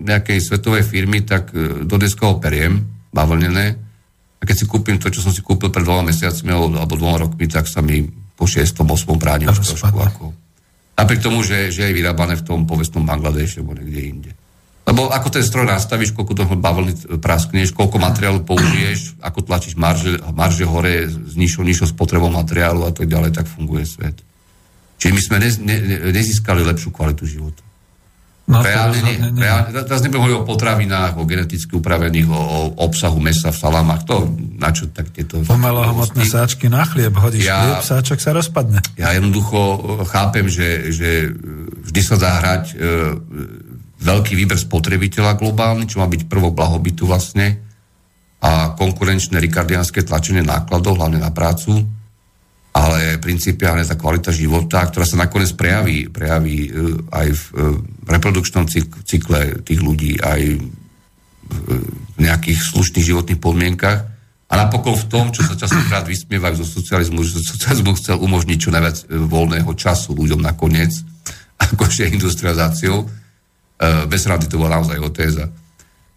nejakej 0.04 0.38
svetovej 0.44 0.84
firmy, 0.84 1.24
tak 1.24 1.54
e, 1.56 1.86
do 1.86 1.96
dneska 1.96 2.28
ho 2.28 2.36
periem, 2.36 2.84
bavlnené, 3.08 3.85
a 4.36 4.42
keď 4.44 4.56
si 4.56 4.64
kúpim 4.68 5.00
to, 5.00 5.08
čo 5.08 5.24
som 5.24 5.32
si 5.32 5.40
kúpil 5.40 5.72
pred 5.72 5.82
dvoma 5.82 6.12
mesiacmi 6.12 6.52
alebo 6.52 6.94
dvoma 6.94 7.18
rokmi, 7.24 7.48
tak 7.48 7.64
sa 7.66 7.80
mi 7.80 8.04
po 8.36 8.44
6. 8.44 8.84
8. 8.84 8.84
bráni 9.16 9.48
už 9.48 9.64
trošku 9.64 9.96
ako... 9.96 10.36
Napriek 10.96 11.20
tomu, 11.20 11.44
že, 11.44 11.68
že 11.68 11.88
je 11.88 11.96
vyrábané 11.96 12.40
v 12.40 12.44
tom 12.44 12.64
povestnom 12.64 13.04
Bangladeši 13.04 13.60
alebo 13.60 13.76
niekde 13.76 14.00
inde. 14.00 14.30
Lebo 14.86 15.10
ako 15.10 15.28
ten 15.34 15.44
stroj 15.44 15.66
nastavíš, 15.66 16.14
koľko 16.14 16.32
toho 16.32 16.54
bavlny 16.56 17.18
praskneš, 17.18 17.74
koľko 17.74 17.98
materiálu 17.98 18.46
použiješ, 18.46 19.18
ako 19.18 19.42
tlačíš 19.42 19.74
marže, 19.74 20.22
marže 20.30 20.62
hore 20.62 21.10
s 21.10 21.34
nižšou, 21.34 21.66
nižšou 21.66 21.90
spotrebou 21.90 22.30
materiálu 22.30 22.86
a 22.86 22.94
tak 22.94 23.10
ďalej, 23.10 23.34
tak 23.34 23.50
funguje 23.50 23.82
svet. 23.82 24.14
Čiže 25.02 25.12
my 25.12 25.20
sme 25.20 25.36
ne, 25.42 25.50
ne, 25.66 25.76
nezískali 26.14 26.62
lepšiu 26.62 26.94
kvalitu 26.94 27.26
života. 27.26 27.65
No, 28.46 28.62
reálne, 28.62 29.02
nie, 29.02 29.18
nie. 29.18 29.42
reálne, 29.42 29.74
teraz 29.74 30.06
nebudem 30.06 30.22
hovoriť 30.22 30.38
o 30.38 30.46
potravinách, 30.46 31.18
o 31.18 31.26
geneticky 31.26 31.82
upravených, 31.82 32.30
o, 32.30 32.38
o 32.38 32.58
obsahu 32.86 33.18
mesa 33.18 33.50
v 33.50 33.58
salámach, 33.58 34.06
to 34.06 34.22
na 34.54 34.70
čo 34.70 34.86
tak 34.86 35.10
tieto... 35.10 35.42
hmotné 35.42 36.22
sáčky 36.22 36.70
na 36.70 36.86
chlieb, 36.86 37.10
hodíš 37.18 37.42
ja, 37.42 37.58
chlieb, 37.58 37.82
sáčok 37.82 38.22
sa 38.22 38.30
rozpadne. 38.30 38.86
Ja 38.94 39.10
jednoducho 39.18 39.58
e, 39.58 39.78
chápem, 40.06 40.46
že, 40.46 40.94
že 40.94 41.34
vždy 41.90 42.00
sa 42.06 42.14
dá 42.22 42.38
hrať 42.38 42.64
e, 42.70 42.74
veľký 44.06 44.38
výber 44.38 44.58
spotrebiteľa 44.62 45.34
globálny, 45.34 45.90
čo 45.90 45.98
má 45.98 46.06
byť 46.06 46.30
prvou 46.30 46.54
blahobytu 46.54 47.02
vlastne 47.02 47.66
a 48.38 48.78
konkurenčné 48.78 49.42
rikardianské 49.42 50.06
tlačenie 50.06 50.46
nákladov, 50.46 51.02
hlavne 51.02 51.18
na 51.18 51.34
prácu, 51.34 51.82
ale 52.76 53.16
principiálne 53.16 53.88
tá 53.88 53.96
kvalita 53.96 54.28
života, 54.28 54.84
ktorá 54.84 55.08
sa 55.08 55.16
nakoniec 55.16 55.56
prejaví, 55.56 56.12
prejaví 56.12 56.68
e, 56.68 56.70
aj 57.08 57.28
v 57.32 57.42
e, 57.56 57.62
reprodukčnom 58.12 58.68
cykle 59.08 59.64
tých 59.64 59.80
ľudí, 59.80 60.20
aj 60.20 60.60
v 61.46 62.18
nejakých 62.18 62.58
slušných 62.58 63.06
životných 63.06 63.40
podmienkach 63.40 64.02
a 64.50 64.52
napokon 64.58 64.98
v 64.98 65.06
tom, 65.08 65.24
čo 65.30 65.46
sa 65.46 65.54
častokrát 65.54 66.02
vysmievajú 66.02 66.58
zo 66.58 66.66
socializmu, 66.66 67.22
že 67.22 67.38
socializmu 67.38 67.94
chcel 67.96 68.18
umožniť 68.20 68.58
čo 68.60 68.74
najviac 68.74 68.96
e, 69.08 69.24
voľného 69.24 69.72
času 69.72 70.12
ľuďom 70.12 70.44
nakoniec, 70.44 70.92
akože 71.56 72.12
industrializáciou. 72.12 73.08
Bez 74.08 74.24
rady 74.24 74.48
to 74.48 74.56
bola 74.56 74.80
naozaj 74.80 74.96
jeho 74.96 75.12
téza 75.12 75.44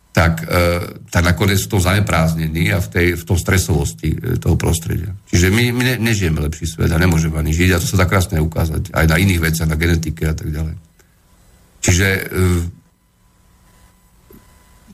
tak, 0.10 0.42
e, 0.42 0.82
tak 1.14 1.24
nakoniec 1.24 1.62
v 1.62 1.72
tom 1.72 1.82
zaneprázdnení 1.82 2.74
a 2.74 2.82
v, 2.82 2.88
tej, 2.90 3.08
v 3.14 3.24
tom 3.24 3.38
stresovosti 3.38 4.10
e, 4.18 4.42
toho 4.42 4.58
prostredia. 4.58 5.14
Čiže 5.30 5.54
my, 5.54 5.64
my 5.70 5.84
ne, 5.86 5.96
nežijeme 6.02 6.42
lepší 6.42 6.66
svet 6.66 6.90
a 6.90 6.98
nemôžeme 6.98 7.38
ani 7.38 7.54
žiť 7.54 7.70
a 7.74 7.82
to 7.82 7.88
sa 7.88 8.02
dá 8.02 8.06
krásne 8.10 8.42
ukázať 8.42 8.90
aj 8.90 9.06
na 9.06 9.16
iných 9.22 9.42
veciach, 9.42 9.70
na 9.70 9.78
genetike 9.78 10.26
a 10.26 10.34
tak 10.34 10.50
ďalej. 10.50 10.76
Čiže 11.86 12.08
e, 12.10 12.22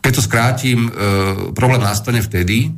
keď 0.03 0.11
to 0.13 0.21
skrátim, 0.21 0.93
problém 1.57 1.81
nastane 1.81 2.21
vtedy, 2.21 2.69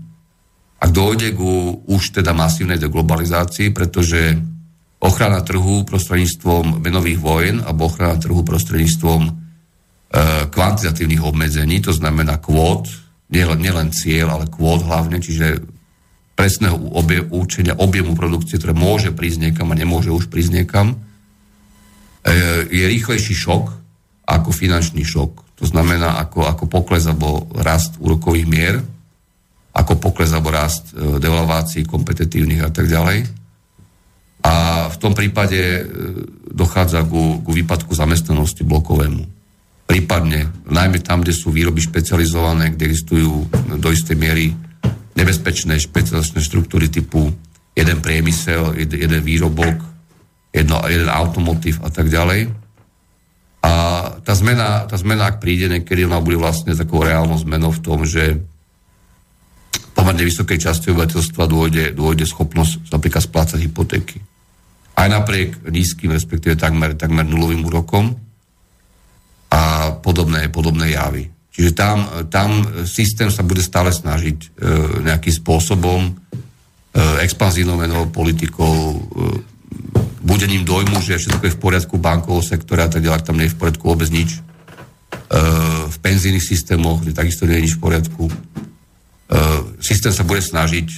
ak 0.79 0.95
dojde 0.95 1.35
ku 1.35 1.83
už 1.91 2.15
teda 2.15 2.31
masívnej 2.31 2.79
deglobalizácii, 2.79 3.75
pretože 3.75 4.39
ochrana 5.03 5.43
trhu 5.43 5.83
prostredníctvom 5.83 6.79
menových 6.79 7.19
vojen 7.19 7.59
alebo 7.59 7.91
ochrana 7.91 8.15
trhu 8.15 8.47
prostredníctvom 8.47 9.46
kvantitatívnych 10.49 11.21
obmedzení, 11.21 11.81
to 11.81 11.93
znamená 11.93 12.41
kvót, 12.41 12.89
nielen, 13.29 13.59
nielen 13.59 13.89
cieľ, 13.93 14.33
ale 14.33 14.45
kvót 14.49 14.87
hlavne, 14.87 15.21
čiže 15.21 15.61
presného 16.37 16.77
obie, 16.93 17.21
účenia 17.21 17.73
objemu 17.77 18.13
produkcie, 18.13 18.61
ktoré 18.61 18.73
môže 18.73 19.09
prísť 19.13 19.49
niekam 19.49 19.73
a 19.73 19.79
nemôže 19.79 20.13
už 20.13 20.29
prísť 20.29 20.63
niekam, 20.63 20.93
e, 20.93 20.95
je 22.69 22.85
rýchlejší 22.85 23.33
šok 23.33 23.73
ako 24.27 24.49
finančný 24.53 25.01
šok. 25.01 25.57
To 25.57 25.65
znamená 25.65 26.21
ako, 26.21 26.45
ako 26.45 26.63
pokles 26.69 27.09
alebo 27.09 27.49
rast 27.57 27.97
úrokových 27.97 28.47
mier, 28.47 28.75
ako 29.73 29.97
pokles 29.97 30.29
alebo 30.29 30.53
rast 30.53 30.93
e, 30.93 31.17
devalvácií 31.17 31.85
kompetitívnych 31.89 32.61
a 32.61 32.69
tak 32.69 32.85
ďalej. 32.85 33.25
A 34.45 34.87
v 34.93 34.97
tom 35.01 35.17
prípade 35.17 35.89
dochádza 36.53 37.03
ku, 37.03 37.41
ku 37.41 37.51
výpadku 37.51 37.91
zamestnanosti 37.91 38.63
blokovému 38.63 39.36
prípadne 39.87 40.51
najmä 40.67 40.99
tam, 40.99 41.23
kde 41.23 41.31
sú 41.31 41.49
výroby 41.49 41.79
špecializované, 41.79 42.75
kde 42.75 42.91
existujú 42.91 43.47
do 43.79 43.89
istej 43.89 44.19
miery 44.19 44.51
nebezpečné 45.17 45.79
špecializačné 45.81 46.43
štruktúry 46.43 46.91
typu 46.91 47.31
jeden 47.73 47.97
priemysel, 48.03 48.75
jeden, 48.77 49.23
výrobok, 49.23 49.79
jedno, 50.51 50.83
jeden 50.85 51.09
automotív 51.09 51.81
a 51.81 51.89
tak 51.89 52.11
ďalej. 52.11 52.51
A 53.63 53.73
tá 54.21 54.33
zmena, 54.37 54.85
tá 54.85 54.99
zmena, 54.99 55.33
ak 55.33 55.41
príde 55.41 55.71
niekedy, 55.71 56.05
ona 56.05 56.21
bude 56.21 56.37
vlastne 56.37 56.77
takou 56.77 57.01
reálnou 57.01 57.39
zmenou 57.41 57.73
v 57.73 57.81
tom, 57.81 58.05
že 58.05 58.37
pomerne 59.97 60.21
vysokej 60.21 60.61
časti 60.61 60.93
obyvateľstva 60.93 61.43
dôjde, 61.49 61.85
dôjde 61.97 62.29
schopnosť 62.29 62.93
napríklad 62.93 63.23
splácať 63.25 63.59
hypotéky. 63.65 64.21
Aj 64.93 65.09
napriek 65.09 65.65
nízkym, 65.65 66.13
respektíve 66.13 66.57
takmer, 66.57 66.93
takmer 66.93 67.25
nulovým 67.25 67.65
úrokom, 67.65 68.26
a 69.51 69.91
podobné, 69.99 70.51
podobné 70.51 70.95
javy. 70.95 71.31
Čiže 71.57 71.71
tam, 71.73 72.05
tam 72.29 72.49
systém 72.85 73.33
sa 73.33 73.41
bude 73.41 73.65
stále 73.65 73.89
snažiť 73.89 74.37
e, 74.37 74.47
nejakým 75.09 75.33
spôsobom 75.41 76.05
e, 76.05 76.11
expanzívnou 77.25 77.81
menovou 77.81 78.13
politikou, 78.13 78.77
e, 78.93 78.97
budením 80.21 80.67
dojmu, 80.67 81.01
že 81.01 81.17
všetko 81.17 81.43
je 81.49 81.55
v 81.55 81.61
poriadku 81.61 81.95
bankového 81.97 82.45
sektora 82.45 82.85
a 82.85 82.91
tak 82.91 83.01
ďalej, 83.01 83.25
tam 83.25 83.41
nie 83.41 83.49
je 83.49 83.55
v 83.55 83.59
poriadku 83.63 83.83
vôbec 83.89 84.05
nič. 84.13 84.37
E, 84.37 84.39
v 85.87 85.97
penzijných 85.97 86.43
systémoch, 86.43 87.01
kde 87.01 87.15
takisto 87.15 87.47
nie 87.47 87.57
je 87.57 87.65
nič 87.71 87.73
v 87.79 87.83
poriadku. 87.83 88.23
E, 88.27 88.33
systém 89.81 90.11
sa 90.11 90.27
bude 90.27 90.43
snažiť 90.43 90.87
e, 90.87 90.97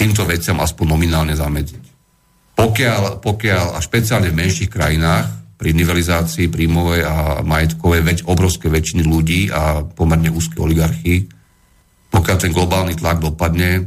týmto 0.00 0.26
veciam 0.26 0.58
aspoň 0.58 0.98
nominálne 0.98 1.36
zamedziť. 1.36 1.84
Pokiaľ, 2.58 3.22
pokiaľ 3.22 3.66
a 3.76 3.78
špeciálne 3.78 4.34
v 4.34 4.38
menších 4.40 4.72
krajinách 4.72 5.41
pri 5.62 5.78
nivelizácii 5.78 6.50
príjmovej 6.50 7.06
a 7.06 7.14
majetkovej 7.46 8.02
veď 8.02 8.18
obrovské 8.26 8.66
väčšiny 8.66 9.06
ľudí 9.06 9.46
a 9.54 9.86
pomerne 9.86 10.34
úzke 10.34 10.58
oligarchy, 10.58 11.30
pokiaľ 12.10 12.36
ten 12.42 12.50
globálny 12.50 12.98
tlak 12.98 13.22
dopadne 13.22 13.70
e, 13.78 13.82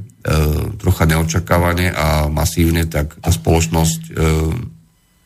trocha 0.80 1.04
neočakávane 1.04 1.92
a 1.92 2.32
masívne, 2.32 2.88
tak 2.88 3.20
tá 3.20 3.28
spoločnosť 3.28 4.02
e, 4.08 4.12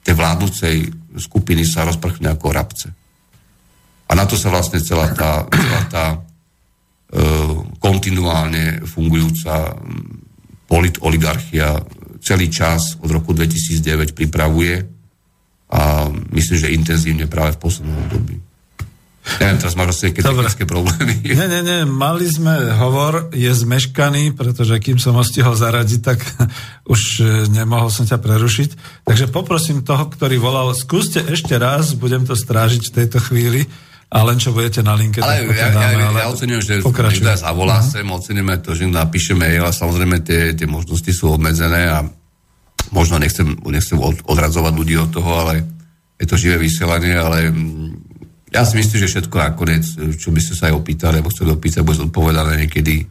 tej 0.01 0.15
vládnúcej 0.17 0.75
skupiny 1.21 1.69
sa 1.69 1.85
rozprchne 1.85 2.33
ako 2.33 2.47
rabce. 2.49 2.89
A 4.09 4.17
na 4.17 4.25
to 4.25 4.33
sa 4.33 4.49
vlastne 4.49 4.81
celá 4.81 5.13
tá, 5.13 5.45
celá 5.53 5.81
tá 5.85 6.05
e, 6.09 6.17
kontinuálne 7.77 8.89
fungujúca 8.89 9.77
polit 10.65 10.97
oligarchia 11.05 11.77
celý 12.25 12.49
čas 12.49 12.97
od 13.05 13.13
roku 13.13 13.37
2009 13.37 14.17
pripravuje 14.17 14.98
a 15.69 16.09
myslím, 16.33 16.57
že 16.57 16.73
intenzívne 16.73 17.25
práve 17.29 17.55
v 17.55 17.61
poslednom 17.61 17.97
období. 18.09 18.41
Neviem, 19.37 19.61
teraz 19.61 19.77
máš 19.77 19.89
asi 19.93 20.09
nejaké 20.09 20.21
technické 20.25 20.63
problémy. 20.65 21.13
Nie, 21.37 21.45
nie, 21.45 21.61
nie, 21.61 21.79
mali 21.85 22.25
sme 22.25 22.73
hovor, 22.73 23.29
je 23.29 23.51
zmeškaný, 23.53 24.33
pretože 24.33 24.81
kým 24.81 24.97
som 24.97 25.13
ho 25.13 25.21
stihol 25.21 25.53
zaradiť, 25.53 25.99
tak 26.01 26.17
už 26.93 27.01
e, 27.21 27.23
nemohol 27.53 27.93
som 27.93 28.09
ťa 28.09 28.17
prerušiť. 28.17 28.69
Takže 29.05 29.29
poprosím 29.29 29.85
toho, 29.85 30.09
ktorý 30.09 30.41
volal, 30.41 30.73
skúste 30.73 31.21
ešte 31.21 31.61
raz, 31.61 31.93
budem 31.93 32.25
to 32.25 32.33
strážiť 32.33 32.89
v 32.89 32.95
tejto 32.95 33.21
chvíli, 33.21 33.69
a 34.09 34.25
len 34.25 34.41
čo 34.41 34.49
budete 34.49 34.81
na 34.81 34.97
linke, 34.97 35.21
ale 35.21 35.45
tak 35.45 35.53
ja, 35.53 35.69
dáme, 35.69 36.01
ja, 36.01 36.09
ale 36.09 36.19
ja 36.25 36.27
ocenujem, 36.33 36.61
že 36.65 36.73
pokračujem. 36.81 37.29
zavolá 37.37 37.77
uh-huh. 37.77 37.93
sem, 37.93 38.09
oceníme 38.09 38.57
to, 38.57 38.73
že 38.73 38.89
napíše 38.89 39.37
mail 39.37 39.61
a 39.61 39.69
samozrejme 39.69 40.25
tie, 40.25 40.57
tie 40.57 40.65
možnosti 40.65 41.13
sú 41.13 41.37
obmedzené 41.37 41.93
a 41.93 42.01
možno 42.89 43.19
nechcem, 43.21 43.57
nechcem 43.67 43.97
odradzovať 44.25 44.73
ľudí 44.73 44.95
od 44.97 45.09
toho, 45.13 45.31
ale 45.45 45.65
je 46.19 46.25
to 46.27 46.35
živé 46.35 46.59
vysielanie, 46.59 47.15
ale 47.15 47.51
mm, 47.51 47.89
ja 48.51 48.65
si 48.65 48.75
myslím, 48.75 48.97
že 49.05 49.11
všetko 49.11 49.35
nakoniec, 49.37 49.85
čo 50.17 50.33
by 50.33 50.39
ste 50.41 50.53
sa 50.57 50.73
aj 50.73 50.77
opýtali, 50.81 51.21
alebo 51.21 51.31
chceli 51.31 51.53
opýtať, 51.53 51.85
bude 51.85 52.01
zodpovedané 52.01 52.65
niekedy 52.65 53.05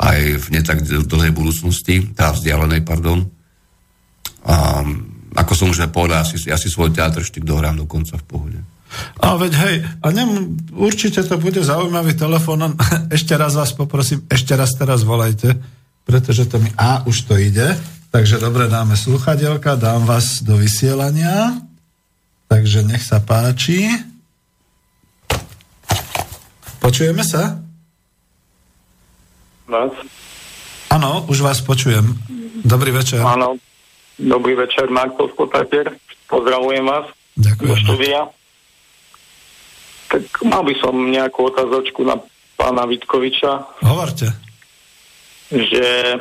aj 0.00 0.18
v 0.40 0.46
netak 0.52 0.80
dlhej 0.84 1.32
budúcnosti, 1.32 2.12
teda 2.16 2.32
vzdialenej, 2.32 2.80
pardon. 2.84 3.28
A 4.48 4.84
ako 5.36 5.52
som 5.52 5.68
už 5.68 5.84
povedal, 5.92 6.24
ja 6.24 6.26
si, 6.26 6.36
ja 6.48 6.56
si 6.56 6.72
svoj 6.72 6.90
teatr 6.90 7.20
štyk 7.20 7.44
dohrám 7.44 7.76
dokonca 7.76 8.16
v 8.16 8.24
pohode. 8.24 8.60
A 9.22 9.38
veď 9.38 9.52
hej, 9.62 9.76
a 10.02 10.06
nem, 10.10 10.58
určite 10.74 11.22
to 11.22 11.38
bude 11.38 11.62
zaujímavý 11.62 12.18
telefón. 12.18 12.74
Ešte 13.16 13.38
raz 13.38 13.54
vás 13.54 13.70
poprosím, 13.70 14.26
ešte 14.26 14.58
raz 14.58 14.74
teraz 14.74 15.06
volajte, 15.06 15.54
pretože 16.02 16.50
to 16.50 16.58
mi... 16.58 16.66
A, 16.74 17.06
už 17.06 17.30
to 17.30 17.38
ide. 17.38 17.78
Takže 18.10 18.42
dobre, 18.42 18.66
dáme 18.66 18.98
sluchadelka, 18.98 19.78
dám 19.78 20.02
vás 20.02 20.42
do 20.42 20.58
vysielania. 20.58 21.62
Takže 22.50 22.82
nech 22.82 23.06
sa 23.06 23.22
páči. 23.22 23.86
Počujeme 26.82 27.22
sa? 27.22 27.62
Vás? 29.70 29.94
Áno, 30.90 31.22
už 31.30 31.46
vás 31.46 31.62
počujem. 31.62 32.18
Dobrý 32.66 32.90
večer. 32.90 33.22
Áno, 33.22 33.54
dobrý 34.18 34.58
večer, 34.58 34.90
Marko 34.90 35.30
Spotaker. 35.30 35.94
Pozdravujem 36.26 36.82
vás 36.82 37.06
Ďakujem. 37.38 37.70
do 37.70 37.74
štúdia. 37.78 38.20
Tak 40.10 40.22
mal 40.42 40.66
by 40.66 40.74
som 40.82 40.98
nejakú 40.98 41.46
otázočku 41.46 42.02
na 42.02 42.18
pána 42.58 42.90
Vitkoviča, 42.90 43.78
Hovorte. 43.86 44.34
že 45.54 46.18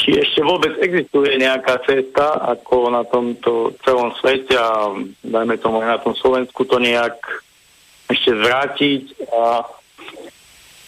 či 0.00 0.16
ešte 0.16 0.40
vôbec 0.40 0.80
existuje 0.80 1.36
nejaká 1.36 1.84
cesta, 1.84 2.40
ako 2.40 2.88
na 2.88 3.04
tomto 3.04 3.76
celom 3.84 4.16
svete 4.16 4.56
a 4.56 4.96
dajme 5.20 5.60
tomu 5.60 5.84
aj 5.84 5.88
na 5.92 6.00
tom 6.00 6.16
Slovensku 6.16 6.64
to 6.64 6.80
nejak 6.80 7.20
ešte 8.08 8.32
zvrátiť 8.32 9.04
a 9.28 9.60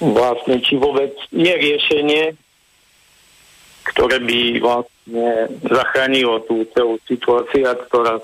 vlastne 0.00 0.64
či 0.64 0.80
vôbec 0.80 1.12
je 1.28 1.52
riešenie, 1.52 2.32
ktoré 3.92 4.16
by 4.24 4.40
vlastne 4.64 5.28
zachránilo 5.60 6.40
tú 6.48 6.64
celú 6.72 6.96
situáciu, 7.04 7.68
ktorá, 7.68 8.16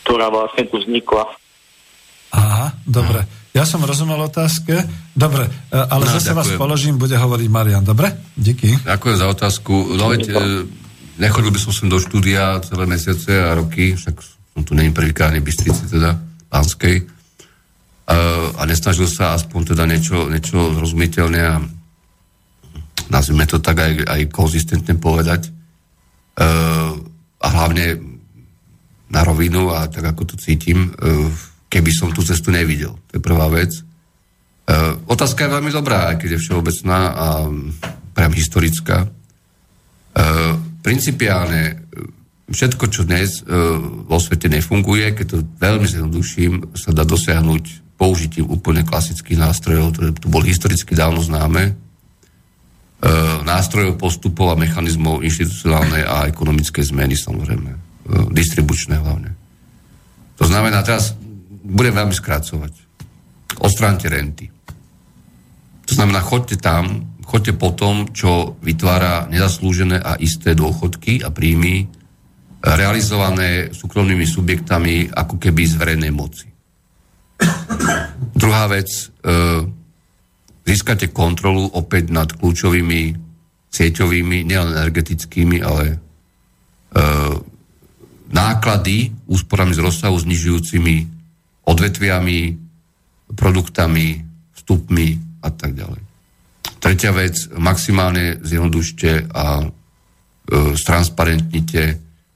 ktorá 0.00 0.32
vlastne 0.32 0.64
tu 0.64 0.80
vznikla. 0.80 1.28
Aha, 2.32 2.72
dobre. 2.88 3.41
Ja 3.52 3.68
som 3.68 3.84
rozumel 3.84 4.16
otázke. 4.16 4.80
Dobre, 5.12 5.44
e, 5.68 5.76
ale 5.76 6.08
No, 6.08 6.12
zase 6.16 6.32
vás 6.32 6.48
ďakujem. 6.48 6.60
položím, 6.60 6.94
bude 6.96 7.12
hovoriť 7.12 7.48
Marian. 7.52 7.84
Dobre? 7.84 8.08
Díky. 8.32 8.80
Ďakujem 8.80 9.16
za 9.20 9.26
otázku. 9.28 9.92
No 9.92 10.08
veď, 10.08 10.22
e, 10.24 10.34
nechodil 11.20 11.52
by 11.52 11.60
som 11.60 11.68
sem 11.68 11.92
do 11.92 12.00
štúdia 12.00 12.64
celé 12.64 12.88
mesiace 12.88 13.28
a 13.28 13.52
roky, 13.52 13.92
však 13.92 14.16
som 14.56 14.60
tu 14.64 14.72
není 14.72 14.88
prvýkrát, 14.88 15.28
ani 15.28 15.44
Bystrici 15.44 15.84
teda, 15.84 16.16
Pánskej. 16.48 16.96
E, 16.96 17.04
a 18.56 18.62
nesnažil 18.64 19.04
sa 19.04 19.36
aspoň 19.36 19.76
teda 19.76 19.84
niečo, 19.84 20.32
niečo 20.32 20.72
zrozumiteľne 20.72 21.40
a 21.44 21.60
nazvime 23.12 23.44
to 23.44 23.60
tak 23.60 23.76
aj, 23.76 23.92
aj 24.08 24.20
konzistentne 24.32 24.96
povedať. 24.96 25.44
E, 25.44 25.50
a 27.36 27.46
hlavne 27.52 28.00
na 29.12 29.20
rovinu 29.20 29.76
a 29.76 29.92
tak 29.92 30.08
ako 30.08 30.24
to 30.24 30.34
cítim, 30.40 30.88
e, 30.96 31.51
keby 31.72 31.88
som 31.88 32.12
tú 32.12 32.20
cestu 32.20 32.52
nevidel. 32.52 32.92
To 33.08 33.12
je 33.16 33.24
prvá 33.24 33.48
vec. 33.48 33.72
E, 33.72 33.82
otázka 35.08 35.48
je 35.48 35.54
veľmi 35.56 35.72
dobrá, 35.72 36.12
aj 36.12 36.20
keď 36.20 36.36
je 36.36 36.42
všeobecná 36.44 36.98
a 37.16 37.26
priam 38.12 38.34
historická. 38.36 39.08
E, 39.08 39.08
principiálne 40.84 41.62
e, 41.64 41.74
všetko, 42.52 42.84
čo 42.92 43.08
dnes 43.08 43.40
e, 43.40 43.48
vo 44.04 44.20
svete 44.20 44.52
nefunguje, 44.52 45.16
keď 45.16 45.26
to 45.32 45.36
veľmi 45.56 45.88
zjednoduším, 45.88 46.76
sa 46.76 46.92
dá 46.92 47.08
dosiahnuť 47.08 47.96
použitím 47.96 48.50
úplne 48.52 48.84
klasických 48.84 49.38
nástrojov, 49.40 49.96
ktoré 49.96 50.08
tu 50.12 50.28
boli 50.28 50.52
historicky 50.52 50.92
dávno 50.92 51.24
známe, 51.24 51.72
e, 51.72 51.72
nástrojov, 53.48 53.96
postupov 53.96 54.52
a 54.52 54.60
mechanizmov 54.60 55.24
inštitucionálnej 55.24 56.04
a 56.04 56.28
ekonomickej 56.28 56.84
zmeny 56.92 57.16
samozrejme, 57.16 57.70
e, 57.72 57.78
distribučné 58.34 59.00
hlavne. 59.00 59.32
To 60.42 60.44
znamená, 60.50 60.82
teraz 60.82 61.14
budem 61.62 61.94
veľmi 61.94 62.14
skracovať. 62.14 62.72
Odstránte 63.62 64.10
renty. 64.10 64.50
To 65.86 65.92
znamená, 65.94 66.22
chodte 66.22 66.58
tam, 66.58 67.14
chodte 67.22 67.54
po 67.54 67.72
tom, 67.72 68.10
čo 68.10 68.58
vytvára 68.60 69.30
nezaslúžené 69.30 70.02
a 70.02 70.18
isté 70.18 70.52
dôchodky 70.52 71.22
a 71.22 71.30
príjmy 71.30 71.74
e, 71.82 71.86
realizované 72.62 73.70
súkromnými 73.70 74.26
subjektami 74.26 75.10
ako 75.14 75.38
keby 75.38 75.62
z 75.64 75.74
verejnej 75.78 76.12
moci. 76.12 76.48
Druhá 78.32 78.70
vec, 78.70 78.88
e, 78.88 79.02
získate 80.66 81.10
kontrolu 81.10 81.66
opäť 81.74 82.14
nad 82.14 82.30
kľúčovými 82.30 83.18
sieťovými, 83.72 84.44
nielen 84.44 84.76
energetickými, 84.76 85.58
ale 85.64 85.84
e, 85.88 85.96
náklady 88.32 89.12
úsporami 89.28 89.72
z 89.76 89.80
rozsahu 89.80 90.16
znižujúcimi 90.16 91.21
odvetviami, 91.66 92.40
produktami, 93.32 94.20
vstupmi 94.56 95.08
a 95.42 95.48
tak 95.50 95.74
ďalej. 95.74 96.02
Tretia 96.82 97.14
vec, 97.14 97.46
maximálne 97.54 98.42
zjednodušte 98.42 99.30
a 99.30 99.62
e, 99.62 99.66
stransparentnite, 100.74 101.82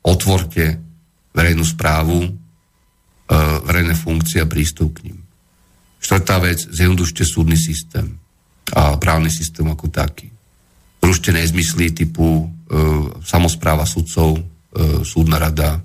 otvorte 0.07 0.79
verejnú 1.35 1.67
správu, 1.67 2.19
e, 2.23 2.31
verejné 3.67 3.99
funkcie 3.99 4.39
a 4.43 4.51
prístup 4.51 5.03
k 5.03 5.11
ním. 5.11 5.19
Štvrtá 5.99 6.39
vec, 6.39 6.63
zjednodušte 6.63 7.27
súdny 7.27 7.59
systém 7.59 8.23
a 8.71 8.95
právny 8.95 9.31
systém 9.31 9.67
ako 9.67 9.91
taký. 9.91 10.31
Zrušte 11.03 11.35
nezmysly 11.35 11.91
typu 11.91 12.27
e, 12.27 12.45
samozpráva 13.27 13.83
sudcov, 13.83 14.39
e, 14.39 14.43
súdna 15.03 15.43
rada 15.43 15.83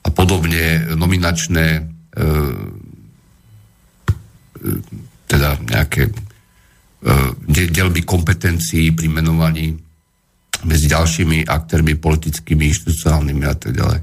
a 0.00 0.08
podobne 0.08 0.96
nominačné 0.96 1.84
teda 5.30 5.50
nejaké 5.62 6.10
e, 6.10 6.12
de- 7.46 7.70
delby 7.70 8.02
kompetencií 8.02 8.92
pri 8.92 9.08
menovaní 9.08 9.72
medzi 10.66 10.86
ďalšími 10.90 11.48
aktérmi 11.48 11.96
politickými, 11.96 12.68
inštitucionálnymi 12.68 13.44
a 13.48 13.54
tak 13.56 13.72
ďalej. 13.72 14.00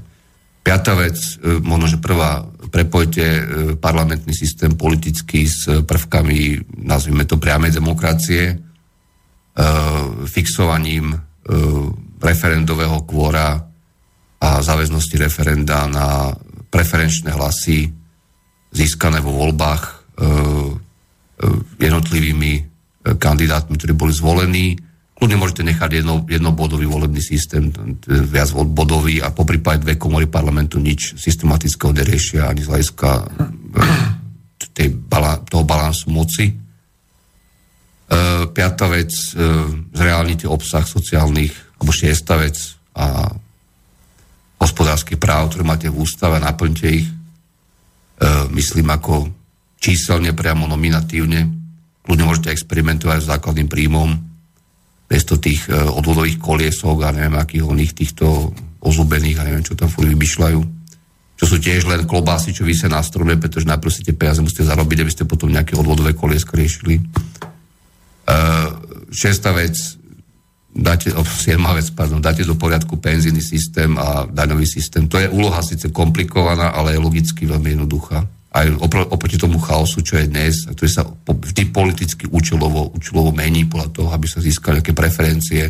Piatá 0.64 0.92
vec, 0.98 1.16
e, 1.38 1.62
možno, 1.62 1.86
že 1.86 2.02
prvá, 2.02 2.42
prepojte 2.72 3.24
e, 3.24 3.42
parlamentný 3.78 4.34
systém 4.34 4.74
politický 4.74 5.46
s 5.46 5.68
prvkami, 5.84 6.64
nazvime 6.82 7.28
to 7.28 7.38
priamej 7.38 7.76
demokracie, 7.76 8.42
e, 8.50 8.56
fixovaním 10.26 11.14
e, 11.14 11.18
referendového 12.18 13.06
kvóra 13.06 13.62
a 14.38 14.48
záväznosti 14.62 15.16
referenda 15.18 15.86
na 15.86 16.34
preferenčné 16.70 17.30
hlasy 17.34 17.97
získané 18.72 19.18
vo 19.24 19.32
voľbách 19.32 19.82
e, 19.82 19.90
e, 19.90 20.26
jednotlivými 21.80 22.52
e, 22.58 22.62
kandidátmi, 23.16 23.74
ktorí 23.76 23.92
boli 23.96 24.12
zvolení. 24.12 24.66
Kľudne 25.18 25.40
môžete 25.40 25.66
nechať 25.66 25.90
jedno, 25.98 26.22
jednobodový 26.30 26.86
volebný 26.86 27.18
systém, 27.18 27.74
viac 28.06 28.54
bodový 28.54 29.18
a 29.18 29.34
po 29.34 29.42
prípade 29.42 29.82
dve 29.82 29.98
komory 29.98 30.30
parlamentu 30.30 30.78
nič 30.78 31.18
systematického 31.18 31.90
neriešia 31.90 32.46
ani 32.46 32.62
z 32.62 32.70
hľadiska 32.70 33.10
toho 35.50 35.64
balansu 35.66 36.06
moci. 36.14 36.46
E, 36.48 36.54
piatá 38.54 38.86
vec, 38.86 39.10
e, 39.10 39.42
zreálnite 39.92 40.46
obsah 40.46 40.86
sociálnych, 40.86 41.52
alebo 41.82 41.90
šiesta 41.90 42.38
vec 42.38 42.56
a 42.94 43.26
hospodárskych 44.58 45.20
práv, 45.20 45.50
ktoré 45.52 45.62
máte 45.66 45.88
v 45.90 46.02
ústave, 46.02 46.38
naplňte 46.38 46.86
ich, 46.88 47.06
myslím 48.50 48.88
ako 48.90 49.30
číselne, 49.78 50.34
priamo 50.34 50.66
nominatívne. 50.66 51.46
Ľudia 52.04 52.24
môžete 52.26 52.50
experimentovať 52.50 53.18
s 53.22 53.30
základným 53.30 53.68
príjmom, 53.70 54.08
bez 55.08 55.24
to 55.24 55.40
tých 55.40 55.64
e, 55.68 55.72
odvodových 55.72 56.36
koliesok 56.36 57.06
a 57.06 57.14
neviem 57.16 57.38
akých 57.38 57.64
oných 57.64 57.92
týchto 57.96 58.52
ozubených 58.84 59.40
a 59.40 59.46
neviem, 59.48 59.64
čo 59.64 59.78
tam 59.78 59.88
furt 59.88 60.08
vymýšľajú. 60.08 60.60
čo 61.38 61.46
sú 61.46 61.62
tiež 61.62 61.86
len 61.86 62.02
klobásy, 62.02 62.50
čo 62.50 62.66
vysia 62.66 62.90
na 62.90 62.98
strome, 62.98 63.38
pretože 63.38 63.70
najprv 63.70 63.92
si 63.94 64.02
tie 64.02 64.10
peniaze 64.10 64.42
musíte 64.42 64.66
zarobiť, 64.66 64.98
aby 65.06 65.12
ste 65.14 65.24
potom 65.24 65.54
nejaké 65.54 65.78
odvodové 65.78 66.10
koliesko 66.10 66.58
riešili. 66.58 66.98
Uh, 68.26 68.74
šestá 69.14 69.54
vec, 69.54 69.97
dáte, 70.74 71.12
oh, 71.14 71.26
vec, 71.74 71.88
pardon, 71.90 72.20
dáte 72.20 72.44
do 72.44 72.54
poriadku 72.54 72.96
penzijný 72.96 73.40
systém 73.40 73.96
a 73.98 74.28
daňový 74.30 74.66
systém. 74.66 75.08
To 75.08 75.18
je 75.18 75.28
úloha 75.28 75.62
síce 75.62 75.88
komplikovaná, 75.88 76.76
ale 76.76 76.94
je 76.94 77.02
logicky 77.02 77.48
veľmi 77.48 77.74
jednoduchá. 77.74 78.24
Aj 78.48 78.66
opr- 78.80 79.08
oproti 79.08 79.36
tomu 79.36 79.60
chaosu, 79.60 80.00
čo 80.00 80.16
je 80.16 80.30
dnes, 80.30 80.64
ktorý 80.68 80.90
sa 80.90 81.04
vždy 81.28 81.68
politicky 81.72 82.24
účelovo, 82.28 82.92
účelovo 82.96 83.32
mení 83.32 83.68
podľa 83.68 83.88
toho, 83.92 84.08
aby 84.12 84.26
sa 84.28 84.40
získali 84.40 84.80
nejaké 84.80 84.96
preferencie, 84.96 85.62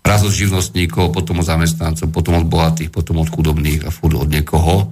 raz 0.00 0.24
od 0.24 0.32
živnostníkov, 0.32 1.12
potom 1.14 1.38
od 1.38 1.46
zamestnancov, 1.46 2.10
potom 2.10 2.40
od 2.40 2.48
bohatých, 2.48 2.90
potom 2.90 3.20
od 3.22 3.30
chudobných 3.30 3.86
a 3.86 3.94
furt 3.94 4.16
od 4.16 4.26
niekoho. 4.26 4.90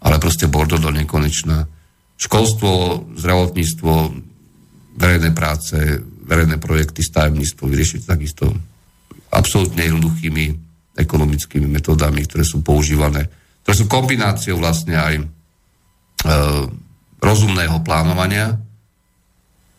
Ale 0.00 0.16
proste 0.16 0.48
bordo 0.48 0.80
do 0.80 0.88
nekonečná. 0.88 1.68
Školstvo, 2.16 3.04
zdravotníctvo, 3.20 3.92
verejné 4.96 5.30
práce, 5.36 5.76
verejné 6.30 6.62
projekty, 6.62 7.02
stavebníctvo 7.02 7.66
vyriešiť 7.66 8.00
takisto 8.06 8.54
absolútne 9.34 9.82
jednoduchými 9.82 10.44
ekonomickými 10.94 11.66
metodami, 11.66 12.22
ktoré 12.22 12.46
sú 12.46 12.62
používané, 12.62 13.26
ktoré 13.66 13.74
sú 13.74 13.86
kombináciou 13.90 14.62
vlastne 14.62 14.94
aj 14.94 15.14
e, 15.18 15.24
rozumného 17.18 17.82
plánovania 17.82 18.54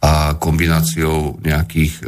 a 0.03 0.35
kombináciou 0.35 1.39
nejakých 1.39 1.93
e, 1.99 2.03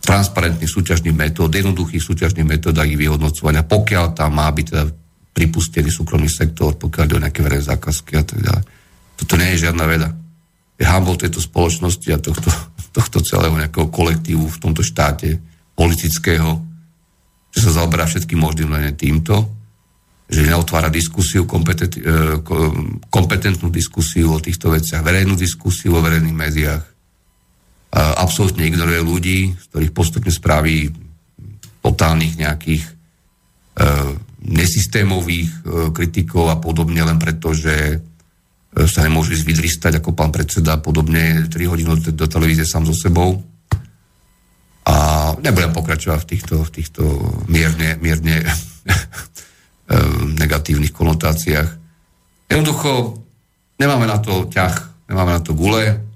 transparentných 0.00 0.70
súťažných 0.70 1.16
metód, 1.16 1.50
jednoduchých 1.50 2.02
súťažných 2.02 2.46
metód 2.46 2.74
a 2.78 2.86
ich 2.86 2.98
vyhodnocovania, 2.98 3.66
pokiaľ 3.66 4.14
tam 4.14 4.38
má 4.38 4.46
byť 4.50 4.66
teda 4.70 4.84
pripustený 5.30 5.90
súkromný 5.90 6.30
sektor, 6.30 6.74
pokiaľ 6.78 7.04
ide 7.06 7.16
o 7.18 7.24
nejaké 7.24 7.40
verejné 7.42 7.64
zákazky 7.66 8.12
a 8.18 8.24
tak 8.26 8.38
ďalej. 8.42 8.64
Toto 9.20 9.34
nie 9.38 9.48
je 9.54 9.62
žiadna 9.68 9.84
veda. 9.86 10.08
Je 10.80 10.84
hambou 10.88 11.14
tejto 11.20 11.44
spoločnosti 11.44 12.08
a 12.08 12.18
tohto, 12.18 12.48
tohto 12.96 13.20
celého 13.20 13.52
nejakého 13.52 13.92
kolektívu 13.92 14.48
v 14.48 14.60
tomto 14.60 14.80
štáte 14.80 15.36
politického, 15.76 16.56
že 17.52 17.60
sa 17.68 17.84
zaoberá 17.84 18.08
všetkým 18.08 18.40
možným 18.40 18.72
len 18.72 18.96
týmto, 18.96 19.44
že 20.30 20.46
neotvára 20.46 20.88
diskusiu, 20.88 21.44
kompetent, 21.44 22.00
e, 22.00 22.40
kompetentnú 23.10 23.68
diskusiu 23.68 24.32
o 24.32 24.42
týchto 24.42 24.72
veciach, 24.72 25.04
verejnú 25.04 25.36
diskusiu 25.36 25.98
o 25.98 26.04
verejných 26.04 26.38
médiách, 26.38 26.84
absolútne 27.90 28.62
ignoruje 28.62 29.00
ľudí, 29.02 29.38
z 29.58 29.64
ktorých 29.74 29.92
postupne 29.94 30.30
spraví 30.30 30.94
totálnych 31.82 32.38
nejakých 32.38 32.84
e, 32.86 32.92
nesystémových 34.46 35.50
e, 35.50 35.58
kritikov 35.90 36.54
a 36.54 36.56
podobne, 36.62 37.02
len 37.02 37.18
preto, 37.18 37.50
že 37.50 37.98
sa 38.70 39.02
nemôžu 39.02 39.34
ísť 39.34 39.46
vydristať 39.46 39.92
ako 39.98 40.14
pán 40.14 40.30
predseda 40.30 40.78
podobne 40.78 41.50
3 41.50 41.70
hodiny 41.70 42.14
do, 42.14 42.24
televízie 42.30 42.62
sám 42.62 42.86
so 42.86 42.94
sebou. 42.94 43.42
A 44.86 44.96
nebudem 45.42 45.74
pokračovať 45.74 46.18
v 46.22 46.28
týchto, 46.30 46.54
v 46.62 46.70
týchto 46.70 47.02
mierne, 47.50 47.98
mierne 47.98 48.42
e, 48.46 48.50
negatívnych 50.38 50.94
konotáciách. 50.94 51.68
Jednoducho 52.50 53.20
nemáme 53.78 54.06
na 54.06 54.22
to 54.22 54.46
ťah, 54.46 55.06
nemáme 55.10 55.38
na 55.38 55.42
to 55.42 55.54
gule, 55.54 56.10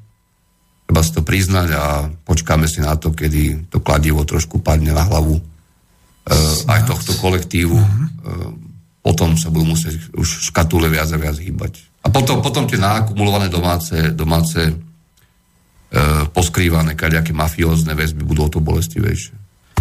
Treba 0.85 1.01
si 1.01 1.12
to 1.16 1.24
priznať 1.24 1.68
a 1.72 1.85
počkáme 2.28 2.68
si 2.68 2.85
na 2.85 2.93
to, 3.01 3.16
kedy 3.16 3.72
to 3.72 3.81
kladivo 3.81 4.20
trošku 4.28 4.60
padne 4.60 4.93
na 4.93 5.09
hlavu 5.09 5.40
uh, 5.40 6.70
aj 6.70 6.85
tohto 6.85 7.16
kolektívu. 7.24 7.74
Uh, 7.74 8.52
potom 9.01 9.32
sa 9.40 9.48
budú 9.48 9.72
musieť 9.72 9.97
už 10.12 10.52
škatule 10.52 10.93
viac 10.93 11.09
a 11.09 11.16
viac 11.16 11.40
hýbať. 11.40 11.81
A 12.05 12.12
potom, 12.12 12.44
potom 12.44 12.68
tie 12.68 12.76
naakumulované 12.76 13.48
domáce, 13.48 14.12
domáce 14.12 14.60
uh, 14.70 16.28
poskrývané 16.31 16.93
kaďaké 16.93 17.32
mafiózne 17.32 17.97
väzby 17.97 18.22
budú 18.22 18.47
o 18.47 18.52
to 18.52 18.60
bolestivejšie. 18.60 19.35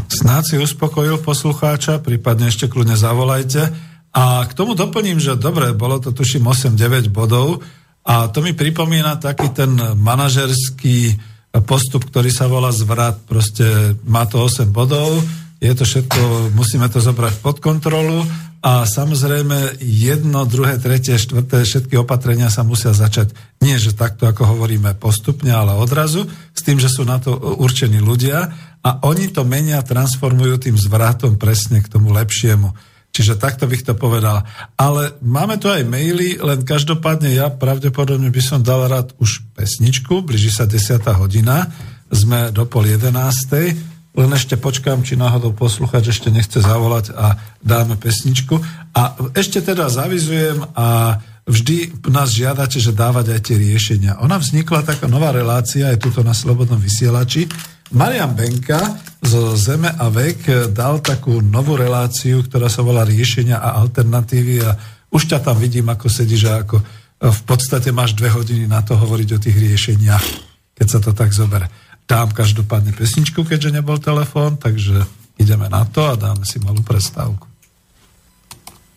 Snáď 0.07 0.43
si 0.43 0.55
uspokojil 0.59 1.19
poslucháča, 1.19 1.99
prípadne 1.99 2.47
ešte 2.47 2.71
kľudne 2.71 2.95
zavolajte. 2.95 3.69
A 4.13 4.45
k 4.45 4.53
tomu 4.53 4.77
doplním, 4.77 5.17
že 5.17 5.35
dobre, 5.35 5.73
bolo 5.73 5.97
to 5.97 6.13
tuším 6.13 6.45
8-9 6.45 7.09
bodov, 7.09 7.65
a 8.03 8.27
to 8.27 8.43
mi 8.43 8.51
pripomína 8.51 9.15
taký 9.15 9.55
ten 9.55 9.79
manažerský 9.79 11.15
postup, 11.63 12.03
ktorý 12.11 12.27
sa 12.27 12.51
volá 12.51 12.75
zvrat. 12.75 13.23
Proste 13.23 13.95
má 14.03 14.27
to 14.27 14.43
8 14.43 14.67
bodov, 14.75 15.23
je 15.63 15.71
to 15.71 15.87
všetko, 15.87 16.51
musíme 16.51 16.83
to 16.91 16.99
zobrať 16.99 17.39
pod 17.39 17.63
kontrolu 17.63 18.27
a 18.63 18.87
samozrejme 18.87 19.83
jedno, 19.83 20.47
druhé, 20.47 20.79
tretie, 20.79 21.19
štvrté, 21.19 21.67
všetky 21.67 21.99
opatrenia 21.99 22.47
sa 22.47 22.63
musia 22.63 22.95
začať 22.95 23.35
nie, 23.59 23.75
že 23.75 23.91
takto, 23.91 24.23
ako 24.23 24.55
hovoríme, 24.55 24.95
postupne, 24.95 25.51
ale 25.51 25.75
odrazu, 25.75 26.23
s 26.55 26.63
tým, 26.63 26.79
že 26.79 26.87
sú 26.87 27.03
na 27.03 27.19
to 27.19 27.35
určení 27.59 27.99
ľudia 27.99 28.55
a 28.79 29.03
oni 29.03 29.35
to 29.35 29.43
menia, 29.43 29.83
transformujú 29.83 30.63
tým 30.63 30.79
zvratom 30.79 31.35
presne 31.35 31.83
k 31.83 31.91
tomu 31.91 32.15
lepšiemu. 32.15 32.71
Čiže 33.13 33.35
takto 33.35 33.67
bych 33.67 33.83
to 33.83 33.93
povedal. 33.99 34.47
Ale 34.79 35.19
máme 35.19 35.59
tu 35.59 35.67
aj 35.67 35.83
maily, 35.83 36.39
len 36.39 36.63
každopádne 36.63 37.35
ja 37.35 37.51
pravdepodobne 37.51 38.31
by 38.31 38.41
som 38.41 38.63
dal 38.63 38.87
rád 38.87 39.11
už 39.19 39.43
pesničku, 39.59 40.23
blíži 40.23 40.49
sa 40.49 40.63
10. 40.63 41.03
hodina, 41.19 41.67
sme 42.09 42.47
do 42.55 42.63
pol 42.63 42.87
11. 42.87 43.92
Len 44.13 44.29
ešte 44.29 44.53
počkám, 44.61 45.01
či 45.01 45.17
náhodou 45.17 45.57
posluchač 45.57 46.13
ešte 46.13 46.29
nechce 46.29 46.61
zavolať 46.61 47.17
a 47.17 47.37
dáme 47.65 47.97
pesničku. 47.97 48.61
A 48.93 49.17
ešte 49.33 49.57
teda 49.65 49.89
zavizujem 49.89 50.61
a 50.77 51.17
vždy 51.49 52.05
nás 52.13 52.29
žiadate, 52.29 52.77
že 52.77 52.93
dávať 52.93 53.33
aj 53.33 53.41
tie 53.41 53.57
riešenia. 53.57 54.21
Ona 54.21 54.37
vznikla 54.37 54.85
taká 54.85 55.09
nová 55.09 55.33
relácia, 55.33 55.89
aj 55.89 55.97
tuto 55.97 56.21
na 56.21 56.37
Slobodnom 56.37 56.77
vysielači, 56.77 57.49
Marian 57.93 58.33
Benka 58.33 58.79
zo 59.21 59.53
Zeme 59.53 59.89
a 59.89 60.09
vek 60.09 60.73
dal 60.73 60.97
takú 60.97 61.45
novú 61.45 61.77
reláciu, 61.77 62.41
ktorá 62.41 62.65
sa 62.65 62.81
volá 62.81 63.05
Riešenia 63.05 63.61
a 63.61 63.77
alternatívy 63.85 64.55
a 64.65 64.73
už 65.13 65.29
ťa 65.29 65.45
tam 65.45 65.61
vidím, 65.61 65.93
ako 65.93 66.09
sedíš 66.09 66.49
a 66.49 66.65
ako 66.65 66.81
v 67.21 67.41
podstate 67.45 67.93
máš 67.93 68.17
dve 68.17 68.33
hodiny 68.33 68.65
na 68.65 68.81
to 68.81 68.97
hovoriť 68.97 69.29
o 69.37 69.41
tých 69.41 69.57
riešeniach, 69.57 70.25
keď 70.73 70.87
sa 70.89 70.99
to 71.05 71.13
tak 71.13 71.29
zoberie. 71.29 71.69
Dám 72.03 72.35
každopádne 72.35 72.91
pesničku, 72.93 73.47
keďže 73.47 73.79
nebol 73.79 73.97
telefón, 73.97 74.59
takže 74.59 75.07
ideme 75.39 75.71
na 75.71 75.87
to 75.87 76.03
a 76.03 76.19
dáme 76.19 76.43
si 76.43 76.59
malú 76.59 76.83
prestávku. 76.83 77.53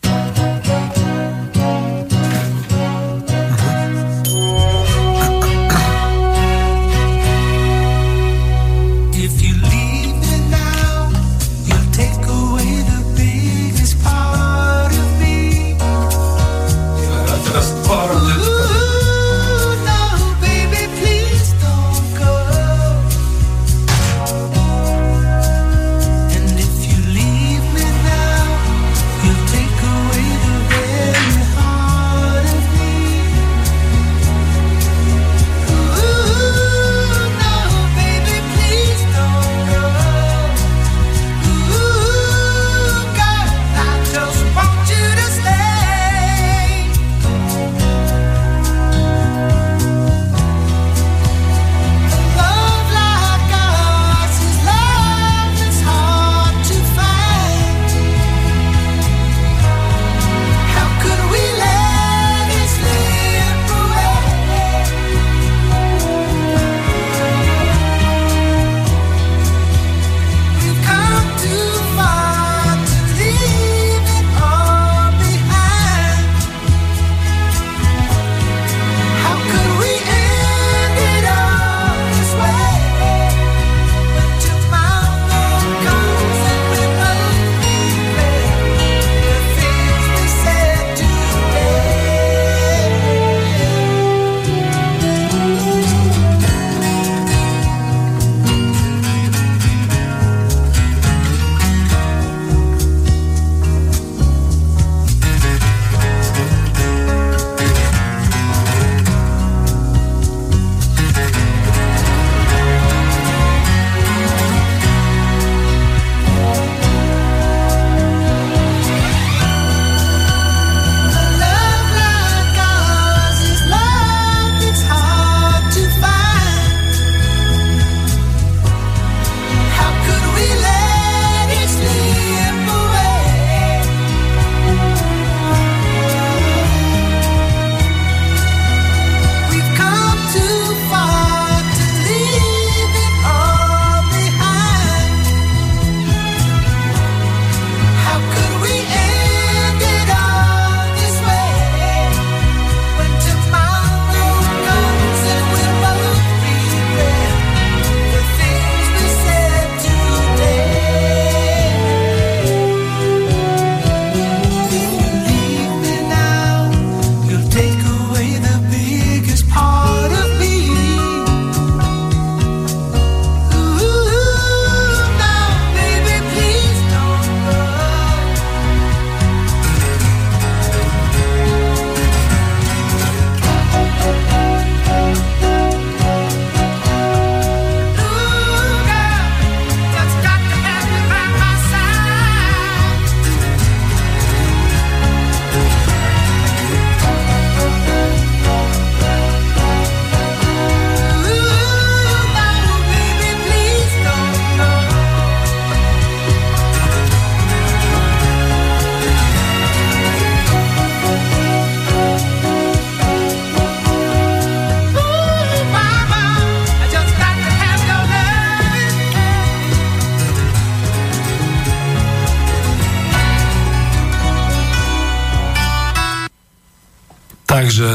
now 0.07 0.56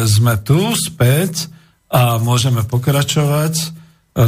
sme 0.06 0.38
tu 0.40 0.74
späť 0.76 1.48
a 1.92 2.16
môžeme 2.18 2.64
pokračovať. 2.64 3.54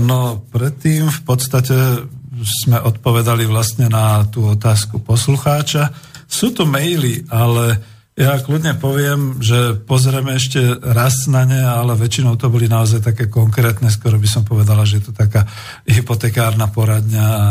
No 0.01 0.45
predtým 0.53 1.09
v 1.09 1.21
podstate 1.25 2.09
sme 2.43 2.83
odpovedali 2.83 3.47
vlastne 3.47 3.87
na 3.89 4.27
tú 4.27 4.49
otázku 4.53 5.01
poslucháča. 5.01 5.93
Sú 6.27 6.51
tu 6.51 6.67
maily, 6.67 7.25
ale 7.31 7.79
ja 8.15 8.39
kľudne 8.39 8.79
poviem, 8.79 9.43
že 9.43 9.75
pozrieme 9.75 10.39
ešte 10.39 10.63
raz 10.79 11.27
na 11.27 11.43
ne, 11.43 11.59
ale 11.59 11.99
väčšinou 11.99 12.39
to 12.39 12.47
boli 12.47 12.71
naozaj 12.71 13.03
také 13.03 13.27
konkrétne, 13.27 13.91
skoro 13.91 14.23
by 14.23 14.29
som 14.31 14.47
povedala, 14.47 14.87
že 14.87 15.03
je 15.03 15.11
to 15.11 15.13
taká 15.19 15.47
hypotekárna 15.83 16.71
poradňa 16.71 17.27
a 17.27 17.47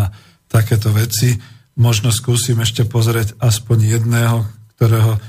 takéto 0.47 0.95
veci. 0.95 1.35
Možno 1.75 2.15
skúsim 2.15 2.61
ešte 2.63 2.87
pozrieť 2.87 3.35
aspoň 3.43 3.77
jedného, 3.97 4.47
ktorého 4.77 5.19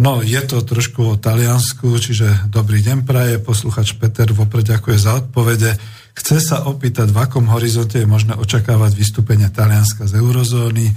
No, 0.00 0.24
je 0.24 0.40
to 0.48 0.64
trošku 0.64 1.12
o 1.12 1.20
Taliansku, 1.20 1.92
čiže 2.00 2.48
dobrý 2.48 2.80
deň 2.80 3.04
praje, 3.04 3.36
posluchač 3.36 4.00
Peter 4.00 4.32
vopred 4.32 4.64
ďakuje 4.64 4.96
za 4.96 5.20
odpovede. 5.20 5.76
Chce 6.16 6.40
sa 6.40 6.64
opýtať, 6.64 7.12
v 7.12 7.20
akom 7.20 7.44
horizonte 7.52 8.00
je 8.00 8.08
možné 8.08 8.32
očakávať 8.32 8.96
vystúpenie 8.96 9.52
Talianska 9.52 10.08
z 10.08 10.16
eurozóny, 10.16 10.88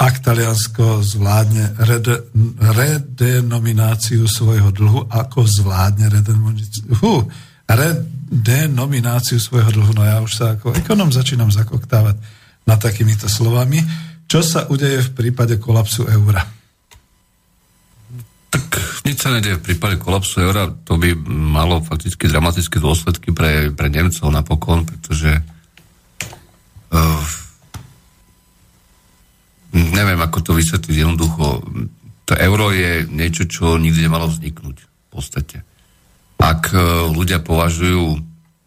ak 0.00 0.24
Taliansko 0.24 1.04
zvládne 1.04 1.76
rede, 1.76 2.24
redenomináciu 2.56 4.24
svojho 4.24 4.72
dlhu, 4.72 5.12
ako 5.12 5.44
zvládne 5.44 6.08
redenomináciu, 6.08 7.28
redenomináciu 7.68 9.38
svojho 9.44 9.70
dlhu. 9.76 9.92
No 9.92 10.08
ja 10.08 10.24
už 10.24 10.32
sa 10.32 10.56
ako 10.56 10.72
ekonom 10.72 11.12
začínam 11.12 11.52
zakoktávať 11.52 12.16
na 12.64 12.80
takýmito 12.80 13.28
slovami. 13.28 13.84
Čo 14.24 14.40
sa 14.40 14.64
udeje 14.72 15.04
v 15.04 15.10
prípade 15.12 15.60
kolapsu 15.60 16.08
eura? 16.08 16.57
Nič 19.08 19.24
sa 19.24 19.32
nedie 19.32 19.56
v 19.56 19.64
prípade 19.64 19.96
kolapsu 19.96 20.44
eura. 20.44 20.68
To 20.84 21.00
by 21.00 21.16
malo 21.32 21.80
fakticky 21.80 22.28
dramatické 22.28 22.76
dôsledky 22.76 23.32
pre, 23.32 23.72
pre 23.72 23.88
Nemcov 23.88 24.28
napokon, 24.28 24.84
pretože 24.84 25.32
uh, 26.92 27.24
neviem, 29.72 30.20
ako 30.20 30.44
to 30.44 30.52
vysvetliť 30.52 30.92
jednoducho. 30.92 31.64
To 32.28 32.32
euro 32.36 32.68
je 32.68 33.08
niečo, 33.08 33.48
čo 33.48 33.80
nikdy 33.80 34.04
nemalo 34.04 34.28
vzniknúť 34.28 34.76
v 34.76 35.06
podstate. 35.08 35.64
Ak 36.36 36.68
uh, 36.76 37.08
ľudia 37.08 37.40
považujú 37.40 38.20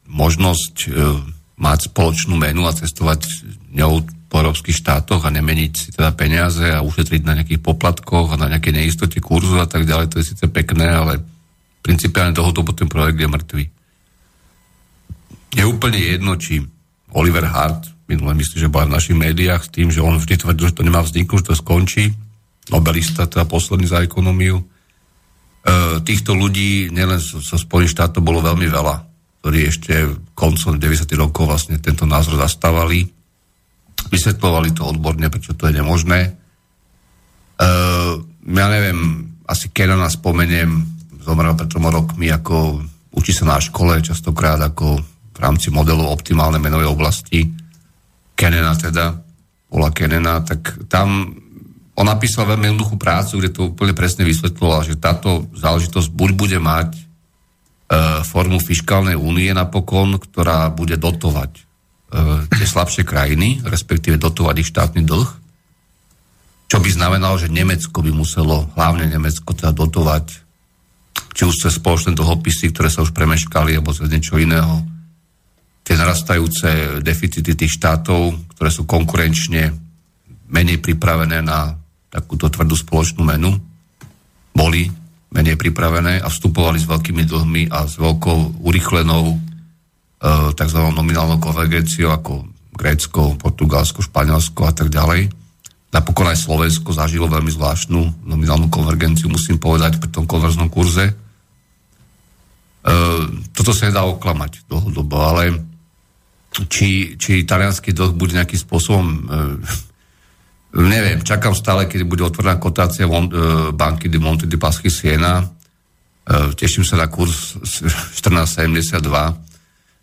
možnosť 0.10 0.76
uh, 0.90 1.22
mať 1.62 1.94
spoločnú 1.94 2.34
menu 2.34 2.66
a 2.66 2.74
cestovať 2.74 3.30
ňou 3.78 4.10
po 4.32 4.40
európskych 4.40 4.80
štátoch 4.80 5.28
a 5.28 5.36
nemeniť 5.36 5.72
si 5.76 5.92
teda 5.92 6.16
peniaze 6.16 6.64
a 6.72 6.80
ušetriť 6.80 7.22
na 7.28 7.36
nejakých 7.36 7.60
poplatkoch 7.60 8.32
a 8.32 8.40
na 8.40 8.48
nejaké 8.48 8.72
neistote 8.72 9.20
kurzu 9.20 9.60
a 9.60 9.68
tak 9.68 9.84
ďalej, 9.84 10.08
to 10.08 10.24
je 10.24 10.32
síce 10.32 10.48
pekné, 10.48 10.88
ale 10.88 11.20
principiálne 11.84 12.32
dlhodobo 12.32 12.72
ten 12.72 12.88
projekt 12.88 13.20
je 13.20 13.28
mŕtvý. 13.28 13.64
Je 15.52 15.64
úplne 15.68 16.00
jedno, 16.00 16.40
či 16.40 16.64
Oliver 17.12 17.44
Hart, 17.44 17.92
minule 18.08 18.32
myslím, 18.40 18.60
že 18.64 18.72
bol 18.72 18.88
v 18.88 18.96
našich 18.96 19.20
médiách 19.20 19.68
s 19.68 19.74
tým, 19.76 19.92
že 19.92 20.00
on 20.00 20.16
vždy 20.16 20.40
tvrdil, 20.40 20.72
že 20.72 20.78
to 20.80 20.88
nemá 20.88 21.04
vzniknúť, 21.04 21.44
že 21.44 21.48
to 21.52 21.60
skončí. 21.60 22.16
Nobelista, 22.72 23.28
teda 23.28 23.44
posledný 23.44 23.84
za 23.84 24.00
ekonómiu. 24.00 24.64
E, 24.64 24.66
týchto 26.08 26.32
ľudí 26.32 26.88
nielen 26.88 27.20
zo, 27.20 27.44
zo 27.44 27.60
Spojených 27.60 28.00
štátov 28.00 28.24
bolo 28.24 28.40
veľmi 28.40 28.64
veľa, 28.72 28.96
ktorí 29.44 29.60
ešte 29.68 29.94
koncom 30.32 30.80
90. 30.80 31.04
rokov 31.20 31.52
vlastne 31.52 31.84
tento 31.84 32.08
názor 32.08 32.40
zastávali 32.40 33.21
Vysvetlovali 34.10 34.74
to 34.74 34.88
odborne, 34.88 35.30
prečo 35.30 35.54
to 35.54 35.70
je 35.70 35.78
nemožné. 35.78 36.34
Uh, 37.62 38.18
ja 38.50 38.68
neviem, 38.72 39.30
asi 39.46 39.70
Kenana 39.70 40.10
spomeniem, 40.10 40.82
zomrel 41.22 41.54
pred 41.54 41.70
troma 41.70 41.94
rokmi, 41.94 42.32
ako 42.34 42.82
učí 43.14 43.36
sa 43.36 43.46
na 43.46 43.60
škole, 43.62 44.02
častokrát 44.02 44.58
ako 44.58 44.98
v 45.32 45.38
rámci 45.38 45.70
modelu 45.70 46.02
optimálnej 46.08 46.64
menovej 46.64 46.90
oblasti. 46.90 47.46
Kenena 48.34 48.74
teda, 48.74 49.14
bola 49.70 49.94
Kenena, 49.94 50.42
tak 50.42 50.90
tam 50.90 51.38
on 51.94 52.08
napísal 52.08 52.50
veľmi 52.50 52.72
jednoduchú 52.72 52.96
prácu, 52.98 53.38
kde 53.38 53.50
to 53.54 53.62
úplne 53.70 53.94
presne 53.94 54.26
vysvetloval, 54.26 54.88
že 54.88 54.98
táto 54.98 55.46
záležitosť 55.54 56.10
buď 56.10 56.30
bude 56.34 56.58
mať 56.58 56.90
e, 56.98 57.02
formu 58.26 58.58
fiskálnej 58.58 59.14
únie 59.14 59.52
napokon, 59.54 60.18
ktorá 60.18 60.72
bude 60.74 60.98
dotovať 60.98 61.71
tie 62.52 62.68
slabšie 62.68 63.08
krajiny, 63.08 63.64
respektíve 63.64 64.20
dotovať 64.20 64.56
ich 64.60 64.70
štátny 64.70 65.08
dlh, 65.08 65.30
čo 66.68 66.78
by 66.80 66.90
znamenalo, 66.92 67.36
že 67.40 67.52
Nemecko 67.52 68.00
by 68.04 68.12
muselo, 68.16 68.68
hlavne 68.76 69.08
Nemecko, 69.08 69.52
teda 69.52 69.76
dotovať 69.76 70.40
či 71.32 71.48
už 71.48 71.68
cez 71.68 71.80
spoločné 71.80 72.16
dlhopisy, 72.16 72.76
ktoré 72.76 72.92
sa 72.92 73.04
už 73.04 73.16
premeškali, 73.16 73.80
alebo 73.80 73.96
cez 73.96 74.12
niečo 74.12 74.36
iného, 74.40 74.84
tie 75.84 75.96
narastajúce 75.96 77.00
deficity 77.04 77.56
tých 77.56 77.80
štátov, 77.80 78.56
ktoré 78.56 78.70
sú 78.72 78.84
konkurenčne 78.84 79.72
menej 80.52 80.84
pripravené 80.84 81.40
na 81.40 81.76
takúto 82.12 82.52
tvrdú 82.52 82.76
spoločnú 82.76 83.24
menu, 83.24 83.56
boli 84.52 84.92
menej 85.32 85.56
pripravené 85.56 86.20
a 86.20 86.28
vstupovali 86.28 86.76
s 86.76 86.88
veľkými 86.88 87.24
dlhmi 87.24 87.64
a 87.72 87.88
s 87.88 87.96
veľkou 87.96 88.68
urychlenou 88.68 89.51
E, 89.51 89.51
tzv. 90.54 90.80
nominálnou 90.94 91.42
konvergenciou 91.42 92.14
ako 92.14 92.46
Grécko, 92.78 93.36
Portugalsko, 93.42 94.06
Španielsko 94.06 94.70
a 94.70 94.74
tak 94.74 94.94
ďalej. 94.94 95.30
Napokon 95.92 96.32
aj 96.32 96.40
Slovensko 96.40 96.96
zažilo 96.96 97.28
veľmi 97.28 97.52
zvláštnu 97.52 98.24
nominálnu 98.24 98.72
konvergenciu, 98.72 99.28
musím 99.28 99.60
povedať, 99.60 100.00
pri 100.00 100.08
tom 100.08 100.24
konverznom 100.24 100.72
kurze. 100.72 101.12
E, 101.12 101.14
toto 103.52 103.76
sa 103.76 103.92
nedá 103.92 104.08
oklamať 104.08 104.72
dlhodobo, 104.72 105.18
ale 105.20 105.44
či, 106.72 107.20
či 107.20 107.44
italianský 107.44 107.92
dlh 107.92 108.16
bude 108.16 108.40
nejakým 108.40 108.62
spôsobom 108.62 109.06
e, 109.06 109.20
neviem, 110.80 111.20
čakám 111.20 111.52
stále, 111.52 111.92
keď 111.92 112.08
bude 112.08 112.24
otvorená 112.24 112.56
kotácia 112.56 113.04
e, 113.04 113.12
banky 113.76 114.08
de 114.08 114.16
Monte 114.16 114.48
di 114.48 114.56
Paschi 114.56 114.88
Siena. 114.88 115.44
E, 115.44 115.46
teším 116.56 116.88
sa 116.88 116.96
na 116.96 117.12
kurz 117.12 117.60
1472 118.16 119.51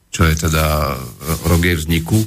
čo 0.08 0.24
je 0.24 0.34
teda 0.34 0.96
rok 1.44 1.60
jej 1.60 1.76
vzniku 1.76 2.18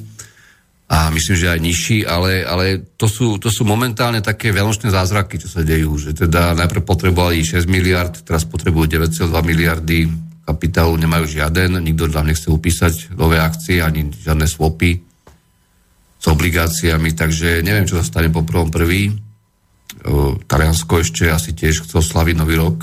a 0.92 1.08
myslím, 1.08 1.36
že 1.40 1.48
aj 1.48 1.60
nižší, 1.64 1.98
ale, 2.04 2.44
ale 2.44 2.84
to, 3.00 3.08
sú, 3.08 3.40
to 3.40 3.48
sú 3.48 3.64
momentálne 3.64 4.20
také 4.20 4.52
vianočné 4.52 4.92
zázraky, 4.92 5.40
čo 5.40 5.48
sa 5.48 5.64
dejú, 5.64 5.96
že 5.96 6.12
teda 6.12 6.52
najprv 6.52 6.84
potrebovali 6.84 7.48
6 7.48 7.64
miliard, 7.72 8.12
teraz 8.28 8.44
potrebujú 8.44 9.00
9,2 9.00 9.32
miliardy 9.40 10.12
kapitálu, 10.44 11.00
nemajú 11.00 11.32
žiaden, 11.32 11.80
nikto 11.80 12.12
tam 12.12 12.28
nechce 12.28 12.52
upísať 12.52 13.16
nové 13.16 13.40
akcie, 13.40 13.80
ani 13.80 14.12
žiadne 14.12 14.44
swapy 14.44 15.00
s 16.20 16.26
obligáciami, 16.28 17.16
takže 17.16 17.64
neviem, 17.64 17.88
čo 17.88 17.96
sa 17.96 18.04
stane 18.04 18.28
po 18.28 18.44
prvom 18.44 18.68
prvý. 18.68 19.16
Taliansko 20.46 21.02
ešte 21.02 21.32
asi 21.32 21.56
tiež 21.56 21.88
chcel 21.88 22.04
slaviť 22.04 22.36
nový 22.36 22.60
rok. 22.60 22.78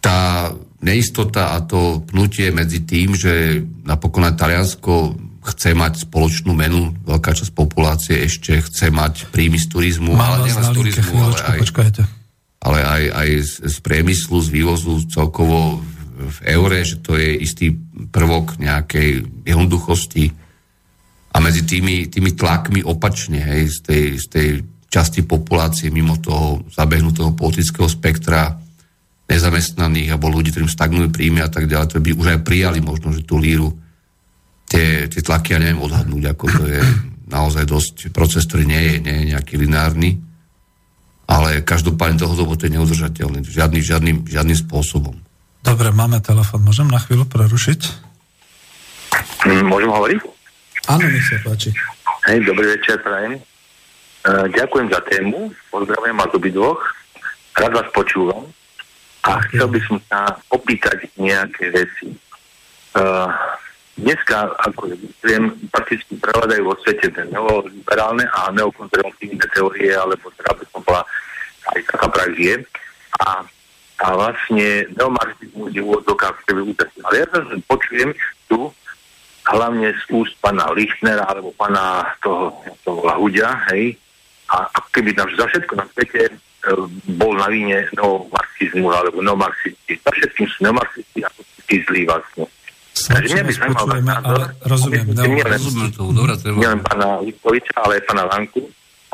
Tá 0.00 0.50
neistota 0.82 1.54
a 1.54 1.62
to 1.62 2.02
pnutie 2.06 2.54
medzi 2.54 2.86
tým, 2.86 3.14
že 3.14 3.62
napokon 3.82 4.26
aj 4.26 4.38
Taliansko 4.38 5.18
chce 5.48 5.72
mať 5.72 6.06
spoločnú 6.06 6.52
menu, 6.52 6.92
veľká 7.08 7.32
časť 7.32 7.52
populácie 7.56 8.20
ešte 8.28 8.60
chce 8.60 8.92
mať 8.92 9.32
príjmy 9.32 9.56
z 9.56 9.66
turizmu, 9.72 10.12
Mám 10.12 10.44
ale 10.44 10.52
nielen 10.52 10.64
z 10.64 10.70
turizmu, 10.76 11.16
ale 11.18 11.38
aj, 11.40 11.58
ale 12.62 12.78
aj, 12.84 13.02
aj 13.10 13.28
z, 13.42 13.52
z 13.64 13.76
priemyslu, 13.80 14.36
z 14.44 14.48
vývozu 14.52 14.94
celkovo 15.08 15.80
v 16.18 16.38
eure, 16.50 16.82
že 16.82 16.98
to 16.98 17.14
je 17.14 17.38
istý 17.38 17.72
prvok 18.10 18.58
nejakej 18.58 19.22
jednoduchosti. 19.46 20.34
A 21.30 21.36
medzi 21.38 21.62
tými, 21.62 22.10
tými 22.10 22.34
tlakmi 22.34 22.82
opačne, 22.82 23.38
hej, 23.38 23.70
z 23.70 23.78
tej, 23.86 24.04
z 24.18 24.26
tej 24.26 24.48
časti 24.90 25.22
populácie 25.22 25.92
mimo 25.94 26.18
toho 26.18 26.66
zabehnutého 26.74 27.36
politického 27.38 27.86
spektra 27.86 28.58
nezamestnaných 29.28 30.16
alebo 30.16 30.32
ľudí, 30.32 30.50
ktorým 30.50 30.72
stagnujú 30.72 31.12
príjmy 31.12 31.44
a 31.44 31.52
tak 31.52 31.68
ďalej, 31.68 31.92
to 31.92 32.00
by 32.00 32.10
už 32.16 32.26
aj 32.32 32.40
prijali 32.42 32.80
možno, 32.80 33.12
že 33.12 33.22
tú 33.28 33.36
líru 33.36 33.76
tie, 34.68 35.04
tie 35.08 35.20
tlaky, 35.20 35.56
ja 35.56 35.60
neviem 35.60 35.84
odhadnúť, 35.84 36.24
ako 36.32 36.44
to 36.48 36.64
je 36.64 36.80
naozaj 37.28 37.64
dosť 37.68 37.94
proces, 38.12 38.48
ktorý 38.48 38.64
nie 38.64 38.80
je, 38.80 38.94
nie 39.04 39.14
je 39.20 39.24
nejaký 39.36 39.60
lineárny, 39.60 40.16
ale 41.28 41.60
každopádne 41.60 42.24
dlhodobo 42.24 42.56
to 42.56 42.68
je 42.68 42.74
neudržateľné, 42.80 43.44
žiadny, 43.44 43.80
žiadnym, 43.84 44.16
žiadnym 44.24 44.56
spôsobom. 44.56 45.16
Dobre, 45.60 45.92
máme 45.92 46.24
telefon, 46.24 46.64
môžem 46.64 46.88
na 46.88 46.96
chvíľu 46.96 47.28
prerušiť? 47.28 47.80
Mm, 49.44 49.68
môžem 49.68 49.92
hovoriť? 49.92 50.20
Áno, 50.88 51.04
nech 51.04 51.26
sa 51.28 51.36
páči. 51.44 51.76
Hej, 52.24 52.48
dobrý 52.48 52.72
večer, 52.80 52.96
prajem. 53.04 53.36
Uh, 54.24 54.48
ďakujem 54.48 54.88
za 54.88 55.00
tému, 55.04 55.52
pozdravujem 55.68 56.16
vás 56.16 56.32
obidvoch, 56.32 56.80
rád 57.60 57.72
vás 57.76 57.88
počúvam. 57.92 58.48
A 59.26 59.42
chcel 59.50 59.66
by 59.68 59.80
som 59.86 59.98
sa 60.06 60.38
opýtať 60.52 61.10
nejaké 61.18 61.74
veci. 61.74 62.14
Uh, 62.94 63.28
dneska, 63.98 64.54
ako 64.62 64.94
viem, 65.26 65.52
prakticky 65.74 66.16
prevládajú 66.16 66.62
vo 66.64 66.76
svete 66.86 67.10
neoliberálne 67.28 68.24
a 68.30 68.52
neokonzervatívne 68.54 69.46
teórie, 69.50 69.92
alebo 69.92 70.30
teda 70.38 70.54
by 70.54 70.64
som 70.70 70.80
bola 70.86 71.02
aj 71.74 71.80
taká 71.90 72.06
prax. 72.08 72.34
A 73.18 73.42
a 73.98 74.14
vlastne 74.14 74.86
neomarxizmus 74.94 75.74
je 75.74 75.82
v 75.82 75.90
úvodzokách 75.90 76.34
v 76.38 76.44
sebe 76.46 76.60
účastný. 76.70 77.00
Ale 77.02 77.16
ja 77.18 77.26
sa 77.34 77.38
počujem 77.66 78.10
tu, 78.46 78.70
hlavne 79.50 79.90
z 79.90 80.02
úst 80.14 80.38
pana 80.38 80.70
Lichtnera 80.70 81.26
alebo 81.26 81.50
pana 81.58 82.06
toho, 82.22 82.54
toho 82.86 83.02
Hudia, 83.18 83.58
hej, 83.74 83.98
a, 84.54 84.70
a 84.70 84.78
keby 84.94 85.18
tam 85.18 85.26
za 85.34 85.50
všetko 85.50 85.74
na 85.74 85.86
svete 85.90 86.30
bol 87.18 87.32
na 87.36 87.48
víne 87.48 87.88
neomarxizmu 87.94 88.86
alebo 88.88 89.22
neomarxisti. 89.22 89.98
Za 90.02 90.10
všetkým 90.12 90.46
sú 90.48 90.58
neomarxisti 90.66 91.20
a 91.24 91.28
tí 91.68 91.76
zlí 91.86 92.08
vlastne. 92.08 92.44
Takže 92.98 93.30
mňa 93.30 93.44
by 93.46 93.52
zaujímal 93.54 93.86
ale 94.26 94.44
rozumiem, 94.66 95.06
no, 95.14 95.22
nie 95.22 95.46
len, 95.46 95.60
rozumiem 95.62 95.92
to, 95.94 96.02
dobrá 96.10 96.34
Nie 96.34 96.68
len 96.74 96.80
pána 96.82 97.22
Lipkoviča, 97.22 97.78
ale 97.78 98.02
aj 98.02 98.04
pána 98.10 98.24
Lanku. 98.26 98.62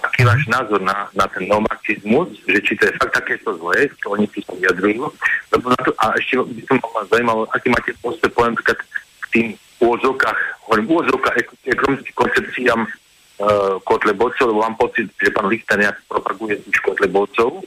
Aký 0.00 0.24
je 0.24 0.28
váš 0.28 0.42
názor 0.48 0.80
na, 0.80 1.08
na 1.12 1.24
ten 1.28 1.44
neomarxizmus, 1.48 2.32
že 2.48 2.58
či 2.64 2.72
to 2.80 2.88
je 2.88 2.96
fakt 2.96 3.14
takéto 3.14 3.56
zlé, 3.60 3.88
to 4.00 4.06
oni 4.12 4.26
tu 4.32 4.40
sa 4.42 4.56
vyjadrujú. 4.56 5.04
Lebo 5.52 5.66
na 5.68 5.80
to, 5.84 5.92
a 6.00 6.16
ešte 6.16 6.40
by 6.40 6.62
som 6.64 6.76
ma 6.80 7.02
zaujímal, 7.08 7.38
aký 7.52 7.68
máte 7.68 7.92
postoj, 8.00 8.30
poviem 8.32 8.56
k 8.56 8.72
tým 9.32 9.46
úvodzovkách, 9.84 10.38
hovorím 10.68 10.86
úvodzovkách 10.88 11.36
ekonomickým 11.68 12.16
koncepciám 12.16 12.80
Kotlebovcov, 13.82 14.46
lebo 14.46 14.62
mám 14.62 14.78
pocit, 14.78 15.10
že 15.18 15.34
pán 15.34 15.50
Lichter 15.50 15.74
nejak 15.74 15.98
propaguje 16.06 16.62
tých 16.62 16.78
Kotlebovcov 16.86 17.66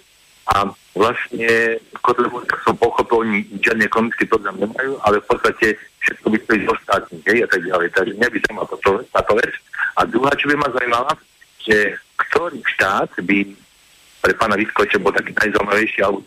a 0.56 0.72
vlastne 0.95 1.76
Kotlebovcov 1.99 2.57
som 2.64 2.76
pochopil, 2.80 3.27
oni 3.27 3.38
žiadny 3.60 3.91
ekonomický 3.91 4.31
program 4.31 4.56
nemajú, 4.56 4.95
ale 5.03 5.19
v 5.19 5.27
podstate 5.27 5.76
všetko 5.99 6.26
by 6.31 6.38
chceli 6.48 6.64
ostatní, 6.72 7.18
hej, 7.27 7.44
a 7.44 7.48
tak 7.52 7.61
ďalej. 7.68 7.88
Takže 7.91 8.14
mňa 8.15 8.30
by 8.31 8.38
zaujímala 8.39 8.68
táto, 8.72 8.91
táto 9.11 9.34
vec. 9.35 9.53
A 9.99 9.99
druhá, 10.07 10.31
čo 10.39 10.45
by 10.48 10.56
ma 10.56 10.69
zaujímala, 10.72 11.11
že 11.60 11.77
ktorý 12.15 12.60
štát 12.64 13.11
by 13.27 13.38
pre 14.23 14.34
pána 14.39 14.56
Vitkoviča 14.56 15.03
bol 15.03 15.11
taký 15.11 15.35
najzaujímavejší, 15.35 15.99
alebo 15.99 16.23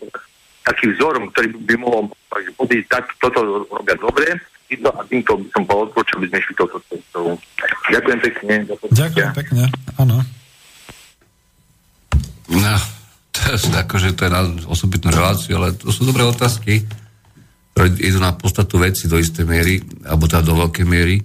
taký 0.61 0.93
vzorom, 0.93 1.33
ktorý 1.33 1.57
by 1.65 1.75
mohol 1.81 2.13
povedať, 2.61 2.85
tak 2.93 3.09
toto 3.17 3.65
robia 3.73 3.97
dobre, 3.97 4.37
týmto 4.71 4.89
a 4.95 5.03
týmto 5.03 5.31
by 5.35 5.47
som 5.51 5.63
bol 5.67 5.79
odporúčal, 5.83 6.23
aby 6.23 6.27
sme 6.31 6.37
išli 6.39 6.53
touto 6.55 6.77
cestou. 6.87 7.25
Ďakujem 7.91 8.19
pekne. 8.23 8.53
Ďakujem 8.95 9.31
pekne, 9.35 9.63
áno. 9.99 10.17
No, 12.51 12.73
to 13.35 13.39
je, 13.51 13.57
akože 13.75 14.15
to 14.15 14.27
je 14.27 14.31
na 14.31 14.41
osobitnú 14.71 15.11
reláciu, 15.11 15.59
ale 15.59 15.75
to 15.75 15.91
sú 15.91 16.07
dobré 16.07 16.23
otázky, 16.23 16.87
ktoré 17.75 17.87
idú 17.99 18.19
na 18.23 18.35
podstatu 18.35 18.79
veci 18.79 19.11
do 19.11 19.19
istej 19.19 19.43
miery, 19.43 19.83
alebo 20.07 20.27
teda 20.27 20.43
do 20.43 20.55
veľkej 20.55 20.85
miery. 20.87 21.19
E, 21.19 21.23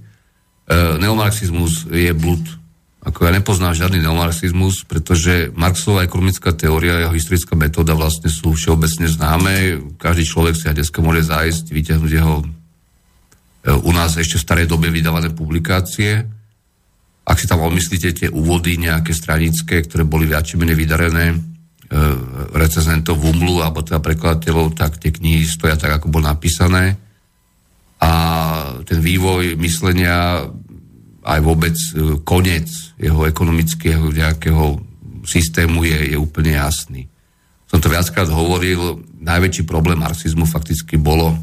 neomarxizmus 0.98 1.90
je 1.90 2.10
blud. 2.14 2.42
Ako 3.06 3.22
ja 3.22 3.30
nepoznám 3.30 3.78
žiadny 3.78 4.02
neomarxizmus, 4.02 4.82
pretože 4.86 5.54
Marxová 5.54 6.02
ekonomická 6.02 6.50
teória, 6.50 7.06
jeho 7.06 7.14
historická 7.14 7.54
metóda 7.54 7.94
vlastne 7.94 8.26
sú 8.26 8.54
všeobecne 8.54 9.06
známe. 9.06 9.54
Každý 9.94 10.26
človek 10.26 10.54
si 10.58 10.66
aj 10.66 10.82
dneska 10.82 10.98
môže 11.02 11.22
zájsť, 11.26 11.70
vyťahnuť 11.70 12.10
jeho 12.10 12.42
u 13.66 13.90
nás 13.90 14.14
ešte 14.14 14.38
v 14.38 14.44
starej 14.46 14.66
dobe 14.70 14.94
vydávané 14.94 15.34
publikácie. 15.34 16.22
Ak 17.26 17.42
si 17.42 17.50
tam 17.50 17.66
odmyslíte 17.66 18.14
tie 18.14 18.28
úvody 18.30 18.78
nejaké 18.78 19.10
stranické, 19.10 19.82
ktoré 19.82 20.06
boli 20.06 20.30
viac 20.30 20.46
či 20.46 20.54
menej 20.54 20.78
vydarené 20.78 21.34
e, 21.34 21.36
recenzentov 22.54 23.18
v 23.18 23.34
Umlu 23.34 23.66
alebo 23.66 23.82
teda 23.82 23.98
prekladateľov, 23.98 24.78
tak 24.78 25.02
tie 25.02 25.10
knihy 25.10 25.42
stoja 25.42 25.74
tak, 25.74 25.98
ako 25.98 26.14
bol 26.14 26.22
napísané. 26.22 26.94
A 27.98 28.10
ten 28.86 29.02
vývoj 29.02 29.58
myslenia 29.58 30.46
aj 31.26 31.40
vôbec 31.42 31.74
e, 31.74 32.22
koniec 32.22 32.70
jeho 33.02 33.26
ekonomického 33.26 34.14
nejakého 34.14 34.78
systému 35.26 35.82
je, 35.82 36.14
je 36.14 36.16
úplne 36.16 36.54
jasný. 36.54 37.10
Som 37.66 37.82
to 37.82 37.90
viackrát 37.90 38.30
hovoril, 38.30 39.02
najväčší 39.18 39.66
problém 39.66 39.98
marxizmu 39.98 40.46
fakticky 40.46 40.94
bolo 40.94 41.34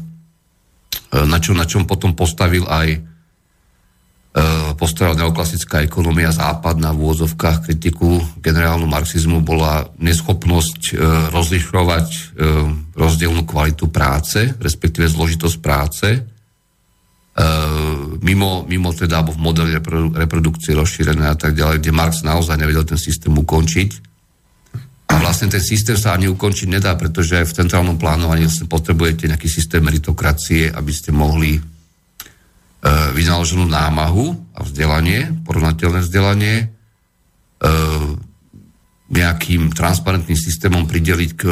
na, 1.22 1.38
čo, 1.38 1.54
na 1.54 1.62
čom 1.62 1.86
potom 1.86 2.18
postavil 2.18 2.66
aj 2.66 2.88
e, 2.90 3.00
postavila 4.74 5.14
neoklasická 5.22 5.86
ekonomia 5.86 6.34
západná 6.34 6.90
v 6.90 7.06
úvodzovkách 7.06 7.70
kritiku 7.70 8.18
generálnu 8.42 8.90
marxizmu 8.90 9.38
bola 9.46 9.86
neschopnosť 10.02 10.80
e, 10.90 10.92
rozlišovať 11.30 12.08
e, 12.10 12.18
rozdielnú 12.98 13.46
kvalitu 13.46 13.86
práce, 13.94 14.50
respektíve 14.58 15.06
zložitosť 15.06 15.56
práce, 15.62 16.08
e, 16.18 16.20
mimo, 18.18 18.66
mimo 18.66 18.90
teda, 18.90 19.22
alebo 19.22 19.38
v 19.38 19.42
modeli 19.46 19.70
reprodukcie 20.18 20.74
rozšírené 20.74 21.30
a 21.30 21.38
tak 21.38 21.54
ďalej, 21.54 21.78
kde 21.78 21.94
Marx 21.94 22.26
naozaj 22.26 22.58
nevedel 22.58 22.82
ten 22.82 22.98
systém 22.98 23.30
ukončiť 23.30 24.13
a 25.04 25.20
vlastne 25.20 25.52
ten 25.52 25.60
systém 25.60 26.00
sa 26.00 26.16
ani 26.16 26.32
ukončiť 26.32 26.68
nedá, 26.68 26.96
pretože 26.96 27.44
v 27.44 27.56
centrálnom 27.56 28.00
plánovaní 28.00 28.48
vlastne 28.48 28.70
potrebujete 28.70 29.28
nejaký 29.28 29.48
systém 29.52 29.84
meritokracie, 29.84 30.72
aby 30.72 30.92
ste 30.96 31.12
mohli 31.12 31.60
e, 31.60 31.62
vynaloženú 33.12 33.68
námahu 33.68 34.56
a 34.56 34.64
vzdelanie, 34.64 35.44
porovnateľné 35.44 36.00
vzdelanie, 36.00 36.54
e, 36.56 36.66
nejakým 39.04 39.76
transparentným 39.76 40.40
systémom 40.40 40.88
prideliť 40.88 41.30
k 41.36 41.42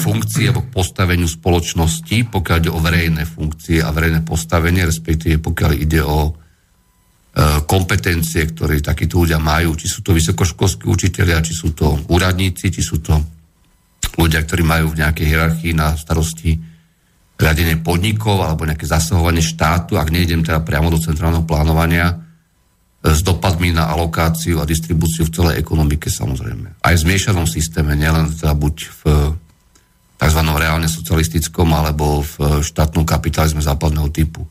funkcii 0.00 0.54
alebo 0.54 0.62
k 0.62 0.72
postaveniu 0.72 1.26
spoločnosti, 1.26 2.30
pokiaľ 2.30 2.56
ide 2.62 2.70
o 2.70 2.78
verejné 2.78 3.26
funkcie 3.26 3.82
a 3.82 3.90
verejné 3.90 4.22
postavenie, 4.22 4.86
respektíve 4.86 5.42
pokiaľ 5.42 5.72
ide 5.74 6.00
o 6.06 6.32
E, 6.32 6.43
kompetencie, 7.66 8.46
ktoré 8.46 8.78
takíto 8.78 9.18
ľudia 9.18 9.42
majú, 9.42 9.74
či 9.74 9.90
sú 9.90 10.06
to 10.06 10.14
vysokoškolskí 10.14 10.86
učiteľia, 10.86 11.42
či 11.42 11.50
sú 11.50 11.74
to 11.74 11.98
úradníci, 12.06 12.70
či 12.70 12.78
sú 12.78 13.02
to 13.02 13.18
ľudia, 14.14 14.46
ktorí 14.46 14.62
majú 14.62 14.94
v 14.94 15.02
nejakej 15.02 15.26
hierarchii 15.26 15.72
na 15.74 15.98
starosti 15.98 16.54
riadenie 17.34 17.82
podnikov 17.82 18.38
alebo 18.38 18.62
nejaké 18.62 18.86
zasahovanie 18.86 19.42
štátu, 19.42 19.98
ak 19.98 20.14
nejdem 20.14 20.46
teda 20.46 20.62
priamo 20.62 20.94
do 20.94 21.02
centrálneho 21.02 21.42
plánovania, 21.42 22.14
e, 22.14 22.14
s 23.10 23.26
dopadmi 23.26 23.74
na 23.74 23.90
alokáciu 23.90 24.62
a 24.62 24.68
distribúciu 24.68 25.26
v 25.26 25.34
celej 25.34 25.54
ekonomike 25.58 26.06
samozrejme. 26.06 26.78
Aj 26.86 26.94
v 26.94 27.02
zmiešanom 27.02 27.50
systéme, 27.50 27.98
nielen 27.98 28.30
teda 28.30 28.54
buď 28.54 28.74
v 28.86 29.02
tzv. 30.14 30.40
reálne 30.40 30.86
socialistickom 30.86 31.66
alebo 31.74 32.22
v 32.22 32.62
štátnom 32.62 33.02
kapitalizme 33.02 33.58
západného 33.58 34.08
typu. 34.14 34.46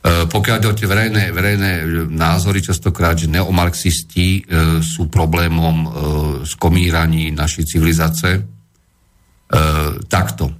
E, 0.00 0.24
pokiaľ 0.24 0.56
ide 0.56 0.72
o 0.72 0.78
tie 0.78 0.88
verejné, 0.88 1.28
verejné 1.28 1.72
názory, 2.08 2.64
častokrát, 2.64 3.20
že 3.20 3.28
neomarxisti 3.28 4.28
e, 4.32 4.40
sú 4.80 5.12
problémom 5.12 5.76
e, 5.76 5.88
skomíraní 6.48 7.28
našej 7.36 7.68
civilizácie, 7.68 8.40
e, 8.40 8.42
takto. 10.08 10.56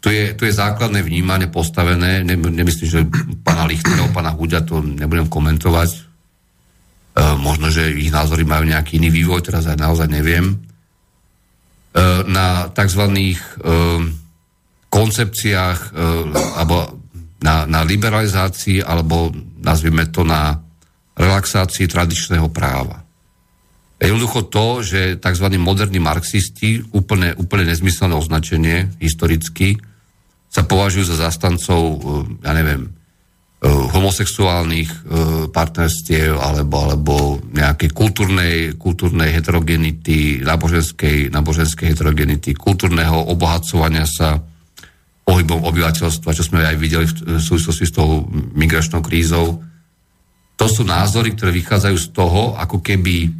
To 0.00 0.08
je, 0.08 0.32
to 0.32 0.48
je 0.48 0.56
základné 0.56 1.04
vnímanie 1.04 1.52
postavené, 1.52 2.24
ne, 2.24 2.36
nemyslím, 2.38 2.88
že 2.88 3.04
pána 3.44 3.68
Lichtera, 3.68 4.08
pána 4.08 4.32
Huďa 4.32 4.64
to 4.64 4.80
nebudem 4.80 5.28
komentovať, 5.28 5.90
e, 5.92 6.00
možno, 7.36 7.68
že 7.68 7.92
ich 7.92 8.08
názory 8.08 8.48
majú 8.48 8.64
nejaký 8.64 8.96
iný 8.96 9.12
vývoj, 9.12 9.44
teraz 9.44 9.68
aj 9.68 9.84
naozaj 9.84 10.08
neviem, 10.08 10.56
e, 11.92 12.24
na 12.24 12.72
tzv. 12.72 13.04
E, 13.04 13.36
koncepciách 14.88 15.92
e, 15.92 16.00
alebo 16.56 16.97
na, 17.38 17.66
na 17.66 17.86
liberalizácii 17.86 18.82
alebo 18.82 19.30
nazvime 19.62 20.10
to 20.10 20.26
na 20.26 20.58
relaxácii 21.18 21.90
tradičného 21.90 22.50
práva. 22.50 23.02
Jednoducho 23.98 24.46
to, 24.46 24.66
že 24.86 25.18
tzv. 25.18 25.46
moderní 25.58 25.98
marxisti, 25.98 26.78
úplne, 26.94 27.34
úplne 27.34 27.66
nezmyselné 27.74 28.14
označenie 28.14 28.94
historicky, 29.02 29.74
sa 30.46 30.62
považujú 30.62 31.04
za 31.12 31.28
zastancov, 31.28 31.82
eh, 31.82 31.98
ja 32.46 32.52
neviem, 32.54 32.86
eh, 32.86 33.66
homosexuálnych 33.66 34.90
eh, 34.90 35.00
partnerstiev 35.50 36.38
alebo, 36.38 36.76
alebo 36.86 37.14
nejakej 37.50 37.90
kultúrnej, 37.90 38.78
kultúrnej 38.78 39.34
heterogenity, 39.34 40.46
náboženskej, 40.46 41.34
náboženskej 41.34 41.90
heterogenity, 41.90 42.54
kultúrneho 42.54 43.18
obohacovania 43.34 44.06
sa 44.06 44.38
pohybom 45.28 45.60
obyvateľstva, 45.68 46.32
čo 46.32 46.40
sme 46.40 46.64
aj 46.64 46.76
videli 46.80 47.04
v 47.04 47.36
súvislosti 47.36 47.84
s 47.84 47.92
tou 47.92 48.24
migračnou 48.56 49.04
krízou. 49.04 49.60
To 50.56 50.64
sú 50.64 50.88
názory, 50.88 51.36
ktoré 51.36 51.52
vychádzajú 51.52 51.96
z 52.00 52.08
toho, 52.16 52.56
ako 52.56 52.80
keby 52.80 53.28
e, 53.28 53.30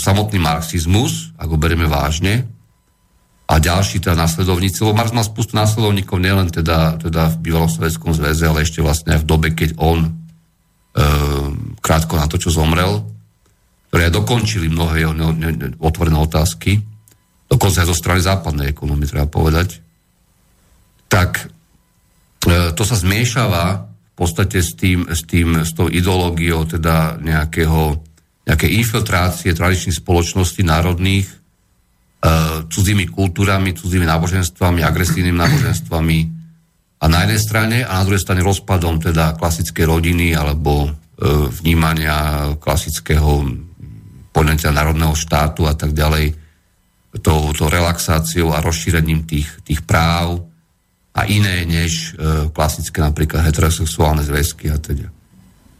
samotný 0.00 0.40
marxizmus, 0.40 1.36
ako 1.36 1.60
berieme 1.60 1.84
vážne, 1.84 2.48
a 3.50 3.58
ďalší 3.58 3.98
teda 3.98 4.14
následovníci, 4.14 4.78
lebo 4.86 4.94
Marx 4.94 5.10
mal 5.10 5.26
spustu 5.26 5.58
následovníkov 5.58 6.22
nielen 6.22 6.54
teda, 6.54 7.02
teda 7.02 7.34
v 7.34 7.50
bývalom 7.50 7.66
Sovjetskom 7.66 8.14
zväze, 8.14 8.46
ale 8.46 8.62
ešte 8.62 8.78
vlastne 8.78 9.18
aj 9.18 9.26
v 9.26 9.28
dobe, 9.28 9.48
keď 9.52 9.74
on 9.76 10.06
e, 10.06 10.10
krátko 11.82 12.14
na 12.14 12.30
to, 12.30 12.38
čo 12.38 12.54
zomrel, 12.54 13.02
ktoré 13.90 14.06
dokončili 14.06 14.70
mnohé 14.70 15.02
jeho 15.02 15.12
otvorené 15.82 16.14
otázky, 16.14 16.78
dokonca 17.50 17.82
aj 17.82 17.90
zo 17.90 17.96
strany 17.98 18.22
západnej 18.22 18.70
ekonomie, 18.70 19.10
treba 19.10 19.26
povedať, 19.26 19.89
tak 21.10 21.50
e, 22.46 22.70
to 22.70 22.82
sa 22.86 22.94
zmiešava 22.94 23.90
v 23.90 24.14
podstate 24.14 24.62
s, 24.62 24.78
tým, 24.78 25.10
s, 25.10 25.26
tým, 25.26 25.66
s 25.66 25.74
tou 25.74 25.90
ideológiou 25.90 26.64
teda 26.64 27.18
nejakého, 27.18 27.98
nejaké 28.46 28.70
infiltrácie 28.70 29.50
tradičných 29.52 29.98
spoločností 29.98 30.62
národných 30.62 31.40
cudzími 32.68 33.08
kultúrami, 33.08 33.72
cudzími 33.72 34.04
náboženstvami, 34.04 34.84
agresívnymi 34.84 35.38
náboženstvami. 35.40 36.18
A 37.00 37.04
na 37.08 37.24
jednej 37.24 37.40
strane 37.40 37.76
a 37.80 37.96
na 37.96 38.04
druhej 38.04 38.20
strane 38.20 38.44
rozpadom 38.44 39.00
teda 39.00 39.40
klasickej 39.40 39.88
rodiny 39.88 40.36
alebo 40.36 40.84
e, 40.84 40.88
vnímania 41.48 42.52
klasického 42.60 43.48
poňatia 44.36 44.68
národného 44.68 45.16
štátu 45.16 45.64
a 45.64 45.72
tak 45.72 45.96
ďalej, 45.96 46.36
tou, 47.24 47.56
to 47.56 47.72
relaxáciou 47.72 48.52
a 48.52 48.60
rozšírením 48.60 49.24
tých, 49.24 49.48
tých 49.64 49.80
práv 49.88 50.44
a 51.20 51.28
iné 51.28 51.68
než 51.68 52.16
e, 52.16 52.48
klasické 52.48 53.04
napríklad 53.04 53.44
heterosexuálne 53.44 54.24
zväzky 54.24 54.72
a 54.72 54.80
teda. 54.80 55.12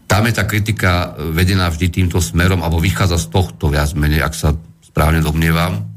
Tam 0.04 0.26
je 0.28 0.32
tá 0.36 0.44
kritika 0.44 1.16
vedená 1.32 1.70
vždy 1.72 2.02
týmto 2.02 2.20
smerom, 2.20 2.60
alebo 2.60 2.82
vychádza 2.82 3.16
z 3.16 3.26
tohto 3.30 3.72
viac 3.72 3.94
menej, 3.96 4.20
ak 4.26 4.34
sa 4.36 4.52
správne 4.84 5.22
domnievam, 5.22 5.90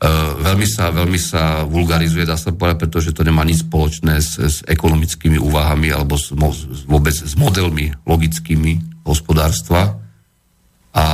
Eh, 0.00 0.08
veľmi 0.40 0.64
sa, 0.64 0.88
veľmi 0.88 1.20
sa 1.20 1.68
vulgarizuje, 1.68 2.24
dá 2.24 2.32
sa 2.32 2.56
povedať, 2.56 2.88
pretože 2.88 3.12
to 3.12 3.20
nemá 3.20 3.44
nič 3.44 3.68
spoločné 3.68 4.16
s, 4.16 4.40
s 4.40 4.56
ekonomickými 4.64 5.36
úvahami 5.36 5.92
alebo 5.92 6.16
s, 6.16 6.32
vôbec 6.88 7.12
s 7.12 7.36
modelmi 7.36 7.92
logickými 8.08 9.04
hospodárstva. 9.04 10.00
A 10.96 11.04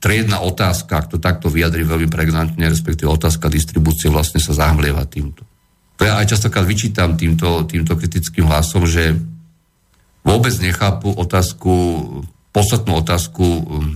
triedna 0.00 0.40
otázka, 0.40 1.04
ak 1.04 1.06
to 1.12 1.20
takto 1.20 1.52
vyjadri 1.52 1.84
veľmi 1.84 2.08
pregnantne, 2.08 2.64
respektíve 2.72 3.12
otázka 3.12 3.52
distribúcie 3.52 4.08
vlastne 4.08 4.40
sa 4.40 4.56
zahmlieva 4.56 5.04
týmto. 5.04 5.44
To 5.96 6.02
ja 6.08 6.18
aj 6.18 6.32
častokrát 6.32 6.64
vyčítam 6.64 7.14
týmto, 7.14 7.68
týmto 7.68 7.94
kritickým 7.94 8.48
hlasom, 8.48 8.88
že 8.88 9.16
vôbec 10.22 10.54
nechápu 10.62 11.12
otázku, 11.12 11.72
podstatnú 12.54 13.02
otázku 13.02 13.44
hm, 13.44 13.92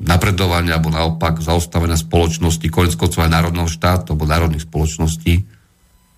napredovania 0.00 0.76
alebo 0.76 0.92
naopak 0.92 1.40
zaostavené 1.40 1.96
spoločnosti, 1.96 2.66
konec 2.68 2.94
aj 2.96 3.32
národného 3.32 3.68
štátu 3.68 4.12
alebo 4.12 4.28
národných 4.28 4.64
spoločností 4.68 5.56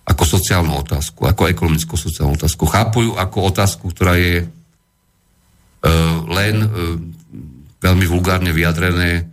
ako 0.09 0.23
sociálnu 0.25 0.73
otázku, 0.73 1.29
ako 1.29 1.53
ekonomickú 1.53 1.93
sociálnu 1.93 2.33
otázku. 2.33 2.65
Chápujú 2.65 3.13
ako 3.13 3.37
otázku, 3.53 3.85
ktorá 3.93 4.17
je 4.17 4.41
e, 4.41 4.45
len 6.33 6.55
e, 6.65 6.67
veľmi 7.77 8.05
vulgárne 8.09 8.49
vyjadrené 8.49 9.11
e, 9.21 9.23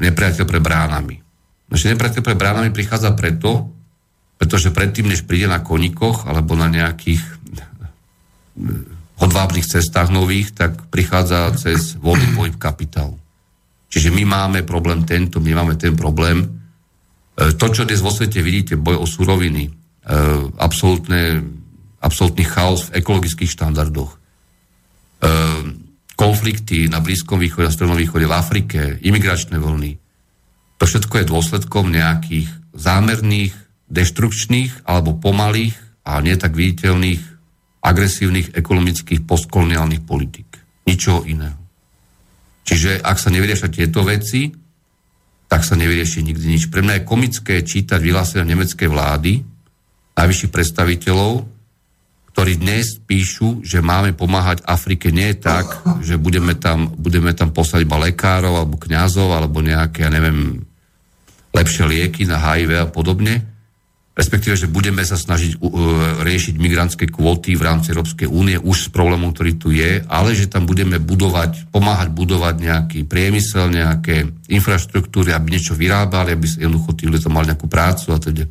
nepriateľ 0.00 0.44
pre 0.48 0.60
bránami. 0.64 1.20
Naše 1.68 1.92
nepriateľ 1.92 2.22
pre 2.24 2.32
bránami 2.32 2.72
prichádza 2.72 3.12
preto, 3.12 3.73
pretože 4.38 4.74
predtým, 4.74 5.08
než 5.08 5.24
príde 5.24 5.46
na 5.46 5.62
konikoch 5.62 6.26
alebo 6.26 6.58
na 6.58 6.66
nejakých 6.66 7.22
e, 7.22 7.32
hodvábnych 9.18 9.66
cestách 9.66 10.10
nových, 10.10 10.52
tak 10.52 10.90
prichádza 10.90 11.54
cez 11.54 11.94
voľný 11.96 12.34
pohyb 12.34 12.56
kapitálu. 12.58 13.16
Čiže 13.88 14.10
my 14.10 14.24
máme 14.26 14.60
problém 14.66 15.06
tento, 15.06 15.38
my 15.38 15.54
máme 15.54 15.78
ten 15.78 15.94
problém. 15.94 16.42
E, 16.44 17.54
to, 17.54 17.70
čo 17.70 17.86
dnes 17.86 18.02
vo 18.02 18.10
svete 18.10 18.42
vidíte, 18.42 18.74
boj 18.74 19.00
o 19.00 19.06
suroviny, 19.06 19.70
e, 19.70 19.72
absolútne, 20.58 21.40
absolútny 22.02 22.44
chaos 22.44 22.90
v 22.90 23.00
ekologických 23.00 23.54
štandardoch, 23.54 24.20
konflikty 26.20 26.84
na 26.92 27.00
Blízkom 27.00 27.40
východe 27.40 27.64
a 27.64 27.72
Strednom 27.72 27.96
východe, 27.96 28.28
v 28.28 28.36
Afrike, 28.36 29.00
imigračné 29.00 29.56
vlny, 29.56 29.96
to 30.76 30.84
všetko 30.84 31.14
je 31.16 31.30
dôsledkom 31.32 31.88
nejakých 31.88 32.52
zámerných, 32.76 33.63
deštrukčných 33.94 34.84
alebo 34.84 35.14
pomalých 35.14 35.78
a 36.02 36.18
nie 36.18 36.34
tak 36.34 36.58
viditeľných 36.58 37.22
agresívnych 37.84 38.52
ekonomických 38.58 39.22
postkoloniálnych 39.22 40.02
politik. 40.02 40.48
Ničoho 40.84 41.22
iného. 41.24 41.56
Čiže 42.64 42.98
ak 43.04 43.16
sa 43.20 43.28
nevyriešia 43.30 43.68
tieto 43.68 44.02
veci, 44.02 44.50
tak 45.46 45.62
sa 45.62 45.76
nevyrieši 45.76 46.24
nikdy 46.24 46.56
nič. 46.56 46.72
Pre 46.72 46.80
mňa 46.80 47.00
je 47.00 47.08
komické 47.08 47.54
čítať 47.60 48.00
vyhlásenia 48.00 48.48
nemeckej 48.48 48.88
vlády, 48.88 49.44
najvyšších 50.16 50.50
predstaviteľov, 50.50 51.44
ktorí 52.34 52.58
dnes 52.58 52.98
píšu, 52.98 53.62
že 53.62 53.78
máme 53.84 54.16
pomáhať 54.16 54.66
Afrike 54.66 55.14
nie 55.14 55.38
tak, 55.38 55.86
že 56.02 56.18
budeme 56.18 56.58
tam, 56.58 56.90
budeme 56.90 57.30
tam 57.30 57.54
poslať 57.54 57.86
iba 57.86 58.00
lekárov 58.00 58.58
alebo 58.58 58.74
kňazov 58.80 59.30
alebo 59.30 59.62
nejaké, 59.62 60.02
ja 60.02 60.10
neviem, 60.10 60.66
lepšie 61.54 61.86
lieky 61.86 62.26
na 62.26 62.42
HIV 62.42 62.70
a 62.74 62.90
podobne, 62.90 63.53
respektíve, 64.14 64.54
že 64.54 64.70
budeme 64.70 65.02
sa 65.02 65.18
snažiť 65.18 65.58
riešiť 66.22 66.54
migrantské 66.54 67.10
kvóty 67.10 67.58
v 67.58 67.66
rámci 67.66 67.90
Európskej 67.90 68.30
únie 68.30 68.54
už 68.54 68.86
s 68.86 68.88
problémom, 68.94 69.34
ktorý 69.34 69.52
tu 69.58 69.74
je, 69.74 70.06
ale 70.06 70.38
že 70.38 70.46
tam 70.46 70.70
budeme 70.70 71.02
budovať, 71.02 71.74
pomáhať 71.74 72.14
budovať 72.14 72.54
nejaký 72.62 72.98
priemysel, 73.10 73.74
nejaké 73.74 74.30
infraštruktúry, 74.46 75.34
aby 75.34 75.58
niečo 75.58 75.74
vyrábali, 75.74 76.38
aby 76.38 76.46
jednoducho 76.46 76.94
tí 76.94 77.10
ľudia 77.10 77.26
mali 77.26 77.50
nejakú 77.50 77.66
prácu 77.66 78.14
a 78.14 78.18
teda. 78.22 78.46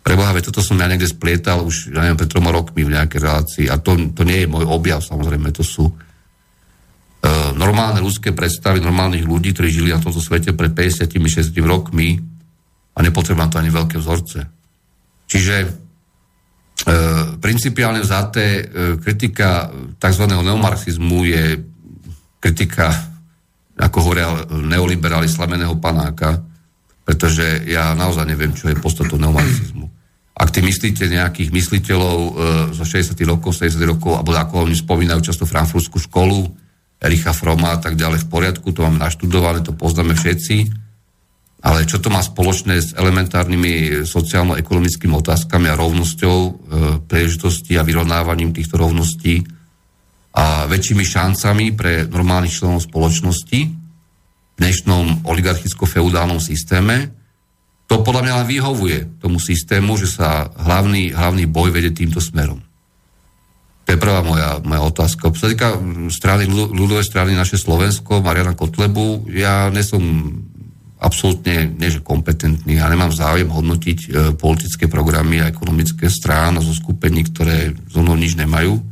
Preboha, 0.00 0.34
toto 0.42 0.64
som 0.64 0.80
ja 0.80 0.90
niekde 0.90 1.06
splietal 1.06 1.62
už, 1.62 1.94
ja 1.94 2.02
neviem, 2.02 2.18
pred 2.18 2.30
troma 2.32 2.50
rokmi 2.50 2.82
v 2.82 2.96
nejakej 2.98 3.20
relácii 3.20 3.66
a 3.70 3.78
to, 3.78 3.94
to 4.10 4.26
nie 4.26 4.42
je 4.42 4.50
môj 4.50 4.66
objav, 4.66 4.98
samozrejme, 5.04 5.54
to 5.54 5.62
sú 5.62 5.86
uh, 5.86 7.52
normálne 7.54 8.02
ľudské 8.02 8.32
predstavy 8.32 8.80
normálnych 8.80 9.28
ľudí, 9.28 9.52
ktorí 9.54 9.68
žili 9.70 9.94
na 9.94 10.00
tomto 10.02 10.18
svete 10.18 10.56
pred 10.56 10.72
50-60 10.72 11.52
rokmi 11.62 12.16
a 12.96 12.98
nepotrebujem 13.04 13.52
to 13.52 13.60
ani 13.60 13.70
veľké 13.70 14.00
vzorce. 14.00 14.59
Čiže 15.30 15.56
e, 15.62 15.66
principiálne 17.38 18.02
vzaté 18.02 18.46
e, 18.58 18.62
kritika 18.98 19.70
tzv. 20.02 20.24
neomarxizmu 20.26 21.18
je 21.22 21.44
kritika, 22.42 22.90
ako 23.78 23.96
hovoria 24.02 24.26
neoliberáli 24.50 25.30
slameného 25.30 25.78
panáka, 25.78 26.42
pretože 27.06 27.62
ja 27.70 27.94
naozaj 27.94 28.26
neviem, 28.26 28.50
čo 28.50 28.66
je 28.66 28.82
podstatou 28.82 29.22
neomarxizmu. 29.22 29.86
Ak 30.34 30.50
ty 30.50 30.66
myslíte 30.66 31.06
nejakých 31.06 31.54
mysliteľov 31.54 32.18
e, 32.18 32.30
zo 32.74 32.82
60. 32.82 33.14
rokov, 33.22 33.54
70. 33.54 33.78
rokov, 33.86 34.18
alebo 34.18 34.34
ako 34.34 34.66
oni 34.66 34.74
spomínajú 34.74 35.22
často 35.22 35.46
frankfurtskú 35.46 36.02
školu, 36.02 36.50
Ericha 37.00 37.32
Froma 37.32 37.76
a 37.76 37.78
tak 37.78 37.94
ďalej 37.94 38.26
v 38.26 38.28
poriadku, 38.28 38.74
to 38.74 38.82
máme 38.82 38.98
naštudované, 38.98 39.62
to 39.62 39.72
poznáme 39.72 40.12
všetci, 40.12 40.89
ale 41.60 41.84
čo 41.84 42.00
to 42.00 42.08
má 42.08 42.24
spoločné 42.24 42.80
s 42.80 42.96
elementárnymi 42.96 44.04
sociálno-ekonomickými 44.08 45.12
otázkami 45.12 45.68
a 45.68 45.76
rovnosťou 45.76 46.36
e, 46.40 46.50
príležitosti 47.04 47.76
a 47.76 47.84
vyrovnávaním 47.84 48.56
týchto 48.56 48.80
rovností 48.80 49.44
a 50.32 50.64
väčšími 50.64 51.04
šancami 51.04 51.76
pre 51.76 52.08
normálnych 52.08 52.56
členov 52.56 52.88
spoločnosti 52.88 53.60
v 53.60 54.56
dnešnom 54.56 55.28
oligarchicko-feudálnom 55.28 56.40
systéme, 56.40 57.12
to 57.90 58.00
podľa 58.06 58.22
mňa 58.24 58.34
vyhovuje 58.46 58.98
tomu 59.18 59.42
systému, 59.42 59.98
že 59.98 60.06
sa 60.06 60.46
hlavný, 60.46 61.10
hlavný 61.10 61.44
boj 61.50 61.74
vedie 61.74 61.90
týmto 61.90 62.22
smerom. 62.22 62.62
To 63.84 63.88
je 63.90 63.98
prvá 63.98 64.22
moja, 64.22 64.62
moja 64.62 64.86
otázka. 64.86 65.34
Čo 65.34 65.40
sa 65.42 65.50
týka 65.50 65.74
strany, 66.14 66.46
ľudovej 66.46 67.02
strany 67.02 67.34
naše 67.34 67.58
Slovensko, 67.58 68.22
Mariana 68.22 68.54
Kotlebu, 68.54 69.26
ja 69.34 69.66
nesom 69.74 70.30
absolútne, 71.00 71.64
nie 71.64 71.88
že 71.88 72.04
kompetentný, 72.04 72.76
ja 72.76 72.86
nemám 72.92 73.08
záujem 73.08 73.48
hodnotiť 73.48 73.98
e, 74.04 74.08
politické 74.36 74.84
programy 74.84 75.40
a 75.40 75.48
ekonomické 75.48 76.12
strán 76.12 76.60
a 76.60 76.64
zo 76.64 76.76
skupení, 76.76 77.24
ktoré 77.24 77.72
zo 77.88 78.04
mnou 78.04 78.20
nič 78.20 78.36
nemajú. 78.36 78.76
E, 78.76 78.82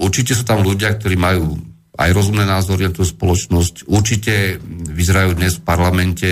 určite 0.00 0.32
sú 0.32 0.48
tam 0.48 0.64
ľudia, 0.64 0.96
ktorí 0.96 1.20
majú 1.20 1.60
aj 2.00 2.10
rozumné 2.16 2.48
názory 2.48 2.88
na 2.88 2.96
tú 2.96 3.04
spoločnosť. 3.04 3.92
Určite 3.92 4.56
vyzerajú 4.88 5.36
dnes 5.36 5.60
v 5.60 5.66
parlamente 5.68 6.30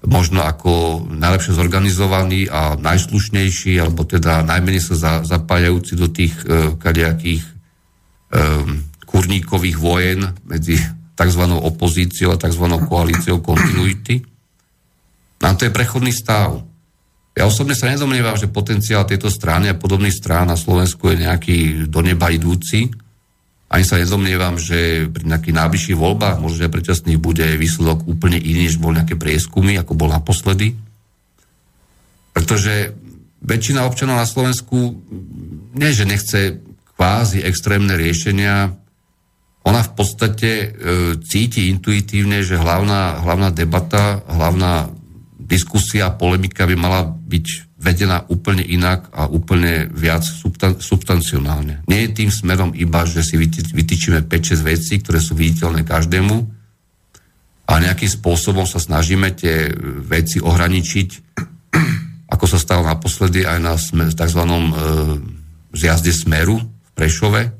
možno 0.00 0.40
ako 0.42 1.04
najlepšie 1.12 1.52
zorganizovaní 1.54 2.48
a 2.48 2.74
najslušnejší, 2.74 3.76
alebo 3.78 4.08
teda 4.08 4.42
najmenej 4.48 4.82
sa 4.82 4.94
za, 4.96 5.12
zapájajúci 5.22 5.92
do 5.94 6.08
tých 6.10 6.34
e, 6.42 6.74
kadejakých 6.74 7.44
e, 7.46 7.52
kurníkových 9.06 9.78
vojen 9.78 10.34
medzi 10.48 10.80
tzv. 11.20 11.42
opozíciou 11.44 12.32
a 12.32 12.40
tzv. 12.40 12.64
koalíciou 12.88 13.44
kontinuity. 13.44 14.24
A 15.44 15.52
to 15.52 15.68
je 15.68 15.72
prechodný 15.72 16.12
stav. 16.12 16.64
Ja 17.36 17.44
osobne 17.44 17.76
sa 17.76 17.92
nedomnievam, 17.92 18.36
že 18.36 18.48
potenciál 18.48 19.04
tejto 19.04 19.28
strany 19.28 19.68
a 19.68 19.78
podobných 19.78 20.16
strán 20.16 20.48
na 20.48 20.56
Slovensku 20.56 21.12
je 21.12 21.24
nejaký 21.28 21.56
do 21.92 22.00
neba 22.00 22.32
idúci. 22.32 22.88
Ani 23.70 23.86
sa 23.86 24.02
nedomnievam, 24.02 24.58
že 24.58 25.06
pri 25.06 25.30
nejakých 25.30 25.54
najbližších 25.54 25.98
voľbách, 26.00 26.42
možno 26.42 26.66
aj 26.66 26.74
predčasných, 26.74 27.22
bude 27.22 27.46
výsledok 27.54 28.02
úplne 28.10 28.34
iný, 28.34 28.66
než 28.66 28.82
bol 28.82 28.90
nejaké 28.90 29.14
prieskumy, 29.14 29.78
ako 29.78 29.94
bol 29.94 30.10
naposledy. 30.10 30.74
Pretože 32.34 32.92
väčšina 33.40 33.86
občanov 33.86 34.18
na 34.18 34.26
Slovensku 34.26 34.98
nie, 35.78 35.90
že 35.94 36.04
nechce 36.04 36.60
kvázi 36.98 37.46
extrémne 37.46 37.94
riešenia, 37.94 38.74
ona 39.60 39.84
v 39.84 39.92
podstate 39.92 40.50
e, 40.50 40.66
cíti 41.20 41.68
intuitívne, 41.68 42.40
že 42.40 42.56
hlavná, 42.56 43.20
hlavná 43.20 43.52
debata, 43.52 44.24
hlavná 44.24 44.88
diskusia, 45.36 46.14
polemika 46.16 46.64
by 46.64 46.76
mala 46.78 47.04
byť 47.04 47.76
vedená 47.80 48.24
úplne 48.28 48.64
inak 48.64 49.08
a 49.12 49.28
úplne 49.28 49.88
viac 49.88 50.24
substan- 50.24 50.80
substancionálne. 50.80 51.84
Nie 51.88 52.08
je 52.08 52.24
tým 52.24 52.30
smerom 52.32 52.72
iba, 52.76 53.04
že 53.04 53.24
si 53.24 53.36
vytýčime 53.36 54.24
5-6 54.24 54.60
vecí, 54.64 55.00
ktoré 55.00 55.20
sú 55.20 55.36
viditeľné 55.36 55.84
každému, 55.84 56.60
a 57.70 57.78
nejakým 57.78 58.10
spôsobom 58.10 58.66
sa 58.66 58.82
snažíme 58.82 59.30
tie 59.38 59.70
veci 60.02 60.42
ohraničiť, 60.42 61.08
ako 62.34 62.44
sa 62.50 62.58
stalo 62.58 62.82
naposledy 62.82 63.46
aj 63.46 63.58
na 63.62 63.78
tzv. 63.78 64.42
E, 64.42 64.70
zjazde 65.78 66.10
Smeru 66.10 66.58
v 66.58 66.90
Prešove, 66.98 67.59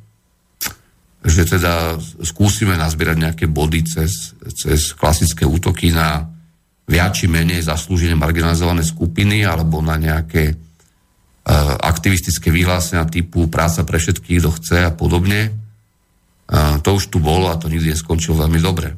že 1.21 1.45
teda 1.45 2.01
skúsime 2.25 2.81
nazbierať 2.81 3.17
nejaké 3.21 3.45
body 3.45 3.85
cez, 3.85 4.33
cez 4.57 4.97
klasické 4.97 5.45
útoky 5.45 5.93
na 5.93 6.33
viac 6.89 7.13
či 7.13 7.29
menej 7.29 7.61
zaslúžené 7.63 8.17
marginalizované 8.17 8.83
skupiny 8.83 9.45
alebo 9.45 9.85
na 9.85 10.01
nejaké 10.01 10.57
uh, 10.57 11.77
aktivistické 11.77 12.49
vyhlásenia 12.49 13.05
typu 13.07 13.47
práca 13.53 13.85
pre 13.85 14.01
všetkých, 14.01 14.41
kto 14.41 14.51
chce 14.59 14.79
a 14.89 14.93
podobne. 14.97 15.55
Uh, 16.51 16.81
to 16.81 16.97
už 16.97 17.13
tu 17.13 17.21
bolo 17.21 17.53
a 17.53 17.61
to 17.61 17.69
nikdy 17.69 17.93
neskončilo 17.93 18.41
veľmi 18.41 18.59
dobre. 18.59 18.97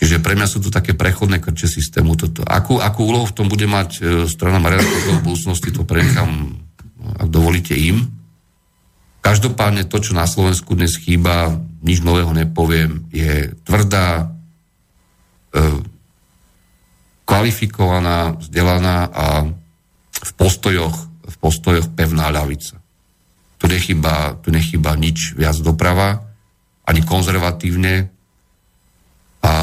Čiže 0.00 0.24
pre 0.24 0.32
mňa 0.32 0.48
sú 0.48 0.64
to 0.64 0.72
také 0.72 0.96
prechodné 0.96 1.44
krče 1.44 1.68
systému. 1.68 2.16
Toto. 2.16 2.40
Akú, 2.48 2.80
akú 2.80 3.04
úlohu 3.04 3.28
v 3.28 3.36
tom 3.36 3.46
bude 3.52 3.68
mať 3.68 3.90
uh, 4.00 4.04
strana 4.24 4.56
Mariana 4.56 4.88
v 4.88 5.20
budúcnosti, 5.20 5.68
to 5.70 5.84
prenechám, 5.84 6.56
ak 7.20 7.28
dovolíte 7.28 7.76
im. 7.76 8.19
Každopádne 9.20 9.84
to, 9.84 10.00
čo 10.00 10.16
na 10.16 10.24
Slovensku 10.24 10.72
dnes 10.72 10.96
chýba, 10.96 11.60
nič 11.84 12.00
nového 12.00 12.32
nepoviem, 12.32 13.04
je 13.12 13.52
tvrdá, 13.68 14.32
kvalifikovaná, 17.28 18.34
vzdelaná 18.40 19.06
a 19.12 19.26
v 20.20 20.32
postojoch, 20.34 20.96
v 21.30 21.36
postojoch 21.38 21.92
pevná 21.94 22.32
ľavica. 22.32 22.80
Tu 23.60 23.64
nechýba, 23.68 24.40
tu 24.40 24.48
nechýba 24.50 24.96
nič 24.96 25.36
viac 25.36 25.54
doprava, 25.60 26.26
ani 26.88 27.04
konzervatívne. 27.04 28.08
A 29.44 29.54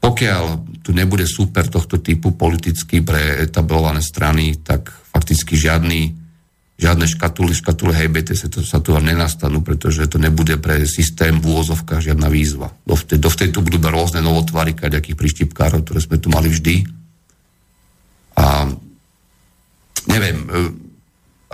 pokiaľ 0.00 0.42
tu 0.86 0.94
nebude 0.94 1.26
super 1.26 1.66
tohto 1.66 1.98
typu 1.98 2.32
politicky 2.32 3.02
pre 3.02 3.42
etablované 3.44 4.00
strany, 4.00 4.54
tak 4.62 4.94
fakticky 5.12 5.58
žiadny 5.58 6.23
žiadne 6.74 7.06
škatuly, 7.06 7.54
škatuly 7.54 7.94
hejbete 7.94 8.34
sa, 8.34 8.50
to, 8.50 8.66
sa 8.66 8.82
tu 8.82 8.98
nenastanú, 8.98 9.62
pretože 9.62 10.10
to 10.10 10.18
nebude 10.18 10.58
pre 10.58 10.82
systém 10.90 11.38
v 11.38 11.54
úvozovkách 11.54 12.02
žiadna 12.02 12.26
výzva. 12.26 12.74
Dovtedy, 12.82 13.22
dovtedy 13.22 13.50
tu 13.54 13.62
budú 13.62 13.78
rôzne 13.78 14.18
novotvary, 14.18 14.74
kaďakých 14.74 15.14
prištipkárov, 15.14 15.86
ktoré 15.86 16.00
sme 16.02 16.18
tu 16.18 16.28
mali 16.34 16.50
vždy. 16.50 16.82
A 18.34 18.66
neviem, 20.10 20.36
e, 20.42 20.56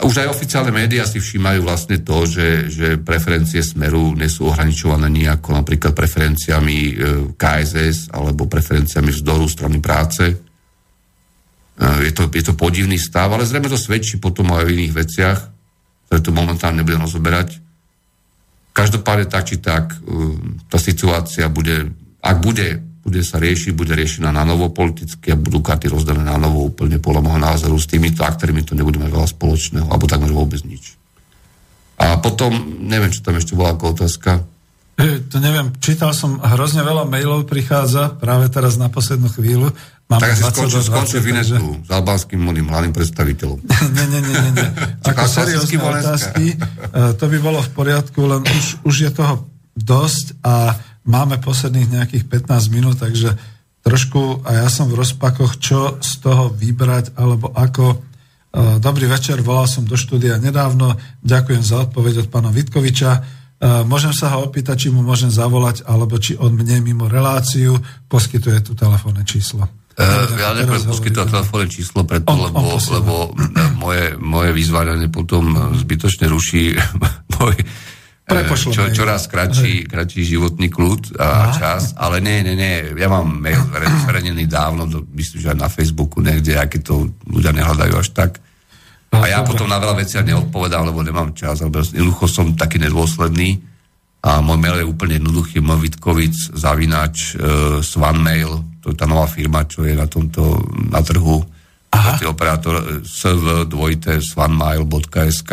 už 0.01 0.25
aj 0.25 0.33
oficiálne 0.33 0.73
médiá 0.73 1.05
si 1.05 1.21
všímajú 1.21 1.61
vlastne 1.69 2.01
to, 2.01 2.25
že, 2.25 2.73
že 2.73 2.87
preferencie 2.97 3.61
Smeru 3.61 4.17
nie 4.17 4.33
sú 4.33 4.49
ohraničované 4.49 5.13
nejako 5.13 5.53
napríklad 5.61 5.93
preferenciami 5.93 6.79
e, 6.81 6.93
KSS 7.37 8.17
alebo 8.17 8.49
preferenciami 8.49 9.13
vzdoru 9.13 9.45
strany 9.45 9.85
práce 9.85 10.50
je 11.81 12.13
to, 12.13 12.29
je 12.29 12.45
to 12.45 12.53
podivný 12.53 13.01
stav, 13.01 13.33
ale 13.33 13.49
zrejme 13.49 13.73
to 13.73 13.81
svedčí 13.81 14.21
potom 14.21 14.53
aj 14.53 14.69
o 14.69 14.73
iných 14.73 14.93
veciach, 14.93 15.39
ktoré 16.07 16.21
tu 16.21 16.31
momentálne 16.37 16.85
nebudem 16.85 17.01
rozoberať. 17.01 17.57
Každopádne 18.77 19.27
tak 19.27 19.45
či 19.49 19.57
tak, 19.59 19.97
um, 20.05 20.61
tá 20.69 20.77
situácia 20.77 21.49
bude, 21.49 21.89
ak 22.21 22.37
bude, 22.45 22.85
bude 23.01 23.25
sa 23.25 23.41
riešiť, 23.41 23.73
bude 23.73 23.97
riešená 23.97 24.29
na 24.29 24.45
novo 24.45 24.69
politicky 24.69 25.33
a 25.33 25.41
budú 25.41 25.65
karty 25.65 25.89
rozdelené 25.89 26.29
na 26.29 26.37
novo 26.37 26.69
úplne 26.69 27.01
podľa 27.01 27.25
môjho 27.25 27.41
názoru. 27.41 27.75
S 27.81 27.89
týmito 27.89 28.29
aktérmi 28.29 28.61
to 28.61 28.77
nebudeme 28.77 29.09
veľa 29.09 29.27
spoločného, 29.33 29.89
alebo 29.89 30.05
takmer 30.05 30.31
vôbec 30.31 30.61
nič. 30.69 31.01
A 31.97 32.21
potom, 32.21 32.53
neviem, 32.81 33.13
čo 33.13 33.25
tam 33.25 33.41
ešte 33.41 33.57
bola 33.57 33.73
ako 33.73 33.97
otázka. 33.97 34.45
E, 35.01 35.21
to 35.33 35.41
neviem, 35.41 35.73
čítal 35.81 36.13
som, 36.13 36.41
hrozne 36.41 36.85
veľa 36.85 37.09
mailov 37.09 37.49
prichádza 37.49 38.21
práve 38.21 38.53
teraz 38.53 38.77
na 38.77 38.93
poslednú 38.93 39.33
chvíľu 39.33 39.73
Mám 40.11 40.27
tak 40.27 40.35
asi 40.35 40.43
skončil, 40.43 40.83
skončil 40.83 41.21
Vinetu 41.23 41.55
takže... 41.55 41.87
s 41.87 41.91
albánským 41.95 42.43
môjim 42.43 42.67
hlavným 42.67 42.91
predstaviteľom. 42.91 43.59
nie, 43.95 44.07
nie, 44.11 44.21
nie, 44.27 44.37
nie. 44.43 44.53
nie. 44.59 44.69
Ako 45.07 45.23
seriózne 45.31 45.79
otázky, 45.79 46.45
e, 46.51 46.57
to 47.15 47.25
by 47.31 47.39
bolo 47.39 47.63
v 47.63 47.71
poriadku, 47.71 48.19
len 48.27 48.43
už, 48.43 48.83
už 48.83 48.95
je 49.07 49.11
toho 49.15 49.47
dosť 49.79 50.43
a 50.43 50.75
máme 51.07 51.39
posledných 51.39 51.95
nejakých 51.95 52.27
15 52.27 52.75
minút, 52.75 52.99
takže 52.99 53.39
trošku 53.87 54.43
a 54.43 54.67
ja 54.67 54.69
som 54.69 54.91
v 54.91 54.99
rozpakoch, 54.99 55.63
čo 55.63 56.03
z 56.03 56.13
toho 56.19 56.51
vybrať, 56.51 57.15
alebo 57.15 57.55
ako. 57.55 57.95
E, 57.95 57.97
dobrý 58.83 59.07
večer, 59.07 59.39
volal 59.47 59.71
som 59.71 59.87
do 59.87 59.95
štúdia 59.95 60.43
nedávno, 60.43 60.99
ďakujem 61.23 61.63
za 61.63 61.87
odpoveď 61.87 62.27
od 62.27 62.35
pána 62.35 62.51
Vitkoviča. 62.51 63.11
E, 63.15 63.21
môžem 63.87 64.11
sa 64.11 64.35
ho 64.35 64.43
opýtať, 64.43 64.75
či 64.75 64.89
mu 64.91 65.07
môžem 65.07 65.31
zavolať, 65.31 65.87
alebo 65.87 66.19
či 66.19 66.35
on 66.35 66.51
mne 66.51 66.83
mimo 66.83 67.07
reláciu 67.07 67.79
poskytuje 68.11 68.59
tu 68.67 68.75
telefónne 68.75 69.23
číslo. 69.23 69.71
Uh, 70.01 70.33
ja 70.41 70.57
nebudem 70.57 70.89
poskytovať 70.89 71.29
telefónne 71.29 71.69
číslo 71.69 72.09
preto, 72.09 72.33
on, 72.33 72.49
lebo, 72.49 72.57
on 72.57 72.81
lebo 72.81 73.15
moje, 73.77 74.17
moje 74.17 74.51
vyzvánenie 74.57 75.13
potom 75.13 75.77
zbytočne 75.77 76.25
ruší 76.25 76.73
môj 77.37 77.57
Prepošlo 78.31 78.71
čo, 78.71 78.83
čoraz 78.95 79.27
kratší, 79.27 79.91
kratší 79.91 80.23
životný 80.23 80.71
kľud 80.71 81.19
a 81.19 81.51
čas, 81.51 81.99
ale 81.99 82.23
nie, 82.23 82.47
nie, 82.47 82.55
nie, 82.55 82.75
ja 82.95 83.11
mám 83.11 83.27
mail 83.27 83.59
zverejnený 84.07 84.47
dávno, 84.47 84.87
do, 84.87 85.03
myslím, 85.19 85.39
že 85.43 85.51
aj 85.51 85.59
na 85.59 85.67
Facebooku 85.67 86.23
niekde, 86.23 86.55
aké 86.55 86.79
to 86.79 87.11
ľudia 87.27 87.51
nehľadajú 87.51 87.95
až 87.99 88.09
tak. 88.15 88.39
A 89.11 89.27
ja 89.27 89.43
potom 89.43 89.67
na 89.67 89.83
veľa 89.83 89.99
veciach 90.07 90.23
neodpovedám, 90.23 90.87
lebo 90.87 91.03
nemám 91.03 91.35
čas, 91.35 91.59
alebo 91.59 91.83
jednoducho 91.83 92.31
som 92.31 92.55
taký 92.55 92.79
nedôsledný 92.79 93.59
a 94.21 94.45
môj 94.45 94.61
mail 94.61 94.77
je 94.81 94.89
úplne 94.89 95.15
jednoduchý, 95.17 95.61
môj 95.65 95.81
Vitkovic, 95.89 96.37
zavináč, 96.53 97.37
uh, 97.37 97.81
Svanmail, 97.81 98.65
to 98.85 98.93
je 98.93 98.97
tá 98.97 99.07
nová 99.09 99.27
firma, 99.29 99.65
čo 99.65 99.85
je 99.85 99.97
na 99.97 100.05
tomto, 100.05 100.61
na 100.93 101.01
trhu, 101.01 101.41
Aha. 101.91 102.23
operátor 102.29 103.03
sv2svanmile.sk 103.03 105.53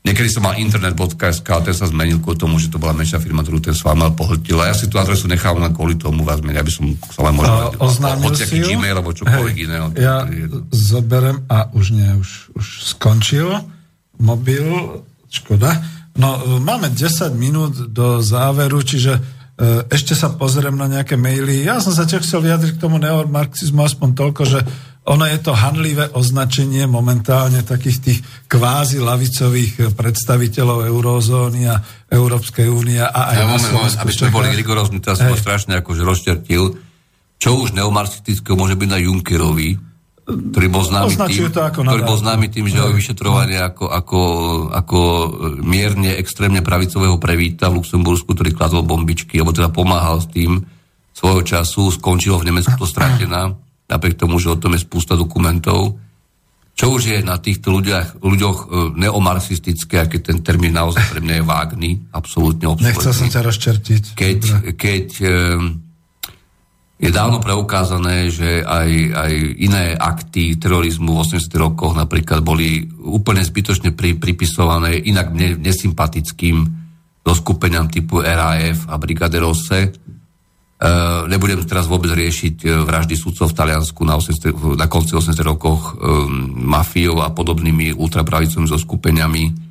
Niekedy 0.00 0.32
som 0.32 0.48
mal 0.48 0.56
internet.sk, 0.56 1.44
ale 1.44 1.68
ten 1.68 1.76
sa 1.76 1.84
zmenil 1.84 2.24
kvôli 2.24 2.40
tomu, 2.40 2.56
že 2.56 2.72
to 2.72 2.80
bola 2.80 2.96
menšia 2.96 3.20
firma, 3.20 3.44
ktorú 3.44 3.60
ten 3.60 3.76
Svanmile 3.76 4.16
pohltil. 4.16 4.56
A 4.56 4.72
ja 4.72 4.74
si 4.74 4.88
tú 4.88 4.96
adresu 4.96 5.28
nechám 5.28 5.60
len 5.60 5.76
kvôli 5.76 6.00
tomu 6.00 6.24
vás 6.24 6.40
meniť, 6.40 6.56
aby 6.56 6.72
som 6.72 6.88
sa 7.12 7.28
len 7.28 7.36
možno... 7.36 7.76
Oznámil 7.76 8.32
si 8.32 8.48
ju? 8.48 8.80
Gmail, 8.80 8.96
alebo 8.96 9.12
čokoľvek 9.12 9.56
iné. 9.60 9.76
Ja 10.00 10.24
zoberem 10.72 11.44
a 11.52 11.68
už 11.76 11.92
nie, 11.92 12.16
už, 12.16 12.56
už 12.56 12.96
skončil 12.96 13.60
mobil, 14.16 14.64
škoda. 15.28 15.76
No, 16.18 16.58
máme 16.58 16.90
10 16.90 17.34
minút 17.38 17.92
do 17.92 18.18
záveru, 18.18 18.82
čiže 18.82 19.40
E, 19.60 19.84
ešte 19.92 20.16
sa 20.16 20.32
pozriem 20.32 20.72
na 20.72 20.88
nejaké 20.88 21.20
maily. 21.20 21.68
Ja 21.68 21.84
som 21.84 21.92
sa 21.92 22.08
tiež 22.08 22.24
chcel 22.24 22.48
vyjadriť 22.48 22.80
k 22.80 22.82
tomu 22.82 22.96
neomarxizmu 22.96 23.84
aspoň 23.84 24.08
toľko, 24.16 24.42
že 24.48 24.64
ono 25.04 25.28
je 25.28 25.36
to 25.36 25.52
hanlivé 25.52 26.08
označenie 26.16 26.88
momentálne 26.88 27.60
takých 27.60 27.98
tých 28.00 28.18
kvázi 28.48 29.04
lavicových 29.04 29.92
predstaviteľov 29.92 30.88
eurozóny 30.88 31.68
a 31.68 31.76
Európskej 32.08 32.72
únie 32.72 33.04
a 33.04 33.12
aj 33.12 33.36
ja, 33.36 33.44
moment, 33.44 33.72
moment, 33.76 33.96
aby 34.00 34.12
sme 34.16 34.32
boli 34.32 34.48
rigorózni, 34.56 34.96
teraz 35.04 35.20
som 35.20 35.36
strašne 35.36 35.76
akože 35.84 36.02
rozčertil. 36.08 36.80
Čo 37.36 37.50
už 37.60 37.76
neomarxistického 37.76 38.56
môže 38.56 38.80
byť 38.80 38.88
na 38.88 39.00
Junckerovi, 39.00 39.76
ktorý 40.26 40.68
bol 40.70 40.84
známy 40.86 41.14
tým, 41.16 41.50
to 41.50 41.60
ako 41.64 41.78
ktorý 41.82 42.02
bol 42.06 42.18
známy 42.18 42.46
tým, 42.52 42.66
že 42.70 42.78
ho 42.78 42.94
vyšetrovanie 42.94 43.58
ako, 43.58 43.90
ako, 43.90 44.20
ako 44.70 44.98
mierne 45.64 46.14
extrémne 46.14 46.62
pravicového 46.62 47.18
prevíta 47.18 47.72
v 47.72 47.82
Luxembursku, 47.82 48.32
ktorý 48.32 48.54
kladol 48.54 48.86
bombičky, 48.86 49.40
alebo 49.40 49.56
teda 49.56 49.72
pomáhal 49.72 50.22
s 50.22 50.30
tým 50.30 50.62
svojho 51.10 51.42
času, 51.42 51.90
skončilo 51.90 52.38
v 52.38 52.52
Nemecku 52.52 52.72
to 52.78 52.86
stratená, 52.86 53.52
napriek 53.90 54.16
tomu, 54.16 54.38
že 54.38 54.54
o 54.54 54.60
tom 54.60 54.78
je 54.78 54.80
spústa 54.86 55.18
dokumentov. 55.18 55.98
Čo 56.78 56.96
už 56.96 57.02
je 57.12 57.18
na 57.20 57.36
týchto 57.36 57.76
ľuďoch, 57.76 58.24
ľuďoch 58.24 58.58
e, 58.64 58.66
neomarxistické, 59.04 60.00
aký 60.00 60.24
ten 60.24 60.40
termín 60.40 60.72
naozaj 60.72 61.12
pre 61.12 61.20
mňa 61.20 61.34
je 61.36 61.44
vágný, 61.44 61.90
absolútne 62.08 62.72
obsledný. 62.72 62.96
Nechcel 62.96 63.12
som 63.12 63.28
ťa 63.28 63.40
rozčertiť. 63.44 64.02
Keď, 64.16 64.40
keď 64.80 65.06
je 67.00 67.08
dávno 67.08 67.40
preukázané, 67.40 68.28
že 68.28 68.60
aj, 68.60 68.88
aj 69.16 69.32
iné 69.56 69.96
akty 69.96 70.60
terorizmu 70.60 71.16
v 71.16 71.20
80. 71.24 71.48
rokoch 71.56 71.96
napríklad 71.96 72.44
boli 72.44 72.84
úplne 73.00 73.40
zbytočne 73.40 73.96
pri, 73.96 74.20
pripisované 74.20 75.00
inak 75.00 75.32
ne, 75.32 75.56
nesympatickým 75.56 76.68
doskupeniam 77.24 77.88
typu 77.88 78.20
RAF 78.20 78.84
a 78.84 79.00
Brigade 79.00 79.40
Rosse. 79.40 79.80
E, 79.80 79.88
nebudem 81.24 81.64
teraz 81.64 81.88
vôbec 81.88 82.12
riešiť 82.12 82.68
e, 82.68 82.84
vraždy 82.84 83.16
sudcov 83.16 83.48
v 83.48 83.56
Taliansku 83.56 84.04
na, 84.04 84.20
80, 84.20 84.76
na 84.76 84.84
konci 84.84 85.16
80. 85.16 85.32
rokoch 85.40 85.96
e, 85.96 86.04
mafiou 86.52 87.24
a 87.24 87.32
podobnými 87.32 87.96
ultrapravicovými 87.96 88.68
zoskupeniami 88.68 89.69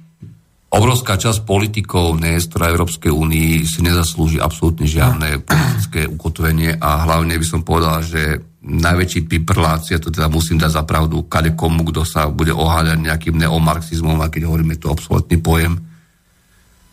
obrovská 0.70 1.18
časť 1.18 1.50
politikov 1.50 2.22
Nestora 2.22 2.70
Európskej 2.70 3.10
únii 3.10 3.66
si 3.66 3.82
nezaslúži 3.82 4.38
absolútne 4.38 4.86
žiadne 4.86 5.42
politické 5.42 6.06
ukotvenie 6.06 6.78
a 6.78 7.10
hlavne 7.10 7.34
by 7.42 7.46
som 7.46 7.66
povedal, 7.66 8.06
že 8.06 8.46
najväčší 8.60 9.26
piprláci, 9.26 9.98
a 9.98 10.04
to 10.04 10.14
teda 10.14 10.30
musím 10.30 10.62
dať 10.62 10.72
za 10.78 10.84
pravdu 10.86 11.26
kade 11.26 11.58
komu, 11.58 11.82
kto 11.90 12.06
sa 12.06 12.30
bude 12.30 12.54
oháľať 12.54 13.02
nejakým 13.02 13.40
neomarxizmom, 13.40 14.20
a 14.22 14.30
keď 14.30 14.46
hovoríme 14.46 14.78
to 14.78 14.94
obsoletný 14.94 15.42
pojem, 15.42 15.74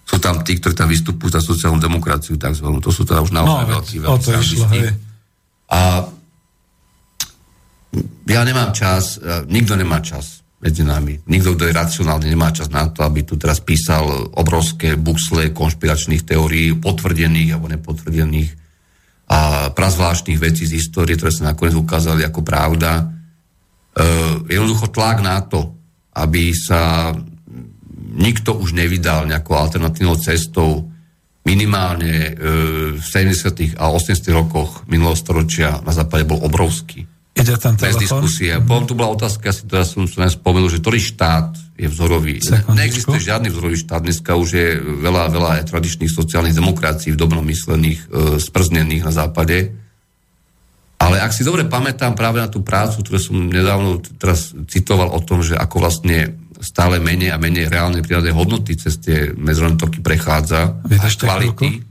sú 0.07 0.17
tam 0.23 0.41
tí, 0.47 0.57
ktorí 0.57 0.73
tam 0.73 0.87
vystupujú 0.87 1.35
za 1.35 1.43
sociálnu 1.43 1.83
demokraciu, 1.83 2.39
takzvanú. 2.39 2.79
To 2.79 2.95
sú 2.95 3.03
teda 3.03 3.27
už 3.27 3.35
naozaj 3.35 3.65
no, 3.67 3.73
veľkí, 3.77 3.97
veľkí 4.07 4.31
išlo, 4.39 4.67
A 5.67 5.81
ja 8.31 8.41
nemám 8.47 8.71
čas, 8.71 9.19
nikto 9.51 9.75
nemá 9.75 9.99
čas 9.99 10.46
medzi 10.57 10.83
nami. 10.83 11.21
Nikto, 11.29 11.53
kto 11.53 11.69
je 11.69 11.77
racionálny, 11.77 12.27
nemá 12.33 12.49
čas 12.49 12.73
na 12.73 12.89
to, 12.89 13.05
aby 13.05 13.29
tu 13.29 13.37
teraz 13.37 13.61
písal 13.61 14.33
obrovské 14.33 14.97
buksle 14.97 15.53
konšpiračných 15.53 16.25
teórií, 16.25 16.73
potvrdených 16.81 17.53
alebo 17.53 17.69
nepotvrdených 17.69 18.51
a 19.27 19.71
prazvláštnych 19.75 20.39
vecí 20.39 20.65
z 20.65 20.79
histórie, 20.81 21.19
ktoré 21.19 21.35
sa 21.35 21.53
nakoniec 21.53 21.77
ukázali 21.77 22.23
ako 22.25 22.41
pravda. 22.47 23.03
E, 23.03 23.05
jednoducho 24.49 24.89
tlak 24.95 25.19
na 25.21 25.43
to, 25.45 25.77
aby 26.17 26.55
sa 26.57 27.13
nikto 28.17 28.57
už 28.57 28.73
nevydal 28.73 29.29
nejakou 29.29 29.59
alternatívnou 29.59 30.17
cestou 30.17 30.89
minimálne 31.45 32.15
e, 32.15 32.33
v 32.97 33.05
70. 33.05 33.77
a 33.77 33.93
80. 33.93 34.25
rokoch 34.33 34.89
minulého 34.89 35.19
storočia 35.19 35.85
na 35.85 35.93
západe 35.93 36.25
bol 36.25 36.41
obrovský. 36.41 37.16
Ide 37.37 37.61
tam 37.61 37.77
Bez 37.77 38.01
diskusie. 38.01 38.57
Potom 38.65 38.89
tu 38.89 38.95
bola 38.97 39.13
otázka, 39.13 39.53
asi 39.53 39.69
teraz 39.69 39.93
som 39.93 40.09
sa 40.09 40.25
spomenul, 40.33 40.73
že 40.73 40.81
ktorý 40.81 40.99
štát 40.99 41.53
je 41.77 41.85
vzorový. 41.85 42.41
Sekundičku. 42.41 42.73
Neexistuje 42.73 43.21
žiadny 43.21 43.53
vzorový 43.53 43.77
štát. 43.77 44.01
Dneska 44.01 44.33
už 44.41 44.49
je 44.49 44.69
veľa, 44.81 45.29
veľa 45.29 45.51
tradičných 45.69 46.09
sociálnych 46.09 46.57
demokracií 46.57 47.13
v 47.13 47.21
dobrom 47.21 47.45
myslených, 47.45 48.01
e, 48.09 48.41
sprznených 48.41 49.05
na 49.05 49.13
západe. 49.13 49.77
Ale 50.97 51.21
ak 51.21 51.37
si 51.37 51.45
dobre 51.45 51.69
pamätám 51.69 52.17
práve 52.17 52.41
na 52.41 52.49
tú 52.49 52.65
prácu, 52.65 53.05
ktorú 53.05 53.21
som 53.21 53.37
nedávno 53.37 54.01
teraz 54.17 54.57
citoval 54.73 55.13
o 55.13 55.21
tom, 55.21 55.45
že 55.45 55.53
ako 55.53 55.85
vlastne 55.85 56.41
stále 56.65 56.97
menej 57.05 57.37
a 57.37 57.39
menej 57.41 57.69
reálne 57.69 58.01
prírodné 58.01 58.33
hodnoty 58.33 58.81
cez 58.81 58.97
tie 58.97 59.29
medzinárodné 59.37 59.77
toky 59.77 60.01
prechádza 60.01 60.81
a 60.81 61.07
kvality, 61.13 61.85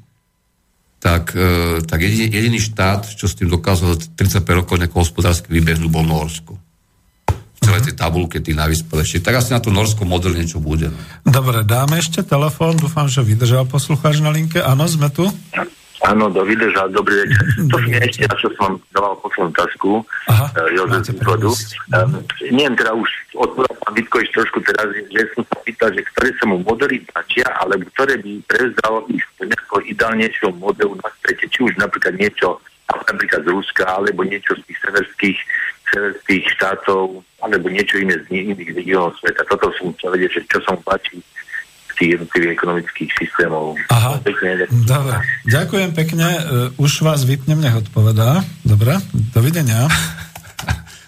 tak, 1.06 1.38
e, 1.38 1.86
tak 1.86 2.02
jediný, 2.02 2.34
jediný 2.34 2.58
štát, 2.58 3.06
čo 3.06 3.30
s 3.30 3.38
tým 3.38 3.46
dokázal 3.46 3.94
za 3.94 4.10
35 4.18 4.42
rokov 4.66 4.82
nejakého 4.82 5.06
hospodársky 5.06 5.54
vybehnúť, 5.54 5.94
bol 5.94 6.02
Norsko. 6.02 6.58
V 7.30 7.60
celej 7.62 7.86
tej 7.86 7.94
tabulke 7.94 8.42
tých 8.42 8.58
najvyspelejších. 8.58 9.22
Tak 9.22 9.38
asi 9.38 9.54
na 9.54 9.62
to 9.62 9.70
norskom 9.70 10.10
model 10.10 10.34
niečo 10.34 10.58
bude. 10.58 10.90
No. 10.90 10.98
Dobre, 11.30 11.62
dáme 11.62 12.02
ešte 12.02 12.26
telefón, 12.26 12.82
dúfam, 12.82 13.06
že 13.06 13.22
vydržal 13.22 13.70
poslucháč 13.70 14.18
na 14.18 14.34
linke. 14.34 14.58
Áno, 14.66 14.90
sme 14.90 15.14
tu? 15.14 15.30
Áno, 16.06 16.30
do 16.30 16.46
vydrža, 16.46 16.94
dobrý 16.94 17.26
večer. 17.26 17.42
To 17.72 17.78
som 17.82 17.92
ešte, 17.98 18.26
čo 18.38 18.50
som 18.62 18.78
dával 18.94 19.18
poslednú 19.26 19.52
tasku, 19.58 19.92
uh, 20.06 20.70
Jozef 20.78 21.10
z 21.10 21.18
východu. 21.18 21.50
Um, 21.98 22.22
neviem, 22.54 22.76
teda 22.78 22.94
už 22.94 23.10
odpovedal 23.34 23.76
pán 23.82 23.94
Vitkovič 23.98 24.30
trošku 24.38 24.62
teraz, 24.62 24.88
že 24.94 25.22
som 25.34 25.42
sa 25.50 25.58
pýtal, 25.66 25.90
že 25.98 26.06
ktoré 26.14 26.30
sa 26.38 26.46
mu 26.46 26.62
modely 26.62 27.02
páčia, 27.10 27.46
alebo 27.58 27.90
ktoré 27.98 28.22
by 28.22 28.32
prevzal 28.46 28.96
ich 29.10 29.26
nejakého 29.42 29.82
ideálnejšieho 29.90 30.52
modelu 30.62 30.94
na 31.02 31.10
svete, 31.26 31.46
či 31.50 31.60
už 31.66 31.74
napríklad 31.82 32.14
niečo 32.22 32.62
napríklad 32.86 33.42
z 33.46 33.50
Ruska, 33.50 33.86
alebo 33.86 34.22
niečo 34.22 34.54
z 34.56 34.62
tých 34.70 34.80
severských, 34.86 35.40
severských 35.90 36.44
štátov, 36.58 37.26
alebo 37.42 37.66
niečo 37.70 37.98
iné 37.98 38.18
z 38.22 38.26
iných 38.30 38.78
regiónov 38.78 39.18
sveta. 39.22 39.42
Toto 39.50 39.74
som 39.78 39.94
chcel 39.98 40.14
vedieť, 40.18 40.32
že 40.38 40.42
čo 40.50 40.60
sa 40.66 40.78
mu 40.78 40.82
páči 40.86 41.18
tých 41.96 42.10
jednotlivých 42.20 42.52
ekonomických 42.60 43.12
systémov. 43.16 43.80
Aha, 43.90 44.20
pekne, 44.22 44.68
dobre. 44.86 45.18
Ďakujem 45.48 45.90
pekne. 45.96 46.28
Uh, 46.28 46.84
už 46.84 47.02
vás 47.02 47.24
vypnem, 47.24 47.60
nech 47.60 47.76
odpovedá. 47.76 48.44
Dobre, 48.68 49.00
dovidenia. 49.32 49.88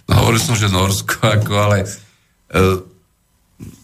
No 0.07 0.23
hovoril 0.23 0.39
som, 0.39 0.55
že 0.55 0.71
Norsko, 0.71 1.19
ako, 1.19 1.51
ale 1.59 1.83
uh, 1.83 2.79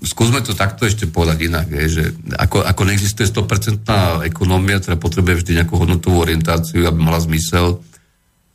skúsme 0.06 0.40
to 0.46 0.54
takto 0.54 0.86
ešte 0.86 1.10
povedať 1.10 1.50
inak, 1.50 1.68
je, 1.68 1.86
že 1.90 2.04
ako, 2.38 2.62
ako 2.62 2.82
neexistuje 2.86 3.26
100% 3.28 4.24
ekonomia, 4.24 4.80
ktorá 4.80 4.96
potrebuje 4.96 5.42
vždy 5.42 5.52
nejakú 5.60 5.76
hodnotovú 5.76 6.22
orientáciu, 6.22 6.86
aby 6.86 7.00
mala 7.02 7.20
zmysel, 7.20 7.82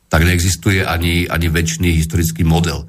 tak 0.09 0.25
neexistuje 0.25 0.81
ani, 0.81 1.29
ani 1.29 1.47
väčší 1.51 1.93
historický 1.93 2.41
model. 2.47 2.87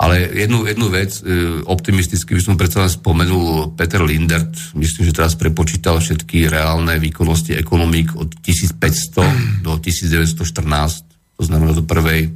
Ale 0.00 0.32
jednu, 0.32 0.64
jednu 0.64 0.88
vec, 0.88 1.20
e, 1.20 1.22
optimisticky 1.68 2.32
by 2.32 2.40
som 2.40 2.56
predsa 2.56 2.88
len 2.88 2.88
spomenul 2.88 3.76
Peter 3.76 4.00
Lindert, 4.00 4.72
myslím, 4.72 5.04
že 5.04 5.12
teraz 5.12 5.36
prepočítal 5.36 6.00
všetky 6.00 6.48
reálne 6.48 6.96
výkonnosti 6.96 7.52
ekonomík 7.60 8.16
od 8.16 8.32
1500 8.40 9.60
do 9.60 9.76
1914, 9.76 11.04
to 11.36 11.42
znamená 11.44 11.76
do 11.76 11.84
prvej 11.84 12.20
e, 12.24 12.30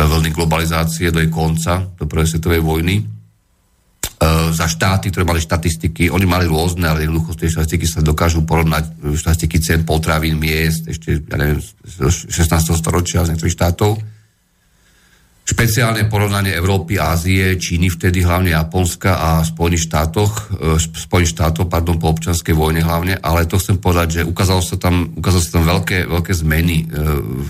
vlny 0.00 0.32
globalizácie, 0.32 1.12
do 1.12 1.20
jej 1.20 1.28
konca, 1.28 1.92
do 1.92 2.08
prvej 2.08 2.40
svetovej 2.40 2.64
vojny. 2.64 3.04
E, 3.04 3.04
za 4.56 4.64
štáty, 4.64 5.12
ktoré 5.12 5.28
mali 5.28 5.44
štatistiky, 5.44 6.08
oni 6.08 6.24
mali 6.24 6.48
rôzne, 6.48 6.88
ale 6.88 7.04
jednoducho 7.04 7.36
tie 7.36 7.52
štatistiky 7.52 7.84
sa 7.84 8.00
dokážu 8.00 8.48
porovnať, 8.48 9.12
štatistiky 9.12 9.60
cen 9.60 9.84
potravín, 9.84 10.40
miest, 10.40 10.88
ešte, 10.88 11.20
ja 11.20 11.36
neviem, 11.36 11.60
z 11.60 12.32
16. 12.32 12.80
storočia 12.80 13.28
z 13.28 13.36
niektorých 13.36 13.56
štátov 13.60 14.11
špeciálne 15.42 16.06
porovnanie 16.06 16.54
Európy, 16.54 17.02
Ázie, 17.02 17.58
Číny, 17.58 17.90
vtedy 17.90 18.22
hlavne 18.22 18.54
Japonska 18.54 19.18
a 19.18 19.28
Spojených 19.42 19.90
štátoch, 19.90 20.32
e, 20.54 20.78
Spojených 20.78 21.34
štátov, 21.34 21.66
pardon, 21.66 21.98
po 21.98 22.14
občanskej 22.14 22.54
vojne 22.54 22.86
hlavne, 22.86 23.18
ale 23.18 23.50
to 23.50 23.58
chcem 23.58 23.82
povedať, 23.82 24.22
že 24.22 24.28
ukázalo 24.28 24.62
sa 24.62 24.78
tam, 24.78 25.10
ukázalo 25.18 25.42
sa 25.42 25.52
tam 25.58 25.66
veľké, 25.66 26.06
veľké 26.06 26.32
zmeny 26.32 26.76
e, 26.82 26.94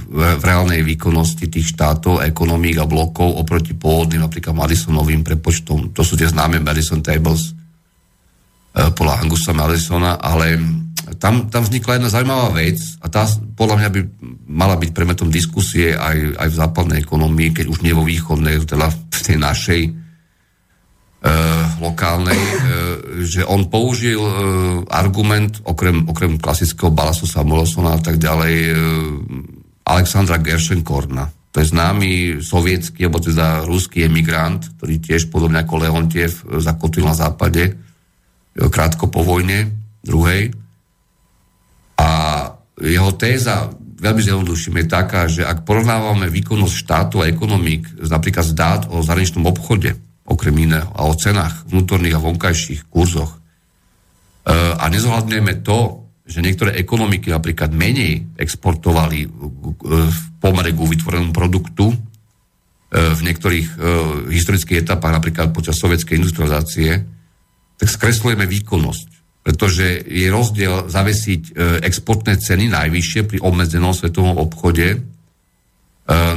v, 0.08 0.40
reálnej 0.40 0.80
výkonnosti 0.80 1.52
tých 1.52 1.68
štátov, 1.76 2.24
ekonomík 2.24 2.80
a 2.80 2.88
blokov 2.88 3.28
oproti 3.28 3.76
pôvodným, 3.76 4.24
napríklad 4.24 4.56
Madisonovým 4.56 5.20
prepočtom. 5.20 5.92
To 5.92 6.00
sú 6.00 6.16
tie 6.16 6.32
známe 6.32 6.64
Madison 6.64 7.04
Tables 7.04 7.52
e, 7.52 8.88
podľa 8.88 9.20
Angusa 9.20 9.52
Madisona, 9.52 10.16
ale 10.16 10.56
tam, 11.18 11.50
tam 11.50 11.66
vznikla 11.66 11.98
jedna 11.98 12.10
zaujímavá 12.12 12.48
vec 12.54 12.78
a 13.02 13.06
tá 13.10 13.26
podľa 13.56 13.76
mňa 13.80 13.88
by 13.90 14.00
mala 14.48 14.76
byť 14.78 14.90
predmetom 14.94 15.28
diskusie 15.32 15.96
aj, 15.96 16.38
aj 16.38 16.48
v 16.48 16.58
západnej 16.58 16.98
ekonomii, 17.02 17.50
keď 17.56 17.66
už 17.68 17.82
nie 17.82 17.96
vo 17.96 18.06
východnej, 18.06 18.62
teda 18.62 18.88
v 18.92 19.20
tej 19.24 19.36
našej 19.40 19.80
e, 19.88 19.90
lokálnej, 21.82 22.38
e, 22.38 22.52
že 23.26 23.42
on 23.42 23.66
použil 23.66 24.22
e, 24.22 24.34
argument, 24.88 25.60
okrem, 25.66 26.06
okrem 26.06 26.38
klasického 26.38 26.94
Balasu 26.94 27.26
Samuelsona 27.26 27.98
a 27.98 28.00
tak 28.00 28.22
ďalej, 28.22 28.54
e, 28.54 28.72
Alexandra 29.82 30.38
Gershenkorna. 30.38 31.26
To 31.52 31.60
je 31.60 31.68
známy 31.68 32.40
sovietský, 32.40 33.10
alebo 33.10 33.20
teda 33.20 33.68
ruský 33.68 34.08
emigrant, 34.08 34.64
ktorý 34.78 35.02
tiež 35.02 35.28
podobne 35.28 35.60
ako 35.60 35.84
Leontiev 35.84 36.32
zakotvil 36.62 37.04
na 37.04 37.12
západe 37.12 37.76
krátko 38.56 39.12
po 39.12 39.20
vojne 39.20 39.68
druhej 40.00 40.61
jeho 42.82 43.14
téza, 43.14 43.70
veľmi 44.02 44.22
zjednoduším, 44.22 44.82
je 44.82 44.86
taká, 44.90 45.30
že 45.30 45.46
ak 45.46 45.62
porovnávame 45.62 46.26
výkonnosť 46.26 46.74
štátu 46.74 47.22
a 47.22 47.30
ekonomík, 47.30 48.02
napríklad 48.02 48.42
z 48.42 48.54
dát 48.58 48.82
o 48.90 48.98
zahraničnom 49.06 49.46
obchode, 49.46 49.94
okrem 50.26 50.54
iného, 50.58 50.90
a 50.98 51.06
o 51.06 51.14
cenách 51.14 51.62
vnútorných 51.70 52.18
a 52.18 52.24
vonkajších 52.24 52.90
kurzoch, 52.90 53.30
e, 53.30 53.38
a 54.74 54.84
nezohľadňujeme 54.90 55.62
to, 55.62 56.02
že 56.26 56.42
niektoré 56.42 56.78
ekonomiky 56.78 57.30
napríklad 57.30 57.74
menej 57.74 58.38
exportovali 58.38 59.26
v 59.26 60.20
pomere 60.38 60.70
k 60.70 60.78
vytvorenom 60.78 61.34
produktu 61.34 61.94
e, 61.94 61.96
v 63.14 63.20
niektorých 63.22 63.68
e, 63.74 63.76
historických 64.34 64.82
etapách, 64.82 65.18
napríklad 65.18 65.54
počas 65.54 65.78
sovietskej 65.78 66.18
industrializácie, 66.18 66.90
tak 67.78 67.88
skreslujeme 67.90 68.46
výkonnosť 68.46 69.11
pretože 69.42 70.06
je 70.06 70.30
rozdiel 70.30 70.86
zavesiť 70.86 71.42
e, 71.42 71.52
exportné 71.82 72.38
ceny 72.38 72.70
najvyššie 72.70 73.20
pri 73.26 73.38
obmedzenom 73.42 73.90
svetovom 73.90 74.38
obchode 74.38 74.86
e, 74.94 74.98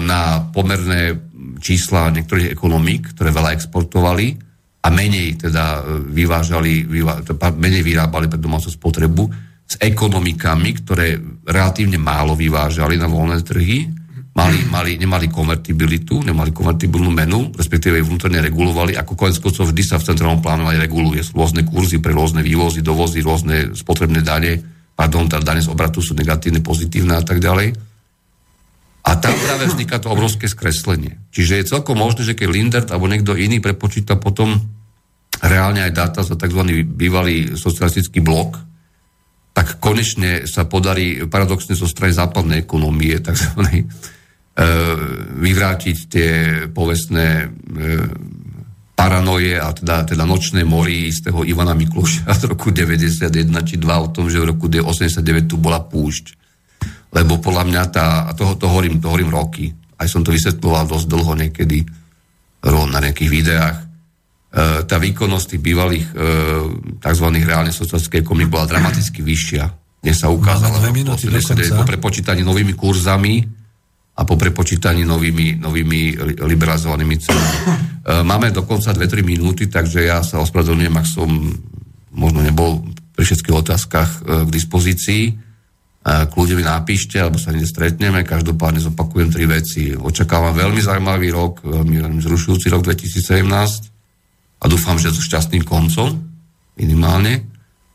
na 0.02 0.42
pomerné 0.50 1.14
čísla 1.62 2.10
niektorých 2.10 2.50
ekonomík, 2.50 3.14
ktoré 3.14 3.30
veľa 3.30 3.54
exportovali 3.54 4.34
a 4.82 4.88
menej 4.90 5.38
teda 5.38 5.66
e, 5.66 5.82
vyvážali, 6.10 6.82
vyvá, 6.82 7.22
menej 7.54 7.86
vyrábali 7.86 8.26
pre 8.26 8.42
domácu 8.42 8.74
spotrebu 8.74 9.30
s 9.66 9.78
ekonomikami, 9.78 10.70
ktoré 10.82 11.18
relatívne 11.46 12.02
málo 12.02 12.34
vyvážali 12.34 12.98
na 12.98 13.06
voľné 13.06 13.42
trhy 13.46 14.05
mali, 14.36 14.60
mali, 14.68 14.92
nemali 15.00 15.32
konvertibilitu, 15.32 16.20
nemali 16.20 16.52
konvertibilnú 16.52 17.08
menu, 17.08 17.56
respektíve 17.56 18.04
ju 18.04 18.06
vnútorne 18.12 18.44
regulovali, 18.44 19.00
ako 19.00 19.16
konec 19.16 19.40
koncov 19.40 19.72
vždy 19.72 19.84
sa 19.84 19.96
v 19.96 20.12
centrálnom 20.12 20.44
plánu 20.44 20.68
aj 20.68 20.78
reguluje. 20.84 21.24
Rôzne 21.32 21.64
kurzy 21.64 22.04
pre 22.04 22.12
rôzne 22.12 22.44
vývozy, 22.44 22.84
dovozy, 22.84 23.24
rôzne 23.24 23.72
spotrebné 23.72 24.20
dane, 24.20 24.60
pardon, 24.92 25.24
tá 25.32 25.40
dane 25.40 25.64
z 25.64 25.72
obratu 25.72 26.04
sú 26.04 26.12
negatívne, 26.14 26.60
pozitívne 26.60 27.16
a 27.16 27.24
tak 27.24 27.40
ďalej. 27.40 27.72
A 29.06 29.12
tam 29.22 29.38
práve 29.38 29.70
vzniká 29.72 30.02
to 30.02 30.12
obrovské 30.12 30.50
skreslenie. 30.50 31.16
Čiže 31.32 31.62
je 31.62 31.70
celkom 31.78 31.96
možné, 31.96 32.26
že 32.26 32.34
keď 32.34 32.48
Lindert 32.50 32.90
alebo 32.92 33.06
niekto 33.06 33.38
iný 33.38 33.62
prepočíta 33.62 34.18
potom 34.18 34.58
reálne 35.40 35.86
aj 35.86 35.94
dáta 35.94 36.22
za 36.26 36.34
tzv. 36.36 36.84
bývalý 36.84 37.54
socialistický 37.54 38.20
blok, 38.26 38.58
tak 39.56 39.80
konečne 39.80 40.50
sa 40.50 40.68
podarí 40.68 41.24
paradoxne 41.30 41.78
zo 41.78 41.88
strany 41.88 42.12
západnej 42.12 42.66
ekonomie, 42.66 43.16
tzv. 43.22 43.86
E, 44.56 44.64
vyvrátiť 45.36 45.98
tie 46.08 46.32
povestné 46.72 47.44
e, 47.44 47.48
paranoje 48.96 49.60
a 49.60 49.68
teda, 49.76 50.08
teda 50.08 50.24
nočné 50.24 50.64
mori 50.64 51.12
z 51.12 51.28
toho 51.28 51.44
Ivana 51.44 51.76
Mikloša 51.76 52.32
z 52.40 52.56
roku 52.56 52.72
91 52.72 53.36
či 53.68 53.76
2 53.76 53.84
o 53.84 54.08
tom, 54.16 54.32
že 54.32 54.40
v 54.40 54.56
roku 54.56 54.72
89 54.72 55.52
tu 55.52 55.60
bola 55.60 55.84
púšť. 55.84 56.40
Lebo 57.12 57.44
podľa 57.44 57.64
mňa 57.68 57.84
tá, 57.92 58.08
a 58.28 58.32
toho, 58.32 58.56
to 58.56 58.72
hovorím, 58.72 59.04
to 59.04 59.12
hovorím 59.12 59.36
roky, 59.36 59.76
aj 60.00 60.08
som 60.08 60.24
to 60.24 60.32
vysvetloval 60.32 60.88
dosť 60.88 61.08
dlho 61.12 61.36
niekedy 61.36 61.84
na 62.64 63.00
nejakých 63.04 63.32
videách, 63.36 63.76
e, 63.76 63.86
tá 64.88 64.96
výkonnosť 64.96 65.52
tých 65.52 65.62
bývalých 65.68 66.06
tzv. 67.04 67.28
reálne 67.44 67.76
sociálnych 67.76 68.24
komik 68.24 68.48
bola 68.48 68.72
dramaticky 68.72 69.20
vyššia. 69.20 69.68
Dnes 70.00 70.16
sa 70.16 70.32
ukázala 70.32 70.80
minúty, 70.96 71.28
po 71.76 71.84
prepočítaní 71.84 72.40
novými 72.40 72.72
kurzami 72.72 73.65
a 74.16 74.22
po 74.24 74.40
prepočítaní 74.40 75.04
novými, 75.04 75.60
novými 75.60 76.02
liberalizovanými 76.40 77.16
cenami. 77.20 77.58
E, 78.06 78.22
máme 78.22 78.54
dokonca 78.54 78.94
2-3 78.94 79.26
minúty, 79.26 79.66
takže 79.66 80.06
ja 80.06 80.22
sa 80.22 80.38
ospravedlňujem, 80.38 80.94
ak 80.94 81.08
som 81.10 81.26
možno 82.14 82.46
nebol 82.46 82.86
pri 83.18 83.26
všetkých 83.26 83.56
otázkach 83.66 84.10
e, 84.22 84.46
k 84.46 84.50
dispozícii. 84.54 85.24
E, 85.26 85.34
kľudne 86.06 86.62
mi 86.62 86.62
napíšte, 86.62 87.18
alebo 87.18 87.42
sa 87.42 87.50
niekde 87.50 87.66
stretneme. 87.66 88.22
Každopádne 88.22 88.78
zopakujem 88.78 89.34
tri 89.34 89.50
veci. 89.50 89.98
Očakávam 89.98 90.54
veľmi 90.54 90.86
zaujímavý 90.86 91.34
rok, 91.34 91.66
veľmi, 91.66 92.06
veľmi 92.06 92.22
zrušujúci 92.22 92.70
rok 92.70 92.86
2017 92.86 93.42
a 94.62 94.66
dúfam, 94.70 95.02
že 95.02 95.10
so 95.10 95.26
šťastným 95.26 95.66
koncom, 95.66 96.14
minimálne. 96.78 97.42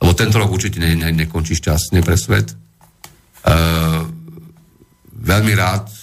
Lebo 0.02 0.10
tento 0.18 0.42
rok 0.42 0.50
určite 0.50 0.82
ne, 0.82 0.98
ne, 0.98 1.14
nekončí 1.14 1.54
šťastne 1.54 2.02
pre 2.02 2.18
svet. 2.18 2.50
E, 2.50 2.56
veľmi 5.22 5.54
rád 5.54 5.99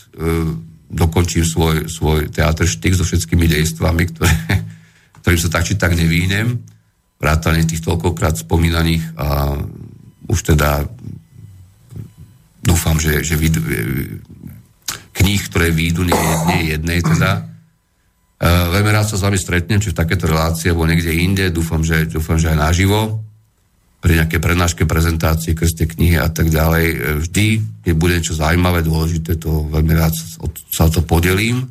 dokončím 0.88 1.44
svoj, 1.44 1.91
svoj 1.91 2.31
teatr 2.31 2.64
štyk 2.64 2.95
so 2.95 3.03
všetkými 3.03 3.45
dejstvami, 3.48 4.03
ktoré, 4.15 4.34
ktorým 5.23 5.39
sa 5.39 5.49
tak 5.52 5.68
či 5.68 5.76
tak 5.76 5.94
nevínem, 5.94 6.64
vrátane 7.18 7.65
tých 7.65 7.84
toľkokrát 7.84 8.38
spomínaných 8.38 9.03
a 9.18 9.57
už 10.27 10.39
teda 10.53 10.85
dúfam, 12.61 12.99
že, 12.99 13.23
že 13.23 13.39
e, 13.39 13.49
kníh, 15.15 15.41
ktoré 15.49 15.73
výjdu, 15.73 16.03
nie, 16.06 16.23
nie 16.52 16.61
jednej 16.76 16.99
teda. 17.02 17.48
Uh, 18.38 18.69
veľmi 18.69 18.94
rád 18.94 19.10
sa 19.10 19.18
s 19.18 19.26
vami 19.26 19.34
stretnem, 19.34 19.81
či 19.81 19.89
v 19.89 19.98
takéto 19.98 20.30
relácie, 20.30 20.69
alebo 20.69 20.85
niekde 20.85 21.10
inde, 21.10 21.49
dúfam, 21.49 21.81
že, 21.81 22.06
dúfam, 22.06 22.38
že 22.38 22.53
aj 22.53 22.69
naživo 22.69 23.26
pri 23.98 24.24
nejaké 24.24 24.38
prednáške, 24.38 24.86
prezentácie, 24.86 25.57
krste 25.57 25.90
knihy 25.90 26.22
a 26.22 26.30
tak 26.30 26.53
ďalej. 26.53 26.86
E, 26.86 26.98
vždy, 27.26 27.48
keď 27.82 27.94
bude 27.98 28.14
niečo 28.14 28.38
zaujímavé, 28.38 28.86
dôležité, 28.86 29.41
to 29.41 29.65
veľmi 29.74 29.94
rád 29.98 30.14
sa 30.69 30.86
o 30.86 30.91
to 30.94 31.02
podelím 31.02 31.65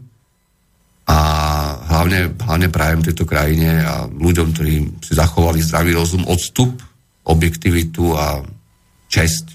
a 1.07 1.19
hlavne, 1.87 2.35
hlavne 2.35 2.69
prajem 2.69 3.07
tejto 3.07 3.23
krajine 3.23 3.79
a 3.79 4.11
ľuďom, 4.11 4.51
ktorí 4.51 4.75
si 5.07 5.13
zachovali 5.15 5.63
zdravý 5.63 5.95
rozum, 5.95 6.27
odstup, 6.27 6.75
objektivitu 7.23 8.11
a 8.19 8.43
česť, 9.07 9.55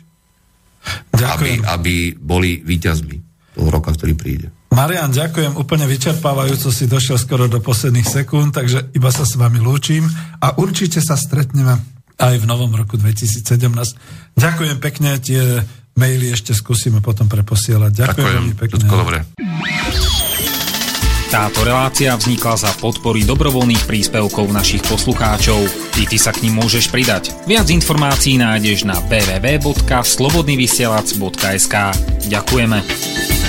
aby, 1.19 1.59
aby 1.59 2.15
boli 2.15 2.63
víťazmi 2.63 3.17
toho 3.51 3.67
roka, 3.67 3.91
ktorý 3.91 4.15
príde. 4.15 4.47
Marian, 4.71 5.11
ďakujem, 5.11 5.59
úplne 5.59 5.83
vyčerpávajúco 5.83 6.71
si 6.71 6.87
došiel 6.87 7.19
skoro 7.19 7.51
do 7.51 7.59
posledných 7.59 8.07
sekúnd, 8.07 8.55
takže 8.55 8.95
iba 8.95 9.11
sa 9.11 9.27
s 9.27 9.35
vami 9.35 9.59
lúčim 9.59 10.07
a 10.39 10.55
určite 10.55 11.03
sa 11.03 11.19
stretneme 11.19 11.90
aj 12.21 12.37
v 12.37 12.45
novom 12.45 12.69
roku 12.77 13.01
2017. 13.01 13.41
Ďakujem 14.37 14.77
pekne, 14.77 15.17
tie 15.17 15.65
maily 15.97 16.29
ešte 16.31 16.53
skúsime 16.53 17.01
potom 17.01 17.25
preposielať. 17.27 17.91
Ďakujem, 17.91 18.13
Ďakujem 18.13 18.37
veľmi 18.37 18.55
pekne. 18.55 18.85
Všetko 18.85 18.95
dobré. 18.95 19.25
Táto 21.31 21.63
relácia 21.63 22.11
vznikla 22.11 22.59
za 22.59 22.75
podpory 22.75 23.23
dobrovoľných 23.23 23.87
príspevkov 23.87 24.51
našich 24.51 24.83
poslucháčov. 24.83 25.63
Ty, 25.95 26.03
ty 26.11 26.19
sa 26.19 26.35
k 26.35 26.43
ním 26.43 26.59
môžeš 26.59 26.91
pridať. 26.91 27.31
Viac 27.47 27.71
informácií 27.71 28.35
nájdeš 28.35 28.83
na 28.83 28.99
www.slobodnyvysielac.sk 29.07 31.75
Ďakujeme. 32.27 33.40